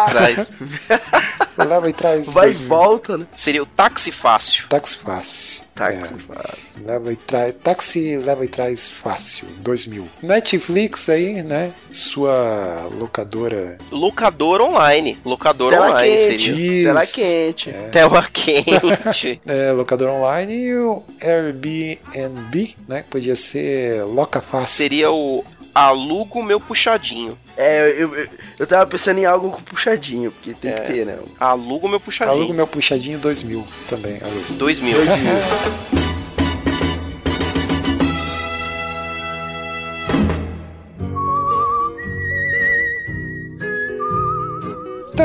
trás. 0.09 0.51
O 0.51 1.44
Leva 1.57 1.89
e 1.89 1.93
Traz. 1.93 2.29
Vai 2.29 2.51
e 2.51 2.53
2000. 2.55 2.69
volta, 2.69 3.19
né? 3.19 3.27
Seria 3.35 3.63
o 3.63 3.67
táxi 3.67 4.11
fácil. 4.11 4.67
Táxi 4.69 4.97
fácil. 4.97 5.65
Táxi 5.75 6.15
É. 6.15 6.35
fácil. 6.35 6.65
Leva 6.87 7.13
e 7.13 7.17
traz, 7.17 7.55
táxi 7.63 8.17
leva 8.19 8.45
e 8.45 8.49
traz 8.49 8.87
fácil, 8.89 9.49
2000. 9.59 10.07
Netflix 10.23 11.09
aí, 11.09 11.43
né? 11.43 11.73
Sua 11.91 12.89
locadora. 12.99 13.77
Locador 13.91 14.61
online. 14.61 15.19
Locador 15.25 15.71
Tela 15.71 15.91
online 15.91 16.17
quente. 16.17 16.25
seria. 16.45 16.85
Tela 16.85 17.07
quente. 17.07 17.73
Tela 17.91 18.23
quente. 18.33 19.41
É, 19.47 19.73
locadora 19.75 20.13
online 20.13 20.55
e 20.55 20.77
o 20.77 21.03
Airbnb, 21.21 22.75
né? 22.89 23.05
Podia 23.11 23.37
ser 23.37 24.05
Loca 24.05 24.41
Fácil. 24.41 24.67
seria 24.77 25.11
o 25.11 25.45
alugo 25.75 26.43
meu 26.43 26.61
puxadinho. 26.61 27.37
É, 27.57 27.91
eu, 27.99 28.15
eu, 28.15 28.29
eu 28.61 28.67
tava 28.67 28.87
pensando 28.87 29.19
em 29.19 29.25
algo 29.25 29.51
com 29.51 29.63
puxadinho, 29.63 30.31
porque 30.31 30.55
tem 30.55 30.73
que 30.73 30.81
ter, 30.83 31.07
né? 31.07 31.19
Alugo 31.39 31.89
meu 31.89 32.01
puxadinho. 32.01 32.37
Alugo 32.37 32.55
meu 32.55 32.67
puxadinho 32.67 33.19
2000 33.19 33.67
também. 33.89 34.21
alugo. 34.23 34.55
2000. 34.55 34.97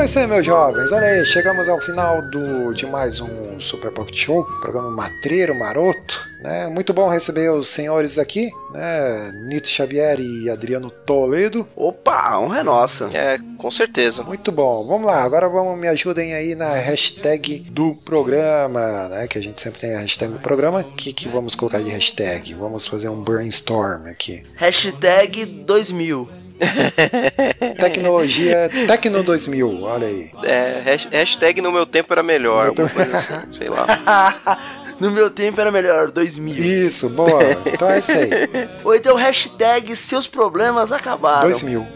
Então 0.00 0.06
é 0.06 0.08
isso 0.08 0.18
aí, 0.18 0.26
meus 0.26 0.46
jovens. 0.46 0.92
Olha 0.92 1.08
aí, 1.08 1.26
chegamos 1.26 1.68
ao 1.68 1.78
final 1.78 2.22
do, 2.30 2.72
de 2.72 2.86
mais 2.86 3.20
um 3.20 3.60
Super 3.60 3.90
Pocket 3.90 4.16
Show, 4.16 4.46
programa 4.62 4.90
matreiro, 4.90 5.54
maroto. 5.54 6.26
Né? 6.42 6.68
Muito 6.68 6.94
bom 6.94 7.10
receber 7.10 7.50
os 7.50 7.68
senhores 7.68 8.16
aqui, 8.16 8.50
né? 8.72 9.30
Nito 9.46 9.68
Xavier 9.68 10.18
e 10.18 10.48
Adriano 10.48 10.90
Toledo. 10.90 11.68
Opa, 11.76 12.30
a 12.30 12.40
honra 12.40 12.60
é 12.60 12.62
nossa. 12.62 13.10
É, 13.12 13.36
com 13.58 13.70
certeza. 13.70 14.22
Muito 14.22 14.50
bom. 14.50 14.86
Vamos 14.86 15.06
lá, 15.06 15.22
agora 15.22 15.50
vamos 15.50 15.78
me 15.78 15.86
ajudem 15.86 16.32
aí 16.32 16.54
na 16.54 16.72
hashtag 16.72 17.58
do 17.70 17.94
programa, 18.02 19.06
né? 19.10 19.28
Que 19.28 19.36
a 19.36 19.42
gente 19.42 19.60
sempre 19.60 19.80
tem 19.80 19.94
a 19.96 20.00
hashtag 20.00 20.32
do 20.32 20.40
programa. 20.40 20.80
O 20.80 20.92
que, 20.92 21.12
que 21.12 21.28
vamos 21.28 21.54
colocar 21.54 21.78
de 21.78 21.90
hashtag? 21.90 22.54
Vamos 22.54 22.86
fazer 22.86 23.10
um 23.10 23.22
brainstorm 23.22 24.06
aqui. 24.06 24.44
Hashtag 24.56 25.44
2000. 25.44 26.39
Tecnologia 27.78 28.70
Tecno 28.86 29.22
2000, 29.22 29.82
olha 29.82 30.06
aí. 30.06 30.30
É, 30.44 30.80
hash- 30.84 31.08
hashtag 31.10 31.60
no 31.60 31.72
meu 31.72 31.86
tempo 31.86 32.12
era 32.12 32.22
melhor. 32.22 32.68
No 32.68 32.74
meu 32.74 32.84
alguma 32.86 32.88
coisa 32.90 33.16
assim, 33.16 33.52
sei 33.52 33.68
lá. 33.68 34.58
no 35.00 35.10
meu 35.10 35.30
tempo 35.30 35.60
era 35.60 35.70
melhor, 35.70 36.10
2000. 36.10 36.54
Isso, 36.86 37.08
boa. 37.10 37.40
Então 37.66 37.88
é 37.90 37.98
isso 37.98 38.12
aí. 38.12 38.30
Ou 38.84 38.94
então 38.94 39.16
hashtag 39.16 39.94
seus 39.96 40.26
problemas 40.26 40.92
acabaram. 40.92 41.42
2000. 41.42 41.86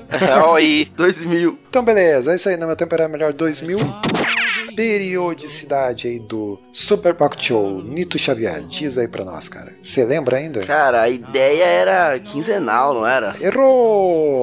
Olha 0.47 0.59
aí. 0.59 0.85
2000. 0.97 1.59
Então, 1.69 1.85
beleza, 1.85 2.33
é 2.33 2.37
isso 2.37 2.49
aí. 2.49 2.57
No 2.57 2.67
meu 2.67 2.77
tempo 2.77 2.95
era 2.95 3.09
melhor 3.09 3.33
2000. 3.33 3.79
Periodicidade 4.75 6.09
aí 6.09 6.19
do 6.19 6.59
Super 6.73 7.15
Pocket 7.15 7.47
Show. 7.49 7.83
Nito 7.83 8.19
Xavier, 8.19 8.61
diz 8.63 8.99
aí 8.99 9.09
pra 9.09 9.25
nós, 9.25 9.49
cara. 9.49 9.73
Você 9.81 10.05
lembra 10.05 10.37
ainda? 10.37 10.61
Cara, 10.61 11.03
a 11.03 11.09
ideia 11.09 11.65
era 11.65 12.19
quinzenal, 12.19 12.95
não 12.95 13.07
era? 13.07 13.35
Errou! 13.41 14.43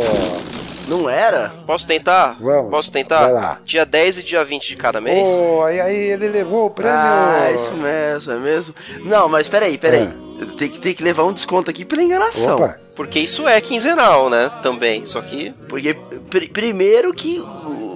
Não 0.88 1.10
era? 1.10 1.52
Posso 1.66 1.88
tentar? 1.88 2.38
Vamos. 2.42 2.70
Posso 2.70 2.92
tentar? 2.92 3.22
Vai 3.22 3.32
lá. 3.32 3.60
Dia 3.64 3.86
10 3.86 4.20
e 4.20 4.24
dia 4.24 4.44
20 4.44 4.68
de 4.68 4.76
cada 4.76 5.00
mês? 5.00 5.28
Oh, 5.40 5.62
aí, 5.62 5.80
aí 5.80 5.96
ele 5.96 6.28
levou 6.28 6.66
o 6.66 6.70
prêmio. 6.70 6.98
Ah, 6.98 7.50
isso 7.54 7.74
mesmo, 7.74 8.34
é 8.34 8.38
mesmo. 8.40 8.76
Não, 9.06 9.30
mas 9.30 9.48
peraí, 9.48 9.78
peraí. 9.78 10.10
Tem 10.58 10.68
que, 10.70 10.80
tem 10.80 10.94
que 10.94 11.04
levar 11.04 11.24
um 11.24 11.32
desconto 11.32 11.70
aqui 11.70 11.86
pela 11.86 12.02
enganação. 12.02 12.56
Opa, 12.56 12.78
Porque 12.96 13.20
isso 13.20 13.48
é 13.48 13.62
quinzenal, 13.62 14.28
né? 14.30 14.50
Também. 14.64 15.06
Só 15.06 15.22
que. 15.22 15.52
Porque, 15.70 15.94
pr- 15.94 16.50
primeiro 16.52 17.14
que 17.14 17.40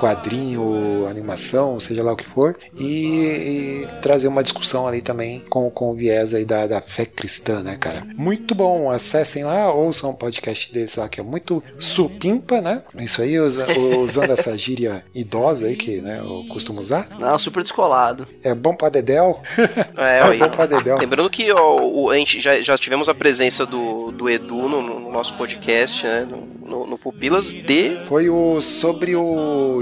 quadrinho, 0.00 1.06
animação, 1.08 1.78
seja 1.80 2.02
lá 2.02 2.12
o 2.12 2.16
que 2.16 2.28
for, 2.28 2.56
e, 2.74 3.84
e 3.84 3.88
trazer 4.00 4.28
uma 4.28 4.42
discussão 4.42 4.86
ali 4.86 5.02
também 5.02 5.40
com, 5.48 5.70
com 5.70 5.90
o 5.90 5.94
viés 5.94 6.34
aí 6.34 6.44
da, 6.44 6.66
da 6.66 6.80
fé 6.80 7.04
cristã, 7.04 7.62
né, 7.62 7.76
cara? 7.76 8.06
Muito 8.16 8.54
bom, 8.54 8.90
acessem 8.90 9.44
lá, 9.44 9.72
ouçam 9.72 10.10
o 10.10 10.14
podcast 10.14 10.72
deles 10.72 10.94
lá, 10.96 11.08
que 11.08 11.20
é 11.20 11.22
muito 11.22 11.62
supimpa, 11.78 12.60
né? 12.60 12.82
Isso 12.98 13.22
aí, 13.22 13.38
usa- 13.38 13.66
usando 13.98 14.30
essa 14.30 14.56
gíria 14.56 15.04
idosa 15.14 15.66
aí 15.66 15.76
que 15.76 16.00
né, 16.00 16.20
eu 16.20 16.44
costumo 16.48 16.80
usar. 16.80 17.08
Não, 17.18 17.38
super 17.38 17.62
descolado. 17.62 18.26
É 18.42 18.54
bom 18.54 18.74
pra 18.74 18.88
Dedel. 18.88 19.40
É, 19.96 20.18
É 20.34 20.38
bom 20.38 20.48
pra 20.50 20.66
Dedel. 20.66 20.98
Lembrando 20.98 21.30
que 21.30 21.50
ó, 21.52 21.80
o- 21.82 22.10
a 22.10 22.16
gente 22.16 22.40
já, 22.40 22.60
já 22.60 22.76
tivemos 22.76 23.08
a 23.08 23.14
presença 23.14 23.64
do, 23.66 24.10
do 24.12 24.28
Edu 24.28 24.68
no, 24.68 24.82
no 24.82 25.10
nosso 25.12 25.34
podcast, 25.36 26.06
né? 26.06 26.26
No, 26.28 26.54
no- 26.68 26.86
no 26.86 26.98
Pupilas 26.98 27.52
de. 27.52 27.98
Foi 28.08 28.28
o 28.28 28.60
sobre 28.60 29.14
o 29.14 29.23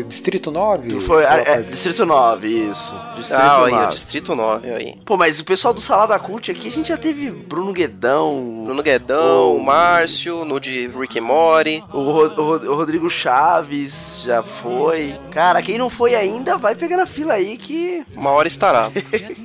Distrito 0.06 0.50
9? 0.50 1.00
Foi 1.00 1.24
é, 1.24 1.44
é, 1.46 1.60
Distrito 1.62 2.04
9, 2.06 2.48
isso. 2.48 2.94
Distrito 3.16 3.40
Ah, 3.40 3.64
aí, 3.64 3.72
9. 3.72 3.84
o 3.84 3.88
Distrito 3.88 4.34
9, 4.34 4.70
aí. 4.70 4.94
Pô, 5.04 5.16
mas 5.16 5.38
o 5.40 5.44
pessoal 5.44 5.72
do 5.74 5.80
Salada 5.80 6.18
Cult 6.18 6.50
aqui, 6.50 6.68
a 6.68 6.70
gente 6.70 6.88
já 6.88 6.96
teve 6.96 7.30
Bruno 7.30 7.72
Guedão, 7.72 8.62
Bruno 8.64 8.82
Guedão, 8.82 9.56
o 9.56 9.62
Márcio, 9.64 10.44
no 10.44 10.58
de 10.60 10.88
Rick 10.88 11.18
and 11.18 11.22
Morty. 11.22 11.84
o, 11.92 11.98
o 11.98 12.12
Ro- 12.12 12.70
o 12.70 12.74
Rodrigo 12.74 13.08
Chaves 13.10 14.22
já 14.24 14.42
foi. 14.42 15.14
Cara, 15.30 15.62
quem 15.62 15.78
não 15.78 15.88
foi 15.90 16.14
ainda, 16.14 16.56
vai 16.56 16.74
pegar 16.74 16.96
na 16.96 17.06
fila 17.06 17.34
aí 17.34 17.56
que 17.56 18.04
Uma 18.16 18.30
hora 18.30 18.48
estará. 18.48 18.90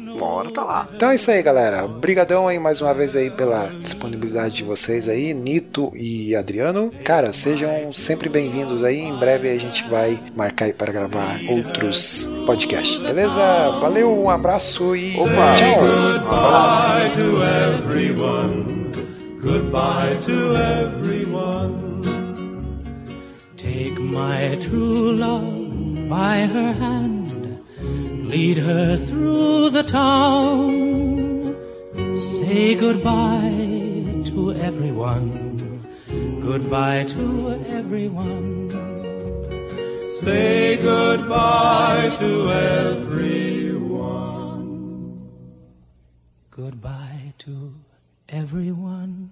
uma 0.05 0.25
hora 0.27 0.49
tá 0.51 0.63
lá. 0.63 0.87
Então 0.95 1.09
é 1.09 1.15
isso 1.15 1.29
aí, 1.31 1.41
galera. 1.41 1.85
Obrigadão 1.85 2.47
aí 2.47 2.59
mais 2.59 2.81
uma 2.81 2.93
vez 2.93 3.15
aí 3.15 3.29
pela 3.29 3.67
disponibilidade 3.81 4.55
de 4.55 4.63
vocês 4.63 5.07
aí, 5.07 5.33
Nito 5.33 5.91
e 5.95 6.35
Adriano. 6.35 6.91
Cara, 7.03 7.31
sejam 7.33 7.91
sempre 7.91 8.29
bem-vindos 8.29 8.83
aí. 8.83 8.99
Em 8.99 9.17
breve 9.17 9.49
a 9.49 9.57
gente 9.59 9.86
vai 9.89 10.21
marcar 10.35 10.65
aí 10.65 10.73
para 10.73 10.91
gravar 10.91 11.39
outros 11.49 12.27
podcasts, 12.45 13.01
beleza? 13.01 13.41
Valeu, 13.81 14.11
um 14.11 14.29
abraço 14.29 14.95
e 14.95 15.17
Opa. 15.19 15.55
tchau. 15.55 15.81
Take 23.55 23.99
my 23.99 24.55
true 24.59 25.11
love 25.13 26.09
by 26.09 26.37
her 26.39 26.73
hand, 26.73 27.59
lead 28.29 28.57
her 28.57 28.97
through 28.97 29.71
the 29.71 29.83
town. 29.83 31.55
Say 32.39 32.75
goodbye 32.75 34.21
to 34.25 34.53
everyone, 34.53 35.71
goodbye 36.41 37.03
to 37.05 37.59
everyone. 37.67 38.86
Say 40.19 40.77
goodbye 40.77 42.15
to 42.19 42.49
everyone. 42.49 43.85
Goodbye 46.49 47.33
to 47.37 47.73
everyone. 48.27 49.29